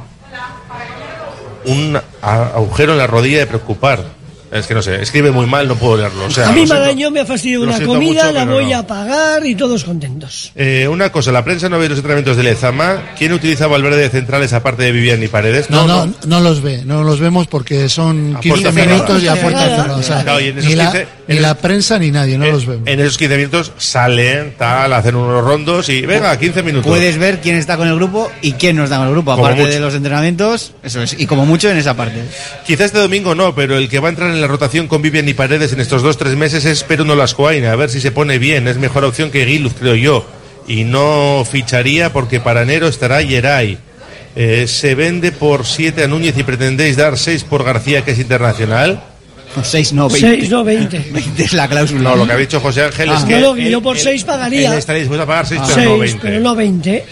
un 1.66 2.00
agujero 2.24 2.94
en 2.94 2.98
la 2.98 3.06
rodilla 3.06 3.38
de 3.40 3.46
preocupar. 3.48 4.04
Es 4.52 4.68
que 4.68 4.74
no 4.74 4.82
sé, 4.82 5.02
escribe 5.02 5.32
muy 5.32 5.46
mal, 5.46 5.68
no 5.68 5.76
puedo 5.76 5.96
leerlo. 5.98 6.26
O 6.26 6.30
sea, 6.32 6.50
a 6.50 6.52
mí. 6.52 6.66
Marañón 6.66 7.14
me 7.14 7.22
ha 7.22 7.26
fastidiado 7.26 7.64
una 7.64 7.80
comida, 7.80 8.24
mucho, 8.26 8.32
la 8.34 8.46
voy 8.46 8.66
no. 8.66 8.78
a 8.80 8.86
pagar 8.88 9.46
y 9.46 9.56
todos 9.56 9.84
contentos. 9.86 10.52
Eh, 10.56 10.88
una 10.90 11.10
cosa, 11.12 11.32
la 11.32 11.44
prensa 11.44 11.70
no 11.70 11.80
ve 11.80 11.88
los 11.88 11.98
entrenamientos 12.00 12.36
de 12.36 12.44
Lezama. 12.44 13.02
¿Quién 13.18 13.32
utiliza 13.34 13.68
Valverde 13.68 14.02
de 14.02 14.10
centrales 14.10 14.52
aparte 14.54 14.84
de 14.84 14.92
Vivian 14.92 15.24
y 15.24 15.28
Paredes? 15.30 15.70
No, 15.70 15.88
no, 15.88 16.14
no, 16.26 16.40
los 16.42 16.62
ve, 16.62 16.82
no 16.86 17.04
los 17.04 17.20
vemos 17.22 17.48
porque 17.48 17.88
son 17.88 18.36
A 18.36 18.40
15 18.42 18.50
puerta 18.62 18.72
cerrada. 18.74 18.94
minutos 18.96 19.24
y 19.24 19.28
a 19.28 19.36
puerta 19.36 19.60
Cerrada. 19.60 19.76
cerrada. 19.84 19.98
O 20.00 20.04
sea, 20.04 20.24
Claro, 20.24 20.40
y 20.42 20.48
en 20.48 20.58
esos 20.58 20.70
ni, 20.70 20.76
la, 20.76 20.92
15 20.92 21.08
ni 21.30 21.36
en 21.38 21.42
la 21.42 21.50
el- 21.52 21.56
prensa 21.58 22.00
ni 22.00 22.12
nadie, 22.12 22.38
no 22.38 22.46
los 22.48 22.66
vemos. 22.66 22.88
En 22.88 23.00
esos 23.00 23.18
15 23.18 23.38
minutos 23.38 23.72
salen, 23.78 24.56
tal, 24.58 24.92
hacen 24.94 25.16
unos 25.16 25.44
rondos 25.44 25.88
y 25.90 26.02
venga, 26.02 26.38
15 26.38 26.62
minutos. 26.64 26.88
Puedes 26.88 27.18
ver 27.18 27.40
quién 27.40 27.56
está 27.56 27.78
con 27.78 27.88
el 27.88 27.96
grupo 27.96 28.30
y 28.42 28.52
quién 28.54 28.76
no 28.76 28.84
está 28.84 28.98
con 28.98 29.08
el 29.08 29.14
grupo, 29.14 29.32
aparte 29.32 29.66
de 29.66 29.80
los 29.80 29.94
entrenamientos, 29.96 30.74
eso 30.84 31.02
es, 31.02 31.16
y 31.18 31.26
como 31.26 31.46
mucho 31.46 31.70
en 31.70 31.78
esa 31.78 31.96
parte. 31.96 32.22
Quizás 32.66 32.88
este 32.88 33.00
domingo 33.00 33.34
no, 33.34 33.56
pero 33.56 33.78
el 33.78 33.88
que 33.88 34.00
va 34.00 34.08
a 34.08 34.12
entrar 34.12 34.30
en 34.30 34.41
la 34.42 34.48
rotación 34.48 34.88
con 34.88 35.02
Vivian 35.02 35.28
y 35.30 35.34
Paredes 35.34 35.72
en 35.74 35.80
estos 35.80 36.02
dos 36.02 36.18
tres 36.18 36.36
meses 36.36 36.66
es 36.66 36.84
Peruno 36.84 37.16
Lascoaina, 37.16 37.72
a 37.72 37.76
ver 37.76 37.90
si 37.90 38.02
se 38.02 38.12
pone 38.12 38.38
bien. 38.40 38.68
Es 38.68 38.78
mejor 38.78 39.04
opción 39.06 39.32
que 39.32 39.46
Guiluz, 39.46 39.74
creo 39.80 39.96
yo. 39.96 40.26
Y 40.68 40.84
no 40.84 41.46
ficharía 41.50 42.12
porque 42.14 42.40
para 42.40 42.62
enero 42.64 42.88
estará 42.88 43.22
Yeray. 43.22 43.78
Eh, 44.36 44.66
se 44.68 44.96
vende 44.96 45.32
por 45.32 45.66
7 45.66 46.04
a 46.04 46.08
Núñez 46.08 46.38
y 46.38 46.44
pretendéis 46.44 46.96
dar 46.98 47.18
6 47.18 47.44
por 47.44 47.64
García, 47.64 48.04
que 48.04 48.12
es 48.12 48.20
internacional. 48.20 49.04
6 49.62 49.92
no, 49.94 50.08
20. 50.08 50.30
6, 50.38 50.50
no 50.50 50.64
20. 50.64 51.06
20 51.12 51.44
es 51.44 51.54
la 51.54 51.68
cláusula. 51.68 52.02
No, 52.12 52.16
lo 52.16 52.26
que 52.26 52.32
ha 52.34 52.38
dicho 52.38 52.60
José 52.62 52.84
Ángel 52.84 53.10
es 53.10 53.24
Ah. 53.24 53.28
que. 53.28 53.40
No, 53.40 53.56
no, 53.56 53.58
yo 53.58 53.82
por 53.82 53.98
él- 53.98 54.02
6 54.04 54.24
pagaría. 54.24 54.72
él 54.72 54.78
estaría 54.78 55.02
dispuesto 55.02 55.24
a 55.24 55.28
pagar 55.28 55.48
6, 55.48 55.62
pero 55.66 55.76
6, 55.76 55.86
no 55.90 55.98
20. 55.98 56.20
pero 56.22 56.40
no 56.40 56.56
20. 56.56 57.06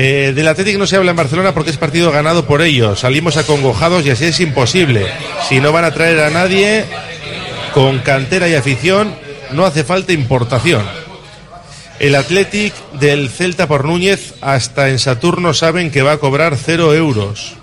Eh, 0.00 0.32
del 0.32 0.46
Atlético 0.46 0.78
no 0.78 0.86
se 0.86 0.94
habla 0.94 1.10
en 1.10 1.16
Barcelona 1.16 1.52
porque 1.52 1.70
es 1.70 1.76
partido 1.76 2.12
ganado 2.12 2.46
por 2.46 2.62
ellos. 2.62 3.00
Salimos 3.00 3.36
acongojados 3.36 4.06
y 4.06 4.10
así 4.10 4.26
es 4.26 4.38
imposible. 4.38 5.06
Si 5.48 5.58
no 5.58 5.72
van 5.72 5.84
a 5.84 5.90
traer 5.92 6.20
a 6.20 6.30
nadie 6.30 6.84
con 7.74 7.98
cantera 7.98 8.48
y 8.48 8.54
afición, 8.54 9.12
no 9.50 9.66
hace 9.66 9.82
falta 9.82 10.12
importación. 10.12 10.82
El 11.98 12.14
Athletic 12.14 12.72
del 13.00 13.28
Celta 13.28 13.66
por 13.66 13.84
Núñez 13.84 14.34
hasta 14.40 14.88
en 14.88 15.00
Saturno 15.00 15.52
saben 15.52 15.90
que 15.90 16.02
va 16.02 16.12
a 16.12 16.18
cobrar 16.18 16.56
cero 16.56 16.94
euros. 16.94 17.54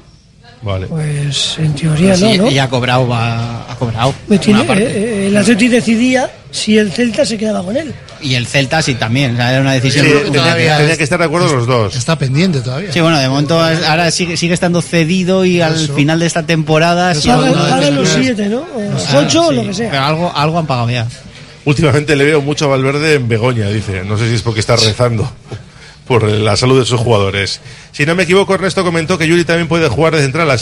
Vale. 0.61 0.87
Pues 0.87 1.55
en 1.57 1.73
teoría 1.73 2.17
no, 2.17 2.31
Sí, 2.31 2.37
¿no? 2.37 2.51
Y 2.51 2.59
ha 2.59 2.67
cobrado, 2.69 3.07
va, 3.07 3.71
ha 3.71 3.75
cobrado. 3.77 4.13
Tiene- 4.41 4.63
parte. 4.65 4.83
eh, 4.83 5.27
el 5.27 5.37
Atleti 5.37 5.69
decidía 5.69 6.29
si 6.51 6.77
el 6.77 6.91
Celta 6.91 7.25
se 7.25 7.37
quedaba 7.37 7.63
con 7.63 7.77
él. 7.77 7.93
Y 8.21 8.35
el 8.35 8.47
Celta 8.47 8.81
sí 8.81 8.95
también, 8.95 9.33
o 9.33 9.37
sea, 9.37 9.51
era 9.51 9.61
una 9.61 9.73
Sí, 9.75 9.81
decisión. 9.81 10.05
tenía, 10.31 10.55
que- 10.55 10.63
tenía 10.77 10.97
que 10.97 11.03
estar 11.03 11.19
de 11.19 11.25
acuerdo 11.25 11.53
los 11.55 11.67
dos. 11.67 11.95
Está 11.95 12.17
pendiente 12.17 12.61
todavía. 12.61 12.91
Sí, 12.91 13.01
bueno, 13.01 13.19
de 13.19 13.27
momento 13.29 13.59
ahora 13.59 14.09
sigue, 14.11 14.37
sigue 14.37 14.53
estando 14.53 14.81
cedido 14.81 15.45
y 15.45 15.61
al 15.61 15.75
Eso. 15.75 15.93
final 15.93 16.19
de 16.19 16.25
esta 16.25 16.43
temporada... 16.43 17.13
sí, 17.13 17.27
Pagan, 17.27 17.95
los 17.95 18.09
7, 18.09 18.47
¿no? 18.47 18.65
O 18.75 18.81
los 18.91 19.13
8 19.13 19.47
o 19.47 19.51
lo 19.51 19.63
que 19.63 19.73
sea. 19.73 19.91
Pero 19.91 20.03
algo, 20.03 20.31
algo 20.35 20.59
han 20.59 20.65
pagado 20.65 20.89
ya. 20.89 21.07
Últimamente 21.65 22.15
le 22.15 22.25
veo 22.25 22.41
mucho 22.41 22.65
a 22.65 22.67
Valverde 22.69 23.15
en 23.15 23.27
Begoña, 23.27 23.67
dice. 23.69 24.03
No 24.05 24.17
sé 24.17 24.29
si 24.29 24.35
es 24.35 24.41
porque 24.41 24.59
está 24.59 24.75
rezando 24.75 25.31
por 26.07 26.23
la 26.23 26.55
salud 26.55 26.79
de 26.79 26.85
sus 26.85 26.99
jugadores. 26.99 27.59
Si 27.91 28.05
no 28.05 28.13
me 28.13 28.23
equivoco, 28.23 28.53
Ernesto 28.53 28.83
comentó 28.83 29.17
que 29.17 29.27
Yuri 29.27 29.43
también 29.45 29.67
puede 29.67 29.87
jugar 29.89 30.15
de 30.15 30.21
central. 30.21 30.43
así 30.43 30.53